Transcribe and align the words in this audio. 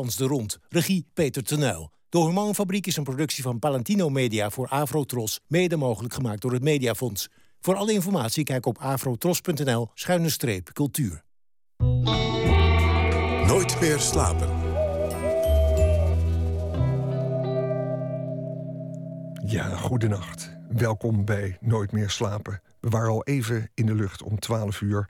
Pans 0.00 0.16
de 0.16 0.24
Rond, 0.24 0.58
regie 0.68 1.06
Peter 1.12 1.42
Tenuil. 1.42 1.90
De 2.08 2.18
Hormoonfabriek 2.18 2.86
is 2.86 2.96
een 2.96 3.04
productie 3.04 3.42
van 3.42 3.58
Palantino 3.58 4.08
Media 4.08 4.50
voor 4.50 4.68
Afrotros, 4.68 5.40
mede 5.46 5.76
mogelijk 5.76 6.14
gemaakt 6.14 6.40
door 6.42 6.52
het 6.52 6.62
Mediafonds. 6.62 7.28
Voor 7.60 7.74
alle 7.74 7.92
informatie 7.92 8.44
kijk 8.44 8.66
op 8.66 8.78
afrotros.nl 8.78 9.90
schuine 9.94 10.28
streep 10.28 10.72
cultuur. 10.72 11.22
Nooit 13.46 13.80
meer 13.80 13.98
slapen. 13.98 14.48
Ja, 19.46 19.76
goedenacht. 19.76 20.50
Welkom 20.68 21.24
bij 21.24 21.56
Nooit 21.60 21.92
meer 21.92 22.10
slapen. 22.10 22.62
We 22.80 22.88
waren 22.88 23.10
al 23.10 23.24
even 23.24 23.70
in 23.74 23.86
de 23.86 23.94
lucht 23.94 24.22
om 24.22 24.38
12 24.38 24.80
uur, 24.80 25.08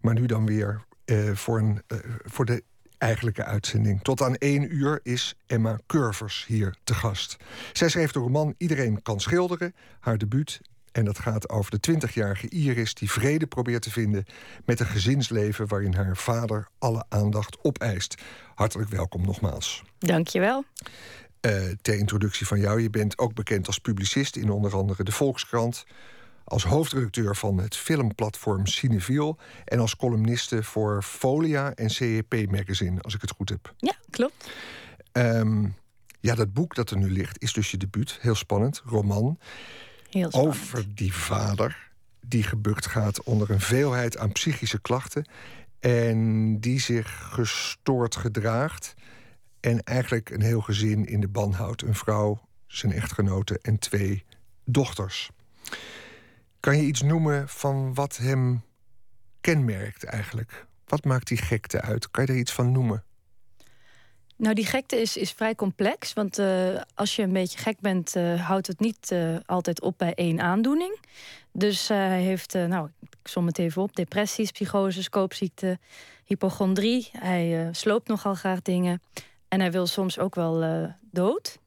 maar 0.00 0.14
nu 0.14 0.26
dan 0.26 0.46
weer 0.46 0.84
eh, 1.04 1.30
voor, 1.30 1.58
een, 1.58 1.82
eh, 1.86 1.98
voor 2.24 2.44
de 2.44 2.64
eigenlijke 3.04 3.44
uitzending. 3.44 4.02
Tot 4.02 4.22
aan 4.22 4.34
één 4.34 4.74
uur 4.74 5.00
is 5.02 5.34
Emma 5.46 5.78
Curvers 5.86 6.44
hier 6.48 6.74
te 6.84 6.94
gast. 6.94 7.36
Zij 7.72 7.88
schreef 7.88 8.12
de 8.12 8.18
roman 8.18 8.54
Iedereen 8.58 9.02
kan 9.02 9.20
schilderen, 9.20 9.74
haar 10.00 10.18
debuut. 10.18 10.60
En 10.92 11.04
dat 11.04 11.18
gaat 11.18 11.48
over 11.48 11.80
de 11.80 11.92
20-jarige 11.92 12.48
Iris 12.48 12.94
die 12.94 13.10
vrede 13.10 13.46
probeert 13.46 13.82
te 13.82 13.90
vinden 13.90 14.24
met 14.64 14.80
een 14.80 14.86
gezinsleven 14.86 15.68
waarin 15.68 15.94
haar 15.94 16.16
vader 16.16 16.68
alle 16.78 17.04
aandacht 17.08 17.58
opeist. 17.62 18.22
Hartelijk 18.54 18.90
welkom 18.90 19.24
nogmaals. 19.24 19.82
Dankjewel. 19.98 20.64
Uh, 21.40 21.52
ter 21.82 21.98
introductie 21.98 22.46
van 22.46 22.60
jou, 22.60 22.80
je 22.80 22.90
bent 22.90 23.18
ook 23.18 23.34
bekend 23.34 23.66
als 23.66 23.78
publicist 23.78 24.36
in 24.36 24.50
onder 24.50 24.74
andere 24.74 25.04
de 25.04 25.12
Volkskrant, 25.12 25.84
als 26.44 26.64
hoofdredacteur 26.64 27.36
van 27.36 27.58
het 27.58 27.76
filmplatform 27.76 28.66
Cineviel 28.66 29.38
en 29.64 29.78
als 29.78 29.96
columniste 29.96 30.62
voor 30.62 31.02
Folia 31.02 31.74
en 31.74 31.90
CEP 31.90 32.50
Magazine, 32.50 33.00
als 33.00 33.14
ik 33.14 33.20
het 33.20 33.30
goed 33.30 33.48
heb. 33.48 33.74
Ja, 33.76 33.94
klopt. 34.10 34.50
Um, 35.12 35.74
ja, 36.20 36.34
dat 36.34 36.52
boek 36.52 36.74
dat 36.74 36.90
er 36.90 36.96
nu 36.96 37.10
ligt 37.10 37.42
is 37.42 37.52
dus 37.52 37.70
je 37.70 37.76
debuut. 37.76 38.18
Heel 38.20 38.34
spannend, 38.34 38.82
roman. 38.84 39.38
Heel 40.10 40.28
spannend. 40.28 40.54
Over 40.54 40.94
die 40.94 41.14
vader 41.14 41.92
die 42.26 42.42
gebukt 42.42 42.86
gaat 42.86 43.22
onder 43.22 43.50
een 43.50 43.60
veelheid 43.60 44.18
aan 44.18 44.32
psychische 44.32 44.80
klachten 44.80 45.26
en 45.80 46.60
die 46.60 46.80
zich 46.80 47.28
gestoord 47.32 48.16
gedraagt 48.16 48.94
en 49.60 49.82
eigenlijk 49.82 50.30
een 50.30 50.42
heel 50.42 50.60
gezin 50.60 51.04
in 51.06 51.20
de 51.20 51.28
ban 51.28 51.52
houdt. 51.52 51.82
Een 51.82 51.94
vrouw, 51.94 52.40
zijn 52.66 52.92
echtgenote 52.92 53.58
en 53.62 53.78
twee 53.78 54.24
dochters. 54.64 55.30
Kan 56.64 56.76
je 56.76 56.82
iets 56.82 57.02
noemen 57.02 57.48
van 57.48 57.94
wat 57.94 58.16
hem 58.16 58.62
kenmerkt 59.40 60.04
eigenlijk? 60.04 60.66
Wat 60.86 61.04
maakt 61.04 61.26
die 61.26 61.38
gekte 61.38 61.80
uit? 61.80 62.10
Kan 62.10 62.24
je 62.26 62.32
er 62.32 62.38
iets 62.38 62.52
van 62.52 62.72
noemen? 62.72 63.04
Nou, 64.36 64.54
die 64.54 64.66
gekte 64.66 65.00
is, 65.00 65.16
is 65.16 65.32
vrij 65.32 65.54
complex. 65.54 66.12
Want 66.12 66.38
uh, 66.38 66.80
als 66.94 67.16
je 67.16 67.22
een 67.22 67.32
beetje 67.32 67.58
gek 67.58 67.80
bent, 67.80 68.16
uh, 68.16 68.46
houdt 68.46 68.66
het 68.66 68.80
niet 68.80 69.10
uh, 69.10 69.36
altijd 69.46 69.80
op 69.80 69.98
bij 69.98 70.14
één 70.14 70.40
aandoening. 70.40 70.98
Dus 71.52 71.88
hij 71.88 72.22
heeft, 72.22 72.54
nou, 72.54 72.88
ik 73.00 73.28
som 73.28 73.46
het 73.46 73.58
even 73.58 73.82
op: 73.82 73.96
depressies, 73.96 74.50
psychoses, 74.50 75.08
koopziekte, 75.08 75.78
hypochondrie. 76.24 77.08
Hij 77.12 77.68
sloopt 77.72 78.08
nogal 78.08 78.34
graag 78.34 78.62
dingen. 78.62 79.02
En 79.48 79.60
hij 79.60 79.72
wil 79.72 79.86
soms 79.86 80.18
ook 80.18 80.34
wel 80.34 80.88
dood. 81.10 81.58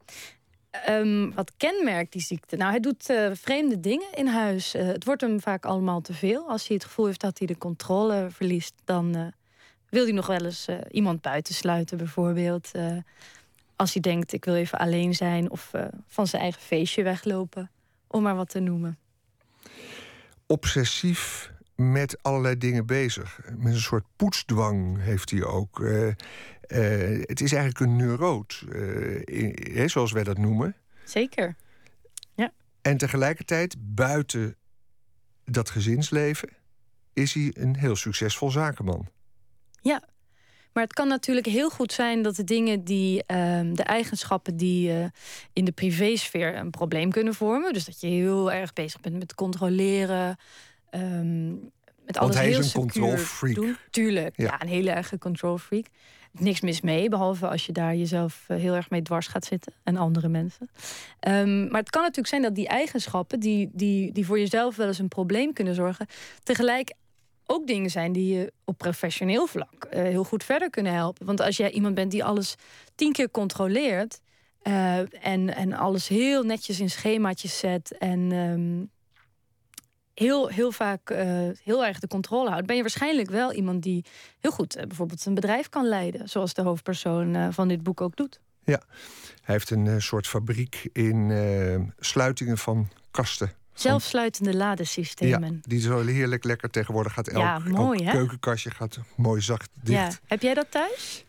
Um, 0.88 1.34
wat 1.34 1.52
kenmerkt 1.56 2.12
die 2.12 2.22
ziekte? 2.22 2.56
Nou, 2.56 2.70
hij 2.70 2.80
doet 2.80 3.10
uh, 3.10 3.30
vreemde 3.32 3.80
dingen 3.80 4.12
in 4.14 4.26
huis. 4.26 4.74
Uh, 4.74 4.86
het 4.86 5.04
wordt 5.04 5.20
hem 5.20 5.40
vaak 5.40 5.64
allemaal 5.64 6.00
te 6.00 6.14
veel. 6.14 6.48
Als 6.48 6.66
hij 6.66 6.76
het 6.76 6.84
gevoel 6.84 7.06
heeft 7.06 7.20
dat 7.20 7.38
hij 7.38 7.46
de 7.46 7.58
controle 7.58 8.26
verliest, 8.30 8.74
dan 8.84 9.16
uh, 9.16 9.26
wil 9.88 10.04
hij 10.04 10.12
nog 10.12 10.26
wel 10.26 10.44
eens 10.44 10.66
iemand 10.90 11.20
buitensluiten, 11.20 11.96
bijvoorbeeld. 11.96 12.70
als 13.76 13.92
hij 13.92 14.02
denkt, 14.02 14.32
ik 14.32 14.44
wil 14.44 14.54
even 14.54 14.78
alleen 14.78 15.14
zijn 15.14 15.50
of 15.50 15.70
van 16.06 16.26
zijn 16.26 16.42
eigen 16.42 16.62
feestje 16.62 17.02
weglopen, 17.02 17.70
om 18.06 18.22
maar 18.22 18.36
wat 18.36 18.48
te 18.48 18.60
noemen. 18.60 18.98
Obsessief 20.46 21.52
met 21.74 22.22
allerlei 22.22 22.58
dingen 22.58 22.86
bezig. 22.86 23.40
Met 23.56 23.72
een 23.72 23.80
soort 23.80 24.04
poetsdwang 24.16 25.02
heeft 25.02 25.30
hij 25.30 25.44
ook. 25.44 25.80
Het 27.26 27.40
is 27.40 27.52
eigenlijk 27.52 27.80
een 27.80 27.96
neuroot, 27.96 28.64
uh, 28.68 29.88
zoals 29.88 30.12
wij 30.12 30.24
dat 30.24 30.38
noemen. 30.38 30.76
Zeker. 31.04 31.56
Ja. 32.34 32.52
En 32.82 32.96
tegelijkertijd, 32.96 33.76
buiten 33.78 34.56
dat 35.44 35.70
gezinsleven, 35.70 36.48
is 37.12 37.32
hij 37.32 37.50
een 37.54 37.76
heel 37.76 37.96
succesvol 37.96 38.50
zakenman. 38.50 39.08
Ja, 39.82 40.02
maar 40.72 40.82
het 40.82 40.92
kan 40.92 41.08
natuurlijk 41.08 41.46
heel 41.46 41.70
goed 41.70 41.92
zijn 41.92 42.22
dat 42.22 42.36
de 42.36 42.44
dingen 42.44 42.84
die, 42.84 43.16
uh, 43.16 43.60
de 43.72 43.82
eigenschappen 43.82 44.56
die 44.56 44.90
uh, 44.92 45.04
in 45.52 45.64
de 45.64 45.72
privésfeer 45.72 46.56
een 46.56 46.70
probleem 46.70 47.10
kunnen 47.10 47.34
vormen. 47.34 47.72
Dus 47.72 47.84
dat 47.84 48.00
je 48.00 48.06
heel 48.06 48.52
erg 48.52 48.72
bezig 48.72 49.00
bent 49.00 49.18
met 49.18 49.34
controleren. 49.34 50.36
Um, 50.90 51.70
met 52.08 52.18
alles 52.18 52.34
Want 52.34 52.44
hij 52.44 52.52
heel 52.52 52.58
is 52.58 52.74
een 52.74 52.80
control 52.80 53.16
freak. 53.16 53.54
Doen. 53.54 53.76
Tuurlijk, 53.90 54.36
ja. 54.36 54.44
ja. 54.44 54.62
een 54.62 54.68
hele 54.68 54.90
erge 54.90 55.18
control 55.18 55.58
freak 55.58 55.86
niks 56.32 56.60
mis 56.60 56.80
mee, 56.80 57.08
behalve 57.08 57.48
als 57.48 57.66
je 57.66 57.72
daar 57.72 57.96
jezelf 57.96 58.44
eh, 58.48 58.56
heel 58.56 58.74
erg 58.74 58.90
mee 58.90 59.02
dwars 59.02 59.26
gaat 59.26 59.44
zitten 59.44 59.72
en 59.82 59.96
andere 59.96 60.28
mensen. 60.28 60.70
Um, 61.28 61.68
maar 61.68 61.80
het 61.80 61.90
kan 61.90 62.02
natuurlijk 62.02 62.28
zijn 62.28 62.42
dat 62.42 62.54
die 62.54 62.68
eigenschappen, 62.68 63.40
die, 63.40 63.70
die, 63.72 64.12
die 64.12 64.26
voor 64.26 64.38
jezelf 64.38 64.76
wel 64.76 64.86
eens 64.86 64.98
een 64.98 65.08
probleem 65.08 65.52
kunnen 65.52 65.74
zorgen, 65.74 66.06
tegelijk 66.42 66.94
ook 67.46 67.66
dingen 67.66 67.90
zijn 67.90 68.12
die 68.12 68.34
je 68.36 68.52
op 68.64 68.78
professioneel 68.78 69.46
vlak 69.46 69.86
uh, 69.94 70.02
heel 70.02 70.24
goed 70.24 70.44
verder 70.44 70.70
kunnen 70.70 70.92
helpen. 70.92 71.26
Want 71.26 71.40
als 71.40 71.56
jij 71.56 71.70
iemand 71.70 71.94
bent 71.94 72.10
die 72.10 72.24
alles 72.24 72.54
tien 72.94 73.12
keer 73.12 73.30
controleert 73.30 74.20
uh, 74.62 74.98
en, 75.26 75.54
en 75.54 75.72
alles 75.72 76.08
heel 76.08 76.42
netjes 76.42 76.80
in 76.80 76.90
schemaatjes 76.90 77.58
zet 77.58 77.98
en 77.98 78.32
um, 78.32 78.90
heel, 80.18 80.48
heel 80.48 80.72
vaak 80.72 81.10
uh, 81.10 81.18
heel 81.64 81.86
erg 81.86 81.98
de 81.98 82.08
controle 82.08 82.50
houdt, 82.50 82.66
ben 82.66 82.76
je 82.76 82.82
waarschijnlijk 82.82 83.30
wel 83.30 83.52
iemand 83.52 83.82
die 83.82 84.04
heel 84.40 84.50
goed 84.50 84.76
uh, 84.76 84.82
bijvoorbeeld 84.82 85.26
een 85.26 85.34
bedrijf 85.34 85.68
kan 85.68 85.88
leiden, 85.88 86.28
zoals 86.28 86.54
de 86.54 86.62
hoofdpersoon 86.62 87.34
uh, 87.34 87.48
van 87.50 87.68
dit 87.68 87.82
boek 87.82 88.00
ook 88.00 88.16
doet. 88.16 88.40
Ja, 88.64 88.82
hij 89.42 89.54
heeft 89.54 89.70
een 89.70 90.02
soort 90.02 90.26
fabriek 90.26 90.88
in 90.92 91.92
sluitingen 91.98 92.58
van 92.58 92.88
kasten. 93.10 93.52
Zelfsluitende 93.72 94.56
ladesystemen. 94.56 95.52
Ja, 95.52 95.60
die 95.62 95.80
zo 95.80 96.04
heerlijk 96.04 96.44
lekker 96.44 96.70
tegenwoordig 96.70 97.12
gaat. 97.12 97.28
Elk, 97.28 97.42
ja, 97.42 97.58
mooi, 97.58 98.04
elk 98.04 98.14
keukenkastje 98.14 98.70
gaat 98.70 98.98
mooi 99.16 99.40
zacht 99.40 99.70
dicht. 99.82 99.98
Ja. 99.98 100.10
Heb 100.26 100.42
jij 100.42 100.54
dat 100.54 100.70
thuis? 100.70 101.24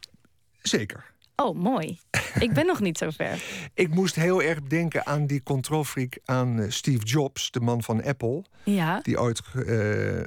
Zeker. 0.62 1.14
Oh, 1.40 1.56
mooi. 1.56 2.00
Ik 2.40 2.54
ben 2.54 2.66
nog 2.66 2.80
niet 2.80 2.98
zo 2.98 3.10
ver. 3.10 3.44
Ik 3.74 3.94
moest 3.94 4.16
heel 4.16 4.42
erg 4.42 4.62
denken 4.62 5.06
aan 5.06 5.28
die 5.28 5.44
controlfreak 5.44 6.20
aan 6.26 6.60
eh, 6.60 6.70
Steve 6.70 7.06
Jobs, 7.06 7.52
de 7.52 7.60
man 7.60 7.84
van 7.84 8.04
Apple. 8.04 8.44
Ja. 8.64 9.00
Die 9.02 9.20
ooit 9.20 9.42
uh, 9.56 9.64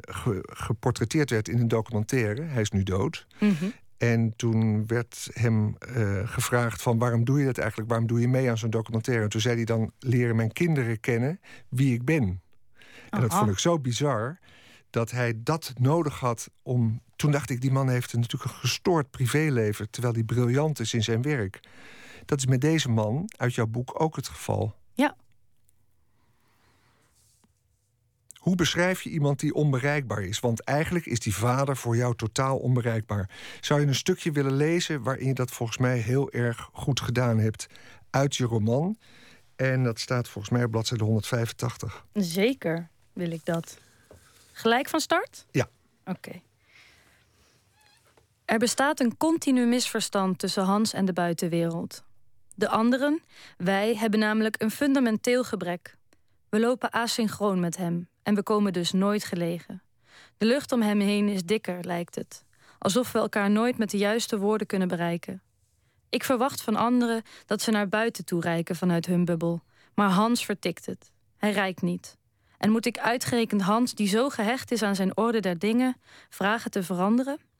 ge 0.01 0.39
geportretteerd 0.43 1.31
werd 1.31 1.49
in 1.49 1.59
een 1.59 1.69
documentaire. 1.69 2.43
Hij 2.43 2.61
is 2.61 2.71
nu 2.71 2.83
dood. 2.83 3.27
Mm 3.39 3.57
-hmm. 3.59 3.73
En 3.97 4.33
toen 4.37 4.87
werd 4.87 5.29
hem 5.33 5.77
uh, 5.97 6.29
gevraagd 6.29 6.83
van 6.83 6.99
waarom 6.99 7.25
doe 7.25 7.39
je 7.39 7.45
dat 7.45 7.59
eigenlijk? 7.59 7.89
Waarom 7.89 8.07
doe 8.07 8.21
je 8.21 8.29
mee 8.29 8.51
aan 8.51 8.59
zo'n 8.59 8.71
documentaire? 8.71 9.25
En 9.25 9.31
toen 9.31 9.41
zei 9.41 9.55
hij 9.55 9.65
dan 9.65 9.93
leren 9.99 10.37
mijn 10.37 10.53
kinderen 10.53 11.01
kennen 11.01 11.41
wie 11.69 11.95
ik 11.95 12.05
ben. 12.05 12.43
En 13.11 13.21
dat 13.21 13.35
vond 13.35 13.51
ik 13.51 13.59
zo 13.59 13.79
bizar 13.79 14.39
dat 14.91 15.11
hij 15.11 15.35
dat 15.37 15.73
nodig 15.79 16.19
had 16.19 16.51
om. 16.63 17.01
Toen 17.23 17.31
dacht 17.31 17.51
ik, 17.51 17.61
die 17.61 17.71
man 17.71 17.89
heeft 17.89 18.13
natuurlijk 18.13 18.53
een 18.53 18.59
gestoord 18.59 19.11
privéleven, 19.11 19.91
terwijl 19.91 20.15
hij 20.15 20.23
briljant 20.23 20.81
is 20.81 20.95
in 20.95 21.03
zijn 21.03 21.23
werk. 21.23 21.61
Dat 22.25 22.39
is 22.39 22.47
met 22.47 22.61
deze 22.61 22.89
man 22.89 23.31
uit 23.37 23.55
jouw 23.55 23.67
boek 23.67 24.01
ook 24.01 24.17
het 24.17 24.29
geval. 24.29 24.75
Ja. 24.95 25.17
Hoe 28.35 28.55
beschrijf 28.55 29.03
je 29.03 29.11
iemand 29.11 29.41
die 29.41 29.55
onbereikbaar 29.55 30.23
is? 30.23 30.41
Want 30.41 30.61
eigenlijk 30.61 31.07
is 31.07 31.21
die 31.21 31.35
vader 31.35 31.77
voor 31.77 31.97
jou 31.97 32.17
totaal 32.17 32.59
onbereikbaar. 32.59 33.31
Zou 33.61 33.81
je 33.81 33.87
een 33.87 33.95
stukje 33.95 34.33
willen 34.33 34.57
lezen 34.57 35.03
waarin 35.03 35.27
je 35.27 35.35
dat 35.35 35.51
volgens 35.51 35.79
mij 35.79 35.99
heel 35.99 36.31
erg 36.31 36.69
goed 36.73 37.01
gedaan 37.01 37.39
hebt 37.39 37.67
uit 38.11 38.37
je 38.37 38.45
roman? 38.45 38.97
En 39.57 39.85
dat 39.85 40.01
staat 40.01 40.29
volgens 40.29 40.55
mij 40.55 40.65
op 40.65 40.71
bladzijde 40.71 41.05
185. 41.05 42.07
Zeker 42.13 42.89
wil 43.13 43.31
ik 43.31 43.45
dat. 43.45 43.79
Gelijk 44.53 44.89
van 44.89 45.01
start? 45.01 45.47
Ja. 45.51 45.69
Oké. 46.05 46.11
Okay. 46.11 46.43
Er 48.53 48.59
bestaat 48.59 49.01
een 49.01 49.17
continu 49.17 49.67
misverstand 49.67 50.39
tussen 50.39 50.65
Hans 50.65 50.93
en 50.93 51.05
de 51.05 51.13
buitenwereld. 51.13 52.05
De 52.55 52.69
anderen, 52.69 53.23
wij, 53.57 53.97
hebben 53.97 54.19
namelijk 54.19 54.63
een 54.63 54.71
fundamenteel 54.71 55.45
gebrek. 55.45 55.97
We 56.49 56.61
lopen 56.61 56.93
asynchroon 56.93 57.61
met 57.61 57.77
hem 57.77 58.09
en 58.23 58.35
we 58.35 58.43
komen 58.43 58.73
dus 58.73 58.93
nooit 58.93 59.25
gelegen. 59.25 59.83
De 60.37 60.47
lucht 60.47 60.73
om 60.73 60.83
hem 60.83 61.01
heen 61.01 61.29
is 61.29 61.45
dikker, 61.45 61.85
lijkt 61.85 62.15
het. 62.15 62.45
Alsof 62.79 63.13
we 63.13 63.19
elkaar 63.19 63.51
nooit 63.51 63.79
met 63.79 63.91
de 63.91 63.99
juiste 63.99 64.39
woorden 64.39 64.67
kunnen 64.67 64.89
bereiken. 64.89 65.43
Ik 66.09 66.25
verwacht 66.25 66.63
van 66.63 66.77
anderen 66.77 67.23
dat 67.47 67.63
ze 67.63 67.71
naar 67.71 67.89
buiten 67.89 68.25
toe 68.25 68.41
reiken 68.41 68.77
vanuit 68.77 69.07
hun 69.07 69.25
bubbel. 69.25 69.63
Maar 69.95 70.11
Hans 70.11 70.45
vertikt 70.45 70.87
het. 70.87 71.11
Hij 71.37 71.53
reikt 71.53 71.83
niet. 71.83 72.17
En 72.59 72.71
moet 72.71 72.87
ik 72.87 72.99
uitgerekend 72.99 73.63
Hans, 73.63 73.95
die 73.95 74.09
zo 74.09 74.29
gehecht 74.29 74.71
is 74.73 74.83
aan 74.83 74.97
zijn 74.97 75.17
orde 75.17 75.41
der 75.41 75.59
dingen, 75.59 75.97
vragen 76.29 76.71
te 76.71 76.83
veranderen? 76.83 77.51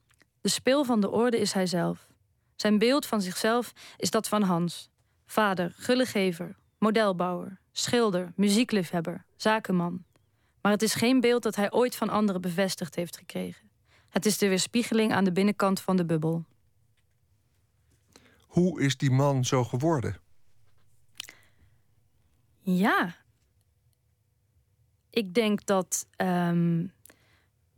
De 0.43 0.49
speel 0.49 0.83
van 0.83 0.99
de 0.99 1.09
orde 1.09 1.39
is 1.39 1.53
hij 1.53 1.65
zelf. 1.65 2.07
Zijn 2.55 2.77
beeld 2.77 3.05
van 3.05 3.21
zichzelf 3.21 3.73
is 3.97 4.09
dat 4.09 4.27
van 4.27 4.41
Hans. 4.41 4.89
Vader, 5.25 5.73
gullegever, 5.77 6.55
modelbouwer, 6.77 7.59
schilder, 7.71 8.33
muziekliefhebber, 8.35 9.25
zakenman. 9.35 10.03
Maar 10.61 10.71
het 10.71 10.81
is 10.81 10.93
geen 10.93 11.19
beeld 11.19 11.43
dat 11.43 11.55
hij 11.55 11.71
ooit 11.71 11.95
van 11.95 12.09
anderen 12.09 12.41
bevestigd 12.41 12.95
heeft 12.95 13.17
gekregen. 13.17 13.69
Het 14.09 14.25
is 14.25 14.37
de 14.37 14.47
weerspiegeling 14.47 15.13
aan 15.13 15.23
de 15.23 15.31
binnenkant 15.31 15.81
van 15.81 15.95
de 15.95 16.05
bubbel. 16.05 16.45
Hoe 18.47 18.81
is 18.81 18.97
die 18.97 19.11
man 19.11 19.45
zo 19.45 19.63
geworden? 19.63 20.17
Ja. 22.59 23.15
Ik 25.09 25.33
denk 25.33 25.65
dat 25.65 26.07
ehm, 26.15 26.85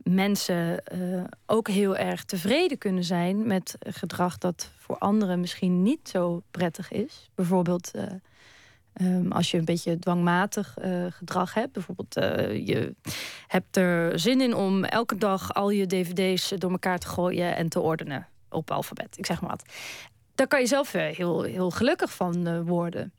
mensen 0.08 0.82
uh, 0.94 1.24
ook 1.46 1.68
heel 1.68 1.96
erg 1.96 2.24
tevreden 2.24 2.78
kunnen 2.78 3.04
zijn 3.04 3.46
met 3.46 3.76
gedrag 3.78 4.38
dat 4.38 4.70
voor 4.76 4.98
anderen 4.98 5.40
misschien 5.40 5.82
niet 5.82 6.08
zo 6.08 6.42
prettig 6.50 6.92
is. 6.92 7.30
Bijvoorbeeld 7.34 7.90
uh, 7.94 8.02
um, 9.16 9.32
als 9.32 9.50
je 9.50 9.58
een 9.58 9.64
beetje 9.64 9.98
dwangmatig 9.98 10.76
uh, 10.84 11.06
gedrag 11.10 11.54
hebt. 11.54 11.72
Bijvoorbeeld 11.72 12.14
je 12.66 12.94
hebt 13.46 13.76
er 13.76 14.18
zin 14.18 14.40
in 14.40 14.54
om 14.54 14.84
elke 14.84 15.16
dag 15.16 15.54
al 15.54 15.70
je 15.70 15.86
dvd's 15.86 16.48
door 16.48 16.70
elkaar 16.70 16.98
te 16.98 17.08
gooien 17.08 17.56
en 17.56 17.68
te 17.68 17.80
ordenen 17.80 18.28
op 18.50 18.70
alfabet. 18.70 19.18
Ik 19.18 19.26
zeg 19.26 19.40
maar 19.40 19.50
wat. 19.50 19.64
Daar 20.34 20.46
kan 20.46 20.60
je 20.60 20.66
zelf 20.66 20.92
heel, 20.92 21.42
heel 21.42 21.70
gelukkig 21.70 22.14
van 22.14 22.64
worden. 22.64 23.12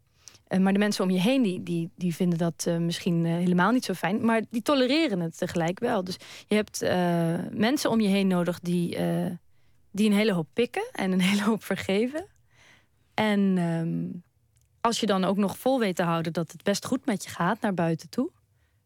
Uh, 0.50 0.60
maar 0.60 0.74
de 0.74 0.80
mensen 0.80 1.04
om 1.04 1.10
je 1.10 1.20
heen 1.20 1.42
die, 1.42 1.64
die, 1.64 1.90
die 1.96 2.16
vinden 2.16 2.38
dat 2.38 2.66
uh, 2.68 2.78
misschien 2.78 3.26
uh, 3.26 3.32
helemaal 3.34 3.72
niet 3.72 3.86
zo 3.86 3.94
fijn. 3.94 4.26
Maar 4.26 4.42
die 4.50 4.62
tolereren 4.62 5.20
het 5.20 5.38
tegelijk 5.38 5.80
wel. 5.80 6.04
Dus 6.04 6.18
je 6.48 6.56
hebt 6.56 6.82
mensen 7.58 7.90
om 7.90 8.02
je 8.02 8.08
heen 8.08 8.28
nodig 8.28 8.60
die, 8.60 8.98
die 9.92 10.10
een 10.10 10.16
hele 10.16 10.34
hoop 10.34 10.48
pikken 10.54 10.90
en 10.92 11.12
een 11.12 11.22
hele 11.32 11.44
hoop 11.44 11.64
vergeven. 11.64 12.26
En 13.14 13.58
um, 13.58 14.24
als 14.82 15.00
je 15.00 15.06
dan 15.06 15.24
ook 15.24 15.38
nog 15.38 15.58
vol 15.58 15.80
weet 15.80 15.96
te 15.96 16.04
houden 16.04 16.34
dat 16.34 16.52
het 16.52 16.64
best 16.64 16.86
goed 16.86 17.06
met 17.06 17.24
je 17.24 17.30
gaat 17.30 17.62
naar 17.62 17.74
buiten 17.74 18.10
toe, 18.10 18.30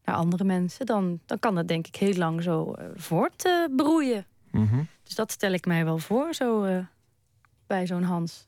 naar 0.03 0.15
andere 0.15 0.43
mensen, 0.43 0.85
dan, 0.85 1.19
dan 1.25 1.39
kan 1.39 1.55
dat 1.55 1.67
denk 1.67 1.87
ik 1.87 1.95
heel 1.95 2.15
lang 2.15 2.43
zo 2.43 2.75
voortbroeien. 2.95 4.25
Mm 4.51 4.67
-hmm. 4.67 4.87
Dus 5.03 5.15
dat 5.15 5.31
stel 5.31 5.51
ik 5.51 5.65
mij 5.65 5.85
wel 5.85 5.97
voor, 5.97 6.33
zo 6.33 6.67
bij 7.67 7.87
zo'n 7.87 8.03
Hans. 8.03 8.47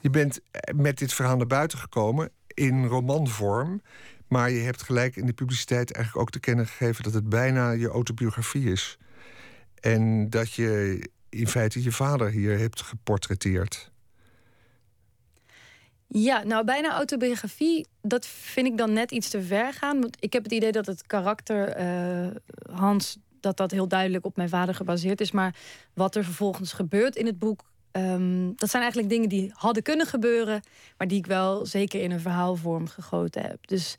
Je 0.00 0.10
bent 0.10 0.40
met 0.74 0.98
dit 0.98 1.12
verhaal 1.12 1.36
naar 1.36 1.46
buiten 1.46 1.78
gekomen 1.78 2.30
in 2.54 2.86
romanvorm. 2.86 3.80
Maar 4.28 4.50
je 4.50 4.60
hebt 4.60 4.82
gelijk 4.82 5.16
in 5.16 5.26
de 5.26 5.32
publiciteit 5.32 5.92
eigenlijk 5.92 6.26
ook 6.26 6.32
te 6.32 6.40
kennen 6.40 6.66
gegeven 6.66 7.04
dat 7.04 7.14
het 7.14 7.28
bijna 7.28 7.70
je 7.70 7.88
autobiografie 7.88 8.70
is. 8.70 8.98
En 9.80 10.30
dat 10.30 10.52
je 10.52 11.00
in 11.28 11.48
feite 11.48 11.82
je 11.82 11.92
vader 11.92 12.30
hier 12.30 12.58
hebt 12.58 12.80
geportretteerd. 12.80 13.90
Ja, 16.08 16.42
nou 16.42 16.64
bijna 16.64 16.92
autobiografie, 16.92 17.86
dat 18.02 18.26
vind 18.26 18.66
ik 18.66 18.78
dan 18.78 18.92
net 18.92 19.10
iets 19.10 19.28
te 19.28 19.42
ver 19.42 19.72
gaan. 19.72 20.10
Ik 20.18 20.32
heb 20.32 20.42
het 20.42 20.52
idee 20.52 20.72
dat 20.72 20.86
het 20.86 21.06
karakter 21.06 21.80
uh, 21.80 22.30
Hans, 22.72 23.18
dat 23.40 23.56
dat 23.56 23.70
heel 23.70 23.88
duidelijk 23.88 24.24
op 24.24 24.36
mijn 24.36 24.48
vader 24.48 24.74
gebaseerd 24.74 25.20
is. 25.20 25.30
Maar 25.30 25.54
wat 25.94 26.16
er 26.16 26.24
vervolgens 26.24 26.72
gebeurt 26.72 27.16
in 27.16 27.26
het 27.26 27.38
boek, 27.38 27.64
Um, 27.96 28.52
dat 28.56 28.70
zijn 28.70 28.82
eigenlijk 28.82 29.12
dingen 29.12 29.28
die 29.28 29.50
hadden 29.54 29.82
kunnen 29.82 30.06
gebeuren, 30.06 30.62
maar 30.96 31.08
die 31.08 31.18
ik 31.18 31.26
wel 31.26 31.66
zeker 31.66 32.02
in 32.02 32.10
een 32.10 32.20
verhaalvorm 32.20 32.88
gegoten 32.88 33.42
heb. 33.42 33.66
Dus 33.66 33.96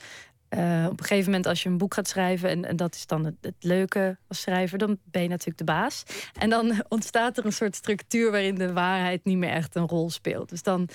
uh, 0.50 0.86
op 0.90 1.00
een 1.00 1.06
gegeven 1.06 1.26
moment, 1.26 1.46
als 1.46 1.64
je 1.64 1.70
een 1.70 1.78
boek 1.78 1.94
gaat 1.94 2.08
schrijven, 2.08 2.66
en, 2.66 2.76
dat 2.76 2.96
is 2.96 3.06
dan 3.06 3.26
het, 3.26 3.56
leuke 3.60 4.18
als 4.28 4.42
schrijver, 4.42 4.78
dan 4.78 4.98
ben 5.04 5.22
je 5.22 5.28
natuurlijk 5.28 5.58
de 5.58 5.64
baas. 5.64 6.04
En 6.40 6.50
dan 6.50 6.74
ontstaat 6.90 7.38
er 7.38 7.46
een 7.46 7.54
soort 7.54 7.76
structuur 7.76 8.32
waarin 8.32 8.56
de 8.56 8.74
waarheid 8.74 9.24
niet 9.24 9.38
meer 9.38 9.50
echt 9.50 9.76
een 9.76 9.88
rol 9.88 10.10
speelt. 10.10 10.50
Dus 10.50 10.64
dan, 10.64 10.90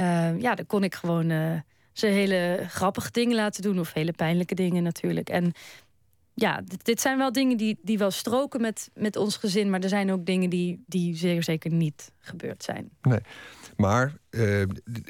uh, 0.00 0.40
ja, 0.40 0.54
dan 0.54 0.66
kon 0.66 0.84
ik 0.84 0.94
gewoon 0.94 1.30
uh, 1.30 1.60
ze 1.92 2.06
hele 2.06 2.64
grappige 2.68 3.10
dingen 3.10 3.36
laten 3.36 3.62
doen, 3.62 3.78
of 3.78 3.92
hele 3.92 4.12
pijnlijke 4.12 4.54
dingen 4.54 4.82
natuurlijk. 4.82 5.28
En 5.28 5.52
ja, 6.40 6.60
dit, 6.64 6.84
dit, 6.84 7.00
zijn 7.00 7.18
wel 7.18 7.32
dingen 7.32 7.56
die, 7.56 7.78
die 7.82 7.98
wel 7.98 8.10
stroken 8.10 8.60
met, 8.60 8.90
met 8.94 9.16
ons 9.16 9.36
gezin. 9.36 9.70
Maar 9.70 9.80
er 9.80 9.88
zijn 9.88 10.12
ook 10.12 10.26
dingen 10.26 10.50
die, 10.50 10.84
die 10.86 11.16
zeer 11.16 11.42
zeker 11.42 11.72
niet 11.72 12.12
gebeurd 12.18 12.62
zijn. 12.62 12.90
Nee, 13.02 13.20
maar 13.76 14.16
uh, 14.30 14.60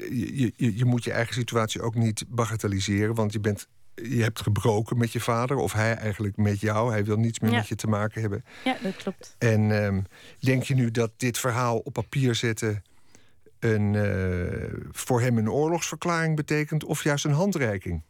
je, 0.09 0.53
je, 0.55 0.77
je 0.77 0.85
moet 0.85 1.03
je 1.03 1.11
eigen 1.11 1.33
situatie 1.33 1.81
ook 1.81 1.95
niet 1.95 2.25
bagatelliseren. 2.27 3.15
Want 3.15 3.33
je, 3.33 3.39
bent, 3.39 3.67
je 3.95 4.21
hebt 4.21 4.41
gebroken 4.41 4.97
met 4.97 5.11
je 5.11 5.19
vader. 5.19 5.57
Of 5.57 5.73
hij 5.73 5.95
eigenlijk 5.95 6.37
met 6.37 6.59
jou. 6.59 6.91
Hij 6.91 7.05
wil 7.05 7.17
niets 7.17 7.39
meer 7.39 7.51
Ja. 7.51 7.57
met 7.57 7.67
je 7.67 7.75
te 7.75 7.87
maken 7.87 8.21
hebben. 8.21 8.43
Ja, 8.63 8.77
dat 8.81 8.95
klopt. 8.95 9.35
En 9.37 9.83
ehm, 9.83 10.01
denk 10.39 10.63
je 10.63 10.75
nu 10.75 10.91
dat 10.91 11.11
dit 11.17 11.37
verhaal 11.37 11.77
op 11.77 11.93
papier 11.93 12.35
zetten... 12.35 12.81
Een, 13.59 13.95
eh, 13.95 14.87
voor 14.91 15.21
hem 15.21 15.37
een 15.37 15.51
oorlogsverklaring 15.51 16.35
betekent... 16.35 16.83
of 16.83 17.03
juist 17.03 17.25
een 17.25 17.31
handreiking? 17.31 18.03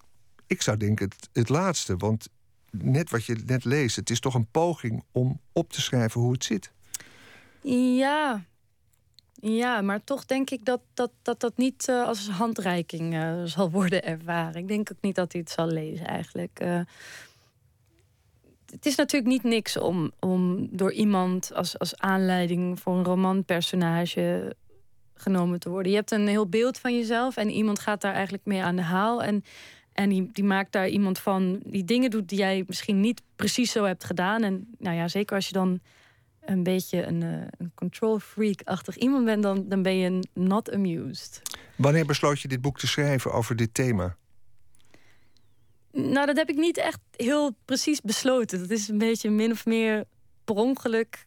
Ik 0.48 0.62
zou 0.62 0.78
denken 0.78 1.06
het, 1.06 1.30
het 1.34 1.50
laatste, 1.50 1.98
want 1.98 2.30
net 2.72 3.10
wat 3.10 3.26
je 3.26 3.42
net 3.46 3.66
leest, 3.66 3.96
het 3.96 4.10
is 4.10 4.20
toch 4.20 4.34
een 4.34 4.48
poging 4.52 5.04
om 5.12 5.40
op 5.54 5.72
te 5.72 5.82
schrijven 5.82 6.22
hoe 6.22 6.32
het 6.32 6.44
zit. 6.44 6.72
Ja, 7.62 8.44
ja 9.34 9.82
maar 9.82 10.04
toch 10.04 10.26
denk 10.26 10.50
ik 10.50 10.66
dat 10.66 10.82
dat, 10.94 11.12
dat, 11.22 11.40
dat 11.40 11.58
niet 11.58 11.88
uh, 11.90 12.06
als 12.06 12.30
handreiking 12.30 13.14
uh, 13.14 13.44
zal 13.44 13.72
worden 13.72 14.04
ervaren. 14.04 14.62
Ik 14.62 14.68
denk 14.68 14.92
ook 14.92 15.02
niet 15.02 15.16
dat 15.16 15.32
hij 15.32 15.42
het 15.42 15.52
zal 15.52 15.68
lezen 15.68 16.08
eigenlijk. 16.08 16.60
Uh, 16.64 16.80
het 18.72 18.86
is 18.86 18.96
natuurlijk 18.96 19.32
niet 19.32 19.44
niks 19.44 19.78
om, 19.78 20.12
om 20.20 20.68
door 20.72 20.92
iemand 20.92 21.54
als, 21.54 21.80
als 21.80 21.98
aanleiding 21.98 22.80
voor 22.80 22.98
een 22.98 23.04
romanpersonage 23.04 24.56
genomen 25.14 25.60
te 25.60 25.70
worden. 25.70 25.92
Je 25.92 25.98
hebt 25.98 26.12
een 26.12 26.28
heel 26.28 26.48
beeld 26.48 26.78
van 26.78 26.96
jezelf 26.96 27.38
en 27.38 27.50
iemand 27.50 27.80
gaat 27.80 28.02
daar 28.02 28.14
eigenlijk 28.14 28.46
mee 28.46 28.64
aan 28.64 28.76
de 28.76 28.82
haal. 28.82 29.24
En 29.24 29.44
en 30.00 30.10
die, 30.10 30.30
die 30.32 30.44
maakt 30.44 30.72
daar 30.72 30.88
iemand 30.88 31.20
van 31.20 31.60
die 31.66 31.84
dingen 31.84 32.10
doet 32.10 32.30
die 32.30 32.38
jij 32.38 32.64
misschien 32.68 33.00
niet 33.00 33.22
precies 33.36 33.72
zo 33.72 33.84
hebt 33.84 34.04
gedaan. 34.04 34.44
En 34.44 34.68
nou 34.78 34.96
ja, 34.96 35.08
zeker 35.08 35.36
als 35.36 35.48
je 35.48 35.54
dan 35.54 35.80
een 36.42 36.64
beetje 36.64 37.06
een, 37.06 37.22
uh, 37.22 37.42
een 37.58 37.72
control 37.76 38.20
freak-achtig 38.20 38.96
iemand 38.96 39.26
bent, 39.26 39.44
dan, 39.44 39.66
dan 39.68 39.82
ben 39.82 39.98
je 39.98 40.28
not 40.34 40.72
amused. 40.72 41.42
Wanneer 41.76 42.06
besloot 42.06 42.40
je 42.40 42.48
dit 42.48 42.62
boek 42.62 42.80
te 42.80 42.88
schrijven 42.88 43.34
over 43.34 43.56
dit 43.56 43.74
thema? 43.74 44.16
Nou, 45.92 46.26
dat 46.26 46.38
heb 46.38 46.50
ik 46.50 46.58
niet 46.58 46.78
echt 46.78 47.00
heel 47.16 47.56
precies 47.66 48.02
besloten. 48.02 48.60
Dat 48.60 48.70
is 48.70 48.88
een 48.88 48.98
beetje 48.98 49.30
min 49.30 49.52
of 49.52 49.66
meer 49.66 50.04
per 50.44 50.56
ongeluk 50.56 51.26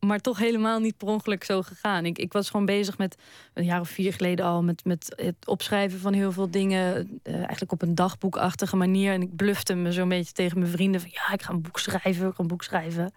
maar 0.00 0.20
toch 0.20 0.38
helemaal 0.38 0.78
niet 0.78 0.96
per 0.96 1.08
ongeluk 1.08 1.44
zo 1.44 1.62
gegaan. 1.62 2.04
Ik, 2.06 2.18
ik 2.18 2.32
was 2.32 2.50
gewoon 2.50 2.66
bezig 2.66 2.98
met 2.98 3.16
een 3.54 3.64
jaar 3.64 3.80
of 3.80 3.88
vier 3.88 4.12
geleden 4.12 4.44
al 4.44 4.62
met, 4.62 4.84
met 4.84 5.12
het 5.16 5.46
opschrijven 5.46 5.98
van 5.98 6.12
heel 6.12 6.32
veel 6.32 6.50
dingen. 6.50 7.20
Uh, 7.24 7.34
eigenlijk 7.34 7.72
op 7.72 7.82
een 7.82 7.94
dagboekachtige 7.94 8.76
manier. 8.76 9.12
En 9.12 9.22
ik 9.22 9.36
blufte 9.36 9.74
me 9.74 9.92
zo'n 9.92 10.08
beetje 10.08 10.32
tegen 10.32 10.58
mijn 10.58 10.70
vrienden 10.70 11.00
van 11.00 11.10
ja, 11.12 11.32
ik 11.32 11.42
ga 11.42 11.52
een 11.52 11.62
boek 11.62 11.78
schrijven, 11.78 12.28
ik 12.28 12.34
ga 12.34 12.42
een 12.42 12.46
boek 12.46 12.62
schrijven. 12.62 13.12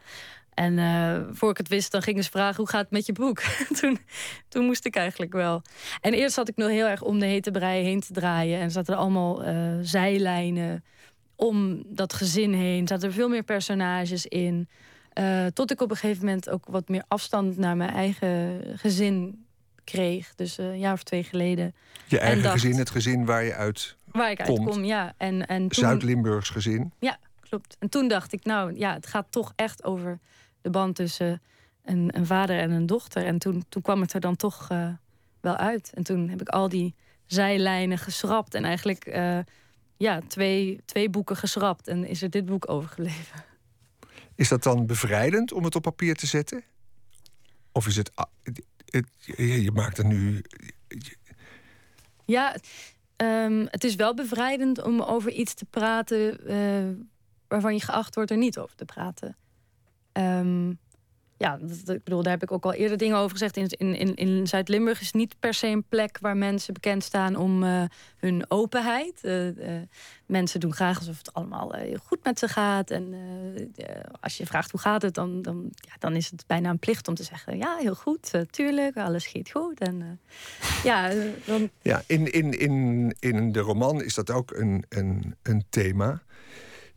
En 0.54 0.78
uh, 0.78 1.20
voor 1.32 1.50
ik 1.50 1.58
het 1.58 1.68
wist, 1.68 1.92
dan 1.92 2.02
gingen 2.02 2.24
ze 2.24 2.30
vragen 2.30 2.56
hoe 2.56 2.70
gaat 2.70 2.82
het 2.82 2.92
met 2.92 3.06
je 3.06 3.14
boek? 3.14 3.42
toen, 3.80 4.00
toen 4.48 4.66
moest 4.66 4.86
ik 4.86 4.96
eigenlijk 4.96 5.34
wel. 5.34 5.62
En 6.02 6.14
eerst 6.14 6.34
zat 6.34 6.50
ik 6.50 6.56
nog 6.56 6.70
heel 6.70 6.88
erg 6.88 7.02
om 7.02 7.20
de 7.20 7.26
hete 7.26 7.52
brei 7.52 7.84
heen 7.84 8.00
te 8.00 8.14
draaien. 8.14 8.60
En 8.60 8.72
zaten 8.72 8.94
er 8.94 9.00
allemaal 9.00 9.48
uh, 9.48 9.78
zijlijnen 9.82 10.84
om 11.36 11.84
dat 11.86 12.14
gezin 12.14 12.54
heen. 12.54 12.88
Zaten 12.88 13.08
er 13.08 13.14
veel 13.14 13.30
meer 13.30 13.44
personages 13.44 14.26
in. 14.26 14.68
Uh, 15.20 15.46
tot 15.46 15.72
ik 15.72 15.82
op 15.82 15.90
een 15.90 15.98
gegeven 15.98 16.26
moment 16.26 16.50
ook 16.50 16.66
wat 16.68 16.90
meer 16.90 17.04
afstand 17.08 17.58
naar 17.58 17.78
mijn 17.78 17.90
eigen 17.90 18.62
gezin 18.76 19.46
kreeg. 19.84 20.36
Dus 20.36 20.60
uh, 20.60 20.66
een 20.66 20.80
jaar 20.80 20.94
of 20.94 21.04
twee 21.04 21.24
geleden. 21.24 21.76
Je 22.06 22.20
eigen 22.20 22.44
dacht, 22.44 22.62
gezin, 22.62 22.78
het 22.78 22.90
gezin 22.90 23.26
waar 23.26 23.44
je 23.44 23.56
uit 23.56 23.98
Waar 24.12 24.32
ik 24.32 24.38
komt. 24.38 24.60
uitkom, 24.60 24.84
ja. 24.84 25.14
En, 25.18 25.48
en 25.48 25.68
toen, 25.68 25.84
Zuid-Limburgs 25.84 26.50
gezin. 26.50 26.94
Ja, 27.00 27.18
klopt. 27.40 27.76
En 27.80 27.90
toen 27.90 28.08
dacht 28.08 28.34
ik, 28.34 28.44
nou 28.44 28.78
ja, 28.78 28.94
het 28.94 29.08
gaat 29.08 29.26
toch 29.30 29.54
echt 29.56 29.84
over 29.84 30.20
de 30.62 30.70
band 30.70 30.96
tussen 30.96 31.42
een, 31.84 32.10
een 32.16 32.26
vader 32.26 32.60
en 32.60 32.72
een 32.72 32.86
dochter. 32.86 33.26
En 33.26 33.38
toen, 33.38 33.66
toen 33.70 33.82
kwam 33.82 34.02
het 34.02 34.14
er 34.14 34.20
dan 34.20 34.36
toch 34.36 34.70
uh, 34.72 34.88
wel 35.42 35.56
uit. 35.56 35.92
En 35.94 36.04
toen 36.04 36.30
heb 36.30 36.42
ik 36.42 36.50
al 36.50 36.70
die 36.70 36.96
zijlijnen 37.26 37.98
geschrapt. 37.98 38.54
En 38.54 38.64
eigenlijk 38.64 39.06
ja, 39.98 40.20
twee, 40.28 40.82
twee 40.86 41.10
boeken 41.10 41.36
geschrapt. 41.36 41.88
En 41.88 42.06
is 42.06 42.22
er 42.22 42.30
dit 42.30 42.46
boek 42.46 42.70
overgebleven. 42.70 43.53
Is 44.36 44.48
dat 44.48 44.64
dan 44.64 44.86
bevrijdend 44.86 45.52
om 45.52 45.64
het 45.64 45.76
op 45.76 45.82
papier 45.82 46.16
te 46.16 46.28
zetten? 46.28 46.64
Of 47.72 47.88
is 47.88 47.96
het. 47.96 48.12
het, 48.86 49.06
je 49.36 49.72
maakt 49.74 49.98
er 49.98 50.06
nu. 50.06 50.42
Ja, 52.26 52.56
um, 53.18 53.68
het 53.70 53.84
is 53.84 53.96
wel 53.96 54.14
bevrijdend 54.14 54.82
om 54.82 55.02
over 55.02 55.32
iets 55.32 55.54
te 55.54 55.66
praten. 55.66 56.52
Uh, 56.52 57.06
waarvan 57.48 57.74
je 57.74 57.82
geacht 57.82 58.16
wordt 58.16 58.32
er 58.32 58.38
niet 58.38 58.58
over 58.58 58.76
te 58.76 58.86
praten. 58.86 59.38
Um, 60.14 60.80
ja, 61.44 61.60
ik 61.86 62.04
bedoel, 62.04 62.24
daar 62.24 62.34
heb 62.34 62.44
ik 62.44 62.52
ook 62.52 62.64
al 62.64 62.74
eerder 62.74 62.98
dingen 62.98 63.18
over 63.18 63.32
gezegd. 63.32 63.58
In, 63.58 63.96
in, 63.96 64.16
in 64.16 64.48
Zuid-Limburg 64.48 65.02
is 65.02 65.12
niet 65.12 65.36
per 65.40 65.54
se 65.54 65.68
een 65.68 65.84
plek 65.84 66.18
waar 66.22 66.38
mensen 66.38 66.74
bekend 66.74 67.04
staan 67.04 67.36
om 67.36 67.64
uh, 67.64 67.84
hun 68.18 68.46
openheid. 68.48 69.20
Uh, 69.24 69.46
uh, 69.46 69.82
mensen 70.26 70.60
doen 70.60 70.74
graag 70.74 70.98
alsof 70.98 71.18
het 71.18 71.34
allemaal 71.34 71.72
heel 71.74 72.00
goed 72.04 72.24
met 72.24 72.40
ze 72.40 72.48
gaat. 72.48 72.92
En 72.92 73.16
als 74.22 74.38
je 74.38 74.46
vraagt 74.46 74.72
hoe 74.72 74.80
gaat 74.80 75.02
het, 75.02 75.14
dan, 75.14 75.42
dan, 75.42 75.70
ja, 75.72 75.94
dan 76.00 76.16
is 76.16 76.32
het 76.32 76.44
bijna 76.48 76.70
een 76.70 76.80
plicht 76.80 77.08
om 77.08 77.16
te 77.16 77.24
zeggen: 77.24 77.58
ja, 77.58 77.78
heel 77.78 77.96
goed, 77.96 78.32
tuurlijk, 78.50 78.98
alles 78.98 79.24
schiet 79.24 79.52
goed. 79.52 79.80
En, 79.80 80.20
ja, 80.84 81.12
dan... 81.46 81.70
ja 81.82 82.02
in, 82.08 82.32
in, 82.32 82.60
in, 82.60 83.16
in 83.20 83.52
de 83.52 83.60
roman 83.60 84.04
is 84.04 84.14
dat 84.14 84.32
ook 84.32 84.52
een, 84.52 84.86
een, 84.90 85.36
een 85.42 85.64
thema. 85.70 86.22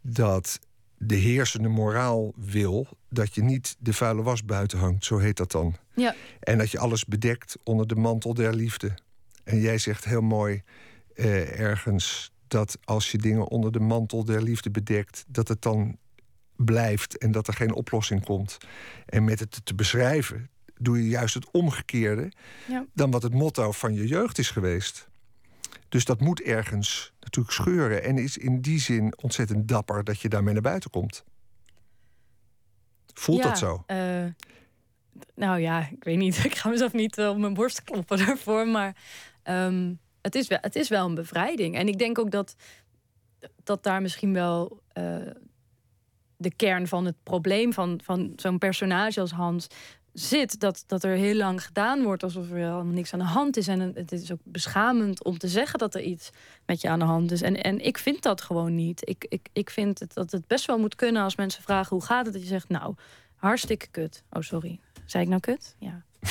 Dat 0.01 0.59
de 0.99 1.15
heersende 1.15 1.69
moraal 1.69 2.33
wil 2.37 2.87
dat 3.09 3.35
je 3.35 3.43
niet 3.43 3.77
de 3.79 3.93
vuile 3.93 4.23
was 4.23 4.45
buiten 4.45 4.79
hangt, 4.79 5.05
zo 5.05 5.19
heet 5.19 5.37
dat 5.37 5.51
dan. 5.51 5.77
Ja. 5.95 6.15
En 6.41 6.59
dat 6.59 6.71
je 6.71 6.79
alles 6.79 7.05
bedekt 7.05 7.57
onder 7.65 7.87
de 7.87 7.97
mantel 7.97 8.35
der 8.35 8.55
liefde. 8.55 8.95
En 9.45 9.61
jij 9.61 9.79
zegt 9.79 10.05
heel 10.05 10.21
mooi 10.21 10.63
eh, 11.15 11.61
ergens 11.61 12.33
dat 12.49 12.79
als 12.85 13.11
je 13.11 13.19
dingen 13.19 13.49
onder 13.49 13.73
de 13.73 13.81
mantel 13.81 14.25
der 14.25 14.43
liefde 14.43 14.71
bedekt, 14.71 15.25
dat 15.29 15.49
het 15.49 15.63
dan 15.63 15.97
blijft 16.57 17.19
en 17.19 17.33
dat 17.33 17.47
er 17.47 17.55
geen 17.55 17.75
oplossing 17.75 18.25
komt. 18.25 18.59
En 19.07 19.25
met 19.25 19.41
het 19.41 19.61
te 19.65 19.75
beschrijven 19.75 20.51
doe 20.79 21.03
je 21.03 21.09
juist 21.09 21.35
het 21.35 21.51
omgekeerde 21.51 22.33
ja. 22.69 22.87
dan 22.95 23.11
wat 23.11 23.23
het 23.23 23.35
motto 23.35 23.73
van 23.73 23.95
je 23.95 24.07
jeugd 24.07 24.39
is 24.39 24.51
geweest. 24.51 25.09
Dus 25.89 26.05
dat 26.05 26.21
moet 26.21 26.41
ergens 26.41 27.13
natuurlijk 27.21 27.55
scheuren. 27.55 28.03
En 28.03 28.19
is 28.19 28.37
in 28.37 28.61
die 28.61 28.81
zin 28.81 29.15
ontzettend 29.23 29.69
dapper 29.69 30.05
dat 30.05 30.21
je 30.21 30.29
daarmee 30.29 30.53
naar 30.53 30.63
buiten 30.63 30.91
komt. 30.91 31.25
Voelt 33.15 33.43
dat 33.43 33.59
zo? 33.59 33.85
Uh, 33.87 34.25
nou 35.35 35.61
ja, 35.61 35.89
ik 35.91 36.05
weet 36.05 36.17
niet. 36.17 36.45
Ik 36.45 36.55
ga 36.55 36.69
mezelf 36.69 36.93
niet 36.93 37.19
uh, 37.19 37.29
op 37.29 37.39
mijn 37.39 37.55
borst 37.55 37.85
kloppen 37.85 38.19
daarvoor. 38.27 38.69
Maar 38.69 38.97
um, 39.45 39.99
het, 40.21 40.35
is 40.35 40.49
wel, 40.49 40.59
het 40.61 40.77
is 40.77 40.89
wel 40.89 41.07
een 41.07 41.15
bevrijding. 41.15 41.77
En 41.77 41.89
ik 41.89 41.99
denk 41.99 42.19
ook 42.19 42.31
dat, 42.31 42.57
dat 43.65 43.83
daar 43.83 44.03
misschien 44.03 44.33
wel 44.33 44.81
uh, 44.99 45.17
de 46.37 46.55
kern 46.57 46.87
van 46.89 47.05
het 47.05 47.17
probleem 47.23 47.73
van, 47.73 48.01
van 48.05 48.33
zo'n 48.37 48.59
personage 48.59 49.21
als 49.21 49.31
Hans 49.31 49.67
zit, 50.19 50.61
dat, 50.61 50.85
dat 50.87 51.05
er 51.05 51.17
heel 51.17 51.35
lang 51.35 51.65
gedaan 51.65 52.03
wordt 52.03 52.23
alsof 52.23 52.51
er 52.51 52.57
helemaal 52.57 52.85
niks 52.85 53.13
aan 53.13 53.19
de 53.19 53.25
hand 53.25 53.57
is. 53.57 53.69
En 53.69 53.81
het 53.81 54.13
is 54.13 54.33
ook 54.33 54.41
beschamend 54.43 55.25
om 55.25 55.39
te 55.39 55.49
zeggen 55.49 55.79
dat 55.79 55.95
er 55.95 56.01
iets 56.01 56.31
met 56.67 56.81
je 56.81 56.89
aan 56.89 56.99
de 56.99 57.05
hand 57.05 57.31
is. 57.31 57.43
En, 57.43 57.63
en 57.63 57.85
ik 57.85 57.99
vind 57.99 58.23
dat 58.23 58.41
gewoon 58.41 58.75
niet. 58.75 59.09
Ik, 59.09 59.27
ik, 59.29 59.49
ik 59.53 59.71
vind 59.71 59.99
het, 59.99 60.15
dat 60.15 60.31
het 60.31 60.47
best 60.47 60.67
wel 60.67 60.79
moet 60.79 60.95
kunnen 60.95 61.23
als 61.23 61.37
mensen 61.37 61.63
vragen 61.63 61.97
hoe 61.97 62.05
gaat 62.05 62.25
het, 62.25 62.35
dat 62.35 62.43
je 62.43 62.49
zegt, 62.49 62.69
nou, 62.69 62.95
hartstikke 63.35 63.87
kut. 63.87 64.23
Oh, 64.31 64.43
sorry. 64.43 64.81
Zei 65.05 65.23
ik 65.23 65.29
nou 65.29 65.41
kut? 65.41 65.77
Ja. 65.79 66.05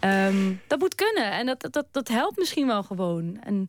Ehm, 0.00 0.54
dat 0.66 0.78
moet 0.78 0.94
kunnen. 0.94 1.32
En 1.32 1.46
dat, 1.46 1.68
dat, 1.70 1.86
dat 1.90 2.08
helpt 2.08 2.38
misschien 2.38 2.66
wel 2.66 2.82
gewoon. 2.82 3.40
En... 3.42 3.68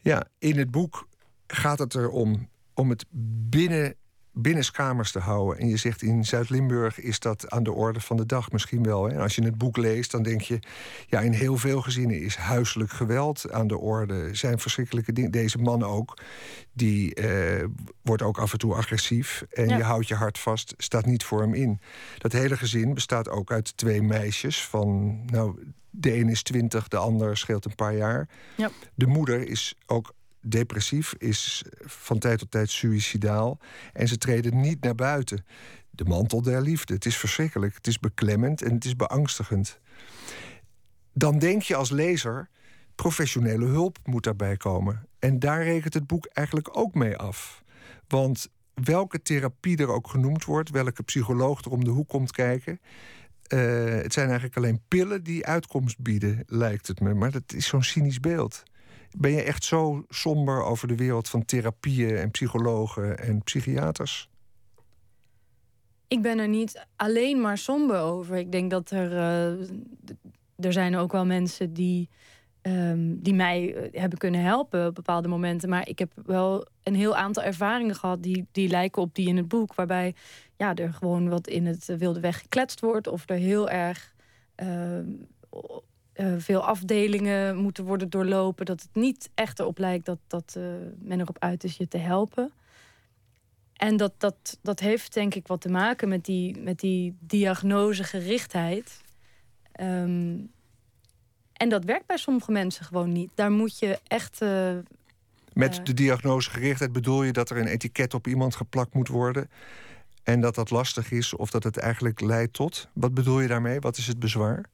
Ja, 0.00 0.26
in 0.38 0.58
het 0.58 0.70
boek 0.70 1.08
gaat 1.46 1.78
het 1.78 1.94
erom 1.94 2.48
om 2.74 2.90
het 2.90 3.04
binnen 3.48 3.96
binnenskamers 4.34 5.12
te 5.12 5.18
houden. 5.18 5.58
En 5.58 5.68
je 5.68 5.76
zegt 5.76 6.02
in 6.02 6.24
Zuid-Limburg 6.24 7.00
is 7.00 7.18
dat 7.20 7.50
aan 7.50 7.62
de 7.62 7.72
orde 7.72 8.00
van 8.00 8.16
de 8.16 8.26
dag 8.26 8.52
misschien 8.52 8.82
wel. 8.82 9.08
Hè? 9.08 9.20
Als 9.20 9.34
je 9.34 9.44
het 9.44 9.58
boek 9.58 9.76
leest, 9.76 10.10
dan 10.10 10.22
denk 10.22 10.40
je... 10.40 10.58
ja, 11.06 11.20
in 11.20 11.32
heel 11.32 11.56
veel 11.56 11.82
gezinnen 11.82 12.20
is 12.20 12.36
huiselijk 12.36 12.90
geweld 12.90 13.52
aan 13.52 13.66
de 13.66 13.78
orde. 13.78 14.34
Zijn 14.34 14.58
verschrikkelijke 14.58 15.12
dingen. 15.12 15.30
Deze 15.30 15.58
man 15.58 15.82
ook, 15.82 16.18
die 16.72 17.14
eh, 17.14 17.64
wordt 18.02 18.22
ook 18.22 18.38
af 18.38 18.52
en 18.52 18.58
toe 18.58 18.74
agressief. 18.74 19.44
En 19.50 19.68
je 19.68 19.82
houdt 19.82 20.08
je 20.08 20.14
hart 20.14 20.38
vast, 20.38 20.74
staat 20.76 21.06
niet 21.06 21.24
voor 21.24 21.40
hem 21.40 21.54
in. 21.54 21.80
Dat 22.18 22.32
hele 22.32 22.56
gezin 22.56 22.94
bestaat 22.94 23.28
ook 23.28 23.52
uit 23.52 23.76
twee 23.76 24.02
meisjes 24.02 24.64
van... 24.64 25.20
nou, 25.26 25.72
de 25.90 26.16
een 26.16 26.28
is 26.28 26.42
twintig, 26.42 26.88
de 26.88 26.96
ander 26.96 27.36
scheelt 27.36 27.64
een 27.64 27.74
paar 27.74 27.96
jaar. 27.96 28.28
Ja. 28.56 28.70
De 28.94 29.06
moeder 29.06 29.48
is 29.48 29.74
ook 29.86 30.14
depressief, 30.44 31.14
is 31.18 31.64
van 31.84 32.18
tijd 32.18 32.38
tot 32.38 32.50
tijd 32.50 32.70
suicidaal. 32.70 33.58
En 33.92 34.08
ze 34.08 34.18
treden 34.18 34.60
niet 34.60 34.80
naar 34.80 34.94
buiten. 34.94 35.44
De 35.90 36.04
mantel 36.04 36.42
der 36.42 36.62
liefde. 36.62 36.94
Het 36.94 37.06
is 37.06 37.16
verschrikkelijk. 37.16 37.74
Het 37.74 37.86
is 37.86 37.98
beklemmend 37.98 38.62
en 38.62 38.74
het 38.74 38.84
is 38.84 38.96
beangstigend. 38.96 39.78
Dan 41.12 41.38
denk 41.38 41.62
je 41.62 41.76
als 41.76 41.90
lezer, 41.90 42.48
professionele 42.94 43.66
hulp 43.66 43.98
moet 44.04 44.24
daarbij 44.24 44.56
komen. 44.56 45.06
En 45.18 45.38
daar 45.38 45.62
rekent 45.62 45.94
het 45.94 46.06
boek 46.06 46.26
eigenlijk 46.26 46.76
ook 46.76 46.94
mee 46.94 47.16
af. 47.16 47.62
Want 48.08 48.48
welke 48.74 49.22
therapie 49.22 49.76
er 49.76 49.88
ook 49.88 50.08
genoemd 50.08 50.44
wordt, 50.44 50.70
welke 50.70 51.02
psycholoog 51.02 51.64
er 51.64 51.70
om 51.70 51.84
de 51.84 51.90
hoek 51.90 52.08
komt 52.08 52.32
kijken. 52.32 52.80
Uh, 53.48 53.84
het 53.84 54.12
zijn 54.12 54.26
eigenlijk 54.26 54.56
alleen 54.56 54.82
pillen 54.88 55.22
die 55.22 55.46
uitkomst 55.46 55.98
bieden, 55.98 56.42
lijkt 56.46 56.86
het 56.86 57.00
me. 57.00 57.14
Maar 57.14 57.30
dat 57.30 57.52
is 57.52 57.66
zo'n 57.66 57.82
cynisch 57.82 58.20
beeld. 58.20 58.62
Ben 59.16 59.30
je 59.30 59.42
echt 59.42 59.64
zo 59.64 60.04
somber 60.08 60.62
over 60.62 60.88
de 60.88 60.96
wereld 60.96 61.28
van 61.28 61.44
therapieën 61.44 62.16
en 62.16 62.30
psychologen 62.30 63.18
en 63.18 63.42
psychiaters? 63.42 64.28
Ik 66.08 66.22
ben 66.22 66.38
er 66.38 66.48
niet 66.48 66.86
alleen 66.96 67.40
maar 67.40 67.58
somber 67.58 68.00
over. 68.00 68.36
Ik 68.36 68.52
denk 68.52 68.70
dat 68.70 68.90
er. 68.90 69.12
Uh, 69.12 69.68
er 70.56 70.72
zijn 70.72 70.96
ook 70.96 71.12
wel 71.12 71.26
mensen 71.26 71.72
die. 71.72 72.08
Um, 72.66 73.22
die 73.22 73.34
mij 73.34 73.74
eh, 73.74 74.00
hebben 74.00 74.18
kunnen 74.18 74.40
helpen 74.40 74.86
op 74.86 74.94
bepaalde 74.94 75.28
momenten. 75.28 75.68
Maar 75.68 75.88
ik 75.88 75.98
heb 75.98 76.12
wel 76.26 76.66
een 76.82 76.94
heel 76.94 77.16
aantal 77.16 77.42
ervaringen 77.42 77.94
gehad 77.94 78.22
die, 78.22 78.46
die 78.52 78.68
lijken 78.68 79.02
op 79.02 79.14
die 79.14 79.28
in 79.28 79.36
het 79.36 79.48
boek. 79.48 79.74
Waarbij 79.74 80.14
ja, 80.56 80.74
er 80.74 80.92
gewoon 80.92 81.28
wat 81.28 81.46
in 81.46 81.66
het 81.66 81.86
wilde 81.98 82.20
weg 82.20 82.38
gekletst 82.38 82.80
wordt. 82.80 83.06
Of 83.06 83.28
er 83.28 83.36
heel 83.36 83.70
erg 83.70 84.14
uh, 84.62 84.98
uh, 86.16 86.34
veel 86.38 86.64
afdelingen 86.64 87.56
moeten 87.56 87.84
worden 87.84 88.10
doorlopen. 88.10 88.66
Dat 88.66 88.82
het 88.82 88.94
niet 88.94 89.30
echt 89.34 89.58
erop 89.58 89.78
lijkt 89.78 90.06
dat, 90.06 90.18
dat 90.26 90.54
uh, 90.58 90.64
men 90.98 91.20
erop 91.20 91.36
uit 91.38 91.64
is 91.64 91.76
je 91.76 91.88
te 91.88 91.98
helpen. 91.98 92.52
En 93.74 93.96
dat, 93.96 94.12
dat, 94.18 94.58
dat 94.62 94.80
heeft 94.80 95.14
denk 95.14 95.34
ik 95.34 95.46
wat 95.46 95.60
te 95.60 95.68
maken 95.68 96.08
met 96.08 96.24
die, 96.24 96.60
met 96.60 96.78
die 96.78 97.16
diagnosegerichtheid. 97.20 99.00
Um, 99.80 100.52
en 101.52 101.68
dat 101.68 101.84
werkt 101.84 102.06
bij 102.06 102.16
sommige 102.16 102.52
mensen 102.52 102.84
gewoon 102.84 103.12
niet. 103.12 103.30
Daar 103.34 103.50
moet 103.50 103.78
je 103.78 103.98
echt. 104.06 104.42
Uh, 104.42 104.72
met 105.52 105.80
de 105.86 105.94
diagnosegerichtheid 105.94 106.92
bedoel 106.92 107.22
je 107.22 107.32
dat 107.32 107.50
er 107.50 107.56
een 107.56 107.66
etiket 107.66 108.14
op 108.14 108.26
iemand 108.26 108.56
geplakt 108.56 108.94
moet 108.94 109.08
worden. 109.08 109.50
En 110.22 110.40
dat 110.40 110.54
dat 110.54 110.70
lastig 110.70 111.10
is 111.10 111.36
of 111.36 111.50
dat 111.50 111.64
het 111.64 111.76
eigenlijk 111.76 112.20
leidt 112.20 112.52
tot? 112.52 112.88
Wat 112.92 113.14
bedoel 113.14 113.40
je 113.40 113.48
daarmee? 113.48 113.80
Wat 113.80 113.96
is 113.96 114.06
het 114.06 114.18
bezwaar? 114.18 114.64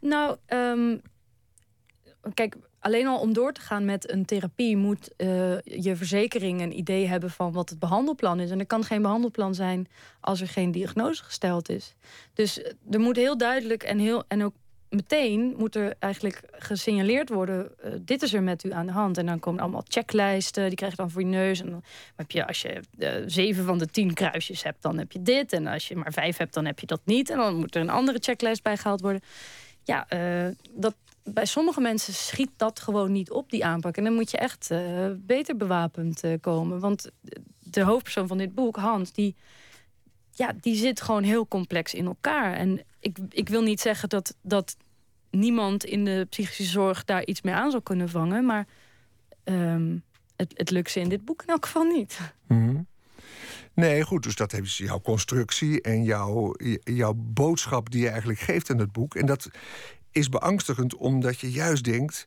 Nou, 0.00 0.36
um, 0.48 1.00
kijk, 2.34 2.56
alleen 2.80 3.06
al 3.06 3.20
om 3.20 3.32
door 3.32 3.52
te 3.52 3.60
gaan 3.60 3.84
met 3.84 4.10
een 4.10 4.24
therapie 4.24 4.76
moet 4.76 5.10
uh, 5.16 5.26
je 5.60 5.96
verzekering 5.96 6.60
een 6.60 6.78
idee 6.78 7.06
hebben 7.06 7.30
van 7.30 7.52
wat 7.52 7.68
het 7.68 7.78
behandelplan 7.78 8.40
is. 8.40 8.50
En 8.50 8.58
er 8.58 8.66
kan 8.66 8.84
geen 8.84 9.02
behandelplan 9.02 9.54
zijn 9.54 9.88
als 10.20 10.40
er 10.40 10.48
geen 10.48 10.72
diagnose 10.72 11.24
gesteld 11.24 11.68
is. 11.68 11.94
Dus 12.34 12.62
eh, 12.62 12.72
er 12.90 13.00
moet 13.00 13.16
heel 13.16 13.38
duidelijk 13.38 13.82
en, 13.82 13.98
heel, 13.98 14.24
en 14.28 14.44
ook 14.44 14.54
meteen 14.88 15.54
moet 15.56 15.76
er 15.76 15.94
eigenlijk 15.98 16.42
gesignaleerd 16.50 17.28
worden: 17.28 17.70
uh, 17.84 17.92
dit 18.00 18.22
is 18.22 18.32
er 18.32 18.42
met 18.42 18.64
u 18.64 18.72
aan 18.72 18.86
de 18.86 18.92
hand. 18.92 19.18
En 19.18 19.26
dan 19.26 19.38
komen 19.38 19.60
allemaal 19.60 19.84
checklijsten, 19.88 20.66
die 20.66 20.76
krijg 20.76 20.90
je 20.90 20.98
dan 20.98 21.10
voor 21.10 21.20
je 21.20 21.26
neus. 21.26 21.60
En 21.60 21.70
dan 21.70 21.82
heb 22.16 22.30
je, 22.30 22.46
als 22.46 22.62
je 22.62 22.80
zeven 23.26 23.64
van 23.64 23.78
de 23.78 23.86
tien 23.86 24.14
kruisjes 24.14 24.62
hebt, 24.62 24.82
dan 24.82 24.98
heb 24.98 25.12
je 25.12 25.22
dit. 25.22 25.52
En 25.52 25.66
als 25.66 25.88
je 25.88 25.96
maar 25.96 26.12
vijf 26.12 26.36
hebt, 26.36 26.54
dan 26.54 26.64
heb 26.64 26.78
je 26.78 26.86
dat 26.86 27.00
niet. 27.04 27.30
En 27.30 27.36
dan 27.36 27.56
moet 27.56 27.74
er 27.74 27.80
een 27.80 27.90
andere 27.90 28.18
checklijst 28.18 28.62
bijgehaald 28.62 29.00
worden 29.00 29.22
ja, 29.90 30.06
uh, 30.46 30.54
dat, 30.70 30.94
bij 31.24 31.44
sommige 31.44 31.80
mensen 31.80 32.14
schiet 32.14 32.50
dat 32.56 32.80
gewoon 32.80 33.12
niet 33.12 33.30
op, 33.30 33.50
die 33.50 33.64
aanpak. 33.64 33.96
En 33.96 34.04
dan 34.04 34.14
moet 34.14 34.30
je 34.30 34.38
echt 34.38 34.70
uh, 34.70 35.06
beter 35.16 35.56
bewapend 35.56 36.24
uh, 36.24 36.34
komen. 36.40 36.80
Want 36.80 37.10
de 37.58 37.82
hoofdpersoon 37.82 38.26
van 38.28 38.38
dit 38.38 38.54
boek, 38.54 38.76
Hans, 38.76 39.12
die, 39.12 39.36
ja, 40.32 40.52
die 40.60 40.74
zit 40.74 41.00
gewoon 41.00 41.22
heel 41.22 41.48
complex 41.48 41.94
in 41.94 42.06
elkaar. 42.06 42.54
En 42.54 42.80
ik, 43.00 43.18
ik 43.28 43.48
wil 43.48 43.62
niet 43.62 43.80
zeggen 43.80 44.08
dat, 44.08 44.34
dat 44.42 44.76
niemand 45.30 45.84
in 45.84 46.04
de 46.04 46.26
psychische 46.28 46.64
zorg 46.64 47.04
daar 47.04 47.24
iets 47.24 47.42
mee 47.42 47.54
aan 47.54 47.70
zou 47.70 47.82
kunnen 47.82 48.08
vangen. 48.08 48.44
Maar 48.44 48.66
um, 49.44 50.02
het, 50.36 50.52
het 50.56 50.70
lukt 50.70 50.90
ze 50.90 51.00
in 51.00 51.08
dit 51.08 51.24
boek 51.24 51.42
in 51.42 51.48
elk 51.48 51.64
geval 51.64 51.84
niet. 51.84 52.18
Mm. 52.46 52.86
Nee, 53.80 54.02
goed, 54.02 54.22
dus 54.22 54.34
dat 54.34 54.52
is 54.52 54.78
jouw 54.78 55.00
constructie 55.00 55.80
en 55.80 56.04
jouw, 56.04 56.54
jouw 56.84 57.14
boodschap 57.16 57.90
die 57.90 58.02
je 58.02 58.08
eigenlijk 58.08 58.38
geeft 58.40 58.68
in 58.68 58.78
het 58.78 58.92
boek. 58.92 59.14
En 59.14 59.26
dat 59.26 59.50
is 60.10 60.28
beangstigend 60.28 60.96
omdat 60.96 61.38
je 61.38 61.50
juist 61.50 61.84
denkt. 61.84 62.26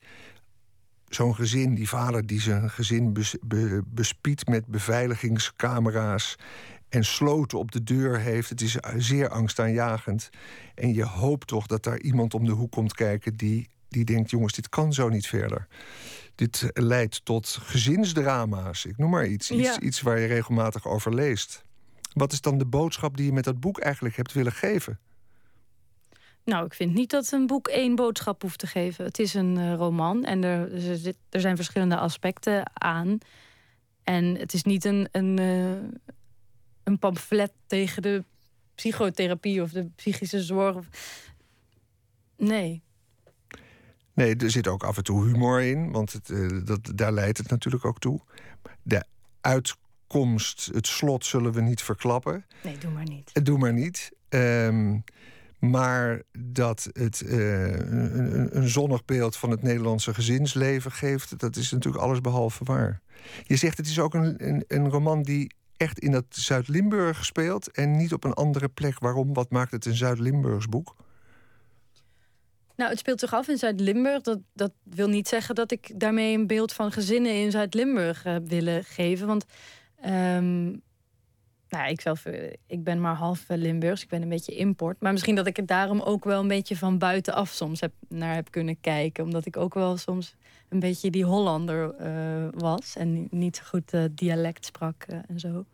Zo'n 1.08 1.36
gezin, 1.36 1.76
die 1.76 1.90
vader 1.90 2.26
die 2.26 2.42
zijn 2.42 2.70
gezin 2.70 3.14
bes, 3.14 4.16
met 4.46 4.66
beveiligingscamera's 4.66 6.36
en 6.90 7.06
sloten 7.06 7.58
op 7.58 7.72
de 7.72 7.84
deur 7.84 8.20
heeft. 8.20 8.50
Het 8.50 8.62
is 8.62 8.78
zeer 8.98 9.30
angstaanjagend. 9.30 10.30
En 10.76 10.94
je 10.94 11.06
hoopt 11.06 11.48
toch 11.48 11.68
dat 11.68 11.84
daar 11.84 12.00
iemand 12.00 12.34
om 12.34 12.46
de 12.46 12.52
hoek 12.52 12.72
komt 12.72 12.94
kijken 12.94 13.36
die, 13.36 13.70
die 13.90 14.06
denkt: 14.06 14.30
jongens, 14.30 14.54
dit 14.54 14.70
kan 14.70 14.94
zo 14.94 15.10
niet 15.10 15.28
verder. 15.28 15.68
Dit 16.36 16.70
leidt 16.74 17.26
tot 17.26 17.48
gezinsdrama's. 17.48 18.86
Ik 18.86 18.98
noem 18.98 19.10
maar 19.10 19.28
iets. 19.28 19.52
Iets, 19.52 19.78
iets 19.78 20.02
waar 20.02 20.20
je 20.20 20.28
regelmatig 20.28 20.88
over 20.88 21.14
leest. 21.14 21.64
Wat 22.14 22.32
is 22.32 22.42
dan 22.42 22.58
de 22.58 22.66
boodschap 22.66 23.18
die 23.18 23.26
je 23.26 23.34
met 23.34 23.44
dat 23.44 23.60
boek 23.60 23.80
eigenlijk 23.80 24.16
hebt 24.16 24.34
willen 24.34 24.52
geven? 24.52 25.00
Nou, 26.44 26.66
ik 26.66 26.74
vind 26.74 26.94
niet 26.94 27.10
dat 27.10 27.32
een 27.32 27.48
boek 27.48 27.68
één 27.68 27.96
boodschap 27.96 28.42
hoeft 28.42 28.60
te 28.60 28.68
geven. 28.68 29.06
Het 29.06 29.20
is 29.20 29.34
een 29.34 29.58
uh, 29.58 29.74
roman 29.74 30.26
en 30.26 30.44
er, 30.44 30.74
er 31.30 31.40
zijn 31.40 31.56
verschillende 31.56 31.98
aspecten 31.98 32.72
aan. 32.74 33.18
En 34.04 34.36
het 34.36 34.54
is 34.54 34.64
niet 34.64 34.86
een, 34.86 35.08
een, 35.12 35.40
uh, 35.40 35.90
een 36.84 37.00
pamflet 37.00 37.52
tegen 37.68 38.02
de 38.02 38.24
psychotherapie 38.76 39.62
of 39.62 39.72
de 39.72 39.86
psychische 39.96 40.42
zorg. 40.42 40.86
Nee. 42.38 42.82
Nee, 44.14 44.36
er 44.36 44.52
zit 44.52 44.68
ook 44.68 44.84
af 44.84 44.98
en 44.98 45.04
toe 45.04 45.26
humor 45.26 45.62
in, 45.62 45.92
want 45.92 46.14
het, 46.14 46.30
uh, 46.30 46.66
dat, 46.66 46.92
daar 46.96 47.12
leidt 47.12 47.38
het 47.38 47.50
natuurlijk 47.50 47.86
ook 47.86 48.00
toe. 48.00 48.20
De 48.82 49.04
uitkomst, 49.42 50.70
het 50.74 50.88
slot, 50.88 51.26
zullen 51.26 51.52
we 51.52 51.62
niet 51.62 51.82
verklappen. 51.82 52.46
Nee, 52.64 52.78
doe 52.78 52.92
maar 52.92 53.06
niet. 53.06 53.46
Doe 53.46 53.58
maar 53.58 53.74
niet. 53.74 54.12
Um, 54.30 55.04
maar 55.60 56.22
dat 56.38 56.90
het 56.94 57.22
uh, 57.26 57.72
een, 57.72 58.58
een, 58.58 58.70
zonnig 58.70 59.06
beeld 59.06 59.36
van 59.38 59.50
het 59.50 59.62
Nederlandse 59.62 60.14
gezinsleven 60.14 60.92
geeft, 60.92 61.40
dat 61.40 61.56
is 61.56 61.72
natuurlijk 61.72 62.04
alles 62.04 62.22
behalve 62.22 62.64
waar. 62.64 63.02
Je 63.44 63.56
zegt 63.56 63.78
het 63.78 63.88
is 63.88 64.00
ook 64.00 64.14
een, 64.14 64.48
een, 64.48 64.64
een 64.68 64.90
roman 64.90 65.24
die 65.24 65.54
echt 65.78 66.00
in 66.00 66.12
dat 66.12 66.26
Zuid-Limburg 66.30 67.26
speelt 67.26 67.72
en 67.72 67.98
niet 67.98 68.14
op 68.14 68.24
een 68.24 68.34
andere 68.34 68.70
plek. 68.70 69.00
Waarom? 69.00 69.34
Wat 69.34 69.50
maakt 69.50 69.72
het 69.72 69.86
een 69.86 69.96
Zuid-Limburgs 69.96 70.68
boek? 70.68 70.96
Nou, 72.76 72.90
het 72.90 73.00
speelt 73.00 73.20
zich 73.20 73.34
af 73.34 73.48
in 73.48 73.58
Zuid-Limburg. 73.58 74.22
Dat, 74.22 74.40
dat 74.54 74.72
wil 74.84 75.08
niet 75.08 75.28
zeggen 75.28 75.56
dat 75.56 75.72
ik 75.72 76.00
daarmee 76.00 76.38
een 76.38 76.48
beeld 76.48 76.74
van 76.74 76.92
gezinnen 76.92 77.34
in 77.34 77.52
Zuid-Limburg 77.52 78.24
heb 78.24 78.48
willen 78.48 78.84
geven. 78.84 79.28
Want 79.28 79.46
um, 80.06 80.82
nou, 81.74 81.90
ik 81.90 82.02
zelf, 82.02 82.26
eh, 82.26 82.54
ik 82.68 82.84
ben 82.84 83.02
maar 83.02 83.16
half 83.16 83.50
eh, 83.50 83.58
Limburgs. 83.58 84.04
Ik 84.04 84.10
ben 84.10 84.22
een 84.22 84.30
beetje 84.30 84.56
import. 84.56 85.00
Maar 85.00 85.12
misschien 85.12 85.36
dat 85.36 85.48
ik 85.48 85.56
het 85.56 85.68
daarom 85.68 86.02
ook 86.02 86.24
wel 86.24 86.40
een 86.40 86.48
beetje 86.48 86.78
van 86.78 86.98
buitenaf 86.98 87.50
soms 87.50 87.80
heb, 87.80 87.92
naar 88.08 88.36
heb 88.36 88.52
kunnen 88.52 88.80
kijken. 88.82 89.24
Omdat 89.24 89.46
ik 89.46 89.58
ook 89.58 89.74
wel 89.74 89.98
soms 89.98 90.36
een 90.70 90.80
beetje 90.80 91.10
die 91.10 91.26
Hollander 91.26 91.96
uh, 92.02 92.48
was. 92.52 92.96
En 92.96 93.28
niet 93.32 93.56
zo 93.56 93.64
goed 93.66 93.94
uh, 93.94 94.04
dialect 94.12 94.66
sprak 94.66 95.06
uh, 95.10 95.18
en 95.28 95.40
zo. 95.40 95.66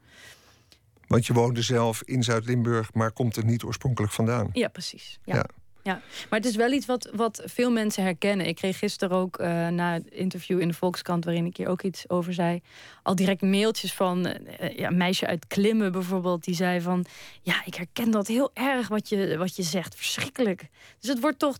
Want 1.07 1.25
je 1.25 1.33
woonde 1.33 1.61
zelf 1.61 2.03
in 2.03 2.23
Zuid-Limburg, 2.23 2.93
maar 2.93 3.11
komt 3.11 3.35
er 3.35 3.45
niet 3.45 3.63
oorspronkelijk 3.63 4.13
vandaan. 4.13 4.49
Ja, 4.53 4.67
precies. 4.67 5.19
ja. 5.23 5.35
ja. 5.35 5.45
Ja, 5.83 6.01
maar 6.29 6.39
het 6.39 6.47
is 6.47 6.55
wel 6.55 6.71
iets 6.71 6.85
wat, 6.85 7.09
wat 7.13 7.41
veel 7.45 7.71
mensen 7.71 8.03
herkennen. 8.03 8.45
Ik 8.45 8.55
kreeg 8.55 8.77
gisteren 8.77 9.17
ook 9.17 9.39
uh, 9.39 9.67
na 9.67 9.93
het 9.93 10.07
interview 10.07 10.59
in 10.59 10.67
de 10.67 10.73
Volkskrant, 10.73 11.25
waarin 11.25 11.45
ik 11.45 11.57
hier 11.57 11.67
ook 11.67 11.81
iets 11.81 12.09
over 12.09 12.33
zei, 12.33 12.61
al 13.03 13.15
direct 13.15 13.41
mailtjes 13.41 13.93
van 13.93 14.27
uh, 14.27 14.77
ja, 14.77 14.87
een 14.87 14.97
meisje 14.97 15.27
uit 15.27 15.47
Klimmen 15.47 15.91
bijvoorbeeld, 15.91 16.43
die 16.43 16.55
zei 16.55 16.81
van 16.81 17.05
ja, 17.41 17.65
ik 17.65 17.75
herken 17.75 18.11
dat 18.11 18.27
heel 18.27 18.51
erg 18.53 18.87
wat 18.87 19.09
je, 19.09 19.37
wat 19.37 19.55
je 19.55 19.63
zegt. 19.63 19.95
Verschrikkelijk. 19.95 20.67
Dus 20.99 21.09
het 21.09 21.19
wordt 21.19 21.39
toch 21.39 21.57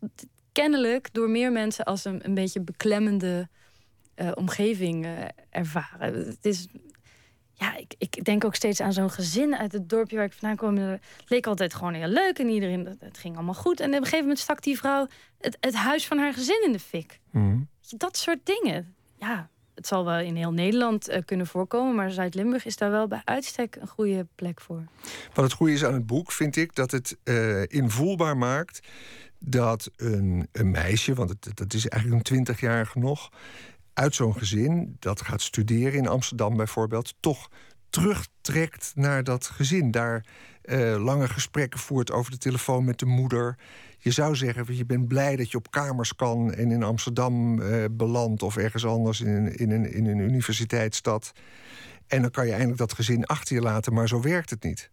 kennelijk 0.51 1.09
door 1.11 1.29
meer 1.29 1.51
mensen 1.51 1.85
als 1.85 2.05
een, 2.05 2.25
een 2.25 2.33
beetje 2.33 2.59
beklemmende 2.59 3.47
omgeving 4.33 5.07
ervaren. 5.49 6.25
Het 6.27 6.45
is 6.45 6.67
ja, 7.59 7.77
ik, 7.77 7.93
ik 7.97 8.23
denk 8.23 8.43
ook 8.43 8.55
steeds 8.55 8.81
aan 8.81 8.93
zo'n 8.93 9.09
gezin 9.09 9.55
uit 9.55 9.71
het 9.71 9.89
dorpje 9.89 10.15
waar 10.15 10.25
ik 10.25 10.33
vandaan 10.33 10.57
kwam. 10.57 10.77
Het 10.77 11.01
leek 11.27 11.47
altijd 11.47 11.73
gewoon 11.73 11.93
heel 11.93 12.07
leuk 12.07 12.39
en 12.39 12.49
iedereen, 12.49 12.97
het 12.99 13.17
ging 13.17 13.35
allemaal 13.35 13.53
goed. 13.53 13.79
En 13.79 13.87
op 13.87 13.93
een 13.93 13.99
gegeven 14.03 14.19
moment 14.19 14.39
stak 14.39 14.63
die 14.63 14.77
vrouw 14.77 15.07
het, 15.39 15.57
het 15.59 15.75
huis 15.75 16.07
van 16.07 16.17
haar 16.17 16.33
gezin 16.33 16.63
in 16.65 16.71
de 16.71 16.79
fik. 16.79 17.19
Mm. 17.31 17.67
Dat 17.97 18.17
soort 18.17 18.39
dingen. 18.43 18.95
Ja, 19.17 19.49
het 19.75 19.87
zal 19.87 20.05
wel 20.05 20.19
in 20.19 20.35
heel 20.35 20.51
Nederland 20.51 21.09
uh, 21.09 21.17
kunnen 21.25 21.47
voorkomen, 21.47 21.95
maar 21.95 22.11
Zuid-Limburg 22.11 22.65
is 22.65 22.77
daar 22.77 22.91
wel 22.91 23.07
bij 23.07 23.21
uitstek 23.23 23.75
een 23.75 23.87
goede 23.87 24.27
plek 24.35 24.61
voor. 24.61 24.83
Wat 25.33 25.45
het 25.45 25.53
goede 25.53 25.73
is 25.73 25.85
aan 25.85 25.93
het 25.93 26.05
boek, 26.05 26.31
vind 26.31 26.55
ik, 26.55 26.75
dat 26.75 26.91
het 26.91 27.17
uh, 27.23 27.63
invoelbaar 27.67 28.37
maakt 28.37 28.87
dat 29.39 29.91
een, 29.95 30.47
een 30.51 30.71
meisje, 30.71 31.13
want 31.13 31.29
het, 31.29 31.57
dat 31.57 31.73
is 31.73 31.87
eigenlijk 31.87 32.21
een 32.21 32.35
twintigjarige 32.35 32.99
nog, 32.99 33.29
uit 33.99 34.15
zo'n 34.15 34.37
gezin 34.37 34.95
dat 34.99 35.21
gaat 35.21 35.41
studeren 35.41 35.93
in 35.93 36.07
Amsterdam 36.07 36.57
bijvoorbeeld, 36.57 37.13
toch 37.19 37.49
terugtrekt 37.89 38.91
naar 38.95 39.23
dat 39.23 39.45
gezin. 39.45 39.91
Daar 39.91 40.25
uh, 40.63 41.03
lange 41.03 41.27
gesprekken 41.27 41.79
voert 41.79 42.11
over 42.11 42.31
de 42.31 42.37
telefoon 42.37 42.83
met 42.85 42.99
de 42.99 43.05
moeder. 43.05 43.57
Je 43.97 44.11
zou 44.11 44.35
zeggen, 44.35 44.75
je 44.75 44.85
bent 44.85 45.07
blij 45.07 45.35
dat 45.35 45.51
je 45.51 45.57
op 45.57 45.71
kamers 45.71 46.15
kan 46.15 46.53
en 46.53 46.71
in 46.71 46.83
Amsterdam 46.83 47.59
uh, 47.59 47.85
belandt 47.91 48.43
of 48.43 48.57
ergens 48.57 48.85
anders 48.85 49.21
in, 49.21 49.57
in, 49.57 49.71
een, 49.71 49.91
in 49.91 50.05
een 50.05 50.19
universiteitsstad. 50.19 51.31
En 52.07 52.21
dan 52.21 52.31
kan 52.31 52.45
je 52.45 52.51
eindelijk 52.51 52.79
dat 52.79 52.93
gezin 52.93 53.25
achter 53.25 53.55
je 53.55 53.61
laten, 53.61 53.93
maar 53.93 54.07
zo 54.07 54.21
werkt 54.21 54.49
het 54.49 54.63
niet. 54.63 54.91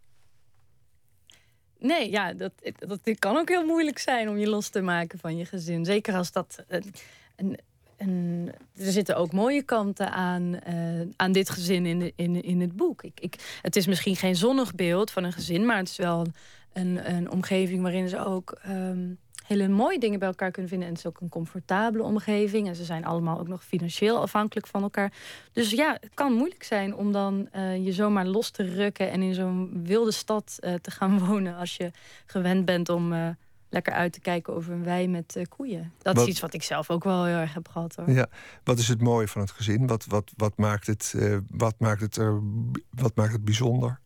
Nee, 1.79 2.11
ja, 2.11 2.33
dat, 2.33 2.53
dat, 2.79 3.05
dat 3.05 3.19
kan 3.19 3.37
ook 3.37 3.49
heel 3.49 3.67
moeilijk 3.67 3.99
zijn 3.99 4.29
om 4.29 4.37
je 4.37 4.49
los 4.49 4.69
te 4.69 4.81
maken 4.81 5.19
van 5.19 5.37
je 5.37 5.45
gezin. 5.45 5.85
Zeker 5.85 6.15
als 6.15 6.33
dat 6.33 6.65
een, 6.69 6.95
een 7.37 7.59
en 7.97 8.49
er 8.77 8.93
zitten 8.93 9.17
ook 9.17 9.33
mooie 9.33 9.63
kanten 9.63 10.13
aan, 10.13 10.59
uh, 10.69 11.01
aan 11.17 11.33
dit 11.33 11.51
gezin 11.51 11.87
in, 11.87 11.99
de, 11.99 12.13
in, 12.17 12.43
in 12.43 12.61
het 12.61 12.77
boek. 12.77 13.03
Ik, 13.03 13.21
ik, 13.21 13.59
het 13.63 13.77
is 13.77 13.87
misschien 13.87 14.17
geen 14.17 14.37
zonnig 14.37 14.75
beeld 14.75 15.11
van 15.11 15.25
een 15.25 15.33
gezin, 15.33 15.67
maar 15.67 15.77
het 15.77 15.89
is 15.89 15.97
wel 15.97 16.27
een, 16.73 17.15
een 17.15 17.31
omgeving 17.31 17.83
waarin 17.83 18.09
ze 18.09 18.25
ook 18.25 18.59
um, 18.69 19.19
hele 19.47 19.69
mooie 19.69 19.99
dingen 19.99 20.19
bij 20.19 20.29
elkaar 20.29 20.51
kunnen 20.51 20.71
vinden. 20.71 20.89
En 20.89 20.95
het 20.95 21.05
is 21.05 21.11
ook 21.11 21.21
een 21.21 21.29
comfortabele 21.29 22.03
omgeving. 22.03 22.69
En 22.69 22.77
ze 22.77 22.85
zijn 22.85 23.05
allemaal 23.05 23.39
ook 23.39 23.49
nog 23.49 23.65
financieel 23.65 24.21
afhankelijk 24.21 24.67
van 24.67 24.83
elkaar. 24.83 25.13
Dus 25.53 25.71
ja, 25.71 25.97
het 26.01 26.15
kan 26.15 26.33
moeilijk 26.33 26.63
zijn 26.63 26.95
om 26.95 27.13
dan 27.13 27.49
uh, 27.57 27.85
je 27.85 27.93
zomaar 27.93 28.27
los 28.27 28.51
te 28.51 28.63
rukken 28.63 29.11
en 29.11 29.23
in 29.23 29.35
zo'n 29.35 29.81
wilde 29.85 30.13
stad 30.13 30.59
uh, 30.61 30.75
te 30.75 30.91
gaan 30.91 31.19
wonen 31.27 31.57
als 31.57 31.77
je 31.77 31.91
gewend 32.27 32.65
bent 32.65 32.89
om 32.89 33.37
lekker 33.77 33.93
uit 33.93 34.13
te 34.13 34.21
kijken 34.21 34.55
over 34.55 34.73
een 34.73 34.85
wei 34.85 35.09
met 35.09 35.37
uh, 35.37 35.45
koeien. 35.49 35.93
Dat 35.99 36.17
is 36.19 36.27
iets 36.27 36.41
wat 36.41 36.55
ik 36.55 36.63
zelf 36.63 36.91
ook 36.91 37.05
wel 37.05 37.25
heel 37.25 37.37
erg 37.37 37.55
heb 37.55 37.69
gehad. 37.69 37.95
Hoor. 37.95 38.11
Ja, 38.11 38.27
wat 38.65 38.79
is 38.79 38.89
het 38.89 39.03
mooie 39.03 39.29
van 39.29 39.41
het 39.41 39.51
gezin? 39.51 39.87
Wat, 39.87 40.05
wat, 40.05 40.33
wat, 40.37 40.57
maakt, 40.57 40.87
het, 40.87 41.13
uh, 41.17 41.39
wat, 41.51 41.75
maakt, 41.79 42.01
het, 42.01 42.17
uh, 42.17 42.37
wat 42.91 43.17
maakt 43.17 43.33
het 43.33 43.45
bijzonder? 43.45 44.01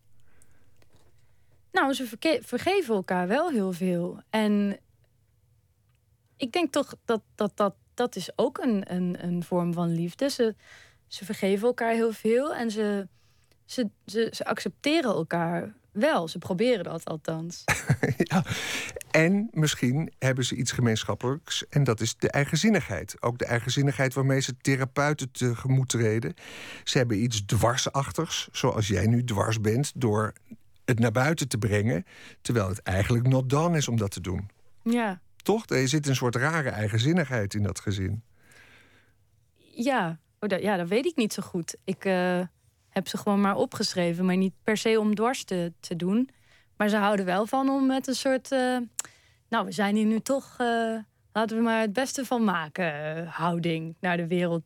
Nou, 1.71 1.93
ze 1.93 2.17
vergeven 2.41 2.95
elkaar 2.95 3.27
wel 3.27 3.49
heel 3.49 3.71
veel. 3.71 4.21
En 4.29 4.79
ik 6.37 6.51
denk 6.51 6.71
toch 6.71 6.95
dat 7.05 7.21
dat, 7.35 7.51
dat, 7.55 7.75
dat 7.93 8.15
is 8.15 8.29
ook 8.35 8.57
een, 8.57 8.93
een, 8.93 9.25
een 9.25 9.43
vorm 9.43 9.73
van 9.73 9.93
liefde. 9.93 10.29
Ze, 10.29 10.55
ze 11.07 11.25
vergeven 11.25 11.67
elkaar 11.67 11.93
heel 11.93 12.11
veel 12.11 12.55
en 12.55 12.71
ze, 12.71 13.07
ze, 13.65 13.89
ze, 14.05 14.27
ze 14.31 14.45
accepteren 14.45 15.11
elkaar 15.11 15.73
wel, 15.91 16.27
ze 16.27 16.37
proberen 16.37 16.83
dat 16.83 17.05
althans. 17.05 17.63
ja. 18.17 18.43
En 19.11 19.49
misschien 19.51 20.11
hebben 20.19 20.45
ze 20.45 20.55
iets 20.55 20.71
gemeenschappelijks 20.71 21.67
en 21.69 21.83
dat 21.83 21.99
is 21.99 22.15
de 22.17 22.29
eigenzinnigheid. 22.29 23.15
Ook 23.19 23.37
de 23.37 23.45
eigenzinnigheid 23.45 24.13
waarmee 24.13 24.39
ze 24.39 24.57
therapeuten 24.57 25.31
tegemoet 25.31 25.89
treden. 25.89 26.33
Ze 26.83 26.97
hebben 26.97 27.23
iets 27.23 27.45
dwarsachtigs, 27.45 28.49
zoals 28.51 28.87
jij 28.87 29.07
nu 29.07 29.23
dwars 29.23 29.61
bent, 29.61 29.91
door 29.95 30.33
het 30.85 30.99
naar 30.99 31.11
buiten 31.11 31.47
te 31.47 31.57
brengen, 31.57 32.05
terwijl 32.41 32.67
het 32.67 32.81
eigenlijk 32.81 33.27
not 33.27 33.49
done 33.49 33.77
is 33.77 33.87
om 33.87 33.97
dat 33.97 34.11
te 34.11 34.21
doen. 34.21 34.49
Ja. 34.83 35.21
Toch? 35.35 35.65
Er 35.65 35.87
zit 35.87 36.07
een 36.07 36.15
soort 36.15 36.35
rare 36.35 36.69
eigenzinnigheid 36.69 37.53
in 37.53 37.63
dat 37.63 37.79
gezin. 37.79 38.23
Ja, 39.75 40.19
oh, 40.39 40.49
dat, 40.49 40.61
ja 40.61 40.77
dat 40.77 40.87
weet 40.87 41.05
ik 41.05 41.15
niet 41.15 41.33
zo 41.33 41.41
goed. 41.41 41.75
Ik. 41.83 42.05
Uh 42.05 42.41
heb 42.91 43.07
ze 43.07 43.17
gewoon 43.17 43.41
maar 43.41 43.55
opgeschreven. 43.55 44.25
Maar 44.25 44.37
niet 44.37 44.53
per 44.63 44.77
se 44.77 44.99
om 44.99 45.15
dwars 45.15 45.43
te, 45.43 45.73
te 45.79 45.95
doen. 45.95 46.29
Maar 46.77 46.89
ze 46.89 46.95
houden 46.95 47.25
wel 47.25 47.45
van 47.45 47.69
om 47.69 47.85
met 47.85 48.07
een 48.07 48.15
soort. 48.15 48.51
Uh, 48.51 48.77
nou, 49.49 49.65
we 49.65 49.71
zijn 49.71 49.95
hier 49.95 50.05
nu 50.05 50.19
toch. 50.19 50.57
Uh, 50.61 50.97
laten 51.33 51.57
we 51.57 51.63
maar 51.63 51.81
het 51.81 51.93
beste 51.93 52.25
van 52.25 52.43
maken. 52.43 53.17
Uh, 53.17 53.35
houding 53.35 53.95
naar 53.99 54.17
de 54.17 54.27
wereld 54.27 54.63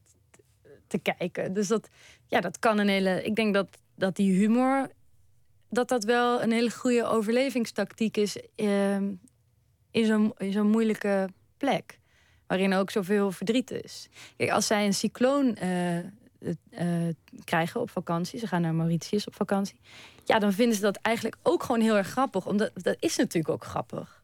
te 0.87 0.97
kijken. 0.97 1.53
Dus 1.53 1.67
dat, 1.67 1.89
ja, 2.27 2.41
dat 2.41 2.59
kan 2.59 2.77
een 2.77 2.87
hele. 2.87 3.23
Ik 3.23 3.35
denk 3.35 3.53
dat, 3.53 3.77
dat 3.95 4.15
die 4.15 4.31
humor. 4.37 4.89
Dat 5.69 5.87
dat 5.87 6.03
wel 6.03 6.41
een 6.41 6.51
hele 6.51 6.71
goede 6.71 7.05
overlevingstactiek 7.05 8.17
is. 8.17 8.37
Ehm, 8.55 9.13
in 9.91 10.05
zo'n 10.05 10.33
zo'n 10.49 10.69
moeilijke 10.69 11.29
plek. 11.57 11.99
Waarin 12.47 12.73
ook 12.73 12.91
zoveel 12.91 13.31
verdriet 13.31 13.71
is. 13.71 14.09
Kijk, 14.37 14.51
als 14.51 14.67
zij 14.67 14.85
een 14.85 14.93
cycloon 14.93 15.57
krijgen 17.43 17.81
op 17.81 17.89
vakantie. 17.89 18.39
Ze 18.39 18.47
gaan 18.47 18.61
naar 18.61 18.73
Mauritius 18.73 19.27
op 19.27 19.35
vakantie. 19.35 19.79
Ja, 20.23 20.39
dan 20.39 20.53
vinden 20.53 20.75
ze 20.75 20.81
dat 20.81 20.95
eigenlijk 20.95 21.35
ook 21.43 21.63
gewoon 21.63 21.81
heel 21.81 21.97
erg 21.97 22.07
grappig. 22.07 22.45
Omdat 22.45 22.71
dat 22.73 22.95
is 22.99 23.15
natuurlijk 23.15 23.53
ook 23.53 23.63
grappig. 23.63 24.23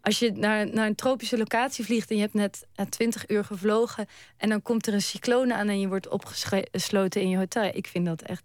Als 0.00 0.18
je 0.18 0.32
naar, 0.32 0.70
naar 0.70 0.86
een 0.86 0.94
tropische 0.94 1.38
locatie 1.38 1.84
vliegt 1.84 2.10
en 2.10 2.16
je 2.16 2.22
hebt 2.22 2.34
net 2.34 2.66
20 2.88 3.28
uur 3.28 3.44
gevlogen. 3.44 4.06
en 4.36 4.48
dan 4.48 4.62
komt 4.62 4.86
er 4.86 4.94
een 4.94 5.02
cyclone 5.02 5.54
aan 5.54 5.68
en 5.68 5.80
je 5.80 5.88
wordt 5.88 6.08
opgesloten 6.08 7.20
in 7.20 7.28
je 7.28 7.36
hotel. 7.36 7.70
Ik 7.74 7.86
vind 7.86 8.06
dat 8.06 8.22
echt 8.22 8.44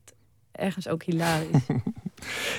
ergens 0.51 0.87
ook 0.87 1.03
hilarisch. 1.03 1.61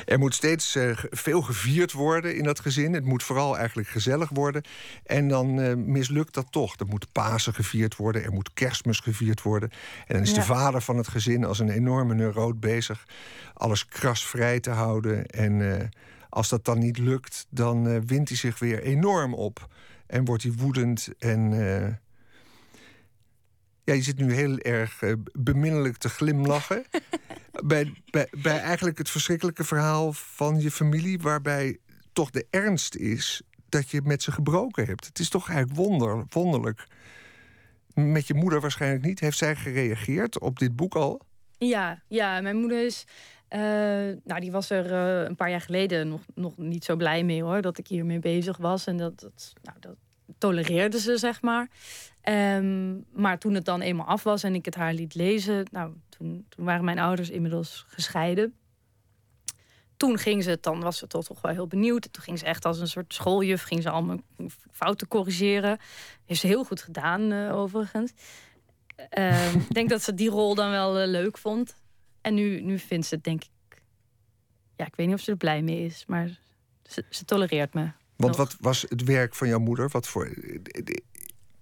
Er 0.06 0.18
moet 0.18 0.34
steeds 0.34 0.76
uh, 0.76 0.96
veel 1.10 1.42
gevierd 1.42 1.92
worden 1.92 2.36
in 2.36 2.44
dat 2.44 2.60
gezin. 2.60 2.92
Het 2.92 3.04
moet 3.04 3.22
vooral 3.22 3.56
eigenlijk 3.58 3.88
gezellig 3.88 4.28
worden. 4.28 4.62
En 5.04 5.28
dan 5.28 5.58
uh, 5.58 5.74
mislukt 5.74 6.34
dat 6.34 6.46
toch. 6.50 6.76
Er 6.76 6.86
moet 6.86 7.12
Pasen 7.12 7.54
gevierd 7.54 7.96
worden, 7.96 8.24
er 8.24 8.32
moet 8.32 8.52
kerstmis 8.54 8.98
gevierd 8.98 9.42
worden. 9.42 9.70
En 10.06 10.14
dan 10.14 10.22
is 10.22 10.34
de 10.34 10.42
vader 10.42 10.82
van 10.82 10.96
het 10.96 11.08
gezin 11.08 11.44
als 11.44 11.58
een 11.58 11.70
enorme 11.70 12.14
neuroot 12.14 12.60
bezig... 12.60 13.04
alles 13.54 13.86
krasvrij 13.86 14.60
te 14.60 14.70
houden. 14.70 15.26
En 15.26 15.60
uh, 15.60 15.74
als 16.28 16.48
dat 16.48 16.64
dan 16.64 16.78
niet 16.78 16.98
lukt, 16.98 17.46
dan 17.50 18.06
wint 18.06 18.28
hij 18.28 18.38
zich 18.38 18.58
weer 18.58 18.82
enorm 18.82 19.34
op. 19.34 19.68
En 20.06 20.24
wordt 20.24 20.42
hij 20.42 20.52
woedend 20.52 21.08
en 21.18 21.52
ja, 23.84 23.94
je 23.94 24.02
zit 24.02 24.18
nu 24.18 24.32
heel 24.32 24.58
erg 24.58 25.02
uh, 25.02 25.12
beminnelijk 25.32 25.96
te 25.96 26.08
glimlachen. 26.08 26.84
bij, 27.64 27.92
bij, 28.10 28.28
bij 28.42 28.60
eigenlijk 28.60 28.98
het 28.98 29.10
verschrikkelijke 29.10 29.64
verhaal 29.64 30.12
van 30.12 30.60
je 30.60 30.70
familie, 30.70 31.18
waarbij 31.18 31.78
toch 32.12 32.30
de 32.30 32.46
ernst 32.50 32.94
is 32.94 33.42
dat 33.68 33.90
je 33.90 34.00
met 34.04 34.22
ze 34.22 34.32
gebroken 34.32 34.86
hebt. 34.86 35.06
Het 35.06 35.18
is 35.18 35.28
toch 35.28 35.48
eigenlijk 35.48 35.78
wonder, 35.78 36.24
wonderlijk. 36.28 36.86
Met 37.94 38.26
je 38.26 38.34
moeder 38.34 38.60
waarschijnlijk 38.60 39.04
niet. 39.04 39.20
Heeft 39.20 39.38
zij 39.38 39.56
gereageerd 39.56 40.40
op 40.40 40.58
dit 40.58 40.76
boek 40.76 40.94
al? 40.94 41.20
Ja, 41.58 42.02
ja 42.08 42.40
mijn 42.40 42.56
moeder 42.56 42.84
is. 42.84 43.04
Uh, 43.50 43.58
nou, 44.24 44.40
die 44.40 44.52
was 44.52 44.70
er 44.70 44.92
uh, 44.92 45.28
een 45.28 45.36
paar 45.36 45.50
jaar 45.50 45.60
geleden 45.60 46.08
nog, 46.08 46.20
nog 46.34 46.56
niet 46.56 46.84
zo 46.84 46.96
blij 46.96 47.24
mee 47.24 47.42
hoor. 47.42 47.62
Dat 47.62 47.78
ik 47.78 47.86
hiermee 47.86 48.18
bezig 48.18 48.56
was. 48.56 48.86
En 48.86 48.96
dat, 48.96 49.20
dat, 49.20 49.52
nou, 49.62 49.76
dat 49.80 49.96
tolereerde 50.38 50.98
ze, 50.98 51.16
zeg 51.16 51.42
maar. 51.42 51.68
Um, 52.28 53.04
maar 53.12 53.38
toen 53.38 53.54
het 53.54 53.64
dan 53.64 53.80
eenmaal 53.80 54.06
af 54.06 54.22
was 54.22 54.42
en 54.42 54.54
ik 54.54 54.64
het 54.64 54.74
haar 54.74 54.92
liet 54.92 55.14
lezen, 55.14 55.66
nou, 55.70 55.92
toen, 56.08 56.46
waren 56.56 56.84
mijn 56.84 56.98
ouders 56.98 57.30
inmiddels 57.30 57.84
gescheiden. 57.88 58.54
Toen 59.96 60.18
ging 60.18 60.42
ze, 60.42 60.58
dan 60.60 60.80
was 60.80 60.98
ze 60.98 61.06
toch, 61.06 61.24
toch 61.24 61.40
wel 61.40 61.52
heel 61.52 61.66
benieuwd. 61.66 62.12
Toen 62.12 62.22
ging 62.22 62.38
ze 62.38 62.44
echt 62.44 62.64
als 62.64 62.80
een 62.80 62.88
soort 62.88 63.14
schooljuf, 63.14 63.62
ging 63.62 63.82
ze 63.82 63.90
allemaal 63.90 64.18
fouten 64.70 65.08
corrigeren. 65.08 65.78
Heeft 66.24 66.40
ze 66.40 66.46
heel 66.46 66.64
goed 66.64 66.82
gedaan, 66.82 67.32
uh, 67.32 67.56
overigens. 67.56 68.12
Uh, 69.18 69.54
ik 69.54 69.74
denk 69.74 69.88
dat 69.88 70.02
ze 70.02 70.14
die 70.14 70.30
rol 70.30 70.54
dan 70.54 70.70
wel 70.70 71.00
uh, 71.02 71.06
leuk 71.06 71.38
vond. 71.38 71.76
En 72.20 72.34
nu, 72.34 72.60
nu 72.60 72.78
vindt 72.78 73.06
ze 73.06 73.14
het, 73.14 73.24
denk 73.24 73.44
ik. 73.44 73.82
Ja, 74.76 74.86
ik 74.86 74.96
weet 74.96 75.06
niet 75.06 75.16
of 75.16 75.22
ze 75.22 75.30
er 75.30 75.36
blij 75.36 75.62
mee 75.62 75.84
is, 75.84 76.04
maar 76.06 76.38
ze 77.10 77.24
tolereert 77.24 77.74
me. 77.74 77.90
Want 78.22 78.36
wat 78.36 78.56
was 78.60 78.84
het 78.88 79.04
werk 79.04 79.34
van 79.34 79.48
jouw 79.48 79.58
moeder? 79.58 79.88
Wat 79.88 80.08
voor. 80.08 80.30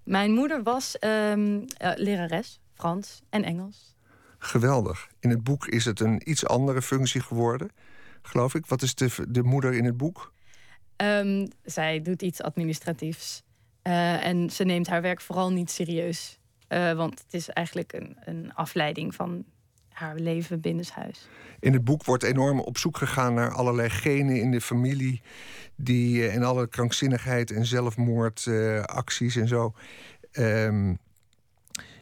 Mijn 0.02 0.32
moeder 0.32 0.62
was 0.62 0.96
um, 1.00 1.54
uh, 1.60 1.92
lerares 1.94 2.60
Frans 2.74 3.22
en 3.30 3.44
Engels. 3.44 3.94
Geweldig. 4.38 5.08
In 5.20 5.30
het 5.30 5.44
boek 5.44 5.66
is 5.66 5.84
het 5.84 6.00
een 6.00 6.30
iets 6.30 6.46
andere 6.46 6.82
functie 6.82 7.20
geworden, 7.20 7.70
geloof 8.22 8.54
ik. 8.54 8.66
Wat 8.66 8.82
is 8.82 8.94
de, 8.94 9.26
de 9.28 9.42
moeder 9.42 9.72
in 9.72 9.84
het 9.84 9.96
boek? 9.96 10.32
Um, 10.96 11.48
zij 11.64 12.02
doet 12.02 12.22
iets 12.22 12.42
administratiefs. 12.42 13.42
Uh, 13.82 14.26
en 14.26 14.50
ze 14.50 14.64
neemt 14.64 14.86
haar 14.86 15.02
werk 15.02 15.20
vooral 15.20 15.52
niet 15.52 15.70
serieus. 15.70 16.38
Uh, 16.68 16.92
want 16.92 17.20
het 17.20 17.34
is 17.34 17.48
eigenlijk 17.48 17.92
een, 17.92 18.16
een 18.20 18.54
afleiding 18.54 19.14
van 19.14 19.44
haar 20.00 20.14
leven 20.14 20.60
binnenshuis. 20.60 21.28
In 21.60 21.72
het 21.72 21.84
boek 21.84 22.04
wordt 22.04 22.22
enorm 22.22 22.60
op 22.60 22.78
zoek 22.78 22.96
gegaan 22.96 23.34
naar 23.34 23.50
allerlei 23.52 23.90
genen 23.90 24.40
in 24.40 24.50
de 24.50 24.60
familie. 24.60 25.22
Die, 25.76 26.28
en 26.28 26.42
alle 26.42 26.68
krankzinnigheid 26.68 27.50
en 27.50 27.66
zelfmoordacties 27.66 29.36
uh, 29.36 29.42
en 29.42 29.48
zo. 29.48 29.74
Um, 30.32 30.98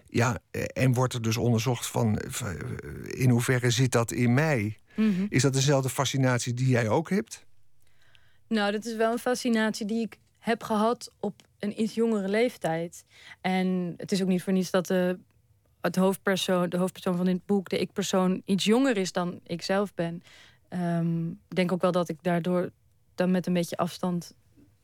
ja, 0.06 0.38
en 0.72 0.92
wordt 0.92 1.14
er 1.14 1.22
dus 1.22 1.36
onderzocht 1.36 1.86
van 1.86 2.18
in 3.06 3.30
hoeverre 3.30 3.70
zit 3.70 3.92
dat 3.92 4.12
in 4.12 4.34
mij? 4.34 4.78
Mm 4.94 5.14
-hmm. 5.14 5.26
Is 5.28 5.42
dat 5.42 5.52
dezelfde 5.52 5.88
fascinatie 5.88 6.54
die 6.54 6.68
jij 6.68 6.88
ook 6.88 7.10
hebt? 7.10 7.46
Nou, 8.48 8.72
dat 8.72 8.84
is 8.84 8.96
wel 8.96 9.12
een 9.12 9.18
fascinatie 9.18 9.86
die 9.86 10.00
ik 10.00 10.18
heb 10.38 10.62
gehad 10.62 11.12
op 11.20 11.42
een 11.58 11.80
iets 11.80 11.94
jongere 11.94 12.28
leeftijd. 12.28 13.04
En 13.40 13.94
het 13.96 14.12
is 14.12 14.22
ook 14.22 14.28
niet 14.28 14.42
voor 14.42 14.52
niets 14.52 14.70
dat 14.70 14.86
de, 14.86 15.18
het 15.80 15.96
hoofdpersoon, 15.96 16.68
de 16.68 16.76
hoofdpersoon 16.76 17.16
van 17.16 17.24
dit 17.24 17.46
boek, 17.46 17.68
de 17.68 17.78
ik-persoon, 17.78 18.42
iets 18.44 18.64
jonger 18.64 18.96
is 18.96 19.12
dan 19.12 19.40
ik 19.46 19.62
zelf 19.62 19.94
ben. 19.94 20.22
Ik 21.48 21.56
denk 21.56 21.72
ook 21.72 21.80
wel 21.82 21.92
dat 21.92 22.08
ik 22.08 22.22
daardoor 22.22 22.70
dan 23.14 23.30
met 23.30 23.46
een 23.46 23.52
beetje 23.52 23.76
afstand 23.76 24.34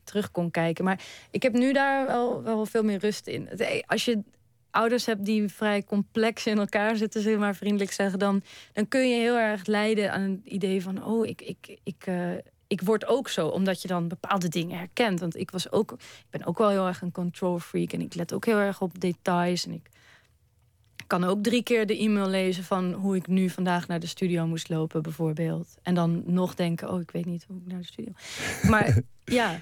terug 0.04 0.30
kon 0.30 0.50
kijken. 0.50 0.84
Maar 0.84 1.00
ik 1.30 1.42
heb 1.42 1.52
nu 1.52 1.72
daar 1.72 2.06
wel, 2.06 2.42
wel 2.42 2.66
veel 2.66 2.82
meer 2.82 2.98
rust 2.98 3.26
in. 3.26 3.48
Als 3.86 4.04
je 4.04 4.22
ouders 4.70 5.06
hebt 5.06 5.24
die 5.24 5.48
vrij 5.48 5.84
complex 5.84 6.46
in 6.46 6.58
elkaar 6.58 6.96
zitten, 6.96 7.22
zeg 7.22 7.38
maar 7.38 7.54
vriendelijk 7.54 7.92
zeggen, 7.92 8.18
dan, 8.18 8.42
dan 8.72 8.88
kun 8.88 9.08
je 9.08 9.16
heel 9.16 9.38
erg 9.38 9.66
lijden 9.66 10.12
aan 10.12 10.20
het 10.20 10.40
idee 10.44 10.82
van: 10.82 11.04
oh, 11.04 11.26
ik, 11.26 11.42
ik, 11.42 11.78
ik, 11.82 12.06
uh, 12.06 12.30
ik 12.66 12.80
word 12.80 13.06
ook 13.06 13.28
zo, 13.28 13.48
omdat 13.48 13.82
je 13.82 13.88
dan 13.88 14.08
bepaalde 14.08 14.48
dingen 14.48 14.78
herkent. 14.78 15.20
Want 15.20 15.36
ik 15.36 15.50
was 15.50 15.72
ook, 15.72 15.92
ik 15.92 16.30
ben 16.30 16.44
ook 16.44 16.58
wel 16.58 16.68
heel 16.68 16.86
erg 16.86 17.02
een 17.02 17.12
control 17.12 17.58
freak 17.58 17.92
en 17.92 18.00
ik 18.00 18.14
let 18.14 18.32
ook 18.32 18.44
heel 18.44 18.58
erg 18.58 18.80
op 18.80 19.00
details. 19.00 19.66
En 19.66 19.72
ik 19.72 19.90
kan 21.06 21.24
ook 21.24 21.42
drie 21.42 21.62
keer 21.62 21.86
de 21.86 21.98
e-mail 21.98 22.28
lezen 22.28 22.64
van 22.64 22.92
hoe 22.92 23.16
ik 23.16 23.26
nu 23.26 23.50
vandaag 23.50 23.86
naar 23.86 24.00
de 24.00 24.06
studio 24.06 24.46
moest 24.46 24.68
lopen, 24.68 25.02
bijvoorbeeld. 25.02 25.74
En 25.82 25.94
dan 25.94 26.22
nog 26.26 26.54
denken: 26.54 26.90
oh, 26.90 27.00
ik 27.00 27.10
weet 27.10 27.24
niet 27.24 27.44
hoe 27.48 27.56
ik 27.56 27.66
naar 27.66 27.80
de 27.80 27.86
studio. 27.86 28.12
Maar 28.62 28.98
ja. 29.24 29.60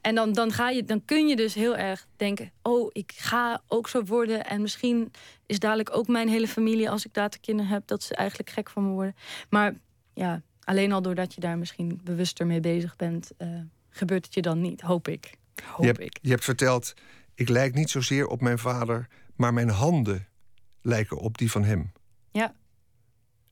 En 0.00 0.14
dan, 0.14 0.32
dan, 0.32 0.52
ga 0.52 0.70
je, 0.70 0.84
dan 0.84 1.04
kun 1.04 1.28
je 1.28 1.36
dus 1.36 1.54
heel 1.54 1.76
erg 1.76 2.06
denken: 2.16 2.50
oh, 2.62 2.90
ik 2.92 3.12
ga 3.16 3.62
ook 3.68 3.88
zo 3.88 4.04
worden. 4.04 4.46
En 4.46 4.62
misschien 4.62 5.10
is 5.46 5.58
dadelijk 5.58 5.96
ook 5.96 6.08
mijn 6.08 6.28
hele 6.28 6.48
familie, 6.48 6.90
als 6.90 7.06
ik 7.06 7.16
later 7.16 7.40
kinderen 7.40 7.70
heb, 7.70 7.86
dat 7.86 8.02
ze 8.02 8.14
eigenlijk 8.14 8.50
gek 8.50 8.70
van 8.70 8.86
me 8.86 8.92
worden. 8.92 9.14
Maar 9.50 9.74
ja, 10.14 10.42
alleen 10.64 10.92
al 10.92 11.02
doordat 11.02 11.34
je 11.34 11.40
daar 11.40 11.58
misschien 11.58 12.00
bewuster 12.04 12.46
mee 12.46 12.60
bezig 12.60 12.96
bent, 12.96 13.30
uh, 13.38 13.48
gebeurt 13.90 14.24
het 14.24 14.34
je 14.34 14.42
dan 14.42 14.60
niet, 14.60 14.80
hoop 14.80 15.08
ik. 15.08 15.34
Hoop 15.64 15.80
je, 15.80 15.86
hebt, 15.86 16.00
ik. 16.00 16.18
je 16.22 16.30
hebt 16.30 16.44
verteld: 16.44 16.94
ik 17.34 17.48
lijk 17.48 17.74
niet 17.74 17.90
zozeer 17.90 18.26
op 18.26 18.40
mijn 18.40 18.58
vader, 18.58 19.08
maar 19.36 19.54
mijn 19.54 19.70
handen 19.70 20.26
lijken 20.82 21.16
op 21.16 21.38
die 21.38 21.50
van 21.50 21.64
hem. 21.64 21.92
Ja. 22.32 22.54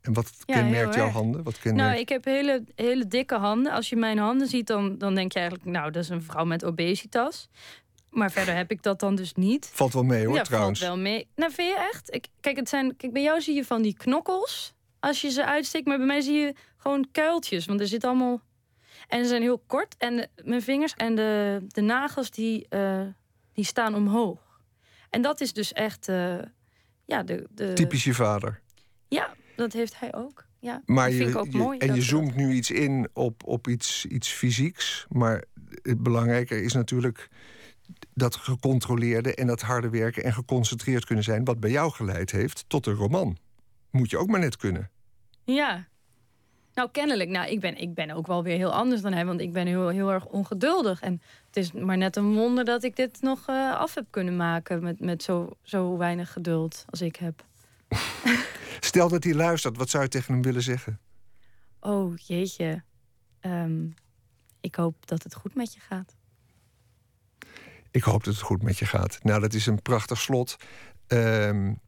En 0.01 0.13
wat 0.13 0.33
ja, 0.45 0.55
kenmerkt 0.55 0.95
jouw 0.95 1.09
handen? 1.09 1.43
Wat 1.43 1.59
kenmerkt... 1.59 1.91
Nou, 1.91 2.01
ik 2.01 2.09
heb 2.09 2.25
hele, 2.25 2.65
hele 2.75 3.07
dikke 3.07 3.35
handen. 3.35 3.73
Als 3.73 3.89
je 3.89 3.97
mijn 3.97 4.19
handen 4.19 4.47
ziet, 4.47 4.67
dan, 4.67 4.99
dan 4.99 5.15
denk 5.15 5.33
je 5.33 5.39
eigenlijk... 5.39 5.71
nou, 5.71 5.91
dat 5.91 6.03
is 6.03 6.09
een 6.09 6.23
vrouw 6.23 6.45
met 6.45 6.65
obesitas. 6.65 7.49
Maar 8.11 8.31
verder 8.31 8.55
heb 8.55 8.71
ik 8.71 8.83
dat 8.83 9.01
dan 9.01 9.15
dus 9.15 9.35
niet. 9.35 9.71
Valt 9.73 9.93
wel 9.93 10.03
mee 10.03 10.27
hoor, 10.27 10.35
ja, 10.35 10.43
trouwens. 10.43 10.81
valt 10.81 10.93
wel 10.93 11.03
mee. 11.03 11.29
Nou, 11.35 11.53
vind 11.53 11.69
je 11.69 11.89
echt? 11.93 12.15
Ik, 12.15 12.27
kijk, 12.41 12.57
het 12.57 12.69
zijn, 12.69 12.97
kijk, 12.97 13.13
bij 13.13 13.23
jou 13.23 13.41
zie 13.41 13.55
je 13.55 13.65
van 13.65 13.83
die 13.83 13.95
knokkels 13.95 14.75
als 15.01 15.21
je 15.21 15.31
ze 15.31 15.45
uitsteekt. 15.45 15.87
Maar 15.87 15.97
bij 15.97 16.07
mij 16.07 16.21
zie 16.21 16.35
je 16.35 16.55
gewoon 16.77 17.09
kuiltjes. 17.13 17.67
Want 17.67 17.81
er 17.81 17.87
zit 17.87 18.05
allemaal... 18.05 18.41
En 19.09 19.23
ze 19.23 19.29
zijn 19.29 19.43
heel 19.43 19.63
kort. 19.67 19.95
En 19.99 20.17
de, 20.17 20.29
mijn 20.45 20.63
vingers 20.63 20.95
en 20.95 21.15
de, 21.15 21.65
de 21.67 21.81
nagels, 21.81 22.31
die, 22.31 22.67
uh, 22.71 23.03
die 23.53 23.65
staan 23.65 23.95
omhoog. 23.95 24.61
En 25.11 25.23
dat 25.23 25.41
is 25.41 25.53
dus 25.53 25.73
echt... 25.73 26.09
Uh, 26.09 26.39
ja, 27.11 27.23
de, 27.23 27.47
de... 27.55 27.73
Typisch 27.73 28.05
je 28.05 28.15
vader. 28.15 28.61
Ja, 29.09 29.35
dat 29.57 29.73
heeft 29.73 30.01
hij 30.01 30.15
ook. 30.15 30.47
Ja, 30.59 30.83
maar 30.87 31.05
dat 31.05 31.13
je, 31.13 31.19
vind 31.19 31.31
ik 31.31 31.37
ook 31.37 31.53
je, 31.53 31.59
mooi. 31.59 31.79
En 31.79 31.95
je 31.95 32.03
zoomt 32.03 32.37
nu 32.37 32.53
iets 32.53 32.71
in 32.71 33.09
op, 33.13 33.47
op 33.47 33.69
iets, 33.69 34.07
iets 34.07 34.29
fysieks. 34.29 35.07
Maar 35.09 35.45
het 35.83 36.03
belangrijker 36.03 36.63
is 36.63 36.73
natuurlijk 36.73 37.29
dat 38.15 38.37
gecontroleerde 38.37 39.35
en 39.35 39.47
dat 39.47 39.61
harde 39.61 39.89
werken 39.89 40.25
en 40.25 40.33
geconcentreerd 40.33 41.05
kunnen 41.05 41.25
zijn, 41.25 41.45
wat 41.45 41.61
bij 41.61 41.71
jou 41.71 41.93
geleid 41.93 42.31
heeft 42.31 42.65
tot 42.69 42.87
een 42.87 42.95
roman. 42.95 43.39
Moet 43.91 44.11
je 44.11 44.19
ook 44.19 44.29
maar 44.29 44.41
net 44.41 44.57
kunnen. 44.57 44.91
Ja. 45.45 45.89
Nou, 46.75 46.89
kennelijk. 46.93 47.31
Nou, 47.31 47.51
ik 47.51 47.61
ben, 47.61 47.77
ik 47.77 47.95
ben 47.95 48.11
ook 48.11 48.27
wel 48.27 48.43
weer 48.43 48.57
heel 48.57 48.73
anders 48.73 49.01
dan 49.01 49.13
hij, 49.13 49.27
want 49.27 49.41
ik 49.41 49.53
ben 49.53 49.67
heel, 49.67 49.89
heel 49.89 50.13
erg 50.13 50.27
ongeduldig. 50.27 51.01
En 51.01 51.23
het 51.47 51.57
is 51.57 51.73
maar 51.73 51.97
net 51.97 52.17
een 52.17 52.35
wonder 52.35 52.65
dat 52.65 52.83
ik 52.83 52.97
dit 52.97 53.19
nog 53.21 53.49
uh, 53.49 53.79
af 53.79 53.95
heb 53.95 54.07
kunnen 54.11 54.37
maken 54.37 54.83
met, 54.83 55.01
met 55.01 55.23
zo, 55.23 55.51
zo 55.63 55.97
weinig 55.97 56.33
geduld 56.33 56.85
als 56.91 57.01
ik 57.01 57.17
heb. 57.17 57.45
Stel 58.81 59.09
dat 59.09 59.25
hij 59.25 59.35
luistert, 59.35 59.77
wat 59.77 59.91
zou 59.91 60.03
je 60.03 60.09
tegen 60.09 60.33
hem 60.33 60.43
willen 60.43 60.63
zeggen? 60.63 61.01
Oh, 61.81 62.17
jeetje. 62.17 62.83
Um, 63.41 63.95
ik 64.61 64.75
hoop 64.75 65.07
dat 65.07 65.23
het 65.23 65.35
goed 65.35 65.55
met 65.55 65.75
je 65.75 65.81
gaat. 65.81 66.17
Ik 67.91 68.03
hoop 68.03 68.25
dat 68.25 68.35
het 68.35 68.43
goed 68.43 68.63
met 68.63 68.79
je 68.79 68.87
gaat. 68.87 69.19
Nou, 69.23 69.41
dat 69.41 69.55
is 69.55 69.67
een 69.67 69.83
prachtig 69.83 70.19
slot. 70.19 70.57
Um, 71.09 71.81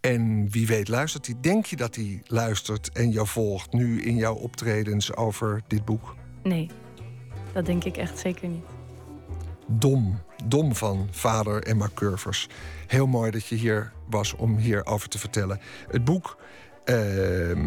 en 0.00 0.50
wie 0.50 0.66
weet 0.66 0.88
luistert 0.88 1.26
hij. 1.26 1.34
Denk 1.40 1.66
je 1.66 1.76
dat 1.76 1.94
hij 1.94 2.22
luistert 2.26 2.90
en 2.92 3.10
jou 3.10 3.26
volgt 3.26 3.72
nu 3.72 4.02
in 4.02 4.16
jouw 4.16 4.34
optredens 4.34 5.16
over 5.16 5.62
dit 5.66 5.84
boek? 5.84 6.14
Nee, 6.42 6.68
dat 7.52 7.66
denk 7.66 7.84
ik 7.84 7.96
echt 7.96 8.18
zeker 8.18 8.48
niet. 8.48 8.64
Dom, 9.66 10.20
dom 10.44 10.74
van 10.74 11.08
vader 11.10 11.62
Emma 11.62 11.88
Curvers. 11.94 12.48
Heel 12.86 13.06
mooi 13.06 13.30
dat 13.30 13.46
je 13.46 13.54
hier 13.54 13.92
was 14.08 14.34
om 14.34 14.56
hierover 14.56 15.08
te 15.08 15.18
vertellen. 15.18 15.60
Het 15.88 16.04
boek, 16.04 16.36
uh, 16.84 17.66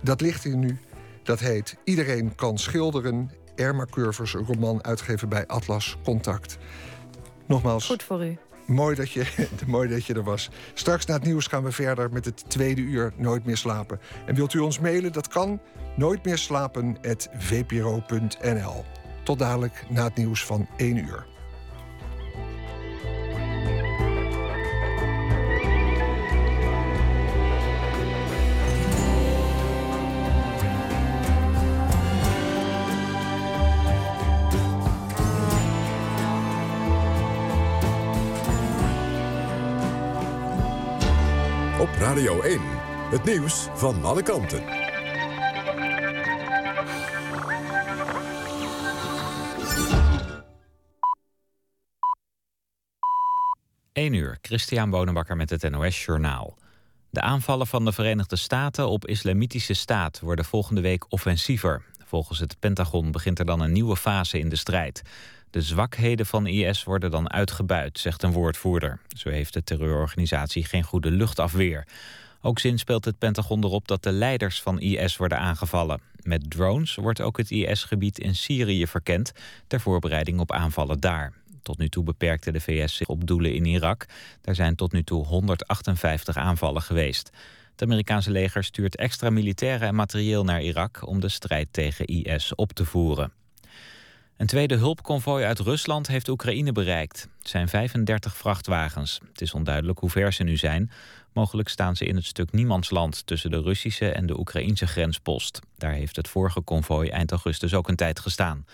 dat 0.00 0.20
ligt 0.20 0.44
hier 0.44 0.56
nu. 0.56 0.78
Dat 1.22 1.40
heet 1.40 1.76
Iedereen 1.84 2.34
kan 2.34 2.58
schilderen. 2.58 3.30
Emma 3.54 3.86
Curvers, 3.90 4.34
een 4.34 4.46
roman 4.46 4.84
uitgegeven 4.84 5.28
bij 5.28 5.46
Atlas 5.46 5.96
Contact. 6.04 6.58
Nogmaals. 7.46 7.86
Goed 7.86 8.02
voor 8.02 8.24
u. 8.24 8.38
mooi 8.66 8.94
dat, 8.94 9.10
je, 9.10 9.46
mooi 9.66 9.88
dat 9.88 10.04
je 10.04 10.14
er 10.14 10.22
was. 10.22 10.50
Straks 10.74 11.06
na 11.06 11.14
het 11.14 11.24
nieuws 11.24 11.46
gaan 11.46 11.62
we 11.62 11.72
verder 11.72 12.12
met 12.12 12.24
het 12.24 12.50
tweede 12.50 12.80
uur 12.80 13.12
Nooit 13.16 13.44
meer 13.44 13.56
slapen. 13.56 14.00
En 14.26 14.34
wilt 14.34 14.54
u 14.54 14.58
ons 14.58 14.78
mailen? 14.78 15.12
Dat 15.12 15.28
kan 15.28 15.60
nooitmeerslapen.vpro.nl. 15.96 18.84
Tot 19.22 19.38
dadelijk 19.38 19.84
na 19.88 20.04
het 20.04 20.16
nieuws 20.16 20.44
van 20.44 20.68
1 20.76 20.96
uur. 20.96 21.35
Radio 41.98 42.40
1, 42.40 42.60
het 43.10 43.24
nieuws 43.24 43.68
van 43.74 44.04
alle 44.04 44.22
kanten. 44.22 44.62
1 53.92 54.12
uur, 54.12 54.38
Christian 54.42 54.90
Bonenbakker 54.90 55.36
met 55.36 55.50
het 55.50 55.70
NOS 55.70 56.04
Journaal. 56.04 56.58
De 57.10 57.20
aanvallen 57.20 57.66
van 57.66 57.84
de 57.84 57.92
Verenigde 57.92 58.36
Staten 58.36 58.88
op 58.88 59.06
islamitische 59.06 59.74
staat 59.74 60.20
worden 60.20 60.44
volgende 60.44 60.80
week 60.80 61.12
offensiever. 61.12 61.82
Volgens 62.04 62.38
het 62.38 62.56
Pentagon 62.58 63.10
begint 63.10 63.38
er 63.38 63.44
dan 63.44 63.60
een 63.60 63.72
nieuwe 63.72 63.96
fase 63.96 64.38
in 64.38 64.48
de 64.48 64.56
strijd. 64.56 65.02
De 65.56 65.62
zwakheden 65.62 66.26
van 66.26 66.46
IS 66.46 66.84
worden 66.84 67.10
dan 67.10 67.32
uitgebuit, 67.32 67.98
zegt 67.98 68.22
een 68.22 68.32
woordvoerder. 68.32 68.98
Zo 69.16 69.28
heeft 69.28 69.52
de 69.52 69.64
terreurorganisatie 69.64 70.64
geen 70.64 70.82
goede 70.82 71.10
luchtafweer. 71.10 71.86
Ook 72.40 72.58
zin 72.58 72.78
speelt 72.78 73.04
het 73.04 73.18
Pentagon 73.18 73.64
erop 73.64 73.88
dat 73.88 74.02
de 74.02 74.12
leiders 74.12 74.62
van 74.62 74.80
IS 74.80 75.16
worden 75.16 75.38
aangevallen. 75.38 76.00
Met 76.22 76.50
drones 76.50 76.94
wordt 76.94 77.20
ook 77.20 77.36
het 77.36 77.50
IS-gebied 77.50 78.18
in 78.18 78.34
Syrië 78.34 78.86
verkend... 78.86 79.32
ter 79.66 79.80
voorbereiding 79.80 80.40
op 80.40 80.52
aanvallen 80.52 81.00
daar. 81.00 81.32
Tot 81.62 81.78
nu 81.78 81.88
toe 81.88 82.04
beperkte 82.04 82.52
de 82.52 82.60
VS 82.60 82.96
zich 82.96 83.08
op 83.08 83.26
doelen 83.26 83.54
in 83.54 83.64
Irak. 83.64 84.06
Daar 84.40 84.54
zijn 84.54 84.74
tot 84.74 84.92
nu 84.92 85.02
toe 85.02 85.24
158 85.24 86.36
aanvallen 86.36 86.82
geweest. 86.82 87.30
Het 87.70 87.82
Amerikaanse 87.82 88.30
leger 88.30 88.64
stuurt 88.64 88.96
extra 88.96 89.30
militairen 89.30 89.88
en 89.88 89.94
materieel 89.94 90.44
naar 90.44 90.62
Irak... 90.62 91.06
om 91.06 91.20
de 91.20 91.28
strijd 91.28 91.68
tegen 91.70 92.06
IS 92.06 92.54
op 92.54 92.72
te 92.72 92.84
voeren. 92.84 93.32
Een 94.36 94.46
tweede 94.46 94.76
hulpconvooi 94.76 95.44
uit 95.44 95.58
Rusland 95.58 96.06
heeft 96.06 96.28
Oekraïne 96.28 96.72
bereikt. 96.72 97.28
Het 97.38 97.48
zijn 97.48 97.68
35 97.68 98.36
vrachtwagens. 98.36 99.20
Het 99.28 99.40
is 99.40 99.54
onduidelijk 99.54 99.98
hoe 99.98 100.10
ver 100.10 100.32
ze 100.32 100.42
nu 100.42 100.56
zijn. 100.56 100.90
Mogelijk 101.32 101.68
staan 101.68 101.96
ze 101.96 102.04
in 102.04 102.16
het 102.16 102.24
stuk 102.24 102.52
niemandsland 102.52 103.26
tussen 103.26 103.50
de 103.50 103.60
Russische 103.60 104.10
en 104.10 104.26
de 104.26 104.38
Oekraïnse 104.38 104.86
grenspost. 104.86 105.60
Daar 105.78 105.92
heeft 105.92 106.16
het 106.16 106.28
vorige 106.28 106.60
konvooi 106.60 107.08
eind 107.08 107.30
augustus 107.30 107.74
ook 107.74 107.88
een 107.88 107.96
tijd 107.96 108.20
gestaan. 108.20 108.66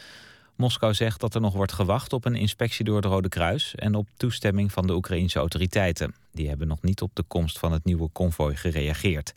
Moskou 0.56 0.94
zegt 0.94 1.20
dat 1.20 1.34
er 1.34 1.40
nog 1.40 1.54
wordt 1.54 1.72
gewacht 1.72 2.12
op 2.12 2.24
een 2.24 2.36
inspectie 2.36 2.84
door 2.84 2.96
het 2.96 3.04
Rode 3.04 3.28
Kruis... 3.28 3.74
en 3.74 3.94
op 3.94 4.08
toestemming 4.16 4.72
van 4.72 4.86
de 4.86 4.94
Oekraïnse 4.94 5.38
autoriteiten. 5.38 6.14
Die 6.32 6.48
hebben 6.48 6.68
nog 6.68 6.82
niet 6.82 7.02
op 7.02 7.10
de 7.14 7.22
komst 7.22 7.58
van 7.58 7.72
het 7.72 7.84
nieuwe 7.84 8.08
konvooi 8.12 8.56
gereageerd. 8.56 9.34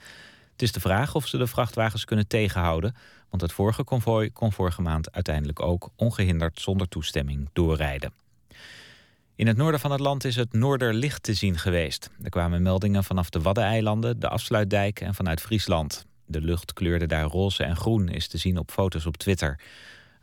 Het 0.52 0.62
is 0.62 0.72
de 0.72 0.80
vraag 0.80 1.16
of 1.16 1.28
ze 1.28 1.38
de 1.38 1.48
vrachtwagens 1.48 2.06
kunnen 2.06 2.28
tegenhouden... 2.28 2.96
want 3.36 3.48
het 3.48 3.58
vorige 3.60 3.84
konvooi 3.84 4.32
kon 4.32 4.52
vorige 4.52 4.82
maand 4.82 5.12
uiteindelijk 5.12 5.62
ook... 5.62 5.90
ongehinderd 5.96 6.60
zonder 6.60 6.88
toestemming 6.88 7.50
doorrijden. 7.54 8.14
In 9.36 9.48
het 9.48 9.58
noorden 9.58 9.80
van 9.80 9.92
het 9.92 10.00
land 10.00 10.24
is 10.24 10.36
het 10.36 10.54
Noorderlicht 10.54 11.24
te 11.24 11.34
zien 11.34 11.58
geweest. 11.58 12.10
Er 12.24 12.30
kwamen 12.30 12.62
meldingen 12.62 13.04
vanaf 13.04 13.30
de 13.30 13.42
Waddeneilanden, 13.42 14.20
de 14.20 14.30
Afsluitdijk 14.30 15.02
en 15.02 15.16
vanuit 15.16 15.42
Friesland. 15.42 16.06
De 16.26 16.42
lucht 16.42 16.74
kleurde 16.74 17.06
daar 17.06 17.24
roze 17.24 17.64
en 17.64 17.76
groen, 17.76 18.10
is 18.10 18.28
te 18.28 18.38
zien 18.38 18.58
op 18.58 18.72
foto's 18.72 19.06
op 19.06 19.18
Twitter. 19.18 19.60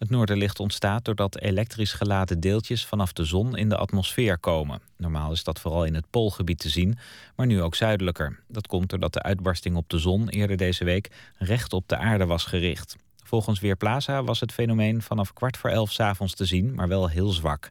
Het 0.02 0.10
noorderlicht 0.10 0.60
ontstaat 0.60 1.04
doordat 1.04 1.40
elektrisch 1.40 1.92
geladen 1.92 2.40
deeltjes 2.40 2.86
vanaf 2.86 3.12
de 3.12 3.24
zon 3.24 3.56
in 3.56 3.68
de 3.68 3.76
atmosfeer 3.76 4.38
komen. 4.38 4.80
Normaal 4.96 5.32
is 5.32 5.44
dat 5.44 5.60
vooral 5.60 5.84
in 5.84 5.94
het 5.94 6.10
poolgebied 6.10 6.58
te 6.58 6.68
zien, 6.68 6.98
maar 7.36 7.46
nu 7.46 7.62
ook 7.62 7.74
zuidelijker. 7.74 8.40
Dat 8.48 8.66
komt 8.66 8.88
doordat 8.88 9.12
de 9.12 9.22
uitbarsting 9.22 9.76
op 9.76 9.88
de 9.88 9.98
zon 9.98 10.28
eerder 10.28 10.56
deze 10.56 10.84
week 10.84 11.10
recht 11.38 11.72
op 11.72 11.88
de 11.88 11.96
aarde 11.96 12.26
was 12.26 12.44
gericht. 12.44 12.96
Volgens 13.32 13.60
Weerplaza 13.60 14.24
was 14.24 14.40
het 14.40 14.52
fenomeen 14.52 15.02
vanaf 15.02 15.32
kwart 15.32 15.56
voor 15.56 15.70
elf 15.70 15.92
s'avonds 15.92 16.34
te 16.34 16.44
zien, 16.44 16.74
maar 16.74 16.88
wel 16.88 17.08
heel 17.08 17.30
zwak. 17.30 17.70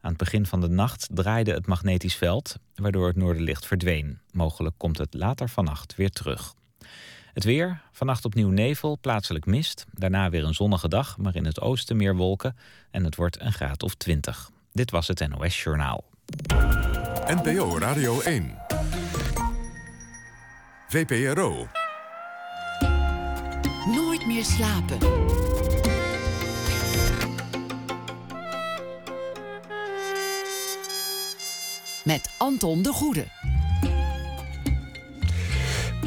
Aan 0.00 0.10
het 0.10 0.18
begin 0.18 0.46
van 0.46 0.60
de 0.60 0.68
nacht 0.68 1.08
draaide 1.10 1.52
het 1.52 1.66
magnetisch 1.66 2.14
veld, 2.14 2.56
waardoor 2.74 3.06
het 3.06 3.16
noorderlicht 3.16 3.66
verdween. 3.66 4.18
Mogelijk 4.32 4.74
komt 4.78 4.98
het 4.98 5.14
later 5.14 5.48
vannacht 5.48 5.96
weer 5.96 6.10
terug. 6.10 6.54
Het 7.32 7.44
weer, 7.44 7.80
vannacht 7.92 8.24
opnieuw 8.24 8.50
nevel, 8.50 8.98
plaatselijk 9.00 9.46
mist. 9.46 9.84
Daarna 9.92 10.30
weer 10.30 10.44
een 10.44 10.54
zonnige 10.54 10.88
dag, 10.88 11.18
maar 11.18 11.36
in 11.36 11.44
het 11.44 11.60
oosten 11.60 11.96
meer 11.96 12.16
wolken. 12.16 12.56
En 12.90 13.04
het 13.04 13.16
wordt 13.16 13.40
een 13.40 13.52
graad 13.52 13.82
of 13.82 13.94
20. 13.94 14.50
Dit 14.72 14.90
was 14.90 15.08
het 15.08 15.28
NOS 15.28 15.62
Journaal. 15.62 16.04
NPO 17.26 17.78
Radio 17.78 18.20
1. 18.20 18.58
VPRO. 20.88 21.66
Slapen. 24.44 24.98
Met 32.04 32.30
Anton 32.36 32.82
de 32.82 32.92
Goede. 32.92 33.26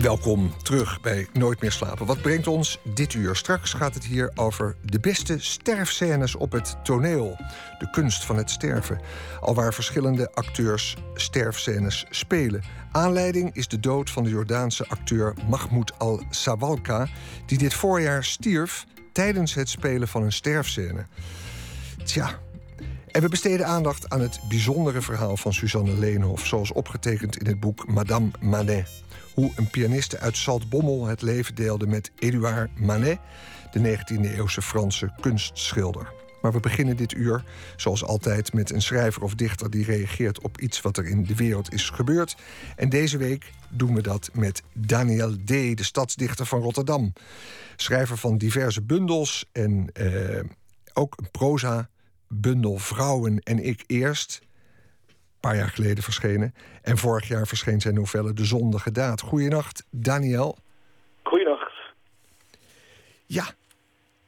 Welkom 0.02 0.54
terug 0.64 1.02
bij 1.02 1.28
Nooit 1.34 1.62
meer 1.62 1.72
slapen. 1.72 2.06
Wat 2.06 2.22
brengt 2.22 2.48
ons 2.48 2.80
dit 2.84 3.14
uur? 3.14 3.36
Straks 3.36 3.74
gaat 3.74 3.94
het 3.94 4.06
hier 4.06 4.32
over 4.36 4.76
de 4.82 5.00
beste 5.00 5.40
sterfscènes 5.40 6.36
op 6.36 6.52
het 6.52 6.76
toneel. 6.84 7.38
De 7.80 7.90
kunst 7.90 8.26
van 8.26 8.38
het 8.38 8.50
sterven. 8.50 9.00
Alwaar 9.42 9.74
verschillende 9.74 10.32
acteurs 10.34 10.96
sterfscènes 11.14 12.06
spelen. 12.10 12.64
Aanleiding 12.92 13.56
is 13.56 13.68
de 13.68 13.80
dood 13.80 14.10
van 14.10 14.24
de 14.24 14.30
Jordaanse 14.30 14.88
acteur 14.88 15.34
Mahmoud 15.50 16.00
al-Sawalka... 16.00 17.08
die 17.46 17.58
dit 17.58 17.74
voorjaar 17.74 18.24
stierf 18.24 18.86
tijdens 19.12 19.54
het 19.54 19.70
spelen 19.70 20.08
van 20.08 20.24
een 20.24 20.32
sterfscène. 20.32 21.06
Tja, 22.04 22.40
en 23.12 23.22
we 23.22 23.30
besteden 23.30 23.66
aandacht 23.66 24.10
aan 24.10 24.22
het 24.22 24.40
bijzondere 24.50 25.02
verhaal 25.02 25.38
van 25.38 25.54
Suzanne 25.54 25.94
Leenhoff... 25.94 26.46
zoals 26.46 26.72
opgetekend 26.72 27.38
in 27.38 27.48
het 27.48 27.60
boek 27.60 27.88
Madame 27.88 28.32
Manet 28.40 29.08
hoe 29.40 29.52
een 29.56 29.70
pianiste 29.70 30.20
uit 30.20 30.38
Saltbommel 30.38 31.06
het 31.06 31.22
leven 31.22 31.56
deelde 31.56 31.88
met 31.88 32.12
Edouard 32.16 32.80
Manet, 32.80 33.20
de 33.72 33.98
19e-eeuwse 33.98 34.62
Franse 34.62 35.12
kunstschilder. 35.22 36.12
Maar 36.42 36.52
we 36.52 36.60
beginnen 36.60 36.98
dit 36.98 37.14
uur, 37.14 37.44
zoals 37.76 38.04
altijd, 38.04 38.54
met 38.54 38.72
een 38.72 38.82
schrijver 38.82 39.24
of 39.24 39.36
dichter 39.36 39.70
die 39.70 39.86
reageert 39.86 40.42
op 40.42 40.60
iets 40.60 40.82
wat 40.82 40.98
er 40.98 41.06
in 41.06 41.24
de 41.24 41.36
wereld 41.36 41.74
is 41.74 41.90
gebeurd. 41.90 42.36
En 42.76 42.90
deze 42.90 43.18
week 43.18 43.52
doen 43.70 43.96
we 43.96 44.02
dat 44.02 44.30
met 44.34 44.62
Daniel 44.74 45.36
D., 45.36 45.48
de 45.48 45.84
stadsdichter 45.84 46.46
van 46.46 46.62
Rotterdam. 46.62 47.14
Schrijver 47.76 48.18
van 48.18 48.38
diverse 48.38 48.82
bundels 48.82 49.46
en 49.52 49.90
eh, 49.94 50.44
ook 50.94 51.14
een 51.18 51.32
proza-bundel 51.32 52.78
Vrouwen 52.78 53.40
en 53.40 53.66
ik 53.66 53.84
eerst 53.88 54.42
paar 55.40 55.56
jaar 55.56 55.70
geleden 55.70 56.04
verschenen. 56.04 56.54
En 56.82 56.98
vorig 56.98 57.28
jaar 57.28 57.48
verscheen 57.48 57.82
zijn 57.82 57.94
novelle 57.94 58.34
De 58.34 58.46
Zondige 58.46 58.92
Daad. 58.92 59.22
Goedenacht, 59.22 59.84
Daniel. 59.90 60.58
Goedenacht. 61.24 61.72
Ja, 63.26 63.46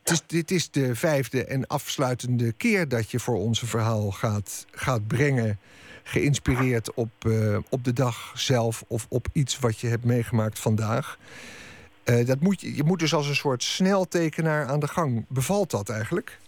het 0.04 0.12
is, 0.12 0.28
dit 0.28 0.52
is 0.52 0.72
de 0.72 0.96
vijfde 0.96 1.46
en 1.46 1.68
afsluitende 1.68 2.52
keer 2.52 2.88
dat 2.88 3.12
je 3.12 3.20
voor 3.20 3.38
onze 3.38 3.66
verhaal 3.66 4.12
gaat, 4.12 4.66
gaat 4.72 5.08
brengen. 5.08 5.60
Geïnspireerd 6.04 6.94
op, 6.94 7.10
uh, 7.28 7.58
op 7.70 7.84
de 7.84 7.94
dag 7.94 8.32
zelf 8.36 8.84
of 8.88 9.06
op 9.10 9.28
iets 9.34 9.60
wat 9.60 9.80
je 9.80 9.88
hebt 9.88 10.06
meegemaakt 10.06 10.60
vandaag. 10.60 11.18
Uh, 12.06 12.26
dat 12.26 12.40
moet 12.40 12.62
je, 12.62 12.76
je 12.76 12.84
moet 12.84 13.00
dus 13.00 13.14
als 13.14 13.28
een 13.28 13.36
soort 13.36 13.64
sneltekenaar 13.64 14.66
aan 14.68 14.80
de 14.80 14.88
gang. 14.88 15.26
Bevalt 15.30 15.72
dat 15.72 15.90
eigenlijk? 15.90 16.40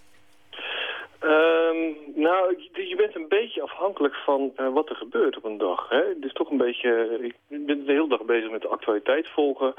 Um, 1.22 1.96
nou, 2.16 2.70
je 2.74 2.96
bent 2.96 3.16
een 3.16 3.28
beetje 3.28 3.62
afhankelijk 3.62 4.16
van 4.16 4.54
uh, 4.58 4.74
wat 4.74 4.90
er 4.90 4.96
gebeurt 4.96 5.38
op 5.38 5.44
een 5.44 5.58
dag. 5.58 5.90
Hè? 5.90 5.98
Het 5.98 6.24
is 6.24 6.34
toch 6.34 6.50
een 6.50 6.58
beetje... 6.58 7.20
Ik 7.50 7.66
ben 7.66 7.86
de 7.86 7.92
hele 7.92 8.08
dag 8.08 8.24
bezig 8.24 8.52
met 8.52 8.62
de 8.62 8.68
actualiteit 8.68 9.28
volgen. 9.28 9.74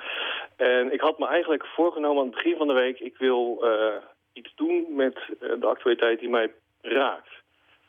En 0.57 0.93
ik 0.93 1.01
had 1.01 1.19
me 1.19 1.27
eigenlijk 1.27 1.67
voorgenomen 1.67 2.19
aan 2.19 2.27
het 2.27 2.35
begin 2.35 2.57
van 2.57 2.67
de 2.67 2.73
week... 2.73 3.01
ik 3.01 3.17
wil 3.19 3.61
uh, 3.63 3.97
iets 4.33 4.53
doen 4.55 4.87
met 4.89 5.19
uh, 5.41 5.61
de 5.61 5.67
actualiteit 5.67 6.21
die 6.21 6.29
mij 6.29 6.53
raakt. 6.81 7.33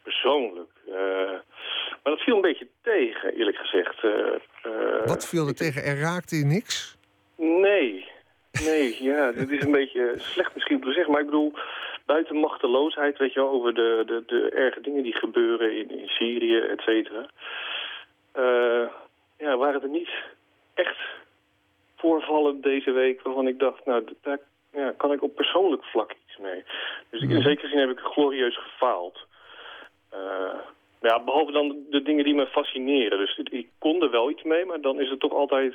Persoonlijk. 0.03 0.71
maar 2.03 2.13
dat 2.13 2.21
viel 2.21 2.35
een 2.35 2.41
beetje 2.41 2.67
tegen, 2.81 3.33
eerlijk 3.33 3.57
gezegd. 3.57 4.01
wat 5.05 5.27
viel 5.27 5.47
er 5.47 5.55
tegen? 5.55 5.83
Er 5.83 5.99
raakte 5.99 6.35
je 6.35 6.45
niks? 6.45 6.97
Nee. 7.37 8.13
Nee, 8.63 9.03
ja, 9.03 9.31
dit 9.31 9.51
is 9.51 9.63
een 9.63 9.71
beetje 9.71 10.13
slecht 10.17 10.53
misschien 10.53 10.75
om 10.75 10.83
te 10.83 10.93
zeggen. 10.93 11.11
Maar 11.11 11.21
ik 11.21 11.29
bedoel 11.29 11.53
buiten 12.05 12.35
machteloosheid, 12.35 13.17
weet 13.17 13.33
je 13.33 13.39
wel, 13.39 13.49
over 13.49 13.73
de, 13.73 14.03
de, 14.05 14.23
de 14.25 14.49
erge 14.49 14.81
dingen 14.81 15.03
die 15.03 15.15
gebeuren 15.15 15.77
in, 15.77 15.89
in 15.89 16.07
Syrië, 16.07 16.57
et 16.57 16.81
cetera. 16.81 17.29
Uh, 18.35 18.89
ja, 19.37 19.57
waren 19.57 19.81
er 19.81 19.89
niet 19.89 20.09
echt 20.73 20.97
voorvallen 21.95 22.61
deze 22.61 22.91
week 22.91 23.21
waarvan 23.21 23.47
ik 23.47 23.59
dacht, 23.59 23.85
nou, 23.85 24.03
daar 24.21 24.39
ja, 24.73 24.93
kan 24.97 25.11
ik 25.11 25.23
op 25.23 25.35
persoonlijk 25.35 25.83
vlak 25.83 26.11
iets 26.11 26.37
mee. 26.37 26.63
Dus 27.09 27.21
ik, 27.21 27.29
in 27.29 27.41
zekere 27.41 27.67
zin 27.67 27.79
heb 27.79 27.89
ik 27.89 27.99
glorieus 27.99 28.57
gefaald. 28.57 29.25
Uh, 30.13 30.59
ja, 31.01 31.23
behalve 31.23 31.51
dan 31.51 31.85
de 31.89 32.01
dingen 32.01 32.23
die 32.23 32.35
me 32.35 32.47
fascineren. 32.47 33.17
Dus 33.17 33.37
ik 33.37 33.69
kon 33.79 34.01
er 34.01 34.09
wel 34.09 34.29
iets 34.29 34.43
mee, 34.43 34.65
maar 34.65 34.81
dan 34.81 34.99
is 34.99 35.09
het 35.09 35.19
toch 35.19 35.33
altijd 35.33 35.73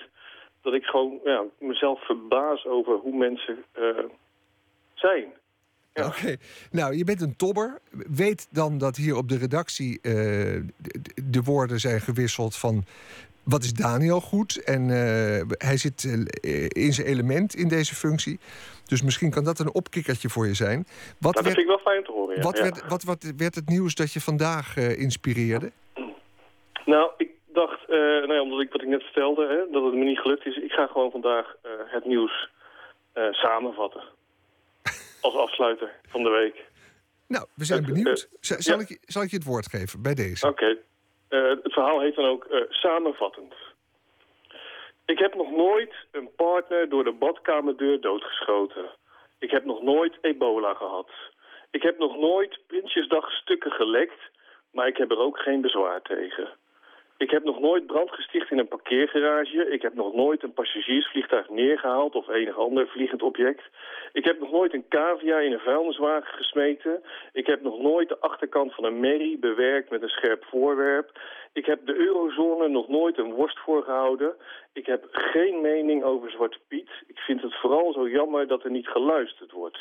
dat 0.62 0.74
ik 0.74 0.84
gewoon 0.84 1.20
ja, 1.24 1.44
mezelf 1.58 2.04
verbaas 2.04 2.66
over 2.66 2.94
hoe 2.94 3.16
mensen 3.16 3.64
uh, 3.78 4.04
zijn. 4.94 5.32
Ja. 6.00 6.06
Oké, 6.06 6.36
nou 6.70 6.96
je 6.96 7.04
bent 7.04 7.20
een 7.20 7.36
tobber. 7.36 7.78
Weet 7.90 8.48
dan 8.50 8.78
dat 8.78 8.96
hier 8.96 9.16
op 9.16 9.28
de 9.28 9.38
redactie 9.38 9.98
uh, 10.02 10.12
de, 10.76 11.00
de, 11.30 11.42
woorden 11.42 11.80
zijn 11.80 12.00
gewisseld 12.00 12.56
van 12.56 12.84
wat 13.44 13.62
is 13.62 13.72
Daniel 13.72 14.20
goed? 14.20 14.64
En 14.64 14.82
uh, 14.88 15.56
hij 15.58 15.76
zit 15.76 16.04
in 16.68 16.92
zijn 16.92 17.06
element 17.06 17.54
in 17.54 17.68
deze 17.68 17.94
functie. 17.94 18.38
Dus 18.86 19.02
misschien 19.02 19.30
kan 19.30 19.44
dat 19.44 19.58
een 19.58 19.74
opkikkertje 19.74 20.28
voor 20.28 20.46
je 20.46 20.54
zijn. 20.54 20.86
Wat 21.18 21.34
dat 21.34 21.44
werd, 21.44 21.56
vind 21.56 21.58
ik 21.58 21.66
wel 21.66 21.92
fijn 21.92 22.04
te 22.04 22.12
horen, 22.12 22.36
ja. 22.36 22.42
Wat, 22.42 22.56
ja. 22.56 22.62
Werd, 22.62 22.88
wat, 22.88 23.02
wat 23.02 23.32
werd 23.36 23.54
het 23.54 23.68
nieuws 23.68 23.94
dat 23.94 24.12
je 24.12 24.20
vandaag 24.20 24.76
uh, 24.76 24.98
inspireerde? 24.98 25.70
Nou, 26.84 27.10
ik 27.16 27.30
dacht, 27.52 27.88
nou 27.88 28.32
ja, 28.32 28.40
omdat 28.40 28.60
ik 28.60 28.72
wat 28.72 28.82
ik 28.82 28.88
net 28.88 29.02
vertelde, 29.02 29.46
hè, 29.46 29.72
dat 29.72 29.84
het 29.84 29.94
me 29.94 30.04
niet 30.04 30.18
gelukt 30.18 30.46
is. 30.46 30.56
Ik 30.56 30.72
ga 30.72 30.86
gewoon 30.86 31.10
vandaag 31.10 31.56
het 31.86 32.04
nieuws 32.04 32.50
samenvatten. 33.30 34.02
Als 35.20 35.34
afsluiter 35.34 35.90
van 36.08 36.22
de 36.22 36.30
week. 36.30 36.64
Nou, 37.26 37.46
we 37.54 37.64
zijn 37.64 37.84
benieuwd. 37.84 38.28
Zal, 38.40 38.78
ja. 38.78 38.84
ik, 38.88 38.98
zal 39.00 39.22
ik 39.22 39.30
je 39.30 39.36
het 39.36 39.44
woord 39.44 39.68
geven 39.68 40.02
bij 40.02 40.14
deze? 40.14 40.46
Oké. 40.46 40.78
Okay. 41.28 41.48
het 41.62 41.72
verhaal 41.72 42.00
heet 42.00 42.14
dan 42.14 42.24
ook 42.24 42.46
samenvattend. 42.68 43.54
Ik 45.06 45.18
heb 45.18 45.34
nog 45.34 45.50
nooit 45.50 45.94
een 46.10 46.30
partner 46.36 46.88
door 46.88 47.04
de 47.04 47.12
badkamerdeur 47.12 48.00
doodgeschoten. 48.00 48.90
Ik 49.38 49.50
heb 49.50 49.64
nog 49.64 49.82
nooit 49.82 50.18
ebola 50.20 50.74
gehad. 50.74 51.10
Ik 51.70 51.82
heb 51.82 51.98
nog 51.98 52.16
nooit 52.16 52.58
Prinsjesdag 52.66 53.30
stukken 53.30 53.70
gelekt, 53.70 54.20
maar 54.72 54.86
ik 54.86 54.96
heb 54.96 55.10
er 55.10 55.18
ook 55.18 55.38
geen 55.38 55.60
bezwaar 55.60 56.02
tegen. 56.02 56.48
Ik 57.24 57.30
heb 57.30 57.44
nog 57.44 57.60
nooit 57.60 57.86
brand 57.86 58.10
gesticht 58.10 58.50
in 58.50 58.58
een 58.58 58.68
parkeergarage. 58.68 59.70
Ik 59.70 59.82
heb 59.82 59.94
nog 59.94 60.14
nooit 60.14 60.42
een 60.42 60.52
passagiersvliegtuig 60.52 61.48
neergehaald 61.48 62.14
of 62.14 62.28
enig 62.28 62.58
ander 62.58 62.88
vliegend 62.88 63.22
object. 63.22 63.62
Ik 64.12 64.24
heb 64.24 64.40
nog 64.40 64.50
nooit 64.50 64.74
een 64.74 64.88
cavia 64.88 65.38
in 65.38 65.52
een 65.52 65.58
vuilniswagen 65.58 66.34
gesmeten. 66.34 67.02
Ik 67.32 67.46
heb 67.46 67.62
nog 67.62 67.80
nooit 67.80 68.08
de 68.08 68.18
achterkant 68.18 68.74
van 68.74 68.84
een 68.84 69.00
merrie 69.00 69.38
bewerkt 69.38 69.90
met 69.90 70.02
een 70.02 70.08
scherp 70.08 70.44
voorwerp. 70.44 71.20
Ik 71.52 71.66
heb 71.66 71.86
de 71.86 71.94
eurozone 71.94 72.68
nog 72.68 72.88
nooit 72.88 73.18
een 73.18 73.32
worst 73.32 73.58
voorgehouden. 73.58 74.34
Ik 74.72 74.86
heb 74.86 75.06
geen 75.10 75.60
mening 75.60 76.04
over 76.04 76.30
Zwarte 76.30 76.58
Piet. 76.68 76.90
Ik 77.06 77.18
vind 77.18 77.42
het 77.42 77.54
vooral 77.54 77.92
zo 77.92 78.08
jammer 78.08 78.46
dat 78.46 78.64
er 78.64 78.70
niet 78.70 78.88
geluisterd 78.88 79.52
wordt. 79.52 79.78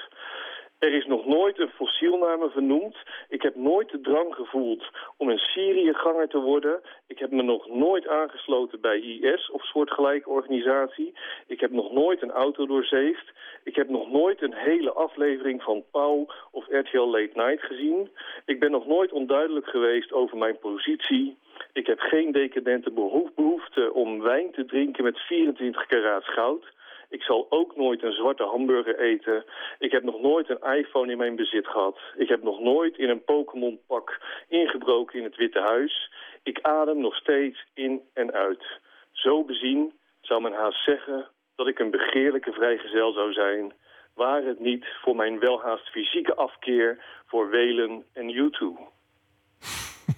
Er 0.80 0.94
is 0.94 1.06
nog 1.06 1.26
nooit 1.26 1.60
een 1.60 1.70
fossiel 1.70 2.18
naar 2.18 2.38
me 2.38 2.50
vernoemd. 2.50 2.98
Ik 3.30 3.42
heb 3.42 3.56
nooit 3.56 3.90
de 3.90 4.02
drang 4.02 4.36
gevoeld 4.36 4.84
om 5.18 5.30
een 5.30 5.38
Syriëganger 5.38 6.28
te 6.28 6.40
worden. 6.40 6.82
Ik 7.08 7.20
heb 7.20 7.32
me 7.32 7.42
nog 7.42 7.68
nooit 7.68 8.08
aangesloten 8.08 8.82
bij 8.82 9.00
IS 9.00 9.52
of 9.52 9.64
soortgelijke 9.64 10.30
organisatie. 10.30 11.14
Ik 11.48 11.60
heb 11.60 11.72
nog 11.72 11.92
nooit 11.92 12.22
een 12.22 12.32
auto 12.32 12.66
doorzeefd. 12.66 13.32
Ik 13.64 13.76
heb 13.76 13.90
nog 13.90 14.12
nooit 14.12 14.42
een 14.42 14.54
hele 14.54 14.92
aflevering 14.92 15.64
van 15.64 15.84
Pauw 15.92 16.28
of 16.52 16.66
RTL 16.68 17.10
Late 17.10 17.32
Night 17.34 17.62
gezien. 17.62 18.10
Ik 18.46 18.60
ben 18.60 18.72
nog 18.72 18.88
nooit 18.88 19.12
onduidelijk 19.12 19.68
geweest 19.68 20.12
over 20.12 20.38
mijn 20.38 20.60
positie. 20.60 21.38
Ik 21.74 21.88
heb 21.88 22.00
geen 22.00 22.32
decadente 22.32 22.92
behoefte 23.36 23.94
om 23.94 24.22
wijn 24.22 24.52
te 24.52 24.66
drinken 24.66 25.04
met 25.04 25.20
24 25.20 25.86
karaat 25.86 26.24
goud. 26.24 26.66
Ik 27.10 27.22
zal 27.22 27.46
ook 27.50 27.76
nooit 27.76 28.04
een 28.04 28.12
zwarte 28.12 28.44
hamburger 28.44 29.00
eten. 29.00 29.46
Ik 29.80 29.92
heb 29.92 30.04
nog 30.04 30.22
nooit 30.22 30.50
een 30.50 30.78
iPhone 30.78 31.12
in 31.12 31.18
mijn 31.18 31.36
bezit 31.36 31.68
gehad. 31.68 32.00
Ik 32.18 32.28
heb 32.28 32.44
nog 32.44 32.60
nooit 32.60 32.98
in 32.98 33.10
een 33.10 33.24
Pokémon-pak 33.24 34.22
ingebroken 34.48 35.20
in 35.20 35.24
het 35.24 35.36
Witte 35.36 35.60
Huis. 35.60 36.12
Ik 36.44 36.60
adem 36.62 37.00
nog 37.00 37.16
steeds 37.16 37.66
in 37.74 38.02
en 38.14 38.32
uit. 38.32 38.64
Zo 39.12 39.44
bezien 39.44 39.94
zou 40.22 40.42
men 40.42 40.54
haast 40.54 40.84
zeggen 40.84 41.28
dat 41.56 41.68
ik 41.68 41.80
een 41.80 41.92
begeerlijke 41.92 42.52
vrijgezel 42.52 43.14
zou 43.14 43.34
zijn... 43.34 43.74
waar 44.14 44.44
het 44.44 44.60
niet 44.60 44.86
voor 45.02 45.16
mijn 45.16 45.40
welhaast 45.40 45.90
fysieke 45.90 46.36
afkeer 46.36 47.04
voor 47.26 47.50
Welen 47.50 48.06
en 48.14 48.30
YouTube. 48.30 48.80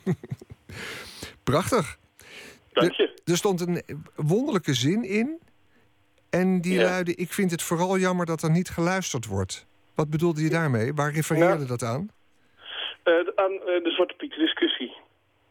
Prachtig. 1.43 1.97
Dank 2.71 2.91
je. 2.91 3.03
Er, 3.03 3.31
er 3.31 3.37
stond 3.37 3.61
een 3.61 3.83
wonderlijke 4.15 4.73
zin 4.73 5.03
in 5.03 5.39
en 6.31 6.61
die 6.61 6.79
ja. 6.79 6.83
luidde, 6.83 7.15
ik 7.15 7.31
vind 7.33 7.51
het 7.51 7.61
vooral 7.61 7.97
jammer 7.97 8.25
dat 8.25 8.41
er 8.41 8.51
niet 8.51 8.69
geluisterd 8.69 9.25
wordt. 9.25 9.67
Wat 9.95 10.09
bedoelde 10.09 10.41
je 10.41 10.49
daarmee? 10.49 10.93
Waar 10.93 11.11
refereerde 11.13 11.65
nou, 11.65 11.67
dat 11.67 11.83
aan? 11.83 12.09
Uh, 13.05 13.15
aan 13.35 13.51
uh, 13.51 13.83
de 13.83 13.91
Zwarte 13.95 14.13
Piet 14.13 14.35
discussie. 14.35 14.93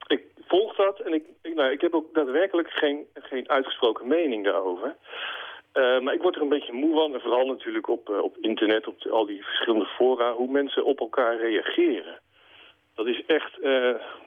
Ik 0.06 0.22
volg 0.46 0.76
dat 0.76 1.00
en 1.00 1.12
ik, 1.12 1.24
ik, 1.42 1.54
nou, 1.54 1.70
ik 1.70 1.80
heb 1.80 1.94
ook 1.94 2.14
daadwerkelijk 2.14 2.70
geen, 2.70 3.06
geen 3.14 3.48
uitgesproken 3.48 4.08
mening 4.08 4.44
daarover. 4.44 4.96
Uh, 5.74 6.00
maar 6.00 6.14
ik 6.14 6.22
word 6.22 6.36
er 6.36 6.42
een 6.42 6.48
beetje 6.48 6.72
moe 6.72 6.94
van. 6.94 7.14
En 7.14 7.20
vooral 7.20 7.46
natuurlijk 7.46 7.88
op, 7.88 8.08
op 8.08 8.36
internet, 8.40 8.86
op 8.86 9.00
de, 9.00 9.10
al 9.10 9.26
die 9.26 9.44
verschillende 9.44 9.86
fora, 9.86 10.32
hoe 10.32 10.50
mensen 10.50 10.84
op 10.84 11.00
elkaar 11.00 11.36
reageren. 11.36 12.20
Dat 12.94 13.06
is 13.06 13.24
echt, 13.26 13.60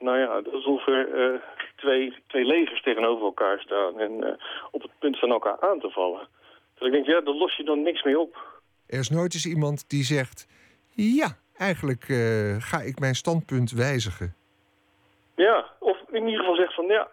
nou 0.00 0.18
ja, 0.18 0.42
alsof 0.52 0.86
er 0.86 1.42
twee, 1.76 2.14
twee 2.26 2.44
legers 2.44 2.82
tegenover 2.82 3.24
elkaar 3.24 3.60
staan 3.60 4.00
en 4.00 4.38
op 4.70 4.82
het 4.82 4.90
punt 4.98 5.16
staan 5.16 5.30
elkaar 5.30 5.60
aan 5.60 5.80
te 5.80 5.90
vallen. 5.90 6.28
Dus 6.74 6.86
ik 6.86 6.92
denk, 6.92 7.06
ja, 7.06 7.20
daar 7.20 7.34
los 7.34 7.56
je 7.56 7.64
dan 7.64 7.82
niks 7.82 8.02
mee 8.02 8.18
op. 8.18 8.62
Er 8.86 8.98
is 8.98 9.08
nooit 9.08 9.34
eens 9.34 9.46
iemand 9.46 9.90
die 9.90 10.04
zegt... 10.04 10.46
ja, 10.90 11.36
eigenlijk 11.58 12.08
uh, 12.08 12.56
ga 12.58 12.80
ik 12.80 12.98
mijn 12.98 13.14
standpunt 13.14 13.70
wijzigen. 13.70 14.34
Ja, 15.36 15.70
of 15.78 15.98
in 16.10 16.24
ieder 16.24 16.38
geval 16.38 16.56
zegt 16.56 16.74
van... 16.74 16.86
ja, 16.86 17.10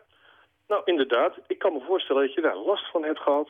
nou 0.68 0.82
inderdaad, 0.86 1.38
ik 1.48 1.60
kan 1.60 1.74
me 1.74 1.82
voorstellen 1.88 2.26
dat 2.26 2.34
je 2.34 2.42
daar 2.42 2.58
last 2.58 2.92
van 2.92 3.04
hebt 3.04 3.20
gehad. 3.20 3.50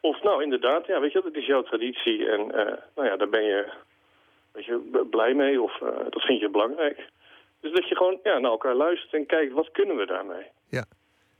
Of 0.00 0.22
nou 0.22 0.42
inderdaad, 0.42 0.86
ja, 0.86 1.00
weet 1.00 1.12
je, 1.12 1.22
dat 1.22 1.34
is 1.34 1.46
jouw 1.46 1.62
traditie. 1.62 2.30
En 2.30 2.40
uh, 2.40 2.72
nou 2.94 3.08
ja, 3.08 3.16
daar 3.16 3.28
ben 3.28 3.44
je, 3.44 3.72
weet 4.52 4.64
je 4.64 5.06
blij 5.10 5.34
mee 5.34 5.62
of 5.62 5.80
uh, 5.80 5.88
dat 6.10 6.22
vind 6.22 6.40
je 6.40 6.50
belangrijk. 6.50 7.08
Dus 7.60 7.72
dat 7.72 7.88
je 7.88 7.96
gewoon 7.96 8.20
ja, 8.22 8.38
naar 8.38 8.50
elkaar 8.50 8.74
luistert 8.74 9.14
en 9.14 9.26
kijkt, 9.26 9.52
wat 9.52 9.70
kunnen 9.70 9.96
we 9.96 10.06
daarmee? 10.06 10.46
Ja. 10.68 10.84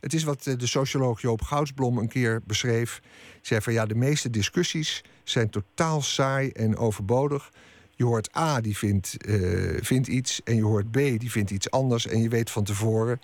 Het 0.00 0.14
is 0.14 0.24
wat 0.24 0.42
de 0.42 0.66
socioloog 0.66 1.20
Joop 1.20 1.42
Goudsblom 1.42 1.98
een 1.98 2.08
keer 2.08 2.40
beschreef. 2.46 3.00
Zei 3.42 3.61
van 3.61 3.72
ja, 3.72 3.87
de 3.87 3.94
meeste 3.94 4.30
discussies 4.30 5.04
zijn 5.24 5.50
totaal 5.50 6.02
saai 6.02 6.50
en 6.50 6.76
overbodig. 6.76 7.50
Je 7.94 8.04
hoort 8.04 8.37
A, 8.37 8.61
die 8.61 8.76
vindt, 8.76 9.16
uh, 9.28 9.78
vindt 9.82 10.08
iets, 10.08 10.42
en 10.44 10.56
je 10.56 10.64
hoort 10.64 10.90
B, 10.90 10.94
die 10.94 11.30
vindt 11.30 11.50
iets 11.50 11.70
anders. 11.70 12.06
En 12.06 12.22
je 12.22 12.28
weet 12.28 12.50
van 12.50 12.64
tevoren, 12.64 13.20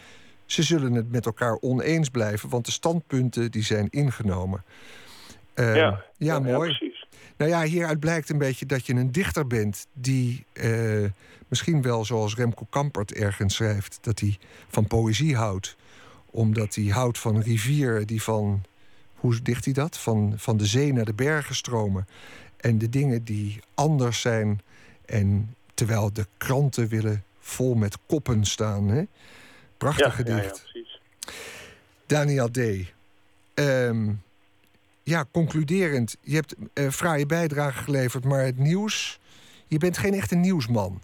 ze 0.47 0.63
zullen 0.63 0.93
het 0.93 1.11
met 1.11 1.27
elkaar 1.27 1.57
oneens 1.61 2.09
blijven... 2.09 2.49
want 2.49 2.65
de 2.65 2.73
standpunten 2.73 3.51
die 3.51 3.63
zijn 3.63 3.89
ingenomen. 3.91 4.65
Uh, 5.55 5.77
ja, 5.77 6.05
ja, 6.17 6.39
mooi. 6.39 6.71
Ja, 6.71 6.77
precies. 6.77 7.07
Nou 7.37 7.51
ja, 7.51 7.63
hieruit 7.63 8.01
blijkt 8.01 8.31
een 8.31 8.39
beetje 8.39 8.67
dat 8.67 8.87
je 8.87 8.95
een 8.95 9.13
dichter 9.13 9.47
bent... 9.47 9.87
die 9.93 10.45
uh, 10.53 11.11
misschien 11.49 11.83
wel, 11.83 12.05
zoals 12.05 12.37
Remco 12.37 12.67
Kampert 12.71 13.13
ergens 13.13 13.55
schrijft... 13.55 13.99
dat 14.01 14.21
hij 14.21 14.39
van 14.69 14.87
poëzie 14.87 15.37
houdt 15.37 15.77
omdat 16.35 16.75
hij 16.75 16.85
houdt 16.85 17.19
van 17.19 17.41
rivieren 17.41 18.07
die 18.07 18.23
van, 18.23 18.63
hoe 19.15 19.43
dicht 19.43 19.65
hij 19.65 19.75
dat? 19.75 19.99
Van, 19.99 20.35
van 20.37 20.57
de 20.57 20.67
zee 20.67 20.93
naar 20.93 21.05
de 21.05 21.15
bergen 21.15 21.55
stromen. 21.55 22.07
En 22.57 22.79
de 22.79 22.89
dingen 22.89 23.25
die 23.25 23.61
anders 23.75 24.21
zijn. 24.21 24.61
En 25.07 25.55
terwijl 25.75 26.13
de 26.13 26.27
kranten 26.37 26.89
willen 26.89 27.25
vol 27.39 27.75
met 27.75 27.99
koppen 28.07 28.45
staan. 28.45 28.89
Hè? 28.89 29.03
Prachtig 29.77 30.07
ja, 30.07 30.11
gedicht. 30.11 30.57
Ja, 30.57 30.71
precies. 30.73 31.01
Daniel 32.07 32.51
D. 32.51 32.59
Um, 33.55 34.23
ja, 35.03 35.25
concluderend. 35.31 36.17
Je 36.21 36.35
hebt 36.35 36.55
uh, 36.75 36.89
fraaie 36.91 37.27
bijdrage 37.27 37.83
geleverd, 37.83 38.25
maar 38.25 38.45
het 38.45 38.59
nieuws... 38.59 39.19
Je 39.67 39.79
bent 39.79 39.99
geen 39.99 40.15
echte 40.15 40.35
nieuwsman. 40.35 41.01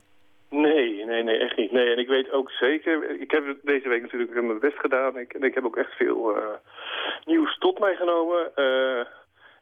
Nee, 0.51 1.05
nee, 1.05 1.23
nee, 1.23 1.39
niet. 1.71 1.81
Nee, 1.81 1.93
en 1.93 1.99
ik 1.99 2.09
weet 2.09 2.31
ook 2.31 2.51
zeker... 2.51 3.21
Ik 3.21 3.31
heb 3.31 3.57
deze 3.63 3.89
week 3.89 4.03
natuurlijk 4.03 4.33
mijn 4.33 4.59
best 4.59 4.79
gedaan. 4.79 5.19
Ik, 5.19 5.33
en 5.33 5.43
ik 5.43 5.55
heb 5.55 5.65
ook 5.65 5.77
echt 5.77 5.93
veel 5.93 6.37
uh, 6.37 6.45
nieuws 7.25 7.59
tot 7.59 7.79
mij 7.79 7.95
genomen. 7.97 8.51
Uh, 8.57 9.05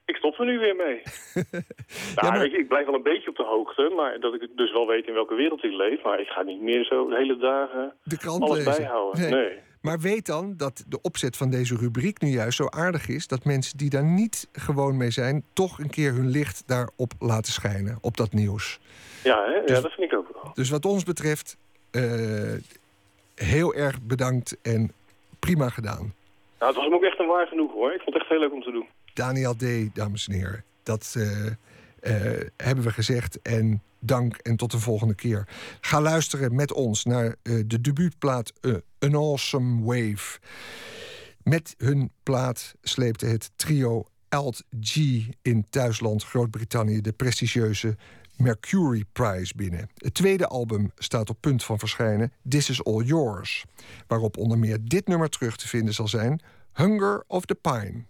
ik 0.05 0.16
stop 0.16 0.38
er 0.38 0.44
nu 0.44 0.59
weer 0.59 0.77
mee. 0.77 1.03
nou, 2.14 2.27
ja, 2.27 2.31
maar... 2.31 2.44
ik, 2.44 2.53
ik, 2.53 2.68
blijf 2.68 2.87
wel 2.87 2.94
een 2.94 3.03
beetje 3.03 3.31
op 3.31 3.37
de 3.37 3.44
hoogte. 3.44 3.92
Maar 3.97 4.21
dat 4.21 4.35
ik 4.35 4.49
dus 4.55 4.73
wel 4.73 4.87
weet 4.87 5.07
in 5.07 5.14
welke 5.14 5.35
wereld 5.35 5.64
ik 5.64 5.73
leef. 5.73 6.03
Maar 6.03 6.21
ik 6.21 6.29
ga 6.29 6.42
niet 6.42 6.61
meer 6.61 6.85
zo 6.85 7.09
de 7.09 7.16
hele 7.16 7.37
dagen 7.37 7.94
de 8.03 8.18
krant 8.18 8.42
alles 8.42 8.57
lezen. 8.57 8.83
bijhouden. 8.83 9.21
Nee. 9.21 9.31
nee. 9.31 9.59
Maar 9.83 9.99
weet 9.99 10.27
dan 10.27 10.55
dat 10.57 10.85
de 10.88 11.01
opzet 11.01 11.37
van 11.37 11.51
deze 11.51 11.77
rubriek 11.77 12.21
nu 12.21 12.29
juist 12.29 12.57
zo 12.57 12.66
aardig 12.68 13.09
is... 13.09 13.27
dat 13.27 13.44
mensen 13.44 13.79
die 13.79 13.90
daar 13.90 14.05
niet 14.05 14.49
gewoon 14.53 14.97
mee 14.97 15.11
zijn... 15.11 15.44
toch 15.53 15.79
een 15.79 15.90
keer 15.90 16.12
hun 16.12 16.29
licht 16.29 16.68
daarop 16.68 17.13
laten 17.19 17.52
schijnen, 17.52 17.98
op 18.00 18.17
dat 18.17 18.33
nieuws. 18.33 18.81
Ja, 19.25 19.44
hè? 19.44 19.61
Dus- 19.61 19.77
ja 19.77 19.81
dat 19.83 19.92
vind 19.92 20.13
ik 20.13 20.19
ook 20.19 20.29
wel. 20.33 20.52
Dus 20.54 20.71
wat 20.71 20.85
ons 20.85 21.04
betreft, 21.04 21.56
eh, 21.59 21.67
heel 23.35 23.75
erg 23.75 24.03
bedankt 24.03 24.57
en 24.63 24.93
prima 25.39 25.69
gedaan. 25.69 26.15
Nou, 26.59 26.73
het 26.73 26.75
was 26.75 26.85
hem 26.85 26.95
ook 26.95 27.03
echt 27.03 27.19
een 27.19 27.27
waar 27.27 27.47
genoeg 27.47 27.73
hoor. 27.73 27.93
Ik 27.93 28.01
vond 28.01 28.15
het 28.15 28.23
echt 28.23 28.31
heel 28.31 28.41
leuk 28.41 28.53
om 28.53 28.63
te 28.63 28.71
doen. 28.71 28.87
Daniel 29.15 29.55
D., 29.57 29.95
dames 29.95 30.29
en 30.29 30.35
heren. 30.35 30.65
Dat 30.83 31.15
eh, 31.17 31.47
eh, 32.01 32.47
hebben 32.57 32.85
we 32.85 32.91
gezegd. 32.91 33.43
En 33.43 33.83
dank 33.99 34.37
en 34.37 34.57
tot 34.57 34.71
de 34.71 34.79
volgende 34.79 35.15
keer. 35.15 35.49
Ga 35.81 36.01
luisteren 36.01 36.55
met 36.55 36.73
ons 36.73 37.05
naar 37.05 37.37
eh, 37.43 37.55
de 37.67 37.81
debuutplaat 37.81 38.53
eh, 38.61 38.75
An 38.99 39.15
Awesome 39.15 39.85
Wave. 39.85 40.39
Met 41.43 41.75
hun 41.79 42.11
plaat 42.23 42.75
sleepte 42.83 43.27
het 43.27 43.51
trio 43.57 44.05
Alt 44.29 44.65
G 44.81 44.97
in 45.43 45.67
thuisland 45.71 46.25
Groot-Brittannië 46.25 47.01
de 47.01 47.13
prestigieuze 47.13 47.97
Mercury 48.39 49.05
Prize 49.13 49.53
binnen. 49.57 49.91
Het 49.97 50.15
tweede 50.15 50.47
album 50.47 50.93
staat 50.99 51.31
op 51.31 51.37
punt 51.41 51.65
van 51.65 51.79
verschijnen, 51.79 52.33
This 52.49 52.71
Is 52.71 52.85
All 52.85 53.03
Yours, 53.03 53.65
waarop 54.07 54.37
onder 54.37 54.59
meer 54.59 54.79
dit 54.83 55.07
nummer 55.07 55.29
terug 55.29 55.57
te 55.57 55.69
vinden 55.69 55.95
zal 55.95 56.09
zijn, 56.09 56.41
Hunger 56.73 57.25
of 57.27 57.45
the 57.45 57.55
Pine. 57.55 58.05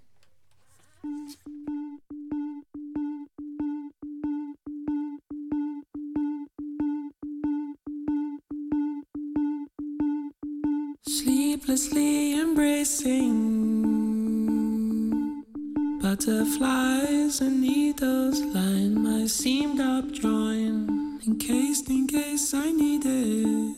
Sleeplessly 11.01 12.41
embracing 12.41 13.58
butterflies 16.19 17.41
and 17.41 17.61
needles 17.61 18.41
line 18.41 19.03
my 19.03 19.25
seamed 19.27 19.81
up 19.81 20.11
joint, 20.11 20.91
encased 21.25 21.89
in 21.89 22.09
case 22.09 22.53
I 22.55 22.73
need 22.73 23.05
it. 23.05 23.77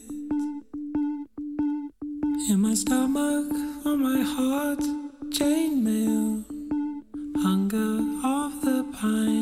In 2.49 2.61
my 2.61 2.74
stomach, 2.74 3.53
on 3.84 4.03
my 4.03 4.22
heart, 4.22 4.80
chainmail, 5.28 6.45
hunger 7.43 7.99
of 8.26 8.62
the 8.62 8.84
pine. 8.99 9.39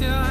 Your 0.00 0.29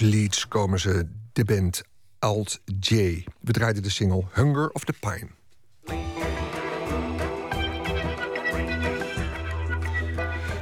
uit 0.00 0.14
Leeds 0.14 0.48
komen 0.48 0.80
ze, 0.80 1.06
de 1.32 1.44
band 1.44 1.82
Alt 2.18 2.60
J. 2.80 2.94
We 3.40 3.52
draaiden 3.52 3.82
de 3.82 3.90
single 3.90 4.24
Hunger 4.32 4.70
of 4.70 4.84
the 4.84 4.92
Pine. 5.00 5.28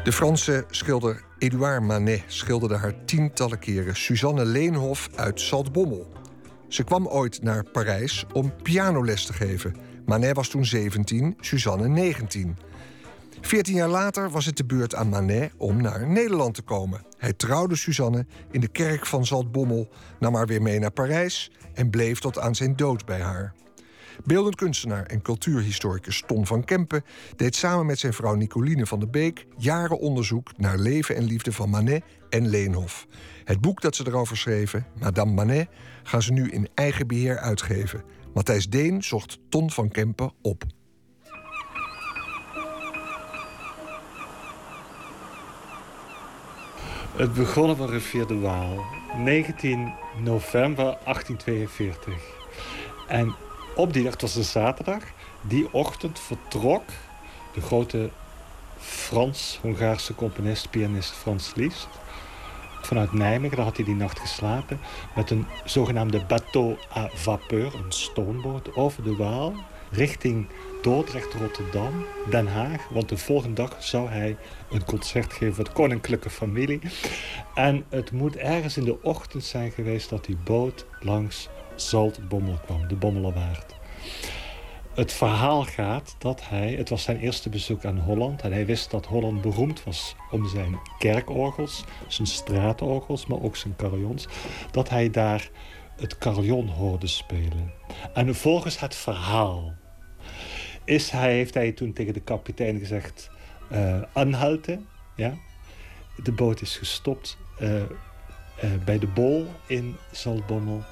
De 0.05 0.12
Franse 0.12 0.64
schilder 0.70 1.24
Edouard 1.39 1.82
Manet 1.82 2.22
schilderde 2.26 2.76
haar 2.76 3.05
tientallen 3.05 3.59
keren 3.59 3.97
Suzanne 3.97 4.45
Leenhof 4.45 5.09
uit 5.14 5.41
Zaltbommel. 5.41 6.12
Ze 6.68 6.85
kwam 6.85 7.07
ooit 7.07 7.43
naar 7.43 7.64
Parijs 7.70 8.24
om 8.32 8.53
pianoles 8.62 9.26
te 9.26 9.32
geven. 9.32 9.76
Manet 10.07 10.37
was 10.37 10.49
toen 10.49 10.64
17, 10.64 11.37
Suzanne 11.41 11.89
19. 11.89 12.57
Veertien 13.45 13.75
jaar 13.75 13.89
later 13.89 14.31
was 14.31 14.47
het 14.47 14.57
de 14.57 14.65
beurt 14.65 14.95
aan 14.95 15.09
Manet 15.09 15.53
om 15.57 15.83
naar 15.83 16.09
Nederland 16.09 16.55
te 16.55 16.63
komen. 16.63 17.05
Hij 17.19 17.33
trouwde 17.33 17.77
Suzanne 17.77 18.27
in 18.51 18.61
de 18.61 18.69
kerk 18.69 19.07
van 19.07 19.27
Zaltbommel, 19.27 19.89
nam 20.19 20.35
haar 20.35 20.47
weer 20.47 20.63
mee 20.63 20.79
naar 20.79 20.91
Parijs 20.91 21.51
en 21.75 21.91
bleef 21.91 22.19
tot 22.19 22.39
aan 22.39 22.55
zijn 22.55 22.77
dood 22.77 23.05
bij 23.07 23.21
haar. 23.21 23.55
Beeldend 24.25 24.57
kunstenaar 24.57 25.07
en 25.07 25.23
cultuurhistoricus 25.23 26.23
Ton 26.27 26.47
van 26.47 26.65
Kempen 26.65 27.05
deed 27.37 27.57
samen 27.57 27.87
met 27.87 27.99
zijn 27.99 28.13
vrouw 28.13 28.35
Nicoline 28.35 28.87
van 28.87 28.99
der 28.99 29.11
Beek 29.11 29.47
jaren 29.57 29.99
onderzoek 29.99 30.59
naar 30.59 30.79
leven 30.79 31.17
en 31.17 31.25
liefde 31.25 31.53
van 31.53 31.71
Manet 31.71 32.05
en 32.31 32.49
Leenhof. 32.49 33.07
Het 33.45 33.61
boek 33.61 33.81
dat 33.81 33.97
ze 33.97 34.07
erover 34.07 34.37
schreven, 34.37 34.87
Madame 35.01 35.33
Manet, 35.33 35.69
gaan 36.03 36.23
ze 36.23 36.33
nu 36.33 36.51
in 36.51 36.69
eigen 36.75 37.07
beheer 37.07 37.39
uitgeven. 37.39 38.03
Matthijs 38.35 38.69
Deen 38.69 39.03
zocht 39.03 39.39
Ton 39.49 39.71
van 39.71 39.89
Kempen 39.89 40.33
op. 40.43 40.65
Het 47.17 47.35
begonnen 47.35 47.77
van 47.77 47.89
Rivier 47.89 48.27
de 48.27 48.39
Waal, 48.39 48.85
19 49.17 49.93
november 50.23 50.85
1842. 50.85 52.15
En 53.09 53.35
op 53.75 53.93
die 53.93 54.03
dag, 54.03 54.12
het 54.12 54.23
was 54.23 54.37
een 54.37 54.45
zaterdag, 54.45 55.03
die 55.41 55.73
ochtend 55.73 56.21
vertrok 56.21 56.83
de 57.53 57.61
grote 57.61 58.11
Frans-Hongaarse 58.79 60.15
componist, 60.15 60.71
pianist 60.71 61.12
Frans 61.12 61.55
Liszt. 61.55 61.89
Vanuit 62.83 63.12
Nijmegen, 63.12 63.57
daar 63.57 63.67
had 63.67 63.77
hij 63.77 63.85
die 63.85 63.95
nacht 63.95 64.19
geslapen, 64.19 64.81
met 65.15 65.31
een 65.31 65.47
zogenaamde 65.65 66.25
bateau 66.25 66.77
à 66.97 67.09
vapeur, 67.12 67.75
een 67.75 67.93
stoomboot, 67.93 68.77
over 68.77 69.03
de 69.03 69.17
Waal, 69.17 69.55
richting 69.91 70.47
Dordrecht, 70.85 71.35
Rotterdam, 71.35 72.05
Den 72.30 72.47
Haag. 72.47 72.89
Want 72.89 73.09
de 73.09 73.16
volgende 73.16 73.55
dag 73.55 73.76
zou 73.85 74.09
hij 74.09 74.37
een 74.70 74.85
concert 74.85 75.32
geven 75.32 75.55
voor 75.55 75.64
de 75.64 75.72
koninklijke 75.72 76.30
familie. 76.30 76.80
En 77.55 77.85
het 77.89 78.12
moet 78.12 78.37
ergens 78.37 78.76
in 78.76 78.85
de 78.85 79.03
ochtend 79.03 79.45
zijn 79.45 79.70
geweest 79.70 80.11
dat 80.11 80.24
die 80.24 80.37
boot 80.45 80.87
langs 81.01 81.49
Zaltbommel 81.74 82.59
kwam, 82.64 82.89
de 82.89 82.95
Bommelerwaard. 82.95 83.74
Het 84.95 85.12
verhaal 85.12 85.62
gaat 85.62 86.14
dat 86.18 86.49
hij, 86.49 86.74
het 86.74 86.89
was 86.89 87.03
zijn 87.03 87.18
eerste 87.20 87.49
bezoek 87.49 87.85
aan 87.85 87.99
Holland 87.99 88.43
en 88.43 88.53
hij 88.53 88.66
wist 88.66 88.91
dat 88.91 89.07
Holland 89.07 89.41
beroemd 89.41 89.85
was 89.85 90.16
om 90.30 90.49
zijn 90.49 90.78
kerkorgels, 90.99 91.85
zijn 92.09 92.26
straatorgels, 92.26 93.26
maar 93.26 93.43
ook 93.43 93.57
zijn 93.57 93.76
carillons, 93.76 94.28
dat 94.70 94.89
hij 94.89 95.11
daar 95.11 95.51
het 95.97 96.18
carillon 96.18 96.68
hoorde 96.68 97.07
spelen. 97.07 97.72
En 98.14 98.35
volgens 98.35 98.80
het 98.80 98.95
verhaal 98.95 99.74
is 100.85 101.11
hij, 101.11 101.32
heeft 101.32 101.55
hij 101.55 101.72
toen 101.72 101.93
tegen 101.93 102.12
de 102.12 102.20
kapitein 102.20 102.78
gezegd, 102.78 103.30
anhalten, 104.12 104.87
ja. 105.16 105.35
De 106.22 106.32
boot 106.32 106.61
is 106.61 106.76
gestopt 106.76 107.37
eh, 107.59 107.82
eh, 107.82 107.89
bij 108.85 108.99
de 108.99 109.07
bol 109.07 109.47
in 109.66 109.97
Zaltbommel. 110.11 110.82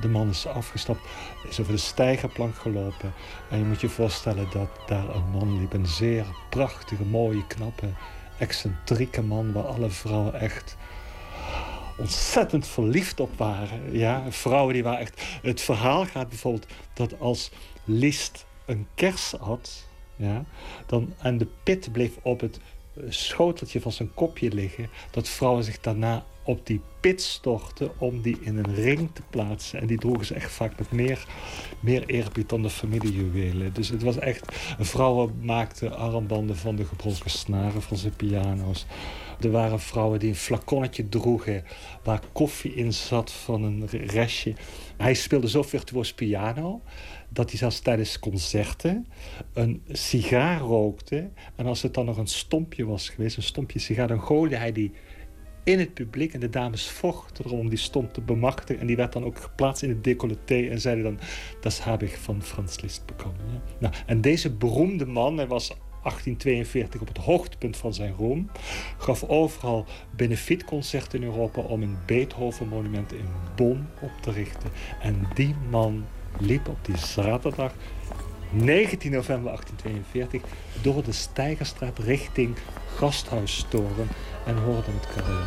De 0.00 0.08
man 0.08 0.28
is 0.28 0.46
afgestapt, 0.46 1.00
is 1.48 1.60
over 1.60 1.72
de 1.72 1.78
stijgerplank 1.78 2.54
gelopen. 2.54 3.12
En 3.50 3.58
je 3.58 3.64
moet 3.64 3.80
je 3.80 3.88
voorstellen 3.88 4.46
dat 4.50 4.68
daar 4.86 5.14
een 5.14 5.30
man 5.30 5.58
liep. 5.60 5.72
Een 5.72 5.86
zeer 5.86 6.24
prachtige, 6.50 7.04
mooie, 7.04 7.46
knappe, 7.46 7.86
excentrieke 8.38 9.22
man... 9.22 9.52
waar 9.52 9.66
alle 9.66 9.90
vrouwen 9.90 10.40
echt 10.40 10.76
ontzettend 11.96 12.66
verliefd 12.66 13.20
op 13.20 13.38
waren. 13.38 13.92
Ja, 13.92 14.22
vrouwen 14.28 14.74
die 14.74 14.82
waren 14.82 15.00
echt... 15.00 15.22
Het 15.42 15.60
verhaal 15.60 16.06
gaat 16.06 16.28
bijvoorbeeld 16.28 16.66
dat 16.92 17.20
als 17.20 17.50
Liszt 17.84 18.46
een 18.68 18.86
kers 18.94 19.34
had... 19.40 19.86
Ja, 20.16 20.44
dan, 20.86 21.14
en 21.18 21.38
de 21.38 21.46
pit 21.62 21.92
bleef 21.92 22.18
op 22.22 22.40
het 22.40 22.60
eh, 22.96 23.02
schoteltje 23.08 23.80
van 23.80 23.92
zijn 23.92 24.14
kopje 24.14 24.52
liggen... 24.52 24.88
dat 25.10 25.28
vrouwen 25.28 25.64
zich 25.64 25.80
daarna 25.80 26.24
op 26.42 26.66
die 26.66 26.80
pit 27.00 27.22
stortten 27.22 27.90
om 27.98 28.20
die 28.20 28.38
in 28.40 28.56
een 28.56 28.74
ring 28.74 29.10
te 29.12 29.22
plaatsen. 29.30 29.80
En 29.80 29.86
die 29.86 29.98
droegen 29.98 30.26
ze 30.26 30.34
echt 30.34 30.52
vaak 30.52 30.78
met 30.78 30.90
meer, 30.90 31.26
meer 31.80 32.06
eerbied 32.06 32.48
dan 32.48 32.62
de 32.62 32.70
familiejuwelen. 32.70 33.72
Dus 33.72 33.88
het 33.88 34.02
was 34.02 34.18
echt... 34.18 34.52
Vrouwen 34.78 35.38
maakten 35.42 35.96
armbanden 35.96 36.56
van 36.56 36.76
de 36.76 36.84
gebroken 36.84 37.30
snaren 37.30 37.82
van 37.82 37.96
zijn 37.96 38.16
piano's. 38.16 38.86
Er 39.40 39.50
waren 39.50 39.80
vrouwen 39.80 40.18
die 40.18 40.28
een 40.28 40.34
flaconnetje 40.34 41.08
droegen 41.08 41.64
waar 42.02 42.20
koffie 42.32 42.74
in 42.74 42.92
zat 42.92 43.32
van 43.32 43.62
een 43.62 43.86
restje. 43.86 44.54
Hij 44.96 45.14
speelde 45.14 45.48
zo 45.48 45.62
virtuoos 45.62 46.12
piano 46.12 46.80
dat 47.38 47.50
hij 47.50 47.58
zelfs 47.58 47.80
tijdens 47.80 48.18
concerten 48.18 49.06
een 49.52 49.82
sigaar 49.88 50.60
rookte. 50.60 51.30
En 51.56 51.66
als 51.66 51.82
het 51.82 51.94
dan 51.94 52.04
nog 52.04 52.16
een 52.16 52.26
stompje 52.26 52.86
was 52.86 53.08
geweest, 53.08 53.36
een 53.36 53.42
stompje 53.42 53.78
sigaar, 53.78 54.08
dan 54.08 54.22
gooide 54.22 54.56
hij 54.56 54.72
die 54.72 54.92
in 55.64 55.78
het 55.78 55.94
publiek. 55.94 56.32
En 56.32 56.40
de 56.40 56.50
dames 56.50 56.88
vochten 56.88 57.44
erom 57.44 57.58
om 57.58 57.68
die 57.68 57.78
stomp 57.78 58.12
te 58.12 58.20
bemachtigen. 58.20 58.80
En 58.80 58.86
die 58.86 58.96
werd 58.96 59.12
dan 59.12 59.24
ook 59.24 59.38
geplaatst 59.38 59.82
in 59.82 59.88
het 59.88 60.04
decolleté. 60.04 60.68
En 60.68 60.80
zeiden 60.80 61.04
dan, 61.04 61.18
dat 61.60 61.84
heb 61.84 62.02
ik 62.02 62.16
van 62.16 62.42
Frans 62.42 62.80
Liszt 62.80 63.06
bekomen. 63.06 63.40
Ja. 63.52 63.60
Nou, 63.78 63.94
en 64.06 64.20
deze 64.20 64.50
beroemde 64.50 65.06
man, 65.06 65.36
hij 65.36 65.46
was 65.46 65.68
1842 65.68 67.00
op 67.00 67.08
het 67.08 67.18
hoogtepunt 67.18 67.76
van 67.76 67.94
zijn 67.94 68.14
roem. 68.14 68.50
Gaf 68.96 69.24
overal 69.24 69.84
benefietconcerten 70.16 71.22
in 71.22 71.24
Europa 71.24 71.60
om 71.60 71.82
een 71.82 71.96
Beethoven-monument 72.06 73.12
in 73.12 73.26
Bonn 73.56 73.86
op 74.00 74.12
te 74.20 74.30
richten. 74.30 74.70
En 75.00 75.28
die 75.34 75.54
man 75.70 76.04
liep 76.38 76.68
op 76.68 76.84
die 76.84 76.96
zaterdag 76.96 77.72
19 78.50 79.10
november 79.10 79.50
1842 79.50 80.42
door 80.82 81.04
de 81.04 81.12
Steigerstraat 81.12 81.98
richting 81.98 82.56
Gasthuistoren 82.94 84.08
en 84.46 84.56
hoorde 84.56 84.90
het 84.90 85.08
carillon. 85.14 85.46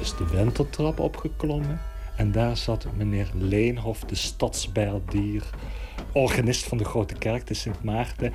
Is 0.00 0.16
de 0.16 0.26
wenteltrap 0.36 1.00
opgeklommen 1.00 1.80
en 2.16 2.32
daar 2.32 2.56
zat 2.56 2.86
meneer 2.96 3.30
Leenhof, 3.34 4.00
de 4.00 4.14
stadsbijldier, 4.14 5.42
organist 6.12 6.64
van 6.64 6.78
de 6.78 6.84
Grote 6.84 7.14
Kerk, 7.14 7.46
de 7.46 7.54
Sint 7.54 7.82
Maarten, 7.82 8.32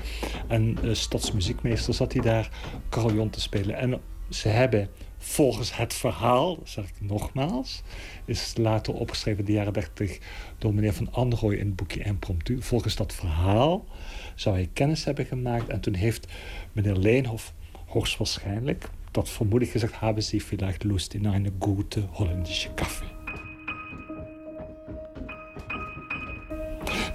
en 0.48 0.78
uh, 0.84 0.94
stadsmuziekmeester 0.94 1.94
zat 1.94 2.14
hij 2.14 2.22
daar 2.22 2.50
carillon 2.90 3.30
te 3.30 3.42
spelen. 3.42 3.76
En 3.76 4.02
ze 4.30 4.48
hebben 4.48 4.90
volgens 5.24 5.76
het 5.76 5.94
verhaal, 5.94 6.60
zeg 6.64 6.86
ik 6.86 6.94
nogmaals, 7.00 7.82
is 8.26 8.54
later 8.58 8.94
opgeschreven 8.94 9.40
in 9.40 9.46
de 9.46 9.52
jaren 9.52 9.74
30 9.74 10.20
door 10.58 10.74
meneer 10.74 10.94
Van 10.94 11.14
Androoy 11.14 11.56
in 11.56 11.66
het 11.66 11.76
boekje 11.76 12.04
Impromptu. 12.04 12.62
Volgens 12.62 12.96
dat 12.96 13.14
verhaal 13.14 13.86
zou 14.36 14.56
hij 14.56 14.70
kennis 14.74 15.04
hebben 15.04 15.26
gemaakt 15.26 15.70
en 15.70 15.80
toen 15.80 15.94
heeft 15.94 16.28
meneer 16.72 16.96
Leenhof 16.96 17.54
hoogstwaarschijnlijk, 17.86 18.90
dat 19.12 19.30
vermoed 19.30 19.68
gezegd, 19.68 20.00
hebben 20.00 20.24
ze 20.24 20.42
vielleicht 20.42 20.84
Lust 20.84 21.14
in 21.14 21.26
een 21.26 21.56
gute 21.60 22.04
Holländische 22.12 22.74
Kaffee. 22.74 23.20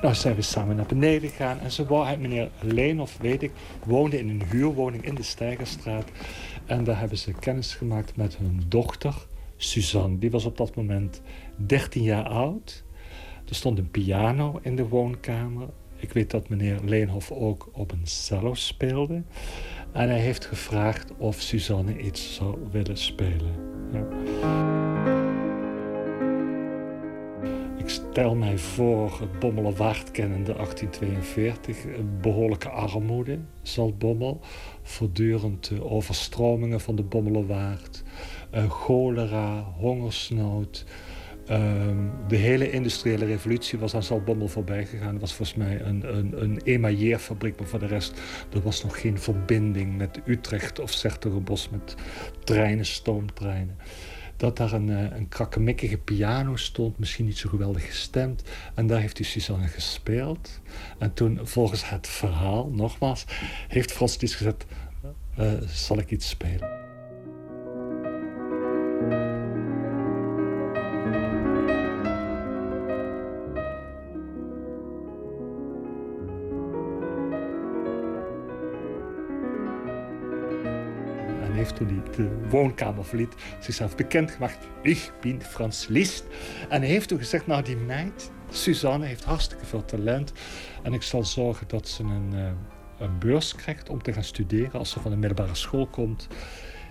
Nou 0.02 0.14
zijn 0.14 0.34
we 0.34 0.42
samen 0.42 0.76
naar 0.76 0.86
beneden 0.86 1.30
gegaan 1.30 1.61
en 1.61 1.70
zo 1.72 1.84
wou 1.84 2.16
meneer 2.16 2.50
Leenhof, 2.61 3.16
weet 3.20 3.42
ik, 3.42 3.50
woonde 3.84 4.18
in 4.18 4.28
een 4.28 4.42
huurwoning 4.50 5.04
in 5.04 5.14
de 5.14 5.22
Steigerstraat. 5.22 6.04
En 6.66 6.84
daar 6.84 6.98
hebben 6.98 7.18
ze 7.18 7.32
kennis 7.32 7.74
gemaakt 7.74 8.16
met 8.16 8.36
hun 8.36 8.62
dochter, 8.68 9.26
Suzanne. 9.56 10.18
Die 10.18 10.30
was 10.30 10.44
op 10.44 10.56
dat 10.56 10.76
moment 10.76 11.22
13 11.56 12.02
jaar 12.02 12.28
oud. 12.28 12.84
Er 13.48 13.54
stond 13.54 13.78
een 13.78 13.90
piano 13.90 14.58
in 14.62 14.76
de 14.76 14.88
woonkamer. 14.88 15.68
Ik 15.96 16.12
weet 16.12 16.30
dat 16.30 16.48
meneer 16.48 16.80
Leenhof 16.84 17.32
ook 17.32 17.68
op 17.72 17.92
een 17.92 18.06
cello 18.06 18.54
speelde. 18.54 19.22
En 19.92 20.08
hij 20.08 20.20
heeft 20.20 20.44
gevraagd 20.44 21.12
of 21.16 21.40
Suzanne 21.40 21.98
iets 21.98 22.34
zou 22.34 22.58
willen 22.70 22.96
spelen. 22.96 23.54
Ja. 23.92 25.15
Ik 27.87 27.93
stel 27.93 28.34
mij 28.34 28.59
voor 28.59 29.20
het 29.20 29.39
Bommelerwaard 29.39 30.11
kennende 30.11 30.53
1842. 30.53 31.84
Een 31.84 32.18
behoorlijke 32.20 32.68
armoede, 32.68 33.39
Zaltbommel. 33.62 34.41
Voortdurend 34.82 35.80
overstromingen 35.80 36.80
van 36.80 36.97
de 36.97 37.03
Bommelerwaard. 37.03 38.03
Uh, 38.55 38.70
cholera, 38.70 39.61
hongersnood. 39.76 40.84
Uh, 41.51 41.59
de 42.28 42.37
hele 42.37 42.70
industriële 42.70 43.24
revolutie 43.24 43.78
was 43.78 43.95
aan 43.95 44.03
Zaltbommel 44.03 44.49
voorbij 44.49 44.87
gegaan. 44.87 45.12
Het 45.12 45.20
was 45.20 45.34
volgens 45.34 45.59
mij 45.59 45.80
een, 45.80 46.16
een, 46.16 46.43
een 46.43 46.61
emailleerfabriek, 46.64 47.59
maar 47.59 47.68
voor 47.68 47.78
de 47.78 47.87
rest... 47.87 48.20
er 48.53 48.62
was 48.62 48.82
nog 48.82 49.01
geen 49.01 49.18
verbinding 49.18 49.97
met 49.97 50.20
Utrecht 50.24 50.80
of 50.80 50.91
Sertogenbos... 50.91 51.68
met 51.70 51.95
treinen, 52.45 52.87
stoomtreinen 52.87 53.76
dat 54.37 54.57
daar 54.57 54.72
een, 54.72 54.89
een 54.89 55.28
krakkemikkige 55.28 55.99
piano 55.99 56.57
stond, 56.57 56.99
misschien 56.99 57.24
niet 57.24 57.39
zo 57.39 57.49
geweldig 57.49 57.87
gestemd. 57.87 58.43
En 58.74 58.87
daar 58.87 59.01
heeft 59.01 59.18
hij 59.18 59.26
Suzanne 59.26 59.66
gespeeld. 59.66 60.61
En 60.99 61.14
toen, 61.14 61.41
volgens 61.43 61.89
het 61.89 62.07
verhaal, 62.07 62.70
nogmaals, 62.72 63.24
heeft 63.68 63.93
Frans 63.93 64.20
Liszt 64.20 64.37
gezegd, 64.37 64.66
uh, 65.39 65.53
zal 65.68 65.99
ik 65.99 66.11
iets 66.11 66.28
spelen? 66.28 66.75
De 82.16 82.48
woonkamer 82.48 83.04
verliet 83.04 83.34
zichzelf 83.60 83.96
bekendgemaakt. 83.96 84.66
Ik 84.82 85.12
ben 85.20 85.42
Frans 85.42 85.86
Liszt. 85.88 86.24
En 86.68 86.82
heeft 86.82 87.08
toen 87.08 87.18
gezegd, 87.18 87.46
nou 87.46 87.62
die 87.62 87.76
meid, 87.76 88.30
Suzanne, 88.50 89.06
heeft 89.06 89.24
hartstikke 89.24 89.66
veel 89.66 89.84
talent. 89.84 90.32
En 90.82 90.92
ik 90.92 91.02
zal 91.02 91.24
zorgen 91.24 91.68
dat 91.68 91.88
ze 91.88 92.02
een, 92.02 92.32
uh, 92.34 92.50
een 92.98 93.18
beurs 93.18 93.54
krijgt 93.54 93.88
om 93.88 94.02
te 94.02 94.12
gaan 94.12 94.24
studeren 94.24 94.78
als 94.78 94.90
ze 94.90 95.00
van 95.00 95.10
de 95.10 95.16
middelbare 95.16 95.54
school 95.54 95.86
komt 95.86 96.28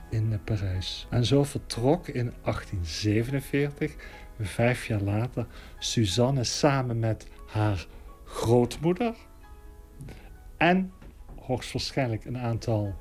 in 0.10 0.40
Parijs. 0.44 1.08
En 1.10 1.26
zo 1.26 1.44
vertrok 1.44 2.08
in 2.08 2.34
1847, 2.44 3.96
vijf 4.40 4.88
jaar 4.88 5.02
later, 5.02 5.48
Suzanne 5.80 6.44
samen 6.44 7.00
met 7.00 7.28
haar 7.48 7.86
grootmoeder 8.26 9.14
en 10.58 10.92
hoogstwaarschijnlijk 11.40 12.26
een 12.26 12.38
aantal 12.38 12.96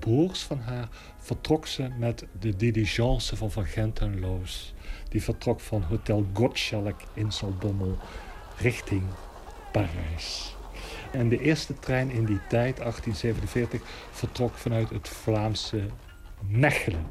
broers 0.00 0.40
van 0.40 0.58
haar 0.58 0.88
vertrok 1.18 1.66
ze 1.66 1.88
met 1.98 2.26
de 2.40 2.56
diligence 2.56 3.36
van 3.36 3.50
Van 3.50 3.64
Gent 3.64 3.98
en 3.98 4.20
Loos. 4.20 4.74
Die 5.08 5.22
vertrok 5.22 5.60
van 5.60 5.82
Hotel 5.82 6.26
Gottschalk 6.32 7.00
in 7.14 7.32
Zaltbommel 7.32 7.98
richting 8.56 9.02
Parijs. 9.72 10.56
En 11.12 11.28
de 11.28 11.40
eerste 11.40 11.78
trein 11.78 12.10
in 12.10 12.24
die 12.24 12.40
tijd, 12.48 12.76
1847, 12.76 13.80
vertrok 14.10 14.54
vanuit 14.54 14.90
het 14.90 15.08
Vlaamse 15.08 15.80
Mechelen. 16.48 17.06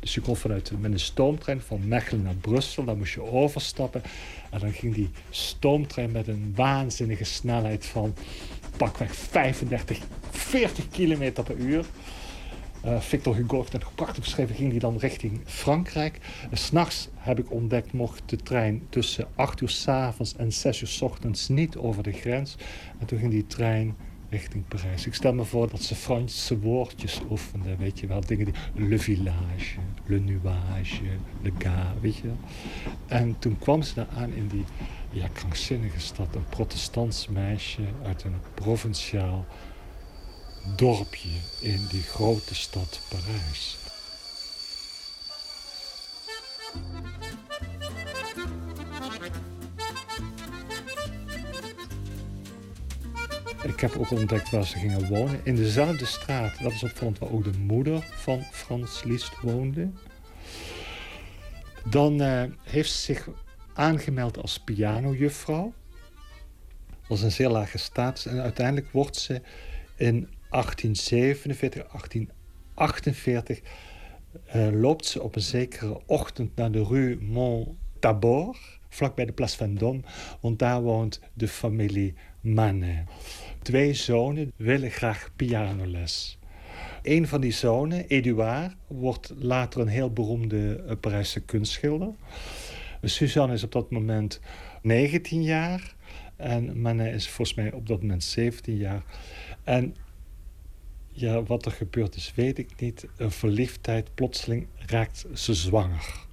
Dus 0.00 0.14
je 0.14 0.20
kon 0.20 0.36
vanuit, 0.36 0.72
met 0.78 0.92
een 0.92 1.00
stoomtrein 1.00 1.60
van 1.60 1.88
Mechelen 1.88 2.22
naar 2.22 2.34
Brussel, 2.34 2.84
dan 2.84 2.98
moest 2.98 3.14
je 3.14 3.22
overstappen. 3.22 4.02
En 4.50 4.60
dan 4.60 4.72
ging 4.72 4.94
die 4.94 5.10
stoomtrein 5.30 6.12
met 6.12 6.28
een 6.28 6.52
waanzinnige 6.54 7.24
snelheid 7.24 7.86
van 7.86 8.14
pakweg 8.76 9.14
35, 9.14 9.98
40 10.30 10.88
kilometer 10.88 11.44
per 11.44 11.56
uur. 11.56 11.84
Eh, 12.82 13.00
Victor 13.00 13.34
Hugo 13.34 13.58
heeft 13.58 13.72
het 13.72 13.94
prachtig 13.94 14.22
beschreven, 14.22 14.54
ging 14.54 14.70
die 14.70 14.80
dan 14.80 14.96
richting 14.98 15.40
Frankrijk. 15.44 16.18
En 16.50 16.56
S'nachts 16.56 17.08
heb 17.14 17.38
ik 17.38 17.50
ontdekt, 17.50 17.92
mocht 17.92 18.22
de 18.26 18.36
trein 18.36 18.82
tussen 18.88 19.26
8 19.34 19.60
uur 19.60 19.68
s 19.68 19.88
avonds 19.88 20.36
en 20.36 20.52
6 20.52 20.80
uur 20.80 20.88
s 20.88 21.02
ochtends 21.02 21.48
niet 21.48 21.76
over 21.76 22.02
de 22.02 22.12
grens. 22.12 22.56
En 22.98 23.06
toen 23.06 23.18
ging 23.18 23.30
die 23.30 23.46
trein 23.46 23.96
richting 24.30 24.68
Parijs. 24.68 25.06
Ik 25.06 25.14
stel 25.14 25.34
me 25.34 25.44
voor 25.44 25.70
dat 25.70 25.82
ze 25.82 25.94
Franse 25.94 26.58
woordjes 26.58 27.20
oefenden, 27.30 27.78
weet 27.78 28.00
je 28.00 28.06
wel. 28.06 28.20
Dingen 28.20 28.44
die... 28.44 28.54
Le 28.74 28.98
village, 28.98 29.78
le 30.06 30.18
nuage, 30.18 31.02
le 31.42 31.50
gars, 31.58 32.00
weet 32.00 32.16
je 32.16 32.22
wel. 32.22 32.38
En 33.06 33.36
toen 33.38 33.58
kwam 33.58 33.82
ze 33.82 33.94
daar 33.94 34.08
aan 34.16 34.32
in 34.32 34.48
die 34.48 34.64
ja, 35.16 35.28
krankzinnige 35.32 36.00
stad. 36.00 36.34
Een 36.34 36.48
protestants 36.48 37.28
meisje 37.28 37.82
uit 38.04 38.24
een 38.24 38.40
provinciaal 38.54 39.46
dorpje 40.76 41.28
in 41.60 41.86
die 41.88 42.02
grote 42.02 42.54
stad 42.54 43.00
Parijs. 43.08 43.76
Ik 53.62 53.80
heb 53.80 53.96
ook 53.96 54.10
ontdekt 54.10 54.50
waar 54.50 54.64
ze 54.64 54.78
gingen 54.78 55.08
wonen. 55.08 55.40
In 55.44 55.56
dezelfde 55.56 56.04
straat, 56.04 56.62
dat 56.62 56.72
is 56.72 56.82
opvallend, 56.82 57.18
waar 57.18 57.30
ook 57.30 57.44
de 57.44 57.58
moeder 57.58 58.02
van 58.02 58.42
Frans 58.52 59.02
Liszt 59.02 59.40
woonde. 59.40 59.90
Dan 61.84 62.20
eh, 62.20 62.44
heeft 62.62 62.90
ze 62.90 63.00
zich 63.00 63.28
aangemeld 63.76 64.42
als 64.42 64.58
pianojuffrouw. 64.58 65.72
Is 67.08 67.22
een 67.22 67.32
zeer 67.32 67.48
lage 67.48 67.78
status. 67.78 68.26
En 68.26 68.40
uiteindelijk 68.40 68.92
wordt 68.92 69.16
ze 69.16 69.40
in 69.96 70.28
1847, 70.50 71.82
1848 71.82 73.60
eh, 74.44 74.68
loopt 74.72 75.06
ze 75.06 75.22
op 75.22 75.36
een 75.36 75.42
zekere 75.42 76.00
ochtend 76.06 76.56
naar 76.56 76.70
de 76.70 76.84
rue 76.84 77.18
Mont-Tabor, 77.20 78.56
vlakbij 78.88 79.24
de 79.24 79.32
Place 79.32 79.56
Vendôme, 79.56 80.08
want 80.40 80.58
daar 80.58 80.82
woont 80.82 81.20
de 81.32 81.48
familie 81.48 82.14
Manet. 82.40 83.08
Twee 83.62 83.94
zonen 83.94 84.52
willen 84.56 84.90
graag 84.90 85.30
pianoles. 85.36 86.38
Een 87.02 87.28
van 87.28 87.40
die 87.40 87.52
zonen, 87.52 88.06
Eduard, 88.06 88.74
wordt 88.86 89.32
later 89.38 89.80
een 89.80 89.88
heel 89.88 90.12
beroemde 90.12 90.84
eh, 90.88 90.96
Parijse 91.00 91.40
kunstschilder. 91.40 92.12
Suzanne 93.02 93.54
is 93.54 93.62
op 93.62 93.72
dat 93.72 93.90
moment 93.90 94.40
19 94.82 95.42
jaar 95.42 95.94
en 96.36 96.80
Manet 96.80 97.14
is 97.14 97.28
volgens 97.28 97.56
mij 97.56 97.72
op 97.72 97.86
dat 97.86 98.00
moment 98.00 98.24
17 98.24 98.76
jaar. 98.76 99.02
En 99.64 99.94
ja, 101.08 101.42
wat 101.42 101.64
er 101.64 101.72
gebeurd 101.72 102.16
is, 102.16 102.32
weet 102.34 102.58
ik 102.58 102.80
niet. 102.80 103.06
Een 103.16 103.30
verliefdheid, 103.30 104.14
plotseling 104.14 104.66
raakt 104.86 105.26
ze 105.34 105.54
zwanger. 105.54 106.24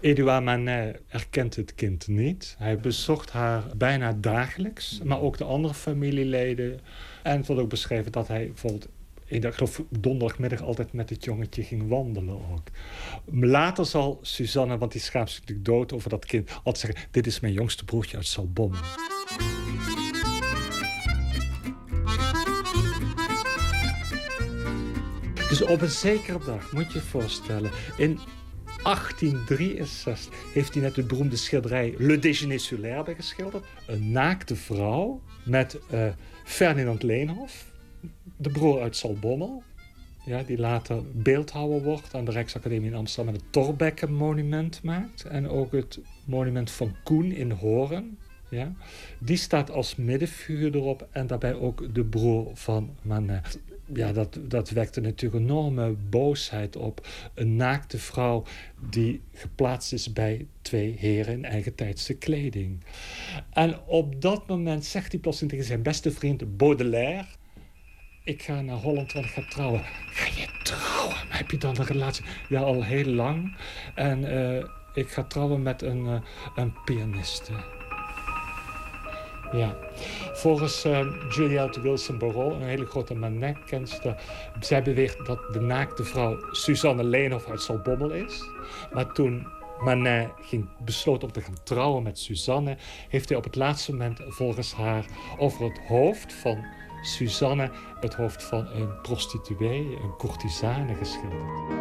Edouard 0.00 0.44
Manet 0.44 1.00
erkent 1.08 1.56
het 1.56 1.74
kind 1.74 2.08
niet. 2.08 2.54
Hij 2.58 2.78
bezocht 2.78 3.30
haar 3.30 3.62
bijna 3.76 4.12
dagelijks, 4.12 5.00
maar 5.04 5.20
ook 5.20 5.38
de 5.38 5.44
andere 5.44 5.74
familieleden. 5.74 6.80
En 7.22 7.36
het 7.36 7.46
wordt 7.46 7.62
ook 7.62 7.68
beschreven 7.68 8.12
dat 8.12 8.28
hij 8.28 8.46
bijvoorbeeld 8.46 8.88
ik 9.26 9.54
geloof 9.54 9.82
donderdagmiddag 9.88 10.62
altijd 10.62 10.92
met 10.92 11.10
het 11.10 11.24
jongetje 11.24 11.62
ging 11.62 11.88
wandelen 11.88 12.34
ook. 12.34 12.68
Later 13.24 13.86
zal 13.86 14.18
Suzanne, 14.22 14.78
want 14.78 14.92
die 14.92 15.00
schaamt 15.00 15.30
zich 15.30 15.40
natuurlijk 15.40 15.66
dood 15.66 15.92
over 15.92 16.10
dat 16.10 16.24
kind, 16.24 16.50
altijd 16.50 16.78
zeggen: 16.78 17.08
Dit 17.10 17.26
is 17.26 17.40
mijn 17.40 17.52
jongste 17.52 17.84
broertje 17.84 18.16
uit 18.16 18.26
Salbommen. 18.26 18.78
Dus 25.48 25.62
op 25.62 25.80
een 25.80 25.88
zekere 25.88 26.38
dag, 26.44 26.72
moet 26.72 26.92
je 26.92 26.98
je 26.98 27.04
voorstellen, 27.04 27.70
in 27.96 28.18
1863 28.82 30.34
heeft 30.52 30.74
hij 30.74 30.82
net 30.82 30.94
de 30.94 31.02
beroemde 31.02 31.36
schilderij 31.36 31.94
Le 31.98 32.18
Déjeuner 32.18 32.60
sur 32.60 32.78
l'herbe 32.78 33.14
geschilderd. 33.14 33.64
Een 33.86 34.12
naakte 34.12 34.56
vrouw 34.56 35.22
met 35.44 35.78
eh, 35.90 36.08
Ferdinand 36.44 37.02
Leenhoff, 37.02 37.72
de 38.36 38.50
broer 38.50 38.80
uit 38.80 38.96
Salbommel. 38.96 39.62
Ja, 40.26 40.42
die 40.42 40.58
later 40.58 41.02
beeldhouwer 41.12 41.82
wordt 41.82 42.14
aan 42.14 42.24
de 42.24 42.30
Rijksacademie 42.30 42.90
in 42.90 42.96
Amsterdam 42.96 43.34
en 43.34 43.40
het 43.40 43.52
Torbekke 43.52 44.10
monument 44.10 44.82
maakt. 44.82 45.24
En 45.24 45.48
ook 45.48 45.72
het 45.72 46.00
monument 46.24 46.70
van 46.70 46.94
Koen 47.04 47.32
in 47.32 47.50
Horen. 47.50 48.18
Ja. 48.50 48.72
Die 49.18 49.36
staat 49.36 49.70
als 49.70 49.96
middenfiguur 49.96 50.74
erop 50.74 51.08
en 51.10 51.26
daarbij 51.26 51.54
ook 51.54 51.94
de 51.94 52.04
broer 52.04 52.50
van 52.54 52.96
Manet. 53.02 53.60
Ja, 53.92 54.12
dat, 54.12 54.38
dat 54.42 54.70
wekte 54.70 55.00
natuurlijk 55.00 55.42
enorme 55.42 55.94
boosheid 56.10 56.76
op. 56.76 57.06
Een 57.34 57.56
naakte 57.56 57.98
vrouw 57.98 58.44
die 58.90 59.20
geplaatst 59.32 59.92
is 59.92 60.12
bij 60.12 60.46
twee 60.62 60.96
heren 60.98 61.34
in 61.34 61.44
eigen 61.44 61.74
tijdse 61.74 62.14
kleding. 62.14 62.84
En 63.50 63.80
op 63.86 64.20
dat 64.20 64.46
moment 64.46 64.84
zegt 64.84 65.12
hij 65.12 65.20
plotseling 65.20 65.52
tegen 65.52 65.68
zijn 65.68 65.82
beste 65.82 66.10
vriend 66.10 66.56
Baudelaire... 66.56 67.26
Ik 68.26 68.42
ga 68.42 68.60
naar 68.60 68.76
Holland, 68.76 69.12
want 69.12 69.26
ik 69.26 69.32
ga 69.32 69.42
trouwen. 69.48 69.82
Ga 70.10 70.40
je 70.40 70.46
trouwen? 70.62 71.16
Heb 71.28 71.50
je 71.50 71.58
dan 71.58 71.78
een 71.78 71.84
relatie? 71.84 72.24
Ja, 72.48 72.60
al 72.60 72.82
heel 72.82 73.04
lang. 73.04 73.56
En 73.94 74.24
eh, 74.24 74.64
ik 74.94 75.10
ga 75.10 75.22
trouwen 75.22 75.62
met 75.62 75.82
een, 75.82 76.06
eh, 76.06 76.20
een 76.56 76.74
pianiste. 76.84 77.52
Ja. 79.52 79.76
Volgens 80.32 80.84
uh, 80.84 81.06
Juliette 81.30 81.80
Wilson 81.80 82.18
Barrault, 82.18 82.54
een 82.54 82.66
hele 82.66 82.86
grote 82.86 83.14
Manet-kenster... 83.14 84.22
zij 84.60 84.82
beweert 84.82 85.26
dat 85.26 85.52
de 85.52 85.60
naakte 85.60 86.04
vrouw 86.04 86.38
Suzanne 86.50 87.04
Leenhoff 87.04 87.50
uit 87.50 87.62
Salbommel 87.62 88.10
is. 88.10 88.42
Maar 88.92 89.12
toen 89.12 89.46
Manet 89.80 90.30
ging 90.40 90.68
besloot 90.84 91.24
om 91.24 91.32
te 91.32 91.40
gaan 91.40 91.62
trouwen 91.62 92.02
met 92.02 92.18
Suzanne... 92.18 92.76
heeft 93.08 93.28
hij 93.28 93.38
op 93.38 93.44
het 93.44 93.56
laatste 93.56 93.92
moment 93.92 94.20
volgens 94.28 94.72
haar 94.72 95.04
over 95.38 95.64
het 95.64 95.78
hoofd 95.78 96.32
van 96.32 96.64
Suzanne... 97.06 97.70
het 98.00 98.14
hoofd 98.14 98.42
van 98.42 98.66
een 98.66 99.00
prostituee, 99.00 99.98
een 100.02 100.16
courtisane 100.16 100.94
geschilderd. 100.94 101.74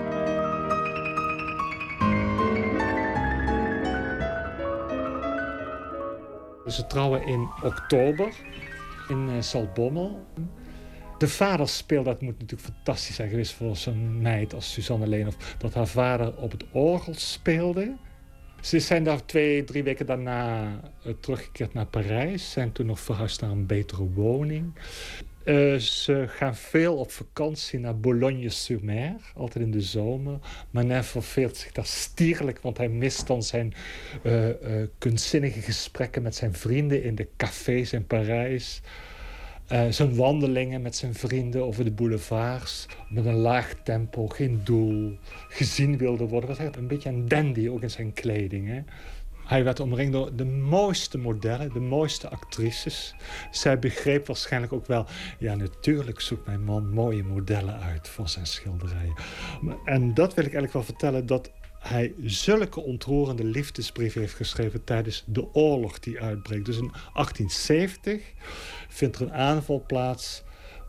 Ze 6.68 6.88
trouwen 6.88 7.26
in 7.26 7.50
oktober 7.64 8.36
in 9.08 9.30
uh, 9.30 9.42
Salbommel. 9.42 10.26
De 11.18 11.28
vader 11.28 11.68
speelt, 11.68 12.06
dat 12.06 12.22
moet 12.22 12.40
natuurlijk 12.40 12.74
fantastisch 12.74 13.16
zijn 13.16 13.30
geweest 13.30 13.54
voor 13.54 13.76
zo'n 13.76 14.22
meid 14.22 14.54
als 14.54 14.72
Suzanne 14.72 15.08
Leenhoff, 15.08 15.56
dat 15.58 15.74
haar 15.74 15.88
vader 15.88 16.38
op 16.38 16.52
het 16.52 16.66
orgel 16.72 17.14
speelde. 17.14 17.96
Ze 18.66 18.80
zijn 18.80 19.04
daar 19.04 19.26
twee, 19.26 19.64
drie 19.64 19.84
weken 19.84 20.06
daarna 20.06 20.64
uh, 21.06 21.14
teruggekeerd 21.20 21.74
naar 21.74 21.86
Parijs. 21.86 22.52
Zijn 22.52 22.72
toen 22.72 22.86
nog 22.86 23.00
verhuisd 23.00 23.42
naar 23.42 23.50
een 23.50 23.66
betere 23.66 24.04
woning. 24.04 24.74
Uh, 25.44 25.76
ze 25.76 26.26
gaan 26.28 26.56
veel 26.56 26.96
op 26.96 27.12
vakantie 27.12 27.80
naar 27.80 28.00
Boulogne-sur-Mer, 28.00 29.14
altijd 29.36 29.66
in 29.66 29.72
de 29.72 29.82
zomer. 29.82 30.40
Manet 30.70 31.06
verveelt 31.06 31.58
zich 31.58 31.72
daar 31.72 31.86
stierlijk, 31.86 32.60
want 32.62 32.78
hij 32.78 32.90
mist 32.90 33.28
dan 33.28 33.44
zijn 33.44 33.74
uh, 34.24 34.50
kunstzinnige 34.98 35.62
gesprekken 35.62 36.22
met 36.22 36.36
zijn 36.36 36.54
vrienden 36.54 37.04
in 37.04 37.16
de 37.16 37.28
cafés 37.38 37.94
in 37.94 38.08
Parijs. 38.08 38.82
Zijn 39.90 40.16
wandelingen 40.16 40.82
met 40.82 40.96
zijn 40.96 41.14
vrienden 41.14 41.66
over 41.66 41.84
de 41.84 41.92
boulevards. 41.92 42.86
Met 43.10 43.26
een 43.26 43.36
laag 43.36 43.74
tempo, 43.84 44.28
geen 44.28 44.62
doel. 44.64 45.18
Gezien 45.50 45.98
wilde 45.98 46.28
worden. 46.28 46.50
Was 46.50 46.58
een 46.58 46.88
beetje 46.88 47.10
een 47.10 47.28
dandy 47.28 47.70
ook 47.70 47.82
in 47.82 47.90
zijn 47.90 48.14
kleding. 48.14 48.68
Hè? 48.68 48.82
Hij 49.46 49.64
werd 49.64 49.80
omringd 49.80 50.12
door 50.12 50.36
de 50.36 50.46
mooiste 50.46 51.18
modellen, 51.18 51.74
de 51.74 51.80
mooiste 51.80 52.30
actrices. 52.30 53.16
Zij 53.52 53.80
begreep 53.80 54.28
waarschijnlijk 54.28 54.74
ook 54.74 54.88
wel... 54.88 55.06
ja, 55.40 55.56
natuurlijk 55.56 56.22
zoekt 56.22 56.46
mijn 56.46 56.64
man 56.64 56.90
mooie 56.90 57.24
modellen 57.24 57.80
uit 57.80 58.08
voor 58.08 58.30
zijn 58.30 58.46
schilderijen. 58.46 59.14
En 59.86 60.14
dat 60.14 60.34
wil 60.34 60.46
ik 60.46 60.54
eigenlijk 60.54 60.74
wel 60.74 60.84
vertellen... 60.84 61.26
dat 61.26 61.52
hij 61.88 62.14
zulke 62.24 62.80
ontroerende 62.80 63.44
liefdesbrieven 63.44 64.22
heeft 64.22 64.34
geschreven... 64.34 64.84
tijdens 64.84 65.24
de 65.26 65.54
oorlog 65.54 66.00
die 66.00 66.22
uitbreekt. 66.22 66.66
Dus 66.66 66.78
in 66.78 66.92
1870 66.92 68.22
vindt 68.90 69.16
er 69.16 69.22
een 69.22 69.34
aanval 69.34 69.84
plaats... 69.88 70.44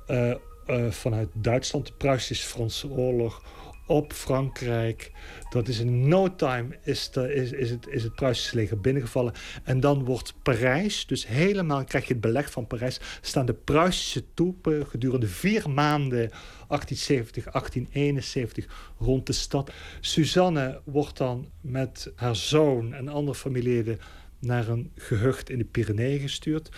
Uh, 0.09 0.35
uh, 0.67 0.91
vanuit 0.91 1.29
Duitsland, 1.33 1.87
de 1.87 1.93
Pruisisch-Franse 1.93 2.89
oorlog 2.89 3.43
op 3.87 4.13
Frankrijk. 4.13 5.13
Dat 5.51 5.69
is 5.69 5.79
in 5.79 6.09
no 6.09 6.37
time 6.37 6.79
is, 6.83 7.11
de, 7.11 7.35
is, 7.35 7.51
is, 7.53 7.71
het, 7.71 7.87
is 7.89 8.03
het 8.03 8.15
Pruisische 8.15 8.57
leger 8.57 8.81
binnengevallen. 8.81 9.33
En 9.65 9.81
dan 9.81 10.05
wordt 10.05 10.35
Parijs, 10.43 11.07
dus 11.07 11.27
helemaal 11.27 11.85
krijg 11.85 12.07
je 12.07 12.13
het 12.13 12.23
beleg 12.23 12.51
van 12.51 12.67
Parijs... 12.67 13.01
staan 13.21 13.47
de 13.47 13.55
Pruisische 13.55 14.25
troepen 14.35 14.87
gedurende 14.87 15.29
vier 15.29 15.71
maanden 15.71 16.29
1870, 16.69 17.45
1871 17.45 18.95
rond 18.99 19.27
de 19.27 19.33
stad. 19.33 19.73
Suzanne 20.01 20.81
wordt 20.85 21.17
dan 21.17 21.51
met 21.61 22.13
haar 22.15 22.37
zoon 22.37 22.95
en 22.95 23.09
andere 23.09 23.39
familieleden 23.39 23.99
naar 24.47 24.69
een 24.69 24.91
gehucht 24.95 25.51
in 25.51 25.59
de 25.59 25.65
Pyreneeën 25.65 26.21
gestuurd. 26.21 26.69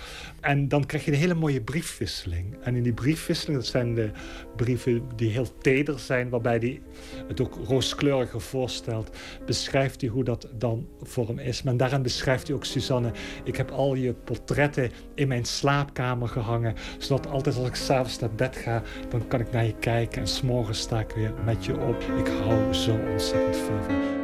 En 0.41 0.69
dan 0.69 0.87
krijg 0.87 1.05
je 1.05 1.13
een 1.13 1.19
hele 1.19 1.35
mooie 1.35 1.61
briefwisseling. 1.61 2.57
En 2.63 2.77
in 2.77 2.83
die 2.83 2.93
briefwisseling, 2.93 3.59
dat 3.59 3.67
zijn 3.67 3.95
de 3.95 4.11
brieven 4.57 5.03
die 5.17 5.31
heel 5.31 5.59
teder 5.59 5.99
zijn, 5.99 6.29
waarbij 6.29 6.57
hij 6.57 6.81
het 7.29 7.41
ook 7.41 7.59
rooskleuriger 7.65 8.41
voorstelt, 8.41 9.17
beschrijft 9.47 10.01
hij 10.01 10.11
hoe 10.11 10.25
dat 10.25 10.49
dan 10.55 10.89
voor 11.03 11.27
hem 11.27 11.39
is. 11.39 11.63
Maar 11.63 11.77
daarin 11.77 12.03
beschrijft 12.03 12.47
hij 12.47 12.57
ook 12.57 12.65
Suzanne, 12.65 13.11
ik 13.45 13.57
heb 13.57 13.71
al 13.71 13.95
je 13.95 14.15
portretten 14.15 14.91
in 15.15 15.29
mijn 15.29 15.45
slaapkamer 15.45 16.29
gehangen, 16.29 16.75
zodat 16.99 17.27
altijd 17.27 17.57
als 17.57 17.69
ik 17.69 17.75
s'avonds 17.75 18.19
naar 18.19 18.35
bed 18.35 18.57
ga, 18.57 18.83
dan 19.09 19.29
kan 19.29 19.41
ik 19.41 19.51
naar 19.51 19.65
je 19.65 19.75
kijken 19.79 20.21
en 20.21 20.29
s'morgens 20.29 20.81
sta 20.81 21.01
ik 21.01 21.11
weer 21.11 21.33
met 21.45 21.65
je 21.65 21.81
op. 21.81 22.03
Ik 22.19 22.27
hou 22.27 22.75
zo 22.75 22.99
ontzettend 23.11 23.57
veel 23.57 23.83
van 23.83 24.18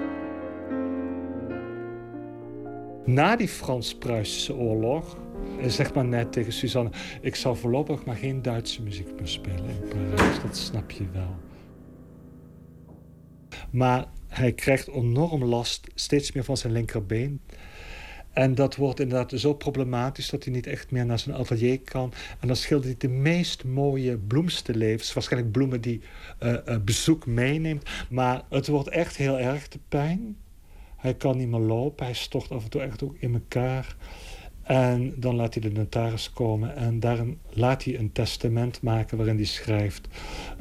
Na 3.07 3.37
die 3.37 3.49
Frans-Pruisische 3.49 4.55
oorlog 4.55 5.17
eh, 5.61 5.69
zegt 5.69 5.95
men 5.95 6.09
net 6.09 6.33
tegen 6.33 6.53
Suzanne... 6.53 6.91
ik 7.21 7.35
zou 7.35 7.57
voorlopig 7.57 8.05
maar 8.05 8.17
geen 8.17 8.43
Duitse 8.43 8.83
muziek 8.83 9.09
meer 9.17 9.29
spelen 9.29 9.69
in 9.69 9.89
Parijs. 9.89 10.41
Dat 10.43 10.57
snap 10.57 10.91
je 10.91 11.05
wel. 11.13 11.37
Maar 13.71 14.07
hij 14.29 14.53
krijgt 14.53 14.89
enorm 14.89 15.45
last, 15.45 15.91
steeds 15.95 16.33
meer 16.33 16.45
van 16.45 16.57
zijn 16.57 16.73
linkerbeen. 16.73 17.41
En 18.33 18.55
dat 18.55 18.77
wordt 18.77 19.01
inderdaad 19.01 19.41
zo 19.41 19.55
problematisch 19.55 20.31
dat 20.31 20.45
hij 20.45 20.53
niet 20.53 20.67
echt 20.67 20.91
meer 20.91 21.07
naar 21.07 21.19
zijn 21.19 21.37
atelier 21.37 21.81
kan. 21.81 22.13
En 22.41 22.47
dan 22.47 22.57
schildert 22.57 23.03
hij 23.03 23.11
de 23.11 23.17
meest 23.17 23.65
mooie 23.65 24.19
bloemstenlevens. 24.19 25.13
Waarschijnlijk 25.13 25.53
bloemen 25.53 25.81
die 25.81 26.01
eh, 26.39 26.69
eh, 26.69 26.81
bezoek 26.81 27.27
meeneemt. 27.27 27.91
Maar 28.11 28.43
het 28.51 28.67
wordt 28.67 28.89
echt 28.89 29.17
heel 29.17 29.39
erg 29.39 29.69
de 29.69 29.79
pijn. 29.89 30.37
Hij 31.05 31.15
kan 31.15 31.37
niet 31.37 31.49
meer 31.49 31.61
lopen. 31.61 32.05
Hij 32.05 32.15
stort 32.15 32.51
af 32.51 32.65
en 32.65 32.71
toe 32.71 32.81
echt 32.81 33.03
ook 33.03 33.17
in 33.19 33.35
elkaar. 33.35 33.97
En 34.63 35.15
dan 35.17 35.35
laat 35.35 35.55
hij 35.55 35.63
de 35.63 35.71
notaris 35.71 36.33
komen. 36.33 36.77
En 36.77 37.01
daarin 37.01 37.39
laat 37.51 37.85
hij 37.85 37.99
een 37.99 38.13
testament 38.13 38.83
maken 38.83 39.17
waarin 39.17 39.37
hij 39.37 39.45
schrijft 39.45 40.09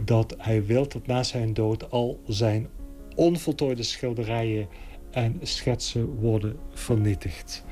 dat 0.03 0.35
hij 0.37 0.65
wil 0.65 0.87
dat 0.87 1.07
na 1.07 1.23
zijn 1.23 1.53
dood 1.53 1.91
al 1.91 2.19
zijn 2.27 2.67
onvoltooide 3.15 3.83
schilderijen 3.83 4.67
en 5.11 5.39
schetsen 5.41 6.05
worden 6.05 6.57
vernietigd. 6.73 7.63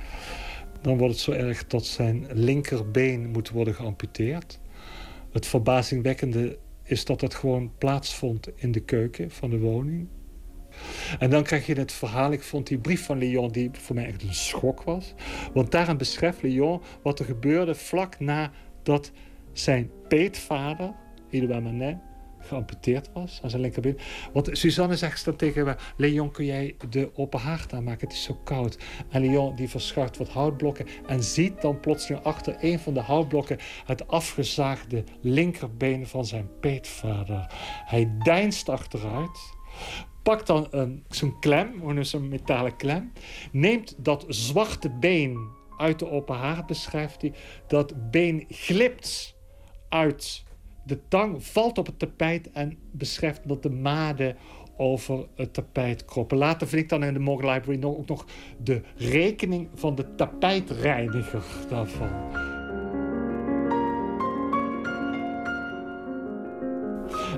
Dan 0.81 0.97
wordt 0.97 1.13
het 1.13 1.23
zo 1.23 1.31
erg 1.31 1.67
dat 1.67 1.85
zijn 1.85 2.27
linkerbeen 2.33 3.29
moet 3.29 3.49
worden 3.49 3.75
geamputeerd. 3.75 4.59
Het 5.31 5.45
verbazingwekkende 5.45 6.57
is 6.83 7.05
dat 7.05 7.21
het 7.21 7.35
gewoon 7.35 7.71
plaatsvond 7.77 8.49
in 8.55 8.71
de 8.71 8.79
keuken 8.79 9.31
van 9.31 9.49
de 9.49 9.59
woning. 9.59 10.07
En 11.19 11.29
dan 11.29 11.43
krijg 11.43 11.65
je 11.65 11.73
het 11.73 11.91
verhaal. 11.91 12.31
Ik 12.31 12.43
vond 12.43 12.67
die 12.67 12.77
brief 12.77 13.05
van 13.05 13.17
Leon 13.17 13.51
die 13.51 13.69
voor 13.71 13.95
mij 13.95 14.05
echt 14.05 14.23
een 14.23 14.33
schok 14.33 14.83
was. 14.83 15.13
Want 15.53 15.71
daarin 15.71 15.97
beschrijft 15.97 16.41
Leon 16.41 16.81
wat 17.03 17.19
er 17.19 17.25
gebeurde 17.25 17.75
vlak 17.75 18.19
nadat 18.19 19.11
zijn 19.53 19.91
peetvader, 20.07 20.93
Edouard 21.29 21.63
Manet, 21.63 21.97
geamputeerd 22.41 23.09
was 23.13 23.39
aan 23.43 23.49
zijn 23.49 23.61
linkerbeen. 23.61 23.97
Want 24.33 24.49
Suzanne 24.51 24.95
zegt 24.95 25.25
dan 25.25 25.35
tegen 25.35 25.65
hem: 25.65 25.75
Leon, 25.97 26.31
kun 26.31 26.45
jij 26.45 26.75
de 26.89 27.09
open 27.13 27.39
haard 27.39 27.73
aanmaken? 27.73 28.07
Het 28.07 28.17
is 28.17 28.23
zo 28.23 28.39
koud. 28.43 28.77
En 29.09 29.21
Leon 29.21 29.55
die 29.55 29.69
verschuift 29.69 30.17
wat 30.17 30.29
houtblokken 30.29 30.87
en 31.07 31.23
ziet 31.23 31.61
dan 31.61 31.79
plotseling 31.79 32.23
achter 32.23 32.55
een 32.59 32.79
van 32.79 32.93
de 32.93 32.99
houtblokken 32.99 33.57
het 33.85 34.07
afgezaagde 34.07 35.03
linkerbeen 35.21 36.07
van 36.07 36.25
zijn 36.25 36.49
peetvader. 36.59 37.53
Hij 37.85 38.11
deinst 38.23 38.69
achteruit 38.69 39.39
pakt 40.23 40.47
dan 40.47 40.67
een, 40.71 41.05
zo'n 41.09 41.39
klem, 41.39 42.03
zo'n 42.03 42.27
metalen 42.27 42.75
klem, 42.75 43.11
neemt 43.51 43.95
dat 43.97 44.25
zwarte 44.27 44.89
been 44.89 45.37
uit 45.77 45.99
de 45.99 46.09
open 46.09 46.35
haard, 46.35 46.65
beschrijft 46.65 47.21
hij. 47.21 47.33
Dat 47.67 48.11
been 48.11 48.45
glipt 48.49 49.35
uit 49.89 50.43
de 50.85 51.07
tang, 51.07 51.45
valt 51.45 51.77
op 51.77 51.85
het 51.85 51.99
tapijt 51.99 52.51
en 52.51 52.77
beschrijft 52.91 53.47
dat 53.47 53.63
de 53.63 53.69
maden 53.69 54.37
over 54.77 55.27
het 55.35 55.53
tapijt 55.53 56.05
kroppen. 56.05 56.37
Later 56.37 56.67
vind 56.67 56.81
ik 56.81 56.89
dan 56.89 57.03
in 57.03 57.13
de 57.13 57.19
Morgan 57.19 57.53
Library 57.53 57.83
ook 57.83 58.07
nog 58.07 58.25
de 58.63 58.81
rekening 58.95 59.69
van 59.73 59.95
de 59.95 60.15
tapijtreiniger 60.15 61.43
daarvan. 61.69 62.50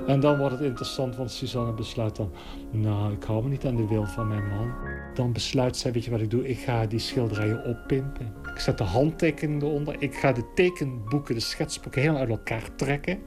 En 0.06 0.20
dan 0.20 0.38
wordt 0.38 0.54
het 0.54 0.62
interessant, 0.64 1.16
want 1.16 1.30
Suzanne 1.30 1.72
besluit 1.72 2.16
dan... 2.16 2.32
nou, 2.70 3.12
ik 3.12 3.22
hou 3.22 3.42
me 3.42 3.48
niet 3.48 3.64
aan 3.64 3.76
de 3.76 3.86
wil 3.86 4.06
van 4.06 4.28
mijn 4.28 4.48
man. 4.48 4.74
Dan 5.14 5.32
besluit 5.32 5.76
zij, 5.76 5.92
weet 5.92 6.04
je 6.04 6.10
wat 6.10 6.20
ik 6.20 6.30
doe? 6.30 6.48
Ik 6.48 6.58
ga 6.58 6.86
die 6.86 6.98
schilderijen 6.98 7.64
oppimpen. 7.64 8.32
Ik 8.54 8.60
zet 8.60 8.78
de 8.78 8.84
handtekeningen 8.84 9.66
eronder. 9.66 9.96
Ik 9.98 10.14
ga 10.14 10.32
de 10.32 10.52
tekenboeken, 10.54 11.34
de 11.34 11.40
schetsboeken 11.40 12.00
helemaal 12.00 12.22
uit 12.22 12.30
elkaar 12.30 12.74
trekken. 12.76 13.18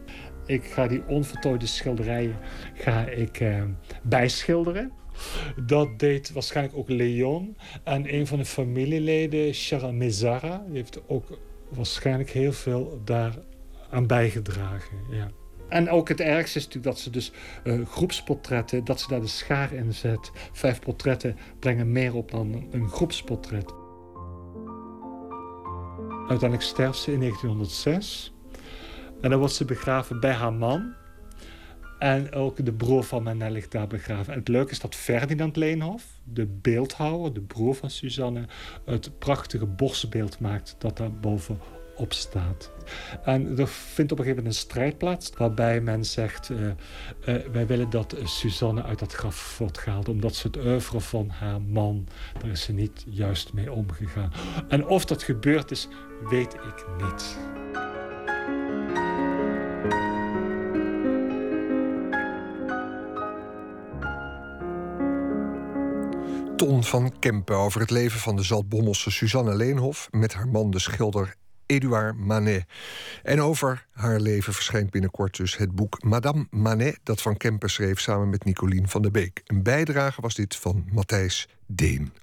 Ik 0.45 0.63
ga 0.63 0.87
die 0.87 1.07
onvoltooide 1.07 1.67
schilderijen 1.67 2.35
ga 2.73 3.05
ik, 3.05 3.39
eh, 3.39 3.63
bijschilderen. 4.03 4.91
Dat 5.65 5.99
deed 5.99 6.31
waarschijnlijk 6.31 6.77
ook 6.77 6.89
Leon. 6.89 7.57
En 7.83 8.13
een 8.13 8.27
van 8.27 8.37
de 8.37 8.45
familieleden, 8.45 9.53
Charles 9.53 9.93
Mezara... 9.93 10.63
heeft 10.71 11.01
ook 11.07 11.39
waarschijnlijk 11.69 12.29
heel 12.29 12.53
veel 12.53 13.01
daar 13.03 13.37
aan 13.89 14.07
bijgedragen. 14.07 14.97
Ja. 15.09 15.31
En 15.69 15.89
ook 15.89 16.07
het 16.07 16.19
ergste 16.19 16.57
is 16.57 16.65
natuurlijk 16.65 16.93
dat 16.95 17.03
ze 17.03 17.09
dus 17.09 17.31
eh, 17.63 17.85
groepsportretten, 17.85 18.85
dat 18.85 18.99
ze 18.99 19.07
daar 19.07 19.21
de 19.21 19.27
schaar 19.27 19.73
in 19.73 19.93
zet. 19.93 20.31
Vijf 20.51 20.79
portretten 20.79 21.37
brengen 21.59 21.91
meer 21.91 22.15
op 22.15 22.31
dan 22.31 22.67
een 22.71 22.89
groepsportret. 22.89 23.73
Uiteindelijk 26.27 26.61
sterft 26.61 26.99
ze 26.99 27.11
in 27.11 27.19
1906. 27.19 28.33
En 29.21 29.29
dan 29.29 29.39
wordt 29.39 29.53
ze 29.53 29.65
begraven 29.65 30.19
bij 30.19 30.33
haar 30.33 30.53
man. 30.53 30.93
En 31.99 32.33
ook 32.33 32.65
de 32.65 32.73
broer 32.73 33.03
van 33.03 33.23
Manet 33.23 33.51
ligt 33.51 33.71
daar 33.71 33.87
begraven. 33.87 34.33
En 34.33 34.39
het 34.39 34.47
leuke 34.47 34.71
is 34.71 34.79
dat 34.79 34.95
Ferdinand 34.95 35.55
Leenhoff, 35.55 36.05
de 36.23 36.45
beeldhouwer, 36.45 37.33
de 37.33 37.41
broer 37.41 37.75
van 37.75 37.89
Suzanne, 37.89 38.45
het 38.85 39.19
prachtige 39.19 39.65
borstbeeld 39.65 40.39
maakt 40.39 40.75
dat 40.77 40.97
daar 40.97 41.11
boven 41.11 41.59
En 43.23 43.59
er 43.59 43.67
vindt 43.67 44.11
op 44.11 44.19
een 44.19 44.23
gegeven 44.23 44.43
moment 44.43 44.45
een 44.45 44.53
strijd 44.53 44.97
plaats 44.97 45.31
waarbij 45.37 45.81
men 45.81 46.05
zegt: 46.05 46.49
eh, 46.49 46.67
eh, 47.35 47.51
wij 47.51 47.67
willen 47.67 47.89
dat 47.89 48.15
Suzanne 48.23 48.83
uit 48.83 48.99
dat 48.99 49.13
graf 49.13 49.57
wordt 49.57 49.77
gehaald, 49.77 50.09
omdat 50.09 50.35
ze 50.35 50.47
het 50.47 50.57
oeuvre 50.57 50.99
van 50.99 51.29
haar 51.29 51.61
man, 51.61 52.07
daar 52.41 52.51
is 52.51 52.61
ze 52.61 52.73
niet 52.73 53.05
juist 53.09 53.53
mee 53.53 53.71
omgegaan. 53.71 54.31
En 54.67 54.87
of 54.87 55.05
dat 55.05 55.23
gebeurd 55.23 55.71
is, 55.71 55.87
weet 56.29 56.53
ik 56.53 56.85
niet. 57.01 57.37
Ton 66.57 66.83
van 66.83 67.19
Kempen 67.19 67.55
over 67.55 67.81
het 67.81 67.89
leven 67.89 68.19
van 68.19 68.35
de 68.35 68.43
Zaltbommelse 68.43 69.11
Suzanne 69.11 69.55
Leenhof... 69.55 70.07
met 70.11 70.33
haar 70.33 70.47
man, 70.47 70.71
de 70.71 70.79
schilder 70.79 71.35
Edouard 71.67 72.17
Manet. 72.17 72.65
En 73.23 73.41
over 73.41 73.85
haar 73.91 74.19
leven 74.19 74.53
verschijnt 74.53 74.89
binnenkort 74.89 75.37
dus 75.37 75.57
het 75.57 75.75
boek 75.75 76.03
Madame 76.03 76.47
Manet... 76.49 76.99
dat 77.03 77.21
Van 77.21 77.37
Kempen 77.37 77.69
schreef 77.69 77.99
samen 77.99 78.29
met 78.29 78.45
Nicolien 78.45 78.87
van 78.87 79.01
der 79.01 79.11
Beek. 79.11 79.41
Een 79.45 79.63
bijdrage 79.63 80.21
was 80.21 80.35
dit 80.35 80.55
van 80.55 80.85
Matthijs 80.91 81.47
Deen. 81.65 82.13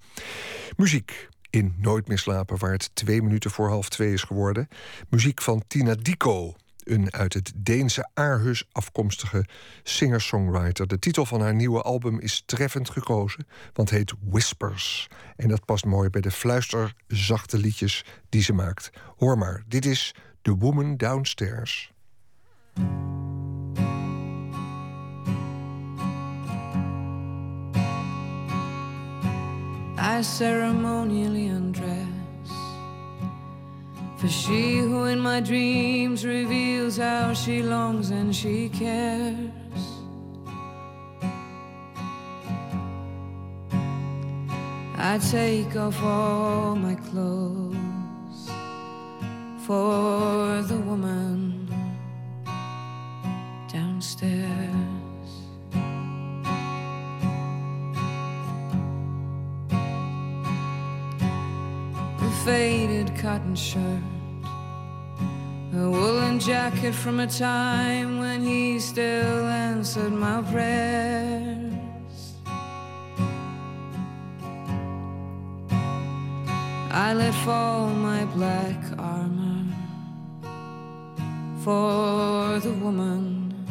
Muziek 0.76 1.28
in 1.50 1.74
Nooit 1.78 2.08
meer 2.08 2.18
slapen, 2.18 2.58
waar 2.58 2.72
het 2.72 2.90
twee 2.94 3.22
minuten 3.22 3.50
voor 3.50 3.68
half 3.68 3.88
twee 3.88 4.12
is 4.12 4.22
geworden. 4.22 4.68
Muziek 5.08 5.42
van 5.42 5.64
Tina 5.66 5.94
Dico, 5.94 6.54
een 6.84 7.12
uit 7.12 7.32
het 7.32 7.52
Deense 7.56 8.08
Aarhus 8.14 8.64
afkomstige 8.72 9.44
singer-songwriter. 9.82 10.86
De 10.86 10.98
titel 10.98 11.26
van 11.26 11.40
haar 11.40 11.54
nieuwe 11.54 11.82
album 11.82 12.20
is 12.20 12.42
treffend 12.46 12.90
gekozen, 12.90 13.46
want 13.72 13.90
heet 13.90 14.12
Whispers. 14.20 15.08
En 15.36 15.48
dat 15.48 15.64
past 15.64 15.84
mooi 15.84 16.10
bij 16.10 16.20
de 16.20 16.30
fluisterzachte 16.30 17.58
liedjes 17.58 18.04
die 18.28 18.42
ze 18.42 18.52
maakt. 18.52 18.90
Hoor 19.16 19.38
maar, 19.38 19.62
dit 19.68 19.86
is 19.86 20.14
The 20.42 20.56
Woman 20.56 20.96
Downstairs. 20.96 21.92
I 29.96 30.22
ceremonially. 30.22 31.63
For 34.24 34.30
she 34.30 34.78
who 34.78 35.04
in 35.04 35.20
my 35.20 35.40
dreams 35.40 36.24
reveals 36.24 36.96
how 36.96 37.34
she 37.34 37.60
longs 37.62 38.08
and 38.08 38.34
she 38.34 38.70
cares. 38.70 39.50
I 44.96 45.20
take 45.30 45.76
off 45.76 46.02
all 46.02 46.74
my 46.74 46.94
clothes 46.94 48.48
for 49.66 50.62
the 50.62 50.78
woman 50.78 51.68
downstairs. 53.70 54.70
faded 62.44 63.16
cotton 63.16 63.54
shirt 63.54 64.13
a 65.76 65.90
woolen 65.90 66.38
jacket 66.38 66.94
from 66.94 67.18
a 67.20 67.26
time 67.26 68.20
when 68.20 68.42
he 68.42 68.78
still 68.78 69.46
answered 69.46 70.12
my 70.12 70.40
prayers. 70.42 71.72
I 76.90 77.12
let 77.14 77.34
fall 77.44 77.88
my 77.88 78.24
black 78.26 78.78
armor 78.98 79.64
for 81.64 82.60
the 82.60 82.72
woman 82.74 83.66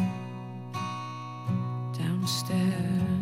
downstairs. 1.98 3.13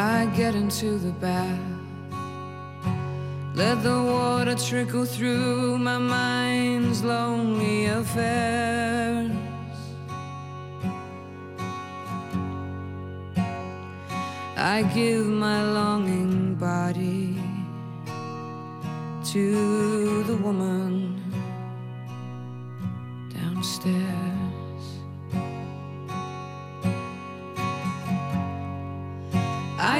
I 0.00 0.24
get 0.34 0.54
into 0.54 0.96
the 0.96 1.12
bath, 1.12 1.60
let 3.54 3.82
the 3.82 4.02
water 4.02 4.54
trickle 4.54 5.04
through 5.04 5.76
my 5.76 5.98
mind's 5.98 7.04
lonely 7.04 7.84
affairs. 7.84 9.30
I 14.56 14.90
give 14.94 15.26
my 15.26 15.70
longing 15.70 16.54
body 16.54 17.38
to 19.32 20.22
the 20.22 20.36
woman 20.36 21.09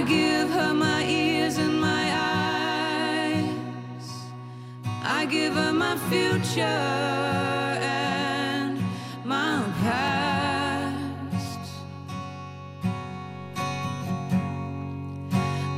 I 0.00 0.02
give 0.02 0.48
her 0.48 0.72
my 0.72 1.04
ears 1.04 1.58
and 1.58 1.78
my 1.78 2.04
eyes. 3.34 4.08
I 5.04 5.26
give 5.26 5.52
her 5.52 5.74
my 5.74 5.98
future 6.08 6.62
and 6.62 8.82
my 9.26 9.62
past. 9.82 11.58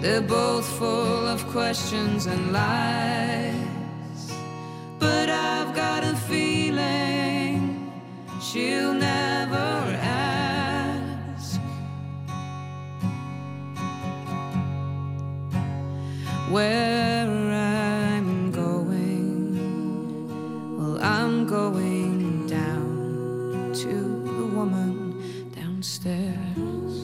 They're 0.00 0.20
both 0.20 0.68
full 0.78 1.26
of 1.26 1.44
questions 1.48 2.26
and 2.26 2.52
lies. 2.52 4.32
But 5.00 5.30
I've 5.30 5.74
got 5.74 6.04
a 6.04 6.14
feeling 6.14 7.90
she'll 8.40 8.94
never 8.94 9.96
ask. 10.00 10.41
Where 16.52 17.26
I'm 17.26 18.52
going, 18.52 19.56
well, 20.76 21.02
I'm 21.02 21.46
going 21.46 22.46
down 22.46 23.72
to 23.72 23.88
the 23.88 24.46
woman 24.54 25.16
downstairs. 25.56 26.94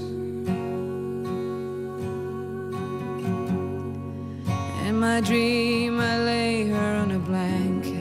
In 4.86 5.01
my 5.01 5.22
dream, 5.22 5.99
I 5.99 6.18
lay 6.24 6.66
her 6.68 6.96
on 7.03 7.12
a 7.12 7.18
blanket. 7.18 7.96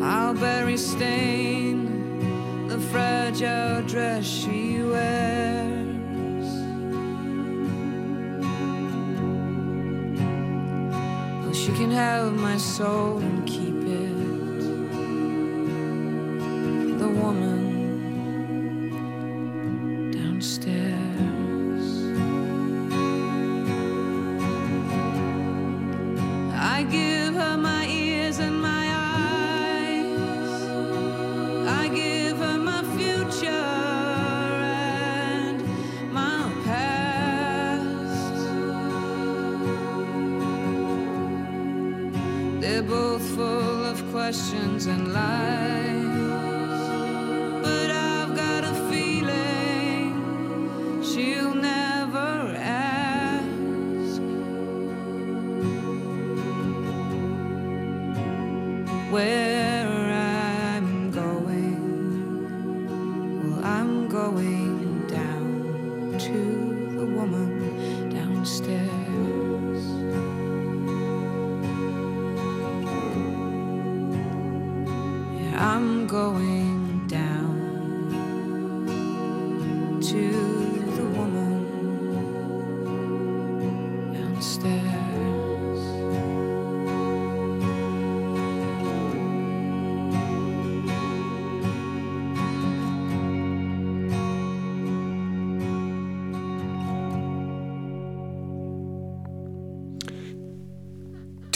I'll 0.00 0.34
bury 0.34 0.76
stain 0.76 1.27
soul 12.58 13.27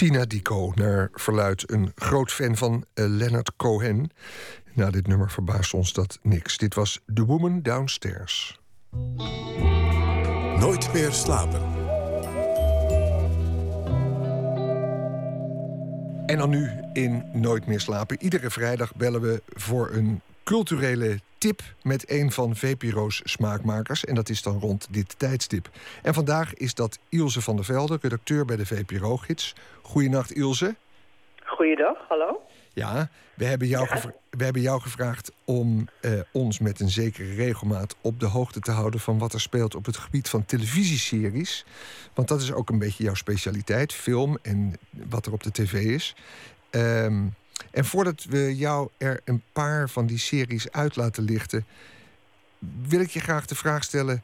Tina 0.03 0.25
Dico, 0.25 0.73
naar 0.75 1.09
verluid 1.13 1.71
een 1.71 1.93
groot 1.95 2.33
fan 2.33 2.57
van 2.57 2.85
eh, 2.95 3.05
Leonard 3.09 3.57
Cohen. 3.57 4.11
Na 4.73 4.91
dit 4.91 5.07
nummer 5.07 5.31
verbaast 5.31 5.75
ons 5.75 5.93
dat 5.93 6.19
niks. 6.23 6.59
Dit 6.59 6.75
was 6.75 7.01
The 7.15 7.25
Woman 7.25 7.63
Downstairs. 7.63 8.61
Nooit 10.59 10.93
meer 10.93 11.13
slapen. 11.13 11.61
En 16.27 16.39
dan 16.39 16.51
nu 16.51 16.71
in 16.93 17.25
Nooit 17.33 17.67
meer 17.67 17.81
slapen. 17.81 18.23
Iedere 18.23 18.51
vrijdag 18.51 18.95
bellen 18.95 19.21
we 19.21 19.43
voor 19.47 19.91
een 19.93 20.21
culturele 20.45 21.21
tip 21.43 21.63
met 21.83 22.11
een 22.11 22.33
van 22.33 22.57
VPRO's 22.57 23.21
smaakmakers. 23.25 24.05
En 24.05 24.15
dat 24.15 24.29
is 24.29 24.43
dan 24.43 24.59
rond 24.61 24.89
dit 24.91 25.19
tijdstip. 25.19 25.69
En 26.03 26.15
vandaag 26.15 26.55
is 26.55 26.75
dat 26.75 26.99
Ilse 27.09 27.41
van 27.41 27.57
der 27.57 27.65
Velde, 27.65 27.99
redacteur 28.01 28.45
bij 28.45 28.57
de 28.57 28.67
VPRO-gids. 28.67 29.55
Goedenacht 29.83 30.33
Ilse. 30.33 30.75
Goeiedag, 31.45 31.97
hallo. 32.09 32.43
Ja, 32.73 33.09
we 33.35 33.45
hebben 33.45 33.69
jou, 33.69 33.89
we 34.31 34.45
hebben 34.45 34.63
jou 34.63 34.81
gevraagd 34.81 35.33
om 35.45 35.89
eh, 36.01 36.13
ons 36.33 36.59
met 36.59 36.81
een 36.81 36.91
zekere 36.91 37.35
regelmaat 37.35 37.97
op 38.01 38.21
de 38.21 38.27
hoogte 38.27 38.61
te 38.61 38.71
houden 38.71 39.01
van 39.01 39.19
wat 39.19 39.33
er 39.33 39.41
speelt 39.41 39.75
op 39.75 39.87
het 39.87 39.97
gebied 39.97 40.29
van 40.29 40.45
televisieseries. 40.45 41.65
Want 42.15 42.29
dat 42.29 42.41
is 42.41 42.53
ook 42.53 42.71
een 42.71 42.79
beetje 42.79 43.05
jouw 43.05 43.15
specialiteit, 43.15 43.93
film 43.93 44.39
en 44.43 44.77
wat 44.91 45.27
er 45.27 45.33
op 45.33 45.43
de 45.43 45.53
tv 45.53 45.73
is. 45.73 46.15
Ehm, 46.71 47.25
en 47.73 47.85
voordat 47.85 48.25
we 48.25 48.57
jou 48.57 48.89
er 48.99 49.21
een 49.25 49.43
paar 49.53 49.89
van 49.89 50.07
die 50.07 50.19
series 50.19 50.73
uit 50.73 50.97
laten 50.97 51.23
lichten, 51.23 51.67
wil 52.83 53.01
ik 53.01 53.11
je 53.11 53.21
graag 53.21 53.47
de 53.47 53.55
vraag 53.55 53.85
stellen: 53.85 54.23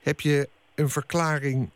heb 0.00 0.20
je 0.20 0.48
een 0.74 0.90
verklaring 0.90 1.70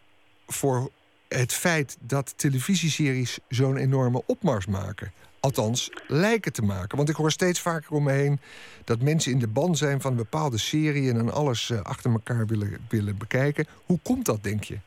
voor 0.47 0.91
het 1.29 1.53
feit 1.53 1.97
dat 2.01 2.35
televisieseries 2.37 3.39
zo'n 3.49 3.77
enorme 3.77 4.22
opmars 4.27 4.66
maken? 4.66 5.12
Althans, 5.41 5.91
lijken 6.07 6.53
te 6.53 6.62
maken. 6.62 6.97
Want 6.97 7.09
ik 7.09 7.16
hoor 7.16 7.31
steeds 7.31 7.61
vaker 7.61 7.93
om 7.93 8.03
me 8.03 8.12
heen 8.12 8.41
dat 8.85 9.01
mensen 9.01 9.33
in 9.33 9.39
de 9.39 9.49
ban 9.49 9.77
zijn 9.77 10.01
van 10.01 10.16
bepaalde 10.16 10.59
serie 10.59 11.11
en 11.11 11.16
dan 11.16 11.33
alles 11.33 11.70
eh, 11.70 11.81
achter 11.81 12.11
elkaar 12.11 12.47
willen, 12.47 12.79
willen 12.89 13.16
bekijken. 13.16 13.66
Hoe 13.87 13.99
komt 14.03 14.25
dat, 14.25 14.43
denk 14.43 14.64
je? 14.64 14.79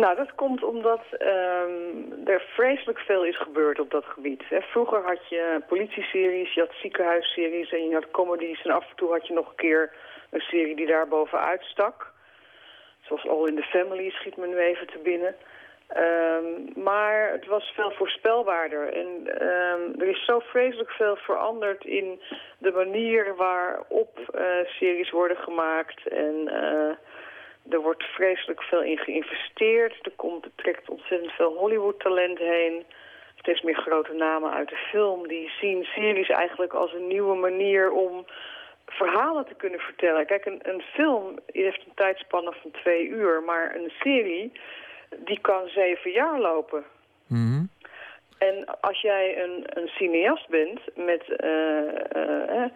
Nou, 0.00 0.16
dat 0.16 0.34
komt 0.34 0.62
omdat 0.62 1.00
ehm, 1.10 1.80
er 2.24 2.40
vreselijk 2.40 2.98
veel 2.98 3.24
is 3.24 3.38
gebeurd 3.38 3.80
op 3.80 3.90
dat 3.90 4.04
gebied. 4.04 4.42
Vroeger 4.50 5.02
had 5.02 5.28
je 5.28 5.60
politieseries, 5.68 6.54
je 6.54 6.60
had 6.60 6.72
ziekenhuisseries 6.82 7.72
en 7.72 7.88
je 7.88 7.94
had 7.94 8.10
comedies. 8.10 8.62
En 8.62 8.70
af 8.70 8.88
en 8.90 8.96
toe 8.96 9.10
had 9.12 9.26
je 9.26 9.34
nog 9.34 9.48
een 9.48 9.56
keer 9.56 9.92
een 10.30 10.40
serie 10.40 10.76
die 10.76 10.86
daar 10.86 11.08
bovenuit 11.08 11.62
stak. 11.62 12.12
Zoals 13.00 13.28
All 13.28 13.46
in 13.46 13.56
the 13.56 13.62
Family 13.62 14.10
schiet 14.10 14.36
me 14.36 14.46
nu 14.46 14.58
even 14.58 14.86
te 14.86 14.98
binnen. 14.98 15.34
Ehm, 15.88 16.82
maar 16.82 17.30
het 17.30 17.46
was 17.46 17.72
veel 17.74 17.90
voorspelbaarder. 17.90 18.92
En 18.92 19.38
ehm, 19.40 20.00
er 20.00 20.08
is 20.08 20.24
zo 20.24 20.38
vreselijk 20.38 20.90
veel 20.90 21.16
veranderd 21.16 21.84
in 21.84 22.20
de 22.58 22.72
manier 22.72 23.36
waarop 23.36 24.18
eh, 24.18 24.44
series 24.66 25.10
worden 25.10 25.36
gemaakt. 25.36 26.08
En 26.08 26.48
eh, 26.48 26.96
er 27.70 27.80
wordt 27.80 28.02
vreselijk 28.02 28.62
veel 28.62 28.82
in 28.82 28.98
geïnvesteerd. 28.98 29.98
Er, 30.02 30.12
komt, 30.16 30.44
er 30.44 30.50
trekt 30.54 30.88
ontzettend 30.88 31.32
veel 31.32 31.56
Hollywood-talent 31.56 32.38
heen. 32.38 32.84
Steeds 33.34 33.62
meer 33.62 33.76
grote 33.76 34.12
namen 34.12 34.52
uit 34.52 34.68
de 34.68 34.76
film. 34.90 35.28
Die 35.28 35.52
zien 35.60 35.84
series 35.84 36.28
eigenlijk 36.28 36.72
als 36.72 36.92
een 36.92 37.06
nieuwe 37.06 37.34
manier 37.36 37.90
om 37.90 38.24
verhalen 38.86 39.46
te 39.46 39.54
kunnen 39.54 39.80
vertellen. 39.80 40.26
Kijk, 40.26 40.44
een, 40.44 40.60
een 40.62 40.82
film 40.82 41.38
heeft 41.46 41.82
een 41.86 41.94
tijdspanne 41.94 42.54
van 42.62 42.70
twee 42.70 43.06
uur. 43.06 43.42
Maar 43.42 43.74
een 43.74 43.92
serie, 44.00 44.52
die 45.16 45.40
kan 45.40 45.68
zeven 45.68 46.10
jaar 46.10 46.40
lopen. 46.40 46.84
En 48.38 48.80
als 48.80 49.00
jij 49.00 49.42
een, 49.42 49.64
een 49.66 49.88
cineast 49.88 50.48
bent 50.48 50.80
met... 50.94 51.36
eh, 51.36 52.62
eh, 52.62 52.70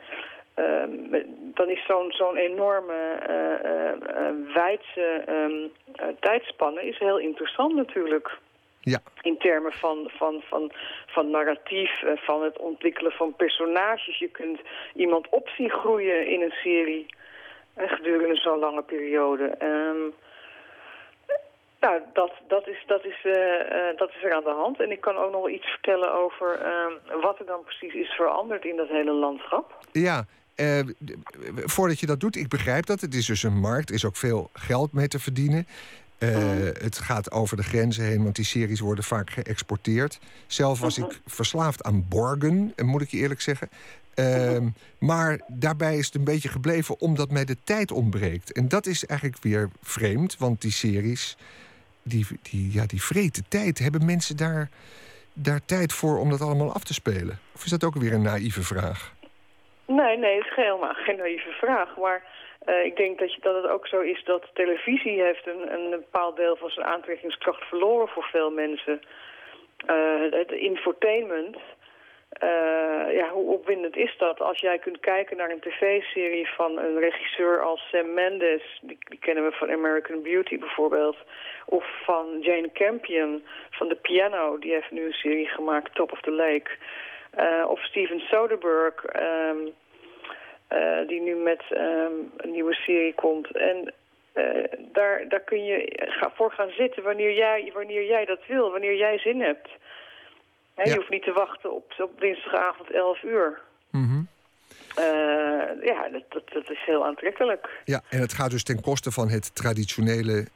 eh, 0.59 0.83
eh, 0.83 0.89
met- 1.11 1.27
dan 1.55 1.69
is 1.69 1.85
zo'n 1.87 2.13
zo'n 2.13 2.37
enorme 2.37 2.95
eh, 2.95 4.55
wijdse 4.55 5.23
ehm, 5.27 5.69
eh, 5.95 6.17
tijdspanne 6.21 6.83
is 6.83 6.99
heel 6.99 7.19
interessant 7.19 7.75
natuurlijk. 7.75 8.39
Ja. 8.81 8.99
In 9.23 9.39
termen 9.39 9.73
van, 9.73 10.11
van, 10.17 10.43
van, 10.49 10.73
van 11.07 11.31
narratief, 11.31 12.03
van 12.17 12.43
het 12.43 12.59
ontwikkelen 12.59 13.13
van 13.13 13.35
personages. 13.37 14.19
Je 14.19 14.29
kunt 14.29 14.61
iemand 14.95 15.29
op 15.29 15.49
zien 15.49 15.71
groeien 15.71 16.27
in 16.27 16.43
een 16.43 16.55
serie 16.63 17.07
gedurende 17.77 18.37
zo'n 18.37 18.59
lange 18.59 18.83
periode. 18.83 19.45
Ehm, 19.45 20.11
nou, 21.81 22.01
dat, 22.13 22.33
dat, 22.49 22.69
is, 22.69 22.85
dat, 22.87 23.05
is, 23.05 23.23
dat 23.97 24.09
is 24.09 24.25
er 24.25 24.35
aan 24.35 24.45
de 24.45 24.57
hand. 24.57 24.81
En 24.81 24.91
ik 24.91 25.01
kan 25.01 25.17
ook 25.17 25.33
nog 25.33 25.41
wel 25.41 25.55
iets 25.55 25.67
vertellen 25.67 26.13
over 26.13 26.61
ehm, 26.61 27.21
wat 27.21 27.39
er 27.39 27.47
dan 27.47 27.65
precies 27.65 27.95
is 27.95 28.11
veranderd 28.11 28.65
in 28.65 28.77
dat 28.77 28.89
hele 28.89 29.13
landschap. 29.13 29.79
Ja, 29.93 30.25
d- 31.05 31.15
voordat 31.65 32.01
je 32.01 32.07
dat 32.07 32.21
doet, 32.21 32.37
ik 32.37 32.49
begrijp 32.49 32.87
dat. 32.87 33.01
Het 33.01 33.15
is 33.15 33.27
dus 33.27 33.43
een 33.43 33.59
markt, 33.59 33.89
er 33.89 33.95
is 33.95 34.05
ook 34.05 34.17
veel 34.17 34.51
geld 34.53 34.93
mee 34.93 35.09
te 35.09 35.19
verdienen. 35.19 35.67
Eh, 36.19 36.37
Het 36.81 36.99
gaat 36.99 37.31
over 37.31 37.57
de 37.57 37.63
grenzen 37.63 38.05
heen, 38.05 38.23
want 38.23 38.37
die 38.37 38.45
series 38.45 38.81
worden 38.81 39.05
vaak 39.05 39.31
geëxporteerd. 39.31 40.19
Zelf 40.47 40.81
was 40.81 40.99
ik 40.99 41.21
verslaafd 41.27 41.83
aan 41.83 42.07
Borgen, 42.09 42.73
eh, 42.77 42.85
moet 42.85 43.03
ik 43.03 43.09
je 43.11 43.17
eerlijk 43.17 43.41
zeggen. 43.41 43.69
Ehm, 44.15 44.69
maar 44.99 45.41
daarbij 45.49 45.99
is 45.99 46.07
het 46.07 46.15
een 46.15 46.25
beetje 46.25 46.49
gebleven 46.49 47.01
omdat 47.01 47.31
mij 47.31 47.45
de 47.45 47.57
tijd 47.65 47.91
ontbreekt. 47.93 48.53
En 48.53 48.69
dat 48.69 48.87
is 48.87 49.07
eigenlijk 49.07 49.43
weer 49.43 49.71
vreemd, 49.83 50.37
want 50.39 50.61
die 50.61 50.73
series, 50.73 51.37
die, 52.03 52.27
die, 52.43 52.73
ja, 52.73 52.87
die 52.87 53.03
vreten 53.03 53.45
tijd. 53.49 53.79
Hebben 53.79 54.05
mensen 54.05 54.37
daar, 54.37 54.69
daar 55.33 55.61
tijd 55.65 55.93
voor 55.93 56.19
om 56.19 56.31
dat 56.31 56.41
allemaal 56.41 56.73
af 56.73 56.85
te 56.85 56.95
spelen? 56.95 57.39
Of 57.55 57.65
is 57.65 57.71
dat 57.71 57.85
ook 57.85 57.95
weer 57.97 58.13
een 58.13 58.23
naïeve 58.23 58.63
vraag? 58.63 59.15
Nee, 59.89 60.17
nee, 60.17 60.37
het 60.37 60.47
is 60.47 60.55
helemaal 60.55 60.95
geen 60.95 61.17
naïeve 61.17 61.51
vraag. 61.51 61.97
Maar 61.97 62.23
eh, 62.65 62.85
ik 62.85 62.97
denk 62.97 63.19
dat, 63.19 63.35
je, 63.35 63.41
dat 63.41 63.63
het 63.63 63.71
ook 63.71 63.87
zo 63.87 64.01
is 64.01 64.25
dat 64.25 64.51
televisie 64.53 65.23
heeft 65.23 65.47
een, 65.47 65.73
een 65.73 65.91
bepaald 65.91 66.37
deel 66.37 66.57
van 66.57 66.71
zijn 66.71 66.87
aantrekkingskracht 66.87 67.69
verloren 67.69 68.09
voor 68.09 68.25
veel 68.25 68.51
mensen. 68.51 69.01
Eh, 69.87 70.21
het, 70.31 70.53
infotainment, 70.53 71.57
eh, 72.29 73.13
ja, 73.13 73.29
hoe 73.29 73.53
opwindend 73.53 73.97
is 73.97 74.15
dat? 74.19 74.41
Als 74.41 74.61
jij 74.61 74.79
kunt 74.79 75.01
kijken 75.01 75.37
naar 75.37 75.51
een 75.51 75.61
tv-serie 75.61 76.49
van 76.49 76.79
een 76.79 76.99
regisseur 76.99 77.63
als 77.63 77.89
Sam 77.89 78.15
Mendes, 78.15 78.79
die, 78.83 78.99
die 79.09 79.19
kennen 79.19 79.45
we 79.45 79.53
van 79.53 79.71
American 79.71 80.23
Beauty 80.23 80.59
bijvoorbeeld, 80.59 81.17
of 81.67 81.85
van 82.05 82.39
Jane 82.41 82.73
Campion 82.73 83.45
van 83.71 83.89
The 83.89 83.95
Piano, 83.95 84.59
die 84.59 84.73
heeft 84.73 84.91
nu 84.91 85.05
een 85.05 85.13
serie 85.13 85.49
gemaakt, 85.49 85.95
Top 85.95 86.13
of 86.13 86.21
the 86.21 86.31
Lake. 86.33 86.71
Eh, 87.39 87.65
of 87.69 87.81
Steven 87.85 88.21
Soderbergh, 88.21 89.05
ehm, 89.07 89.57
eh, 90.69 91.09
die 91.09 91.21
nu 91.21 91.35
met 91.35 91.63
ehm, 91.71 92.13
een 92.37 92.51
nieuwe 92.51 92.75
serie 92.75 93.15
komt. 93.15 93.57
En 93.57 93.95
eh, 94.33 94.45
daar, 94.93 95.29
daar 95.29 95.41
kun 95.41 95.65
je 95.65 95.93
ga, 95.97 96.33
voor 96.35 96.51
gaan 96.51 96.71
zitten 96.71 97.03
wanneer 97.03 97.35
jij, 97.35 97.71
wanneer 97.75 98.07
jij 98.07 98.25
dat 98.25 98.47
wil, 98.47 98.71
wanneer 98.71 98.97
jij 98.97 99.19
zin 99.19 99.41
hebt. 99.41 99.69
Je 100.85 100.95
hoeft 100.95 101.11
niet 101.11 101.23
te 101.23 101.33
wachten 101.33 101.73
op, 101.73 101.95
op 101.99 102.21
dinsdagavond 102.21 102.91
11 102.91 103.23
uur. 103.23 103.61
Eh, 104.95 105.85
ja, 105.85 106.09
dat, 106.09 106.23
dat, 106.29 106.49
dat 106.53 106.71
is 106.71 106.83
heel 106.87 107.05
aantrekkelijk. 107.05 107.69
Ja, 107.85 108.03
en 108.11 108.21
het 108.21 108.33
gaat 108.33 108.51
dus 108.51 108.63
ten 108.63 108.81
koste 108.81 109.11
van 109.11 109.29
het 109.29 109.55
traditionele 109.55 110.47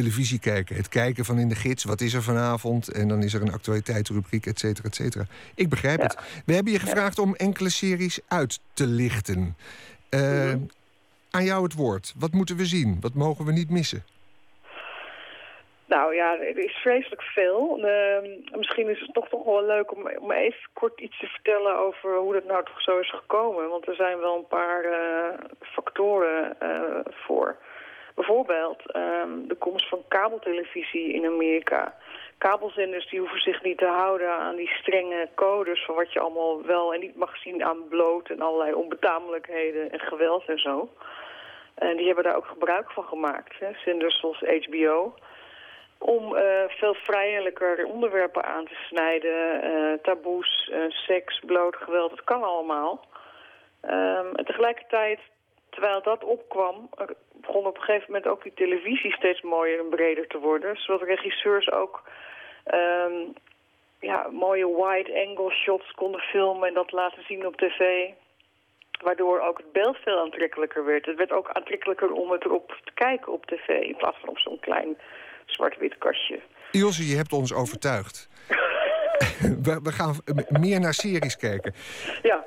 televisie 0.00 0.40
kijken. 0.40 0.76
Het 0.76 0.88
kijken 0.88 1.24
van 1.24 1.38
in 1.38 1.48
de 1.48 1.54
gids, 1.54 1.84
wat 1.84 2.00
is 2.00 2.14
er 2.14 2.22
vanavond? 2.22 2.92
En 2.92 3.08
dan 3.08 3.22
is 3.22 3.34
er 3.34 3.42
een 3.42 3.52
actualiteitsrubriek, 3.52 4.46
et 4.46 4.58
cetera, 4.58 4.88
et 4.88 4.94
cetera. 4.94 5.24
Ik 5.54 5.68
begrijp 5.68 6.00
het. 6.00 6.42
We 6.46 6.54
hebben 6.54 6.72
je 6.72 6.78
gevraagd 6.78 7.18
om 7.18 7.34
enkele 7.34 7.70
series 7.70 8.20
uit 8.28 8.60
te 8.74 8.86
lichten. 8.86 9.56
Eh, 10.10 10.54
Aan 11.30 11.44
jou 11.44 11.62
het 11.62 11.74
woord. 11.74 12.14
Wat 12.18 12.32
moeten 12.32 12.56
we 12.56 12.64
zien? 12.64 12.98
Wat 13.00 13.14
mogen 13.14 13.44
we 13.44 13.52
niet 13.52 13.70
missen? 13.70 14.04
Nou 15.86 16.14
ja, 16.14 16.38
er 16.40 16.58
is 16.58 16.76
vreselijk 16.76 17.22
veel. 17.22 17.78
Ehm, 17.86 18.58
misschien 18.58 18.88
is 18.88 19.00
het 19.00 19.14
toch 19.14 19.28
toch 19.28 19.44
wel 19.44 19.66
leuk 19.66 19.92
om, 19.96 20.10
om 20.18 20.30
even 20.30 20.68
kort 20.72 21.00
iets 21.00 21.18
te 21.18 21.26
vertellen 21.26 21.78
over 21.78 22.16
hoe 22.16 22.32
dat 22.32 22.44
nou 22.44 22.64
toch 22.64 22.82
zo 22.82 22.98
is 22.98 23.10
gekomen. 23.10 23.68
Want 23.68 23.88
er 23.88 23.94
zijn 23.94 24.18
wel 24.18 24.36
een 24.36 24.46
paar 24.58 24.84
eh, 24.84 25.38
factoren 25.60 26.60
eh, 26.60 27.12
voor. 27.26 27.56
Bijvoorbeeld 28.16 28.92
ehm, 28.92 29.46
de 29.46 29.54
komst 29.54 29.88
van 29.88 30.04
kabeltelevisie 30.08 31.12
in 31.12 31.26
Amerika. 31.26 31.94
Kabelzenders 32.38 33.08
die 33.10 33.20
hoeven 33.20 33.40
zich 33.40 33.62
niet 33.62 33.78
te 33.78 33.86
houden 33.86 34.30
aan 34.30 34.56
die 34.56 34.68
strenge 34.68 35.28
codes 35.34 35.84
van 35.84 35.94
wat 35.94 36.12
je 36.12 36.20
allemaal 36.20 36.62
wel 36.62 36.94
en 36.94 37.00
niet 37.00 37.16
mag 37.16 37.36
zien 37.36 37.64
aan 37.64 37.88
bloot 37.88 38.28
en 38.28 38.40
allerlei 38.40 38.72
onbetamelijkheden 38.74 39.90
en 39.90 40.00
geweld 40.00 40.44
en 40.46 40.58
zo. 40.58 40.88
En 41.74 41.96
die 41.96 42.06
hebben 42.06 42.24
daar 42.24 42.36
ook 42.36 42.46
gebruik 42.46 42.90
van 42.90 43.04
gemaakt. 43.04 43.58
Hè. 43.58 43.68
Zenders 43.84 44.20
zoals 44.20 44.40
HBO 44.40 45.14
om 45.98 46.36
eh, 46.36 46.64
veel 46.68 46.94
vrijelijker 46.94 47.84
onderwerpen 47.86 48.44
aan 48.44 48.64
te 48.64 48.74
snijden. 48.88 49.62
eh, 49.62 49.92
taboes, 50.02 50.70
eh, 50.72 50.80
seks, 50.88 51.40
bloot, 51.46 51.76
geweld, 51.76 52.10
het 52.10 52.24
kan 52.24 52.42
allemaal. 52.42 53.04
Ehm, 53.80 54.34
en 54.34 54.44
tegelijkertijd, 54.44 55.20
terwijl 55.76 56.02
dat 56.02 56.24
opkwam... 56.24 56.88
begon 57.32 57.66
op 57.66 57.76
een 57.76 57.82
gegeven 57.82 58.12
moment 58.12 58.26
ook 58.26 58.42
die 58.42 58.52
televisie 58.54 59.12
steeds 59.12 59.42
mooier 59.42 59.78
en 59.78 59.88
breder 59.88 60.26
te 60.26 60.38
worden. 60.38 60.76
Zodat 60.76 61.08
regisseurs 61.08 61.70
ook 61.72 62.02
ehm, 62.64 63.18
ja, 64.00 64.28
mooie 64.30 64.66
wide-angle 64.66 65.50
shots 65.50 65.90
konden 65.90 66.20
filmen... 66.20 66.68
en 66.68 66.74
dat 66.74 66.92
laten 66.92 67.22
zien 67.28 67.46
op 67.46 67.56
tv... 67.56 68.10
Waardoor 69.02 69.40
ook 69.40 69.58
het 69.58 69.72
beeld 69.72 69.96
veel 69.96 70.18
aantrekkelijker 70.18 70.84
werd. 70.84 71.06
Het 71.06 71.16
werd 71.16 71.32
ook 71.32 71.50
aantrekkelijker 71.52 72.12
om 72.12 72.30
het 72.30 72.44
erop 72.44 72.68
te 72.84 72.92
kijken 72.94 73.32
op 73.32 73.46
tv... 73.46 73.68
in 73.68 73.96
plaats 73.96 74.18
van 74.20 74.28
op 74.28 74.38
zo'n 74.38 74.60
klein 74.60 74.98
zwart-wit 75.46 75.98
kastje. 75.98 76.40
Ilse, 76.70 77.08
je 77.08 77.16
hebt 77.16 77.32
ons 77.32 77.54
overtuigd. 77.54 78.28
we, 79.66 79.80
we 79.82 79.92
gaan 79.92 80.14
meer 80.48 80.80
naar 80.80 80.94
series 80.94 81.36
kijken. 81.36 81.74
Ja, 82.22 82.44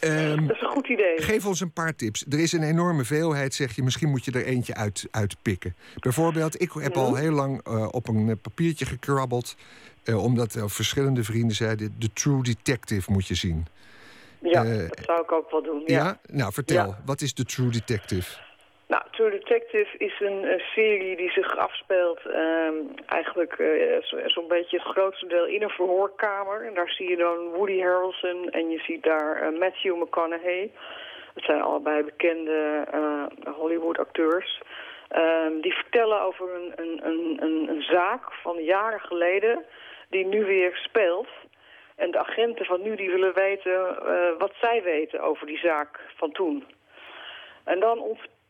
Ehm, 0.00 0.46
dat 0.46 0.56
is 0.56 0.62
een 0.62 0.68
goed 0.68 0.88
idee. 0.88 1.22
Geef 1.22 1.46
ons 1.46 1.60
een 1.60 1.72
paar 1.72 1.94
tips. 1.96 2.24
Er 2.30 2.38
is 2.38 2.52
een 2.52 2.62
enorme 2.62 3.04
veelheid, 3.04 3.54
zeg 3.54 3.76
je. 3.76 3.82
Misschien 3.82 4.10
moet 4.10 4.24
je 4.24 4.32
er 4.32 4.44
eentje 4.44 4.74
uit, 4.74 5.08
uitpikken. 5.10 5.74
Bijvoorbeeld, 6.00 6.60
ik 6.60 6.72
heb 6.72 6.96
al 6.96 7.14
heel 7.14 7.32
lang 7.32 7.60
eh, 7.64 7.88
op 7.90 8.08
een 8.08 8.28
eh, 8.28 8.36
papiertje 8.42 8.86
gekrabbeld... 8.86 9.56
eh, 10.04 10.24
omdat 10.24 10.56
verschillende 10.66 11.24
vrienden 11.24 11.56
zeiden... 11.56 11.94
The 11.98 12.12
True 12.12 12.42
Detective 12.42 13.12
moet 13.12 13.26
je 13.26 13.34
zien. 13.34 13.66
Ja, 14.40 14.64
dat 14.64 14.98
zou 15.04 15.20
ik 15.22 15.32
ook 15.32 15.50
wel 15.50 15.62
doen. 15.62 15.82
Ja? 15.86 16.04
Ja. 16.04 16.20
Nou, 16.30 16.52
vertel. 16.52 16.86
Ja. 16.86 17.02
Wat 17.04 17.20
is 17.20 17.32
The 17.32 17.44
True 17.44 17.70
Detective? 17.70 18.45
Nou, 18.88 19.02
True 19.10 19.30
Detective 19.30 19.98
is 19.98 20.20
een, 20.20 20.44
eh, 20.44 20.58
serie 20.58 21.16
die 21.16 21.30
zich 21.30 21.56
afspeelt 21.56 22.20
ehm, 22.26 22.74
eigenlijk 23.06 23.52
eh, 23.58 24.02
zo- 24.02 24.28
zo'n 24.28 24.48
beetje 24.48 24.76
het 24.76 24.86
grootste 24.86 25.26
deel 25.26 25.46
in 25.46 25.62
een 25.62 25.70
verhoorkamer. 25.70 26.66
En 26.66 26.74
daar 26.74 26.90
zie 26.90 27.08
je 27.08 27.16
dan 27.16 27.48
Woody 27.50 27.80
Harrelson 27.80 28.50
en 28.50 28.70
je 28.70 28.78
ziet 28.78 29.02
daar 29.02 29.42
eh, 29.42 29.58
Matthew 29.58 29.94
McConaughey. 30.02 30.70
Dat 31.34 31.44
zijn 31.44 31.60
allebei 31.62 32.02
bekende 32.02 32.84
eh, 32.90 33.54
Hollywood-acteurs. 33.54 34.60
Ehm, 35.08 35.60
die 35.60 35.74
vertellen 35.74 36.20
over 36.20 36.54
een, 36.54 36.72
een, 36.76 37.06
een, 37.06 37.68
een, 37.68 37.82
zaak 37.82 38.32
van 38.32 38.62
jaren 38.64 39.00
geleden 39.00 39.64
die 40.10 40.26
nu 40.26 40.44
weer 40.44 40.76
speelt. 40.76 41.28
En 41.96 42.10
de 42.10 42.18
agenten 42.18 42.64
van 42.66 42.82
nu 42.82 42.96
die 42.96 43.10
willen 43.10 43.34
weten 43.34 43.98
wat 44.38 44.52
zij 44.60 44.82
weten 44.82 45.20
over 45.20 45.46
die 45.46 45.58
zaak 45.58 46.00
van 46.16 46.32
toen. 46.32 46.64
En 47.64 47.80
dan 47.80 47.98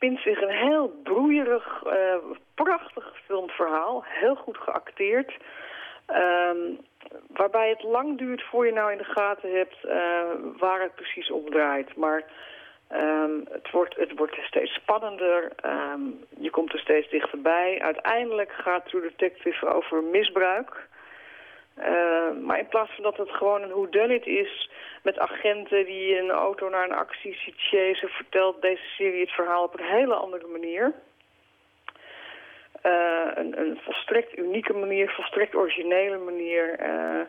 ontspint 0.01 0.20
zich 0.20 0.42
een 0.42 0.57
heel 0.57 1.01
broeierig, 1.03 1.82
eh, 1.84 2.16
prachtig 2.55 3.05
gefilmd 3.14 3.53
verhaal. 3.53 4.05
Heel 4.07 4.34
goed 4.34 4.57
geacteerd. 4.57 5.36
Ehm, 6.07 6.57
waarbij 7.26 7.68
het 7.68 7.82
lang 7.82 8.18
duurt 8.18 8.42
voor 8.42 8.66
je 8.66 8.72
nou 8.72 8.92
in 8.92 8.99
de 8.99 9.05
gaten 9.05 9.57
hebt 9.57 9.84
eh, 9.84 10.22
waar 10.59 10.80
het 10.80 10.94
precies 10.94 11.30
om 11.30 11.51
draait. 11.51 11.97
Maar 11.97 12.24
ehm, 12.88 13.30
het, 13.51 13.70
wordt, 13.70 13.97
het 13.97 14.16
wordt 14.16 14.36
steeds 14.42 14.74
spannender. 14.74 15.53
Ehm, 15.57 16.01
je 16.38 16.51
komt 16.51 16.72
er 16.72 16.78
steeds 16.78 17.11
dichterbij. 17.11 17.80
Uiteindelijk 17.82 18.53
gaat 18.53 18.88
True 18.88 19.03
Detective 19.03 19.66
over 19.66 20.03
misbruik. 20.03 20.88
Eh, 21.76 22.30
maar 22.42 22.58
in 22.58 22.68
plaats 22.68 22.94
van 22.94 23.02
dat 23.04 23.16
het 23.16 23.30
gewoon 23.30 23.62
een 23.62 23.70
whodunit 23.70 24.26
is 24.26 24.70
met 25.02 25.18
agenten 25.18 25.84
die 25.84 26.18
een 26.18 26.30
auto 26.30 26.68
naar 26.68 26.84
een 26.84 26.96
actie 26.96 27.34
ziet 27.34 27.54
chasen, 27.56 28.08
vertelt 28.08 28.62
deze 28.62 28.82
serie 28.96 29.20
het 29.20 29.30
verhaal 29.30 29.62
op 29.64 29.78
een 29.78 29.86
hele 29.86 30.14
andere 30.14 30.46
manier. 30.46 30.92
Eh, 32.82 33.28
een, 33.34 33.60
een 33.60 33.78
volstrekt 33.82 34.38
unieke 34.38 34.72
manier, 34.72 35.10
volstrekt 35.10 35.54
originele 35.54 36.18
manier. 36.18 36.78
Eh, 36.78 37.20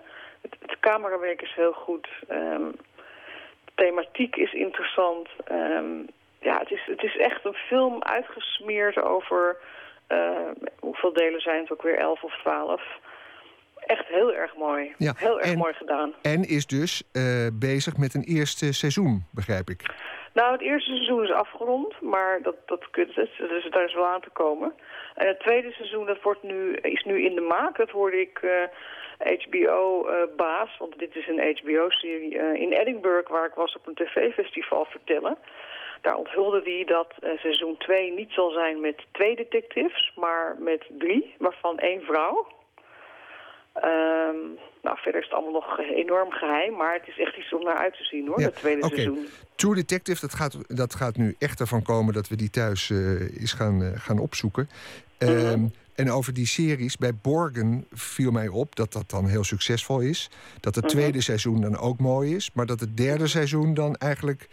het, 0.42 0.80
camerawerk 0.80 1.42
is 1.42 1.54
heel 1.54 1.74
goed. 1.74 2.08
Ehm, 2.28 2.72
de 3.66 3.72
thematiek 3.76 4.36
is 4.36 4.54
interessant. 4.54 5.30
Ehm, 5.46 6.00
ja, 6.40 6.58
het 6.60 6.72
is, 6.72 6.82
het 6.86 7.04
is 7.04 7.18
echt 7.18 7.46
een 7.46 7.58
film 7.68 8.04
uitgesmeerd 8.04 9.02
over... 9.02 9.58
hoeveel 10.80 11.14
delen 11.14 11.42
zijn 11.42 11.62
het 11.62 11.72
ook 11.72 11.82
weer? 11.82 11.98
Elf 11.98 12.24
of 12.24 12.38
twaalf. 12.38 13.00
Echt 13.88 14.08
heel 14.08 14.34
erg 14.34 14.56
mooi. 14.56 14.94
Ja, 14.98 15.14
Heel 15.18 15.40
erg 15.40 15.52
en- 15.52 15.58
mooi 15.58 15.74
gedaan. 15.74 16.14
En 16.22 16.44
is 16.44 16.66
dus 16.68 17.04
eh, 17.12 17.48
bezig 17.54 17.98
met 17.98 18.14
een 18.14 18.24
eerste 18.24 18.74
seizoen, 18.74 19.26
begrijp 19.32 19.70
ik. 19.70 19.82
Nou, 20.34 20.52
het 20.52 20.62
eerste 20.62 20.92
seizoen 20.92 21.24
is 21.24 21.32
afgerond, 21.32 22.02
maar 22.02 22.42
dat, 22.42 22.56
dat 22.66 22.88
dus 22.92 23.68
daar 23.70 23.86
is 23.86 23.94
wel 23.94 24.06
aan 24.06 24.22
te 24.22 24.30
komen. 24.30 24.74
En 25.16 25.28
het 25.28 25.40
tweede 25.40 25.72
seizoen 25.72 26.06
dat 26.06 26.22
wordt 26.22 26.44
nu, 26.44 26.74
is 26.74 27.04
nu 27.04 27.26
in 27.26 27.36
de 27.36 27.42
maak. 27.42 27.78
Dat 27.78 27.90
hoorde 27.90 28.20
ik 28.22 28.40
HBO-baas, 29.20 30.78
want 30.78 31.00
dit 31.00 31.16
is 31.16 31.28
een 31.28 31.58
HBO-serie, 31.62 32.38
eh, 32.38 32.62
in 32.62 32.72
Edinburgh, 32.72 33.30
waar 33.32 33.46
ik 33.46 33.54
was 33.54 33.76
op 33.76 33.88
een 33.88 33.96
tv-festival, 33.96 34.86
vertellen. 34.86 35.38
Daar 36.02 36.16
onthulde 36.16 36.62
hij 36.64 36.84
dat 36.86 37.14
eh, 37.20 37.38
seizoen 37.38 37.78
2 37.78 38.12
niet 38.14 38.32
zal 38.32 38.50
zijn 38.50 38.80
met 38.82 39.06
twee 39.12 39.36
detectives, 39.36 40.12
maar 40.16 40.56
met 40.60 40.86
drie, 40.98 41.36
waarvan 41.38 41.80
één 41.80 42.02
vrouw. 42.02 42.48
Ehm, 43.82 44.36
nou, 44.82 44.98
verder 44.98 45.22
is 45.22 45.28
het 45.28 45.34
allemaal 45.34 45.62
nog 45.62 45.80
enorm 45.80 46.32
geheim, 46.32 46.76
maar 46.76 46.94
het 46.94 47.08
is 47.08 47.20
echt 47.20 47.38
iets 47.38 47.54
om 47.54 47.64
naar 47.64 47.78
uit 47.78 47.98
te 47.98 48.04
zien 48.04 48.28
hoor, 48.28 48.40
Ja, 48.40 48.46
het 48.46 48.56
tweede 48.56 48.88
seizoen. 48.88 49.28
True 49.56 49.76
Detective, 49.76 50.22
dat 50.22 50.34
gaat, 50.34 50.58
dat 50.68 50.96
gaat 50.96 51.18
nu 51.18 51.36
echt 51.40 51.60
ervan 51.60 51.82
komen 51.82 52.14
dat 52.14 52.28
we 52.28 52.36
die 52.36 52.50
thuis 52.50 52.90
eh 52.90 53.40
eens 53.40 53.54
gaan, 53.54 53.84
eh, 53.84 53.90
gaan 53.96 54.20
opzoeken. 54.20 54.70
Ehm, 55.18 55.66
En 55.96 56.12
over 56.12 56.34
die 56.34 56.46
series, 56.46 56.98
bij 56.98 57.16
Borgen 57.22 57.86
viel 57.92 58.32
mij 58.32 58.48
op 58.48 58.76
dat 58.76 58.94
dat 58.94 59.10
dan 59.10 59.28
heel 59.28 59.44
succesvol 59.44 60.00
is. 60.00 60.30
Dat 60.60 60.76
het 60.76 60.90
tweede 60.90 61.22
seizoen 61.22 61.62
dan 61.62 61.78
ook 61.78 62.00
mooi 62.00 62.36
is. 62.36 62.50
Maar 62.54 62.66
dat 62.66 62.80
het 62.80 62.98
derde 62.98 63.28
seizoen 63.28 63.74
dan 63.74 63.96
eigenlijk 63.96 64.48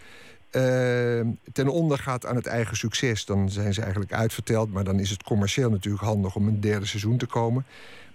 ehm, 0.50 1.26
ten 1.52 1.68
onder 1.68 1.98
gaat 1.98 2.26
aan 2.26 2.36
het 2.36 2.46
eigen 2.46 2.76
succes. 2.76 3.24
Dan 3.24 3.50
zijn 3.50 3.74
ze 3.74 3.80
eigenlijk 3.80 4.12
uitverteld. 4.12 4.72
Maar 4.72 4.84
dan 4.84 4.98
is 5.00 5.10
het 5.10 5.22
commercieel 5.22 5.70
natuurlijk 5.70 6.04
handig 6.04 6.36
om 6.36 6.48
een 6.48 6.60
derde 6.60 6.86
seizoen 6.86 7.16
te 7.16 7.26
komen. 7.26 7.64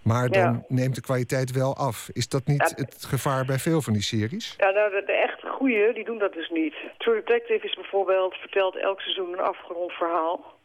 Maar 0.04 0.30
dan 0.30 0.42
Ja. 0.42 0.64
neemt 0.68 0.96
de 0.96 1.02
kwaliteit 1.02 1.52
wel 1.52 1.76
af. 1.76 2.10
Is 2.14 2.30
dat 2.30 2.46
niet 2.46 2.74
het 2.76 3.06
gevaar 3.08 3.46
bij 3.46 3.58
veel 3.58 3.82
van 3.82 3.94
die 3.94 4.02
series? 4.02 4.56
Ja, 4.58 4.70
nou, 4.70 4.92
de, 4.92 5.04
de 5.06 5.12
echte 5.12 5.48
goeie, 5.48 5.94
die 5.94 6.06
doen 6.06 6.18
dat 6.18 6.34
dus 6.34 6.50
niet. 6.50 6.76
True 6.98 7.16
Detective 7.16 7.66
is 7.66 7.76
bijvoorbeeld, 7.76 8.36
vertelt 8.36 8.76
elk 8.76 9.02
seizoen 9.02 9.34
een 9.34 9.40
afgerond 9.40 9.92
verhaal. 9.92 10.58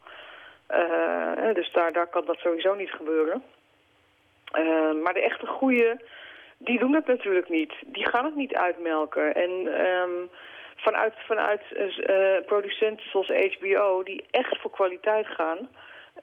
Eh, 0.67 1.53
dus 1.53 1.71
daar, 1.71 1.93
daar 1.93 2.07
kan 2.07 2.25
dat 2.25 2.37
sowieso 2.37 2.73
niet 2.75 2.91
gebeuren. 2.91 3.43
Eh, 4.51 4.91
maar 5.03 5.13
de 5.13 5.21
echte 5.21 5.45
goeie, 5.47 5.93
die 6.57 6.79
doen 6.79 6.91
dat 6.91 7.07
natuurlijk 7.07 7.49
niet. 7.49 7.73
Die 7.85 8.09
gaan 8.09 8.25
het 8.25 8.35
niet 8.35 8.53
uitmelken. 8.55 9.35
En 9.35 9.51
ehm, 9.85 10.11
vanuit, 10.75 11.13
vanuit 11.17 11.61
eh, 11.71 12.45
producenten 12.45 13.09
zoals 13.09 13.27
HBO, 13.27 14.03
die 14.03 14.25
echt 14.31 14.57
voor 14.61 14.71
kwaliteit 14.71 15.27
gaan... 15.27 15.69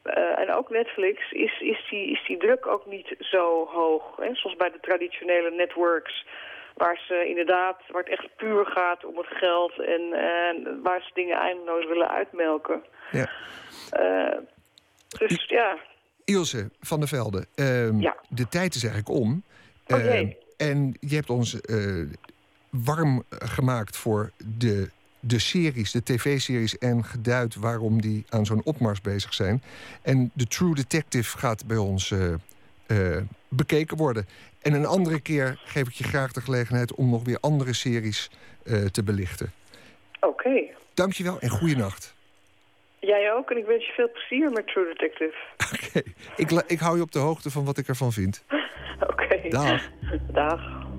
eh, 0.02 0.38
en 0.38 0.54
ook 0.54 0.70
Netflix, 0.70 1.30
is, 1.30 1.60
is, 1.60 1.86
die, 1.90 2.10
is 2.10 2.24
die 2.26 2.38
druk 2.38 2.66
ook 2.66 2.86
niet 2.86 3.14
zo 3.18 3.66
hoog. 3.66 4.16
Hè? 4.16 4.34
Zoals 4.34 4.56
bij 4.56 4.70
de 4.70 4.80
traditionele 4.80 5.50
networks... 5.50 6.26
Waar 6.76 7.00
ze 7.06 7.28
inderdaad, 7.28 7.80
waar 7.88 8.02
het 8.02 8.12
echt 8.12 8.36
puur 8.36 8.66
gaat 8.66 9.04
om 9.04 9.16
het 9.16 9.26
geld 9.26 9.72
en, 9.78 10.02
waar 10.82 11.00
ze 11.02 11.10
dingen 11.14 11.36
eindeloos 11.36 11.86
willen 11.86 12.08
uitmelken. 12.10 12.82
Ja. 13.10 13.30
Eh, 13.90 14.38
dus 15.18 15.44
ja, 15.48 15.78
Ilse 16.24 16.70
van 16.80 16.98
der 16.98 17.08
Velde, 17.08 17.46
ehm, 17.54 18.00
Ja. 18.00 18.16
de 18.28 18.48
tijd 18.48 18.74
is 18.74 18.84
eigenlijk 18.84 19.20
om. 19.20 19.42
Oh, 19.86 19.98
Ehm, 19.98 20.28
en 20.56 20.96
je 21.00 21.14
hebt 21.14 21.30
ons 21.30 21.60
eh, 21.60 22.02
warm 22.70 23.22
gemaakt 23.28 23.96
voor 23.96 24.30
de, 24.58 24.90
de 25.24 25.38
series, 25.38 25.92
de 25.92 26.02
tv-series... 26.02 26.78
en 26.78 27.04
geduid 27.04 27.54
waarom 27.54 28.00
die 28.00 28.24
aan 28.28 28.46
zo'n 28.46 28.64
opmars 28.64 29.00
bezig 29.00 29.34
zijn. 29.34 29.62
En 30.02 30.30
de 30.34 30.46
True 30.46 30.74
Detective 30.74 31.38
gaat 31.38 31.66
bij 31.66 31.76
ons 31.76 32.10
eh, 32.10 32.32
eh, 32.86 33.22
bekeken 33.48 33.96
worden. 33.96 34.26
En 34.62 34.72
een 34.72 34.86
andere 34.86 35.20
keer 35.20 35.60
geef 35.64 35.88
ik 35.88 35.92
je 35.92 36.04
graag 36.04 36.32
de 36.32 36.40
gelegenheid... 36.40 36.94
om 36.94 37.10
nog 37.10 37.24
weer 37.24 37.38
andere 37.40 37.72
series 37.72 38.30
eh, 38.64 38.84
te 38.84 39.02
belichten. 39.02 39.52
oké. 40.20 40.60
Dankjewel 40.94 41.40
en 41.40 41.48
goeienacht. 41.48 42.14
Jij 42.98 43.32
ook 43.32 43.50
en 43.50 43.56
ik 43.56 43.66
wens 43.66 43.86
je 43.86 43.92
veel 43.92 44.10
plezier 44.10 44.50
met 44.50 44.66
True 44.66 44.84
Detective. 44.84 45.36
Oké, 45.72 46.02
ik, 46.36 46.50
ik 46.66 46.78
hou 46.78 46.96
je 46.96 47.02
op 47.02 47.12
de 47.12 47.18
hoogte 47.18 47.50
van 47.50 47.64
wat 47.64 47.78
ik 47.78 47.88
ervan 47.88 48.12
vind. 48.12 48.44
Oké. 49.10 49.48
Dag. 49.48 49.90
Dag. 50.32 50.90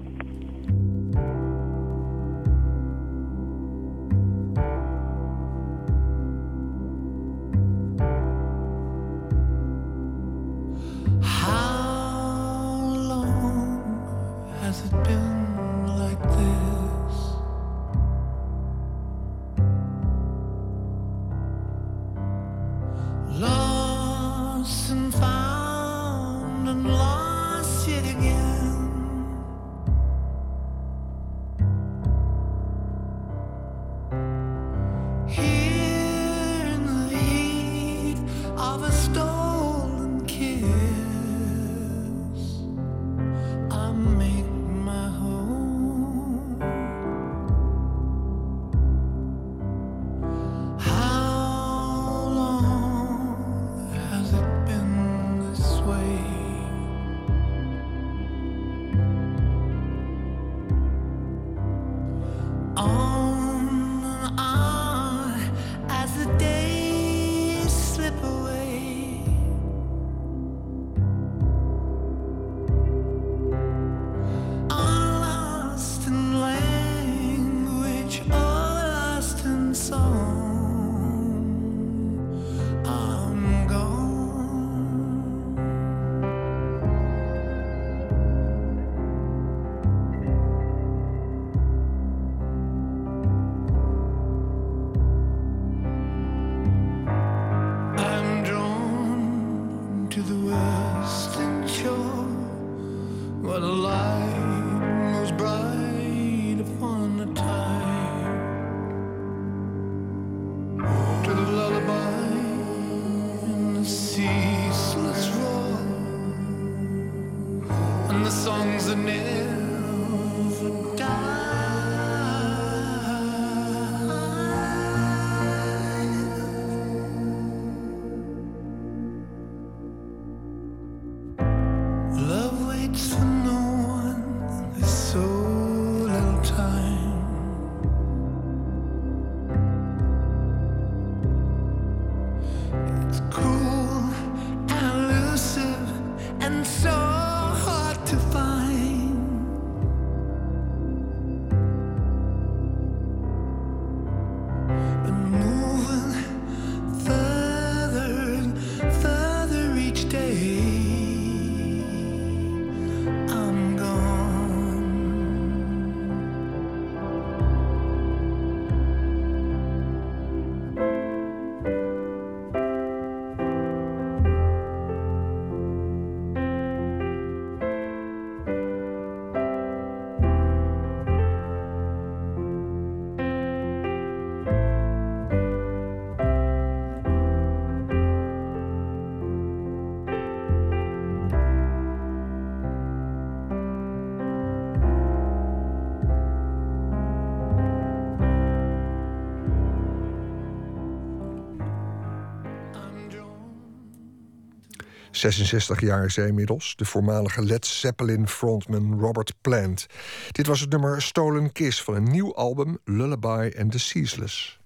66 205.24 205.82
jaar 205.82 206.06
is 206.06 206.18
inmiddels, 206.18 206.76
de 206.76 206.86
voormalige 206.86 207.44
Led 207.44 207.66
Zeppelin 207.66 208.28
frontman 208.28 209.00
Robert 209.00 209.34
Plant. 209.42 209.86
Dit 210.32 210.48
was 210.48 210.60
het 210.60 210.70
nummer 210.70 211.02
Stolen 211.02 211.52
Kiss 211.52 211.84
van 211.84 211.96
een 211.96 212.12
nieuw 212.12 212.36
album 212.36 212.78
Lullaby 212.84 213.52
and 213.60 213.72
the 213.72 213.80
Ceaseless. 213.80 214.60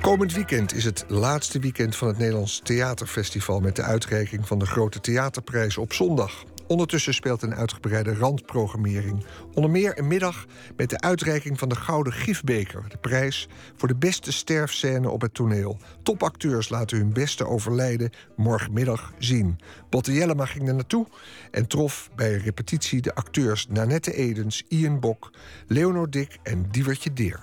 Komend 0.00 0.32
weekend 0.32 0.74
is 0.74 0.84
het 0.84 1.04
laatste 1.08 1.58
weekend 1.58 1.96
van 1.96 2.08
het 2.08 2.18
Nederlands 2.18 2.60
Theaterfestival 2.62 3.60
met 3.60 3.76
de 3.76 3.82
uitreiking 3.82 4.46
van 4.46 4.58
de 4.58 4.66
Grote 4.66 5.00
Theaterprijs 5.00 5.78
op 5.78 5.92
zondag. 5.92 6.44
Ondertussen 6.72 7.14
speelt 7.14 7.42
een 7.42 7.54
uitgebreide 7.54 8.14
randprogrammering. 8.14 9.24
Onder 9.54 9.70
meer 9.70 9.98
een 9.98 10.06
middag 10.06 10.46
met 10.76 10.90
de 10.90 11.00
uitreiking 11.00 11.58
van 11.58 11.68
de 11.68 11.76
Gouden 11.76 12.12
Gifbeker. 12.12 12.84
De 12.88 12.96
prijs 12.96 13.48
voor 13.76 13.88
de 13.88 13.94
beste 13.94 14.32
sterfscène 14.32 15.10
op 15.10 15.20
het 15.20 15.34
toneel. 15.34 15.78
Topacteurs 16.02 16.68
laten 16.68 16.96
hun 16.96 17.12
beste 17.12 17.46
overlijden 17.46 18.10
morgenmiddag 18.36 19.12
zien. 19.18 19.58
Botte 19.90 20.12
Jellema 20.12 20.46
ging 20.46 20.68
er 20.68 20.74
naartoe 20.74 21.06
en 21.50 21.66
trof 21.66 22.10
bij 22.16 22.34
een 22.34 22.40
repetitie 22.42 23.00
de 23.00 23.14
acteurs 23.14 23.66
Nanette 23.68 24.12
Edens, 24.14 24.62
Ian 24.68 25.00
Bok, 25.00 25.30
Leonor 25.66 26.10
Dick 26.10 26.38
en 26.42 26.66
Diewertje 26.70 27.12
Deer. 27.12 27.40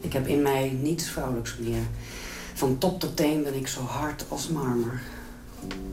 Ik 0.00 0.12
heb 0.12 0.26
in 0.26 0.42
mij 0.42 0.78
niets 0.82 1.08
vrouwelijks 1.08 1.56
meer. 1.56 1.82
Van 2.54 2.78
top 2.78 3.00
tot 3.00 3.16
teen 3.16 3.42
ben 3.42 3.54
ik 3.54 3.66
zo 3.66 3.80
hard 3.80 4.24
als 4.28 4.48
marmer. 4.48 5.02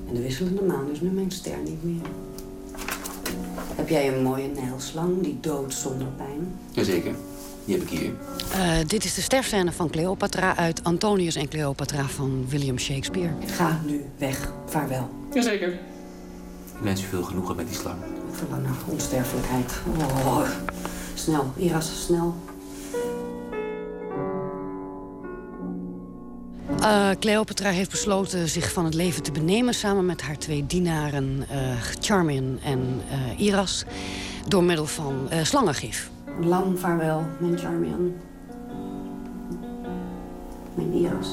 En 0.08 0.14
de 0.14 0.22
wisselende 0.22 0.62
maan 0.62 0.91
is 0.91 1.02
nu 1.02 1.10
mijn 1.10 1.32
ster 1.32 1.58
niet 1.64 1.84
meer. 1.84 2.02
Heb 3.76 3.90
jij 3.90 4.14
een 4.14 4.24
mooie 4.24 4.48
nijlslang 4.48 5.22
die 5.22 5.38
doodt 5.41 5.74
zonder 5.74 6.08
pijn? 6.08 6.56
Jazeker, 6.72 7.16
die 7.66 7.76
heb 7.78 7.84
ik 7.84 8.00
hier. 8.00 8.12
Eh, 8.52 8.88
dit 8.88 9.04
is 9.04 9.14
de 9.14 9.22
sterfscène 9.22 9.72
van 9.72 9.90
Cleopatra 9.90 10.56
uit 10.56 10.84
Antonius 10.84 11.36
en 11.36 11.48
Cleopatra 11.48 12.08
van 12.08 12.45
William 12.50 12.80
Shakespeare. 12.80 13.32
Ga 13.45 13.82
nu 13.86 14.06
weg. 14.18 14.54
Vaarwel. 14.66 15.10
Jazeker. 15.34 15.72
Ik 16.78 16.82
wens 16.82 17.02
u 17.02 17.06
veel 17.06 17.24
genoegen 17.24 17.56
met 17.56 17.68
die 17.68 17.78
slang. 17.78 17.98
Ik 18.04 18.36
verlang 18.40 18.64
naar 18.64 18.76
onsterfelijkheid. 18.90 19.74
Oh. 19.98 20.48
Snel, 21.14 21.54
Iras, 21.58 22.04
snel. 22.06 22.36
Eh, 26.84 27.10
Cleopatra 27.19 27.69
heeft 27.69 27.89
besloten 27.89 28.49
zich 28.49 28.72
van 28.72 28.85
het 28.85 28.93
leven 28.93 29.23
te 29.23 29.31
benemen... 29.31 29.73
samen 29.73 30.05
met 30.05 30.22
haar 30.22 30.38
twee 30.38 30.65
dienaren 30.65 31.45
eh 31.49 31.81
Charmian 31.99 32.60
en 32.64 33.01
eh, 33.10 33.39
Iras... 33.39 33.84
door 34.47 34.64
middel 34.64 34.85
van 34.85 35.30
slangengif. 35.43 36.10
Lang 36.41 36.80
vaarwel, 36.80 37.26
mijn 37.39 37.57
Charmian. 37.57 38.14
Mijn 40.76 40.93
Iras. 40.93 41.30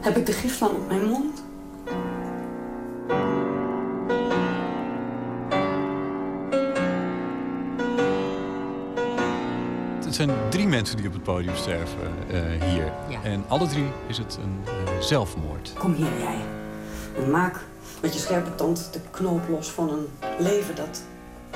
Heb 0.00 0.16
ik 0.16 0.26
de 0.26 0.32
gifslang 0.32 0.72
op 0.72 0.88
mijn 0.88 1.04
mond? 1.04 1.45
Mensen 10.76 10.96
die 10.96 11.06
op 11.06 11.12
het 11.12 11.22
podium 11.22 11.56
sterven 11.56 12.28
eh, 12.28 12.70
hier. 12.70 12.92
Ja. 13.08 13.22
En 13.22 13.44
alle 13.48 13.66
drie 13.66 13.90
is 14.06 14.18
het 14.18 14.38
een 14.42 14.60
eh, 14.64 15.00
zelfmoord. 15.00 15.72
Kom 15.78 15.94
hier, 15.94 16.18
jij. 16.18 16.40
En 17.16 17.30
maak 17.30 17.64
met 18.02 18.14
je 18.14 18.20
scherpe 18.20 18.54
tand 18.54 18.88
de 18.92 19.00
knoop 19.10 19.48
los 19.48 19.70
van 19.70 19.88
een 19.90 20.06
leven 20.38 20.74
dat 20.74 21.02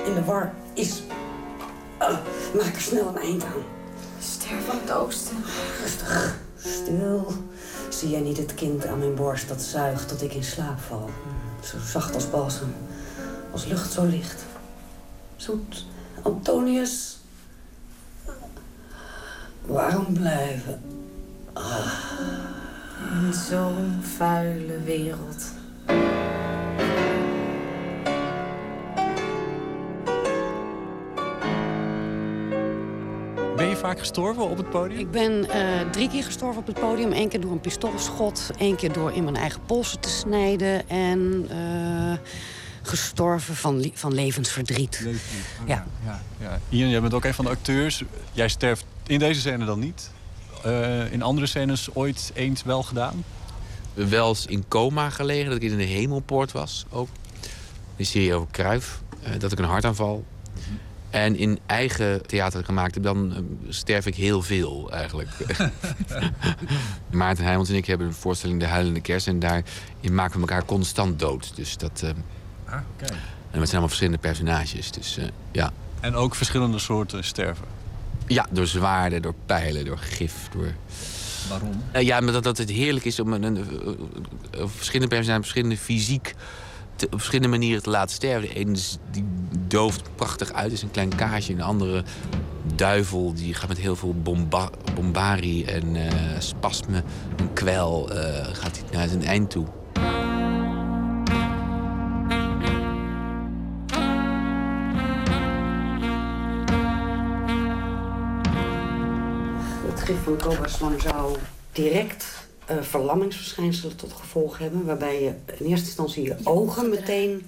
in 0.05 0.15
de 0.15 0.25
war 0.25 0.53
is. 0.75 1.03
Ah, 1.99 2.19
maak 2.55 2.75
er 2.75 2.81
snel 2.81 3.09
een 3.09 3.19
eind 3.19 3.45
aan. 3.45 3.63
Ster 4.21 4.61
van 4.67 4.79
het 4.81 4.93
oosten. 4.93 5.37
Rustig, 5.83 6.39
stil. 6.59 7.33
Zie 7.89 8.11
jij 8.11 8.21
niet 8.21 8.37
het 8.37 8.55
kind 8.55 8.87
aan 8.87 8.99
mijn 8.99 9.15
borst 9.15 9.49
dat 9.49 9.63
zuigt 9.63 10.09
tot 10.09 10.23
ik 10.23 10.35
in 10.35 10.45
slaap 10.45 10.79
val? 10.79 11.11
Zo 11.65 11.77
zacht 11.87 12.15
als 12.15 12.31
balsem, 12.31 12.75
als 13.53 13.65
lucht 13.65 13.93
zo 13.93 14.05
licht. 14.05 14.45
Zoet, 15.37 15.85
Antonius. 16.23 17.20
Waarom 19.67 20.13
blijven? 20.13 20.81
In 23.13 23.33
zo'n 23.33 24.01
vuile 24.03 24.81
wereld. 24.85 25.45
Ben 33.57 33.69
je 33.69 33.77
vaak 33.77 33.99
gestorven 33.99 34.51
op 34.51 34.57
het 34.57 34.71
podium? 34.71 34.99
Ik 34.99 35.11
ben 35.11 35.51
eh, 35.51 35.91
drie 35.91 36.09
keer 36.09 36.25
gestorven 36.25 36.61
op 36.61 36.67
het 36.67 36.81
podium. 36.81 37.13
Eén 37.13 37.29
keer 37.29 37.41
door 37.41 37.53
een 37.53 37.61
pistoolschot. 37.61 38.51
één 38.59 38.77
keer 38.77 38.93
door 38.93 39.13
in 39.13 39.25
mijn 39.25 39.37
eigen 39.37 39.61
polsen 39.67 40.01
te 40.01 40.09
snijden. 40.09 40.89
En 40.89 41.47
eh, 41.51 42.19
gestorven 42.83 43.57
van, 43.57 43.91
van 43.95 44.15
levensverdriet. 44.15 45.07
Ja. 45.67 45.87
ja, 46.05 46.21
ja. 46.41 46.59
Ian, 46.69 46.89
jij 46.89 47.01
bent 47.01 47.15
ook 47.15 47.25
een 47.25 47.35
van 47.35 47.45
de 47.45 47.51
acteurs. 47.51 48.05
Jij 48.33 48.49
sterft 48.49 48.85
in 49.11 49.19
deze 49.19 49.41
scène 49.41 49.65
dan 49.65 49.79
niet. 49.79 50.11
Eh, 50.65 51.13
in 51.13 51.23
andere 51.23 51.47
scènes 51.47 51.95
ooit 51.95 52.31
eens 52.35 52.63
wel 52.63 52.83
gedaan? 52.83 53.25
Wel 53.95 54.29
eens 54.29 54.47
in 54.47 54.65
coma 54.69 55.11
gelegen, 55.11 55.51
dat 55.51 55.63
ik 55.63 55.71
in 55.71 55.77
de 55.77 55.83
hemelpoort 55.85 56.53
was 56.53 56.87
ook. 56.91 57.09
Een 57.97 58.07
serie 58.07 58.35
over 58.35 58.49
Kruif, 58.51 59.01
dat 59.39 59.53
ik 59.53 59.59
een 59.59 59.65
hartaanval. 59.65 60.25
En 61.11 61.37
in 61.37 61.59
eigen 61.67 62.27
theater 62.27 62.65
gemaakt 62.65 62.95
heb, 62.95 63.05
dan 63.05 63.35
eh, 63.35 63.43
sterf 63.69 64.07
ik 64.07 64.15
heel 64.15 64.43
veel 64.43 64.91
eigenlijk. 64.93 65.31
Maarten 67.11 67.45
Heijmans 67.45 67.69
en 67.69 67.75
ik 67.75 67.87
hebben 67.87 68.07
een 68.07 68.13
voorstelling 68.13 68.61
De 68.61 68.67
Huilende 68.67 69.01
Kerst. 69.01 69.27
En 69.27 69.39
daarin 69.39 69.65
maken 70.13 70.35
we 70.35 70.41
elkaar 70.41 70.65
constant 70.65 71.19
dood. 71.19 71.53
Dus 71.57 71.77
dat, 71.77 72.03
eh, 72.05 72.11
Ah, 72.65 72.81
oké. 72.95 73.05
en 73.05 73.15
het 73.15 73.51
zijn 73.51 73.69
allemaal 73.71 73.89
verschillende 73.89 74.19
personages. 74.19 74.91
Dus 74.91 75.17
eh, 75.17 75.25
ja. 75.53 75.73
En 76.01 76.15
ook 76.15 76.35
verschillende 76.35 76.79
soorten 76.79 77.25
sterven. 77.25 77.65
Ja, 78.35 78.47
door 78.51 78.67
zwaarden, 78.67 79.23
door 79.23 79.35
pijlen, 79.47 79.85
door 79.85 79.99
gif. 79.99 80.49
Door... 80.53 80.73
Waarom? 81.49 81.71
Eh, 81.93 82.03
ja, 82.03 82.21
maar 82.21 82.33
dat, 82.33 82.43
dat 82.43 82.59
het 82.59 82.71
heerlijk 82.71 83.05
is 83.05 83.21
om 83.21 83.33
een, 83.33 83.43
een, 83.43 83.57
een- 83.57 83.97
een- 84.51 84.69
verschillende 84.69 85.09
personages, 85.15 85.43
verschillende 85.47 85.77
fysiek 85.77 86.35
te- 86.97 87.07
op 87.07 87.13
verschillende 87.17 87.49
manieren 87.49 87.83
te 87.83 87.91
laten 87.91 88.15
sterven. 88.15 88.49
De 88.49 88.55
ene 88.55 88.79
die 89.11 89.25
dooft 89.67 90.03
prachtig 90.15 90.53
uit, 90.53 90.73
is 90.73 90.83
een 90.83 90.91
klein 90.91 91.15
kaasje. 91.15 91.51
En 91.53 91.57
de 91.59 91.63
andere 91.65 92.05
duivel 92.75 93.35
die 93.35 93.55
gaat 93.55 93.69
met 93.69 93.79
heel 93.79 93.97
veel 93.97 94.15
bomba 94.23 94.71
bombarie 94.95 95.65
en 95.65 95.97
eh, 95.97 96.13
spasme, 96.39 97.03
een 97.37 97.53
kwel, 97.53 98.11
eh, 98.11 98.45
gaat 98.55 98.77
hij 98.81 98.99
naar 98.99 99.09
zijn 99.09 99.25
eind 99.25 99.51
toe. 99.51 99.67
Gif 110.11 110.23
van 110.23 110.39
cobra-slang 110.39 111.01
zou 111.01 111.37
direct 111.73 112.27
eh, 112.67 112.77
verlammingsverschijnselen 112.81 113.97
tot 113.97 114.13
gevolg 114.13 114.59
hebben. 114.59 114.85
Waarbij 114.85 115.23
je 115.23 115.33
in 115.59 115.67
eerste 115.67 115.87
instantie 115.87 116.23
je 116.23 116.37
ogen 116.45 116.89
meteen 116.89 117.47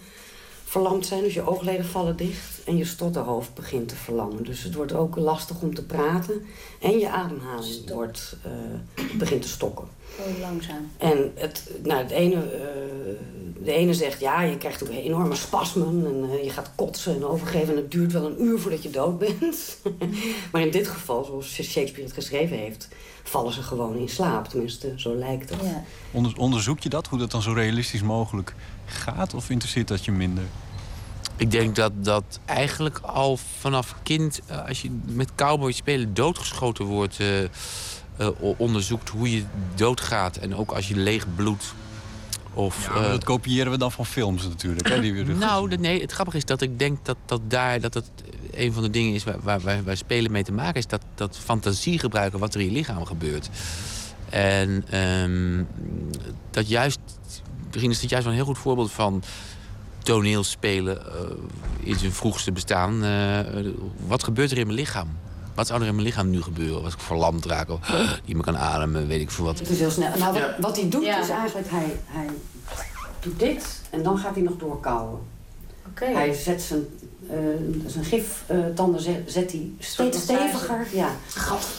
verlamd 0.64 1.06
zijn. 1.06 1.22
Dus 1.22 1.34
je 1.34 1.46
oogleden 1.46 1.84
vallen 1.84 2.16
dicht 2.16 2.64
en 2.64 2.76
je 2.76 2.84
stotterhoofd 2.84 3.54
begint 3.54 3.88
te 3.88 3.96
verlammen. 3.96 4.44
Dus 4.44 4.62
het 4.62 4.74
wordt 4.74 4.92
ook 4.92 5.16
lastig 5.16 5.60
om 5.60 5.74
te 5.74 5.84
praten. 5.84 6.46
En 6.80 6.98
je 6.98 7.08
ademhaling 7.08 7.90
wordt, 7.90 8.36
eh, 8.42 9.04
begint 9.18 9.42
te 9.42 9.48
stokken. 9.48 9.88
Oh, 10.18 10.40
langzaam. 10.40 10.90
En 10.98 11.32
het, 11.34 11.70
nou, 11.82 12.02
het 12.02 12.10
ene, 12.10 12.50
eh, 12.50 12.60
de 13.64 13.72
ene 13.72 13.94
zegt 13.94 14.20
ja, 14.20 14.42
je 14.42 14.56
krijgt 14.58 14.82
ook 14.82 14.88
enorme 14.88 15.34
spasmen 15.34 16.06
en 16.06 16.30
eh, 16.30 16.44
je 16.44 16.50
gaat 16.50 16.70
kotsen 16.74 17.14
en 17.14 17.24
overgeven. 17.24 17.68
En 17.68 17.76
het 17.76 17.90
duurt 17.90 18.12
wel 18.12 18.26
een 18.26 18.42
uur 18.42 18.58
voordat 18.58 18.82
je 18.82 18.90
dood 18.90 19.18
bent. 19.18 19.78
maar 20.52 20.62
in 20.62 20.70
dit 20.70 20.88
geval, 20.88 21.24
zoals 21.24 21.52
Shakespeare 21.52 22.02
het 22.02 22.12
geschreven 22.12 22.56
heeft, 22.56 22.88
vallen 23.22 23.52
ze 23.52 23.62
gewoon 23.62 23.96
in 23.96 24.08
slaap. 24.08 24.48
Tenminste, 24.48 24.92
zo 24.96 25.14
lijkt 25.14 25.50
het. 25.50 25.58
Onder- 26.10 26.36
onderzoek 26.36 26.80
je 26.80 26.88
dat, 26.88 27.06
hoe 27.06 27.18
dat 27.18 27.30
dan 27.30 27.42
zo 27.42 27.52
realistisch 27.52 28.02
mogelijk 28.02 28.54
gaat? 28.84 29.34
Of 29.34 29.50
interesseert 29.50 29.88
dat 29.88 30.04
je 30.04 30.12
minder? 30.12 30.44
Ik 31.36 31.50
denk 31.50 31.76
dat 31.76 31.92
dat 32.04 32.40
eigenlijk 32.44 32.98
al 32.98 33.38
vanaf 33.58 33.94
kind, 34.02 34.40
eh, 34.46 34.68
als 34.68 34.82
je 34.82 34.90
met 35.04 35.34
cowboy 35.34 35.72
spelen 35.72 36.14
doodgeschoten 36.14 36.84
wordt, 36.84 37.20
eh, 37.20 37.42
eh, 37.42 37.48
onderzoekt 38.56 39.08
hoe 39.08 39.30
je 39.36 39.44
doodgaat. 39.74 40.36
En 40.36 40.56
ook 40.56 40.72
als 40.72 40.88
je 40.88 40.96
leeg 40.96 41.26
bloedt. 41.34 41.74
Of, 42.54 42.86
Ja, 42.86 42.94
eh, 42.94 43.10
dat 43.10 43.24
kopiëren 43.24 43.72
we 43.72 43.78
dan 43.78 43.92
van 43.92 44.06
films 44.06 44.42
natuurlijk. 44.48 44.88
Hè, 44.88 45.00
die 45.00 45.12
we 45.12 45.32
nou, 45.46 45.68
de- 45.68 45.76
nee, 45.78 46.00
het 46.00 46.12
grappige 46.12 46.36
is 46.36 46.44
dat 46.44 46.60
ik 46.60 46.78
denk 46.78 47.04
dat, 47.04 47.16
dat 47.26 47.40
daar 47.48 47.80
dat 47.80 47.94
het 47.94 48.10
een 48.52 48.72
van 48.72 48.82
de 48.82 48.90
dingen 48.90 49.14
is 49.14 49.24
waar, 49.24 49.40
waar, 49.42 49.60
waar, 49.60 49.84
waar 49.84 49.96
spelen 49.96 50.32
mee 50.32 50.42
te 50.42 50.52
maken 50.52 50.74
is. 50.74 50.86
Dat, 50.86 51.02
dat 51.14 51.38
fantasie 51.38 51.98
gebruiken 51.98 52.38
wat 52.38 52.54
er 52.54 52.60
in 52.60 52.66
je 52.66 52.72
lichaam 52.72 53.04
gebeurt. 53.04 53.48
En 54.30 54.84
ehm, 54.90 55.64
dat 56.50 56.68
juist, 56.68 56.98
misschien 57.66 57.90
is 57.90 58.00
het 58.00 58.10
juist 58.10 58.24
wel 58.26 58.34
een 58.34 58.40
heel 58.42 58.48
goed 58.52 58.62
voorbeeld 58.62 58.92
van 58.92 59.22
toneelspelen 59.98 61.06
eh, 61.06 61.20
in 61.80 61.98
zijn 61.98 62.12
vroegste 62.12 62.52
bestaan. 62.52 63.04
Eh, 63.04 63.38
wat 64.06 64.24
gebeurt 64.24 64.50
er 64.50 64.58
in 64.58 64.66
mijn 64.66 64.78
lichaam? 64.78 65.08
Wat 65.54 65.66
zou 65.66 65.80
er 65.80 65.86
in 65.86 65.94
mijn 65.94 66.06
lichaam 66.06 66.30
nu 66.30 66.42
gebeuren? 66.42 66.84
Als 66.84 66.94
ik 66.94 67.00
verlamd 67.00 67.44
raak 67.44 67.68
of 67.70 67.78
niet 68.26 68.34
meer 68.34 68.44
kan 68.44 68.58
ademen, 68.58 69.06
weet 69.06 69.20
ik 69.20 69.30
veel 69.30 69.44
wat. 69.44 69.58
Het 69.58 69.68
is 69.68 69.78
heel 69.78 69.90
snel. 69.90 70.08
Nou, 70.18 70.32
wat, 70.32 70.42
Ja. 70.42 70.54
wat 70.60 70.76
hij 70.76 70.88
doet 70.88 71.02
is 71.02 71.28
eigenlijk, 71.28 71.70
hij, 71.70 72.00
hij 72.06 72.26
doet 73.20 73.38
dit 73.38 73.80
en 73.90 74.02
dan 74.02 74.18
gaat 74.18 74.34
hij 74.34 74.42
nog 74.42 74.56
doorkauwen. 74.56 75.20
Hij 75.94 76.34
zet 76.34 76.62
zijn, 76.62 76.86
eh 77.30 77.36
zijn 77.86 78.04
giftanden 78.04 79.00
zet, 79.00 79.22
zet 79.26 79.52
hij 79.52 79.70
steeds 79.78 80.20
steviger. 80.20 80.86
Ja. 80.92 81.08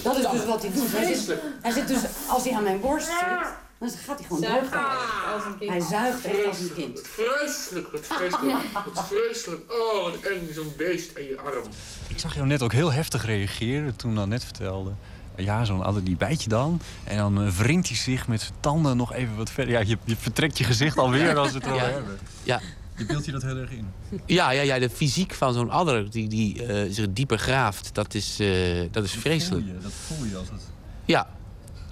Dat 0.04 0.18
is 0.18 0.30
dus 0.32 0.46
wat 0.46 0.62
hij 0.62 0.72
doet. 0.74 0.92
Hij 0.92 1.14
zit, 1.14 1.36
hij 1.62 1.72
zit 1.72 1.88
dus, 1.88 2.00
als 2.28 2.44
hij 2.44 2.54
aan 2.56 2.64
mijn 2.64 2.80
borst 2.80 3.06
zit, 3.06 3.48
dan 3.92 4.00
gaat 4.06 4.18
hij 4.20 4.28
gewoon 4.28 4.42
Zuigt 4.42 4.62
doorkauwen. 4.72 5.34
als 5.34 5.46
een 5.46 5.58
kind. 5.58 5.72
Hij 5.72 5.80
zuigt 5.82 6.26
echt 6.26 6.46
als 6.46 6.60
een 6.60 6.74
kind. 6.74 7.00
Vreselijk, 7.04 7.88
wat 7.92 8.06
vreselijk. 8.06 8.62
Wat 8.94 9.08
vreselijk. 9.08 9.62
Oh, 9.72 10.04
wat 10.04 10.16
eng, 10.16 10.54
zo'n 10.54 10.74
beest 10.78 11.12
en 11.12 11.24
je 11.24 11.38
arm. 11.40 11.64
Ik 12.08 12.20
zag 12.20 12.36
jou 12.36 12.48
net 12.48 12.62
ook 12.62 12.72
heel 12.72 12.92
heftig 12.92 13.26
reageren 13.26 13.96
toen 13.96 14.16
dan 14.16 14.30
net 14.30 14.44
vertelde. 14.44 14.92
Ja, 15.38 15.66
zo'n 15.66 15.84
adder 15.84 16.04
die 16.04 16.16
bijt 16.18 16.44
je 16.44 16.50
dan. 16.50 16.82
En 17.04 17.18
dan 17.18 17.42
eh, 17.44 17.50
wringt 17.52 17.88
hij 17.88 17.98
zich 17.98 18.28
met 18.28 18.42
zijn 18.42 18.54
tanden 18.60 18.98
nog 18.98 19.14
even 19.14 19.36
wat 19.36 19.50
verder. 19.50 19.74
Ja, 19.74 19.80
je, 19.80 19.98
je 20.04 20.16
vertrekt 20.16 20.58
je 20.58 20.64
gezicht 20.64 20.98
alweer 20.98 21.38
als 21.38 21.52
we 21.52 21.58
het 21.58 21.66
erover 21.66 21.88
Ja. 21.88 21.94
hebben. 21.94 22.18
Ja. 22.44 22.62
Je 22.98 23.06
beeldt 23.06 23.26
je 23.26 23.32
dat 23.32 23.42
heel 23.42 23.58
erg 23.58 23.72
in. 23.72 23.88
Ja, 24.26 24.50
ja, 24.52 24.62
ja, 24.62 24.80
de 24.80 24.90
fysiek 24.90 25.34
van 25.34 25.54
zo'n 25.54 25.70
adder 25.70 26.10
die, 26.12 26.28
die 26.28 26.66
eh, 26.66 26.92
zich 26.92 27.06
dieper 27.10 27.38
graaft, 27.38 27.90
dat 27.94 28.14
is, 28.14 28.40
eh, 28.40 28.50
dat 28.92 29.04
is 29.04 29.12
vreselijk. 29.12 29.66
Voel 29.66 29.74
je, 29.76 29.82
dat 29.82 29.92
voel 29.92 30.26
je 30.26 30.38
als 30.38 30.50
het... 30.50 30.62
Ja. 31.06 31.28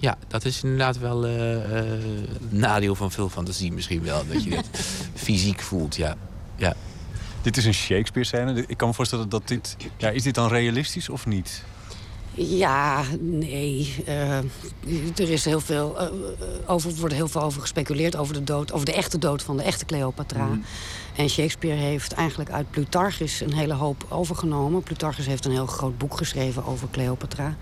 Ja, 0.02 0.16
dat 0.28 0.44
is 0.44 0.62
inderdaad 0.62 0.98
wel 0.98 1.26
eh, 1.26 1.78
eh, 1.78 1.86
een 1.90 2.48
nadeel 2.50 2.94
van 2.94 3.10
veel 3.10 3.28
fantasie 3.28 3.72
misschien 3.72 4.02
wel. 4.02 4.26
Dat 4.26 4.44
je 4.44 4.56
het 4.56 4.68
fysiek 5.24 5.60
voelt, 5.60 5.96
ja. 5.96 6.16
ja. 6.56 6.74
Dit 7.42 7.56
is 7.56 7.64
een 7.64 7.74
Shakespeare-scène. 7.74 8.64
Ik 8.66 8.76
kan 8.76 8.88
me 8.88 8.94
voorstellen 8.94 9.28
dat 9.28 9.48
dit... 9.48 9.76
Ja, 9.96 10.08
is 10.08 10.22
dit 10.22 10.34
dan 10.34 10.48
realistisch 10.48 11.08
of 11.08 11.26
niet? 11.26 11.64
Ja, 12.34 13.02
nee. 13.20 13.94
eh, 14.06 14.36
er 15.16 15.30
is 15.30 15.44
heel 15.44 15.60
veel, 15.60 15.98
over, 16.66 16.90
er 16.90 16.96
wordt 16.96 17.14
heel 17.14 17.28
veel 17.28 17.42
over 17.42 17.60
gespeculeerd 17.60 18.16
over 18.16 18.34
de 18.34 18.44
dood, 18.44 18.72
over 18.72 18.86
de 18.86 18.94
echte 18.94 19.18
dood 19.18 19.42
van 19.42 19.56
de 19.56 19.62
echte 19.62 19.84
Cleopatra. 19.84 20.44
Mhm. 20.44 20.58
En 21.16 21.28
Shakespeare 21.28 21.80
heeft 21.80 22.12
eigenlijk 22.12 22.50
uit 22.50 22.70
Plutarchus 22.70 23.40
een 23.40 23.52
hele 23.52 23.74
hoop 23.74 24.06
overgenomen. 24.08 24.82
Plutarchus 24.82 25.26
heeft 25.26 25.44
een 25.44 25.50
heel 25.52 25.66
groot 25.66 25.98
boek 25.98 26.16
geschreven 26.16 26.64
over 26.64 26.88
Cleopatra. 26.90 27.56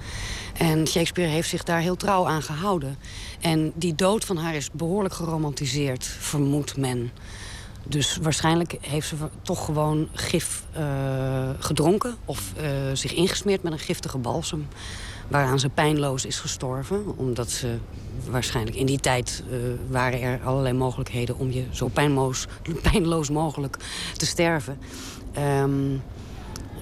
En 0.57 0.87
Shakespeare 0.87 1.31
heeft 1.31 1.49
zich 1.49 1.63
daar 1.63 1.81
heel 1.81 1.97
trouw 1.97 2.27
aan 2.27 2.43
gehouden. 2.43 2.99
En 3.41 3.73
die 3.75 3.95
dood 3.95 4.25
van 4.25 4.37
haar 4.37 4.55
is 4.55 4.71
behoorlijk 4.71 5.15
geromantiseerd, 5.15 6.05
vermoedt 6.05 6.77
men. 6.77 7.11
Dus 7.91 8.19
waarschijnlijk 8.23 8.77
heeft 8.81 9.09
ze 9.09 9.15
toch 9.43 9.65
gewoon 9.65 10.09
gif 10.13 10.65
eh, 10.73 11.51
gedronken 11.59 12.15
of 12.25 12.53
eh, 12.57 12.71
zich 12.93 13.15
ingesmeerd 13.15 13.63
met 13.63 13.73
een 13.73 13.79
giftige 13.79 14.19
balsem. 14.19 14.69
Waaraan 15.29 15.59
ze 15.61 15.69
pijnloos 15.69 16.25
is 16.25 16.39
gestorven. 16.39 17.17
Omdat 17.17 17.51
ze 17.51 17.77
waarschijnlijk 18.31 18.77
in 18.77 18.87
die 18.87 19.01
tijd 19.01 19.43
eh, 19.51 19.57
waren 19.89 20.21
er 20.21 20.41
allerlei 20.45 20.75
mogelijkheden 20.75 21.39
om 21.39 21.51
je 21.51 21.65
zo 21.71 21.89
pijnloos, 21.89 22.47
pijnloos 22.93 23.31
mogelijk 23.31 23.77
te 24.17 24.27
sterven. 24.27 24.79
Ehm, 25.33 25.95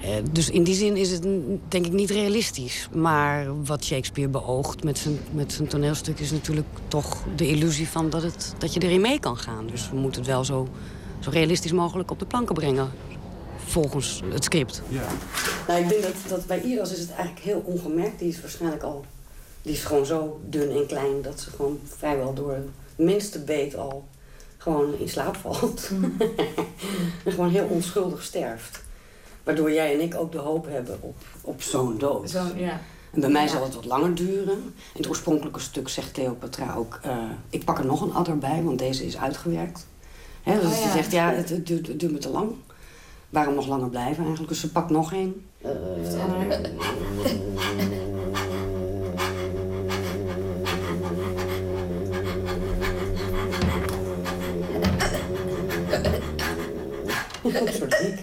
eh, 0.03 0.11
dus 0.33 0.51
in 0.51 0.63
die 0.63 0.75
zin 0.75 0.97
is 0.97 1.11
het 1.11 1.23
denk 1.69 1.87
ik 1.87 1.93
niet 1.93 2.11
realistisch. 2.11 2.89
Maar 2.95 3.65
wat 3.65 3.85
Shakespeare 3.85 4.31
beoogt 4.31 4.85
met 4.85 4.99
zijn, 4.99 5.19
met 5.33 5.53
zijn 5.53 5.69
toneelstuk 5.69 6.19
is 6.19 6.31
natuurlijk 6.31 6.69
toch 6.89 7.25
de 7.37 7.49
illusie 7.49 7.89
van 7.89 8.11
dat, 8.11 8.23
het, 8.23 8.55
dat 8.59 8.75
je 8.75 8.81
erin 8.81 9.01
mee 9.01 9.21
kan 9.21 9.37
gaan. 9.37 9.67
Dus 9.67 9.91
we 9.91 9.97
moeten 9.97 10.21
het 10.21 10.31
wel 10.31 10.45
zo, 10.45 10.69
zo 11.21 11.31
realistisch 11.31 11.73
mogelijk 11.73 12.11
op 12.11 12.19
de 12.19 12.27
planken 12.27 12.55
brengen. 12.55 12.91
Volgens 13.67 14.23
het 14.31 14.45
script. 14.45 14.83
Ja. 14.89 15.07
Nou, 15.69 15.83
ik 15.83 15.89
denk 15.89 16.03
dat, 16.03 16.15
dat 16.29 16.47
bij 16.47 16.61
Iras 16.63 16.93
is 16.93 16.99
het 17.01 17.11
eigenlijk 17.11 17.41
heel 17.41 17.63
ongemerkt. 17.65 18.19
Die 18.19 18.29
is 18.29 18.41
waarschijnlijk 18.41 18.83
al. 18.83 19.05
Die 19.63 19.73
is 19.73 19.85
gewoon 19.85 20.07
zo 20.07 20.41
dun 20.49 20.71
en 20.71 20.87
klein 20.87 21.23
dat 21.23 21.41
ze 21.41 21.51
gewoon 21.51 21.79
vrijwel 21.97 22.35
door 22.35 22.53
het 22.53 22.69
minste 22.97 23.39
beet 23.39 23.77
al 23.77 24.09
gewoon 24.59 24.95
in 24.99 25.09
slaap 25.09 25.37
valt. 25.37 25.91
en 27.25 27.33
gewoon 27.33 27.51
heel 27.51 27.67
onschuldig 27.67 28.23
sterft. 28.23 28.83
Waardoor 29.45 29.73
jij 29.73 29.95
en 29.95 30.01
ik 30.01 30.15
ook 30.15 30.33
de 30.33 30.39
hoop 30.39 30.67
hebben 30.67 30.99
op, 31.01 31.17
op 31.41 31.63
zo'n 31.63 31.99
dood. 31.99 32.31
Zo, 32.31 32.43
ja. 32.57 32.81
En 33.13 33.21
bij 33.21 33.31
mij 33.31 33.43
Ja. 33.43 33.49
zal 33.49 33.63
het 33.63 33.75
wat 33.75 33.85
langer 33.85 34.15
duren. 34.15 34.59
In 34.59 34.73
het 35.01 35.09
oorspronkelijke 35.09 35.61
stuk 35.61 35.89
zegt 35.89 36.11
Cleopatra 36.11 36.75
ook... 36.75 36.99
eh, 37.03 37.17
ik 37.51 37.65
pak 37.65 37.79
er 37.79 37.87
nog 37.87 38.01
een 38.01 38.15
adder 38.15 38.39
bij, 38.39 38.63
want 38.63 38.79
deze 38.79 39.07
is 39.07 39.17
uitgewerkt. 39.19 39.87
Hè, 40.43 40.55
dus 40.61 40.65
Oh, 40.65 40.77
ze 40.77 40.83
ja. 40.87 40.93
zegt, 40.93 41.13
ja, 41.13 41.33
het, 41.33 41.49
het 41.49 41.67
duurt, 41.67 41.87
het 41.87 42.01
duurt 42.01 42.13
me 42.13 42.19
te 42.19 42.31
lang. 42.31 42.51
Waarom 43.31 43.55
nog 43.55 43.67
langer 43.67 43.89
blijven 43.89 44.19
eigenlijk? 44.19 44.49
Dus 44.49 44.61
ze 44.61 44.71
pakt 44.73 44.91
nog 44.91 45.13
één. 45.13 45.47
Eh, 45.63 45.71
Een 57.43 57.73
soort 57.73 57.95
hik. 57.97 58.19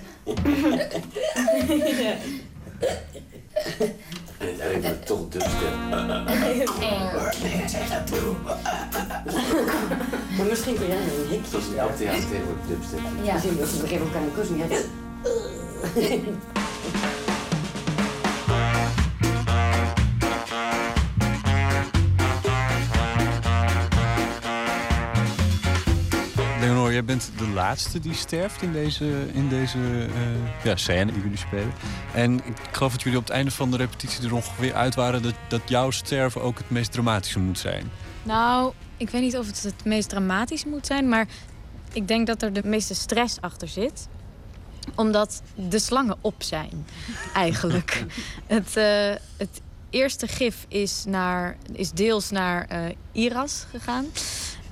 En 4.37 4.47
uiteindelijk 4.47 4.81
wordt 4.81 4.97
het 4.97 5.05
toch 5.05 5.29
dubstep. 5.29 5.73
Maar 10.37 10.45
misschien 10.45 10.75
kun 10.75 10.87
jij 10.87 10.97
een 10.97 11.27
hikje. 11.29 11.49
Zoals 11.49 11.67
in 11.67 11.77
elk 11.77 11.95
theater 11.95 12.29
tegenwoordig 12.29 12.65
dubstep. 12.67 12.99
Ja. 13.23 13.33
Misschien 13.33 13.57
dat 13.57 13.71
we 13.71 13.87
geven 13.87 14.05
elkaar 14.05 14.21
een 14.21 14.33
kus 14.33 14.47
en 14.47 14.57
jij 14.57 14.67
zegt, 14.67 14.87
Leonor, 26.59 26.91
jij 26.91 27.05
bent 27.05 27.31
de 27.37 27.47
laatste 27.47 27.99
die 27.99 28.13
sterft 28.13 28.61
in 28.61 28.71
deze, 28.71 29.05
in 29.33 29.49
deze 29.49 29.77
eh, 29.77 30.63
ja, 30.63 30.75
scène 30.75 31.11
die 31.11 31.21
jullie 31.21 31.37
spelen. 31.37 31.73
En 32.13 32.33
ik 32.33 32.57
geloof 32.71 32.91
dat 32.91 33.01
jullie 33.01 33.17
op 33.17 33.23
het 33.23 33.33
einde 33.33 33.51
van 33.51 33.71
de 33.71 33.77
repetitie 33.77 34.25
er 34.27 34.33
ongeveer 34.33 34.73
uit 34.73 34.95
waren... 34.95 35.21
dat, 35.21 35.33
dat 35.47 35.61
jouw 35.65 35.91
sterven 35.91 36.41
ook 36.41 36.57
het 36.57 36.69
meest 36.69 36.91
dramatische 36.91 37.39
moet 37.39 37.59
zijn. 37.59 37.91
Nou, 38.23 38.73
ik 38.97 39.09
weet 39.09 39.21
niet 39.21 39.37
of 39.37 39.47
het 39.47 39.63
het 39.63 39.85
meest 39.85 40.09
dramatisch 40.09 40.65
moet 40.65 40.85
zijn, 40.85 41.09
maar 41.09 41.27
ik 41.93 42.07
denk 42.07 42.27
dat 42.27 42.41
er 42.41 42.53
de 42.53 42.61
meeste 42.63 42.95
stress 42.95 43.41
achter 43.41 43.67
zit. 43.67 44.07
Omdat 44.95 45.41
de 45.55 45.79
slangen 45.79 46.17
op 46.21 46.43
zijn, 46.43 46.85
eigenlijk. 47.33 48.05
het, 48.47 48.77
eh, 48.77 49.13
het 49.37 49.61
eerste 49.89 50.27
gif 50.27 50.65
is, 50.67 51.03
naar, 51.07 51.57
is 51.71 51.91
deels 51.91 52.29
naar 52.29 52.65
eh, 52.67 52.95
Iras 53.11 53.65
gegaan. 53.69 54.05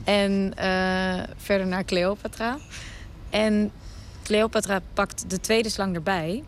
En 0.03 0.53
eh, 0.55 1.23
verder 1.37 1.67
naar 1.67 1.85
Cleopatra. 1.85 2.57
En 3.29 3.71
Cleopatra 4.23 4.81
pakt 4.93 5.29
de 5.29 5.39
tweede 5.39 5.69
slang 5.69 5.95
erbij. 5.95 6.43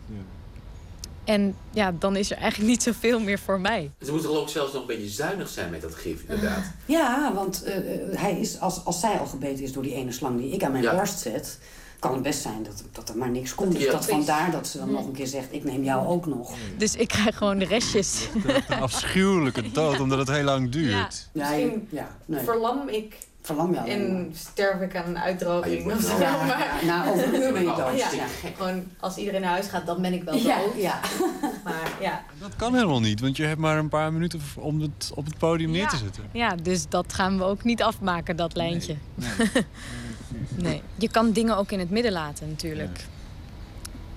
En 1.26 1.56
ja, 1.70 1.92
dan 1.98 2.16
is 2.16 2.30
er 2.30 2.36
eigenlijk 2.36 2.70
niet 2.70 2.82
zoveel 2.82 3.20
meer 3.20 3.38
voor 3.38 3.60
mij. 3.60 3.90
Ze 4.04 4.10
moeten 4.12 4.28
geloof 4.30 4.44
ik 4.46 4.52
zelfs 4.52 4.72
nog 4.72 4.80
een 4.80 4.86
beetje 4.86 5.08
zuinig 5.08 5.48
zijn 5.48 5.70
met 5.70 5.82
dat 5.82 5.94
gif, 5.94 6.20
inderdaad. 6.20 6.64
Ja, 6.86 7.32
want 7.34 7.62
eh, 7.62 7.76
eh, 7.76 8.18
hij 8.18 8.38
is, 8.40 8.60
als, 8.60 8.84
als 8.84 9.00
zij 9.00 9.18
al 9.18 9.26
gebeten 9.26 9.64
is 9.64 9.72
door 9.72 9.82
die 9.82 9.94
ene 9.94 10.12
slang 10.12 10.40
die 10.40 10.50
ik 10.52 10.62
aan 10.64 10.72
mijn 10.72 10.82
Ja. 10.82 10.94
borst 10.94 11.18
zet, 11.18 11.58
kan 11.98 12.12
het 12.14 12.22
best 12.22 12.42
zijn 12.42 12.62
dat, 12.62 12.84
dat 12.92 13.08
er 13.08 13.16
maar 13.16 13.30
niks 13.30 13.54
komt. 13.54 13.72
Dus 13.72 13.82
Ja. 13.82 13.92
dat 13.92 14.06
vandaar 14.06 14.50
dat 14.50 14.66
ze 14.66 14.78
dan 14.78 14.90
nog 14.90 15.06
een 15.06 15.12
keer 15.12 15.26
zegt: 15.26 15.52
Ik 15.52 15.64
neem 15.64 15.84
jou 15.84 16.06
ook 16.06 16.26
nog. 16.26 16.54
Dus 16.76 16.94
ik 16.94 17.08
krijg 17.08 17.36
gewoon 17.36 17.58
de 17.58 17.64
restjes. 17.64 18.28
Een 18.68 18.80
afschuwelijke 18.80 19.70
dood, 19.72 20.00
omdat 20.04 20.18
het 20.18 20.28
heel 20.30 20.44
lang 20.44 20.70
duurt. 20.70 21.28
Ja, 21.32 21.40
Misschien 21.48 21.88
ja, 21.90 22.16
nee. 22.26 22.44
verlam 22.44 22.88
ik 22.88 23.16
Verlam 23.46 23.74
en 23.74 24.32
sterf 24.36 24.80
ik 24.80 24.96
aan 24.96 25.06
een 25.06 25.18
uitdroging. 25.18 25.92
of 25.92 26.00
zo. 26.00 26.18
Ja, 26.18 26.44
Maar- 26.46 26.78
ja, 26.80 26.86
na 26.86 27.10
over 27.10 27.24
een 27.34 27.40
uur 27.42 27.52
ben 27.52 27.60
je 27.62 27.66
dood. 27.76 27.98
Ja, 27.98 28.10
Ja. 28.12 28.50
Gewoon 28.56 28.84
als 29.00 29.16
iedereen 29.16 29.40
naar 29.40 29.50
huis 29.50 29.66
gaat, 29.66 29.86
dan 29.86 30.02
ben 30.02 30.12
ik 30.12 30.22
wel 30.22 30.34
dood. 30.34 30.42
Ja, 30.42 30.58
ja. 30.76 31.00
Maar 31.64 31.90
ja. 32.00 32.22
Dat 32.38 32.56
kan 32.56 32.74
helemaal 32.74 33.00
niet, 33.00 33.20
want 33.20 33.36
je 33.36 33.44
hebt 33.44 33.60
maar 33.60 33.78
een 33.78 33.88
paar 33.88 34.12
minuten 34.12 34.40
om 34.56 34.80
het 34.80 35.10
op 35.14 35.24
het 35.24 35.38
podium 35.38 35.70
neer 35.70 35.88
te 35.88 35.96
zetten. 35.96 36.22
Ja, 36.32 36.54
dus 36.62 36.88
dat 36.88 37.12
gaan 37.12 37.38
we 37.38 37.44
ook 37.44 37.64
niet 37.64 37.82
afmaken, 37.82 38.36
dat 38.36 38.56
lijntje. 38.56 38.96
Nee. 40.56 40.82
Je 40.98 41.08
kan 41.10 41.32
dingen 41.32 41.56
ook 41.56 41.70
in 41.72 41.78
het 41.78 41.90
midden 41.90 42.12
laten, 42.12 42.48
natuurlijk. 42.48 43.04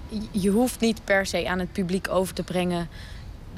Je- 0.09 0.21
Je 0.31 0.49
hoeft 0.49 0.79
niet 0.79 1.03
per 1.03 1.25
se 1.25 1.47
aan 1.49 1.59
het 1.59 1.71
publiek 1.71 2.09
over 2.09 2.33
te 2.33 2.43
brengen 2.43 2.89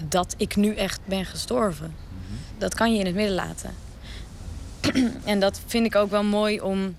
dat 0.07 0.34
ik 0.38 0.56
nu 0.56 0.76
echt 0.76 0.99
ben 1.06 1.26
gestorven. 1.26 1.95
Dat 2.57 2.73
kan 2.76 2.93
je 2.93 2.99
in 2.99 3.06
het 3.06 3.15
midden 3.15 3.35
laten. 3.35 3.73
en 5.24 5.40
dat 5.40 5.62
vind 5.66 5.86
ik 5.86 5.95
ook 5.95 6.10
wel 6.10 6.24
mooi 6.24 6.62
om 6.62 6.95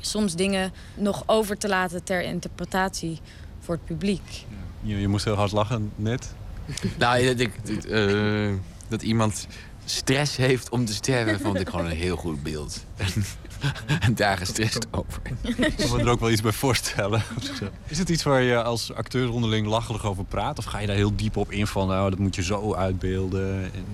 soms 0.00 0.34
dingen 0.34 0.72
nog 0.94 1.22
over 1.26 1.58
te 1.58 1.68
laten 1.68 2.04
ter 2.04 2.22
interpretatie 2.22 3.20
voor 3.60 3.74
het 3.74 3.84
publiek. 3.84 4.44
Je, 4.80 5.00
je 5.00 5.08
moest 5.08 5.24
heel 5.24 5.34
hard 5.34 5.52
lachen 5.52 5.92
net. 5.96 6.34
Nou, 6.98 7.24
dat, 7.24 7.40
ik, 7.40 7.66
dat, 7.66 7.84
eh, 7.84 8.52
dat 8.88 9.02
iemand 9.02 9.46
stress 9.84 10.36
heeft 10.36 10.70
om 10.70 10.84
te 10.84 10.94
sterven, 10.94 11.40
vond 11.40 11.60
ik 11.60 11.68
gewoon 11.68 11.86
een 11.86 11.96
heel 11.96 12.16
goed 12.16 12.42
beeld. 12.42 12.84
en 14.00 14.14
daar 14.14 14.36
gestrest 14.36 14.86
over. 14.90 15.22
Ik 15.42 15.76
kan 15.76 15.96
me 15.96 15.98
er 15.98 16.08
ook 16.08 16.20
wel 16.20 16.30
iets 16.30 16.40
bij 16.40 16.52
voorstellen. 16.52 17.22
Is 17.86 17.98
het 17.98 18.08
iets 18.08 18.22
waar 18.22 18.42
je 18.42 18.62
als 18.62 18.92
acteur 18.92 19.32
onderling 19.32 19.66
lachelijk 19.66 20.04
over 20.04 20.24
praat? 20.24 20.58
Of 20.58 20.64
ga 20.64 20.78
je 20.78 20.86
daar 20.86 20.96
heel 20.96 21.16
diep 21.16 21.36
op 21.36 21.52
in 21.52 21.66
van, 21.66 21.88
nou, 21.88 22.10
dat 22.10 22.18
moet 22.18 22.34
je 22.34 22.42
zo 22.42 22.74
uitbeelden? 22.74 23.62
En... 23.62 23.84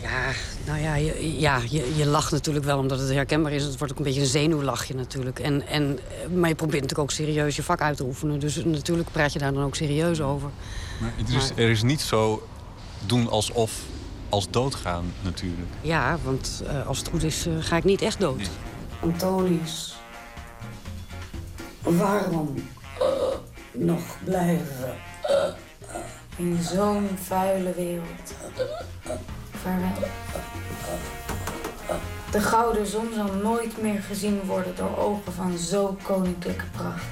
Ja, 0.00 0.30
nou 0.66 0.80
ja, 0.80 0.94
je, 0.94 1.40
ja 1.40 1.60
je, 1.68 1.96
je 1.96 2.06
lacht 2.06 2.32
natuurlijk 2.32 2.64
wel 2.64 2.78
omdat 2.78 2.98
het 2.98 3.08
herkenbaar 3.08 3.52
is. 3.52 3.64
Het 3.64 3.78
wordt 3.78 3.92
ook 3.92 3.98
een 3.98 4.04
beetje 4.04 4.20
een 4.20 4.26
zenuwlachje 4.26 4.94
natuurlijk. 4.94 5.38
En, 5.38 5.66
en, 5.66 5.98
maar 6.34 6.48
je 6.48 6.54
probeert 6.54 6.82
natuurlijk 6.82 7.10
ook 7.10 7.16
serieus 7.16 7.56
je 7.56 7.62
vak 7.62 7.80
uit 7.80 7.96
te 7.96 8.04
oefenen. 8.04 8.40
Dus 8.40 8.64
natuurlijk 8.64 9.10
praat 9.10 9.32
je 9.32 9.38
daar 9.38 9.52
dan 9.52 9.64
ook 9.64 9.74
serieus 9.74 10.20
over. 10.20 10.50
Maar 11.00 11.12
het 11.16 11.28
is, 11.28 11.50
er 11.50 11.70
is 11.70 11.82
niet 11.82 12.00
zo 12.00 12.48
doen 13.06 13.30
alsof 13.30 13.72
als 14.28 14.50
doodgaan 14.50 15.12
natuurlijk. 15.20 15.68
Ja, 15.80 16.18
want 16.24 16.62
eh, 16.66 16.86
als 16.86 16.98
het 16.98 17.08
goed 17.08 17.22
is, 17.22 17.46
eh, 17.46 17.52
ga 17.60 17.76
ik 17.76 17.84
niet 17.84 18.02
echt 18.02 18.20
dood. 18.20 18.50
Antonius, 19.00 19.96
waarom 21.82 22.54
eh, 22.98 23.06
nog 23.72 24.16
blijven? 24.24 24.94
In 26.36 26.58
zo'n 26.62 27.08
vuile 27.22 27.74
wereld. 27.74 28.34
De 32.30 32.40
gouden 32.40 32.86
zon 32.86 33.08
zal 33.14 33.32
nooit 33.42 33.82
meer 33.82 34.02
gezien 34.02 34.40
worden 34.46 34.76
door 34.76 34.96
ogen 34.96 35.32
van 35.32 35.58
zo 35.58 35.96
koninklijke 36.02 36.64
pracht. 36.70 37.04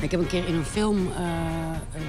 Ik 0.00 0.10
heb 0.10 0.20
een 0.20 0.26
keer 0.26 0.46
in 0.46 0.54
een 0.54 0.64
film 0.64 1.12
eh, 1.16 1.24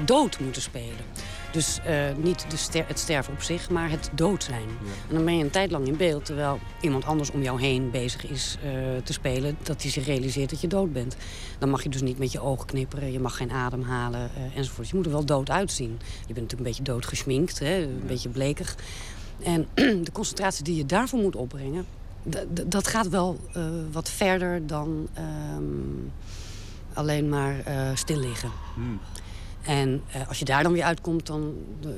dood 0.06 0.40
moeten 0.40 0.62
spelen. 0.62 1.25
Dus 1.56 1.80
eh, 1.86 2.16
niet 2.18 2.46
de 2.50 2.58
ster 2.58 2.88
het 2.88 3.00
sterven 3.00 3.34
op 3.34 3.42
zich, 3.42 3.70
maar 3.70 3.90
het 3.90 4.10
dood 4.14 4.44
zijn. 4.44 4.68
En 5.10 5.16
dan 5.16 5.26
ben 5.26 5.38
je 5.38 5.44
een 5.44 5.50
tijd 5.50 5.72
lang 5.72 5.88
in 5.88 5.98
beeld, 5.98 6.26
terwijl 6.26 6.60
iemand 6.82 7.06
anders 7.06 7.32
om 7.32 7.42
jou 7.42 7.62
heen 7.62 7.92
bezig 7.92 8.26
is 8.30 8.58
eh, 8.64 8.72
te 9.04 9.14
spelen, 9.14 9.58
dat 9.64 9.82
hij 9.82 9.92
zich 9.92 10.06
realiseert 10.06 10.50
dat 10.50 10.62
je 10.62 10.68
dood 10.68 10.94
bent. 10.94 11.16
Dan 11.60 11.70
mag 11.70 11.84
je 11.84 11.90
dus 11.90 12.02
niet 12.02 12.18
met 12.18 12.32
je 12.32 12.40
ogen 12.40 12.66
knipperen, 12.66 13.12
je 13.12 13.20
mag 13.20 13.38
geen 13.38 13.52
adem 13.52 13.82
halen 13.82 14.30
eh, 14.36 14.58
enzovoort. 14.58 14.90
Je 14.90 14.96
moet 14.96 15.06
er 15.06 15.12
wel 15.12 15.26
dood 15.26 15.50
uitzien. 15.50 16.00
Je 16.28 16.34
bent 16.34 16.36
natuurlijk 16.36 16.60
een 16.60 16.64
beetje 16.64 16.84
dood 16.84 17.06
gesminkt, 17.06 17.60
hè, 17.60 17.84
een 17.84 18.04
beetje 18.08 18.30
blekig. 18.30 18.76
En 19.44 19.68
de 20.04 20.12
concentratie 20.12 20.64
die 20.64 20.76
je 20.76 20.86
daarvoor 20.86 21.20
moet 21.20 21.36
opbrengen, 21.36 21.86
dat 22.68 22.88
gaat 22.88 23.10
wel 23.10 23.40
wat 23.92 24.10
verder 24.10 24.68
dan 24.68 25.08
ehm, 25.14 25.64
alleen 26.94 27.30
maar 27.30 27.56
stil 27.94 28.20
liggen. 28.20 28.52
En 29.66 30.04
eh, 30.12 30.28
als 30.28 30.40
je 30.40 30.46
daar 30.46 30.64
dan 30.64 30.72
weer 30.72 30.84
uitkomt, 30.84 31.26
dan... 31.26 31.54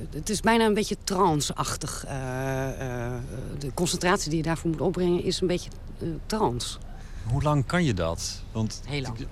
het 0.09 0.29
is 0.29 0.39
bijna 0.39 0.65
een 0.65 0.73
beetje 0.73 0.97
trance-achtig. 1.03 2.05
eh, 2.05 3.05
eh, 3.05 3.13
de 3.59 3.73
concentratie 3.73 4.29
die 4.29 4.37
je 4.37 4.43
daarvoor 4.43 4.69
moet 4.69 4.81
opbrengen 4.81 5.23
is 5.23 5.41
een 5.41 5.47
beetje 5.47 5.69
trance. 6.25 6.77
Hoe 7.23 7.43
lang 7.43 7.65
kan 7.65 7.83
je 7.83 7.93
dat? 7.93 8.41
Want... 8.51 8.81
Heel 8.85 9.01
lang. 9.01 9.17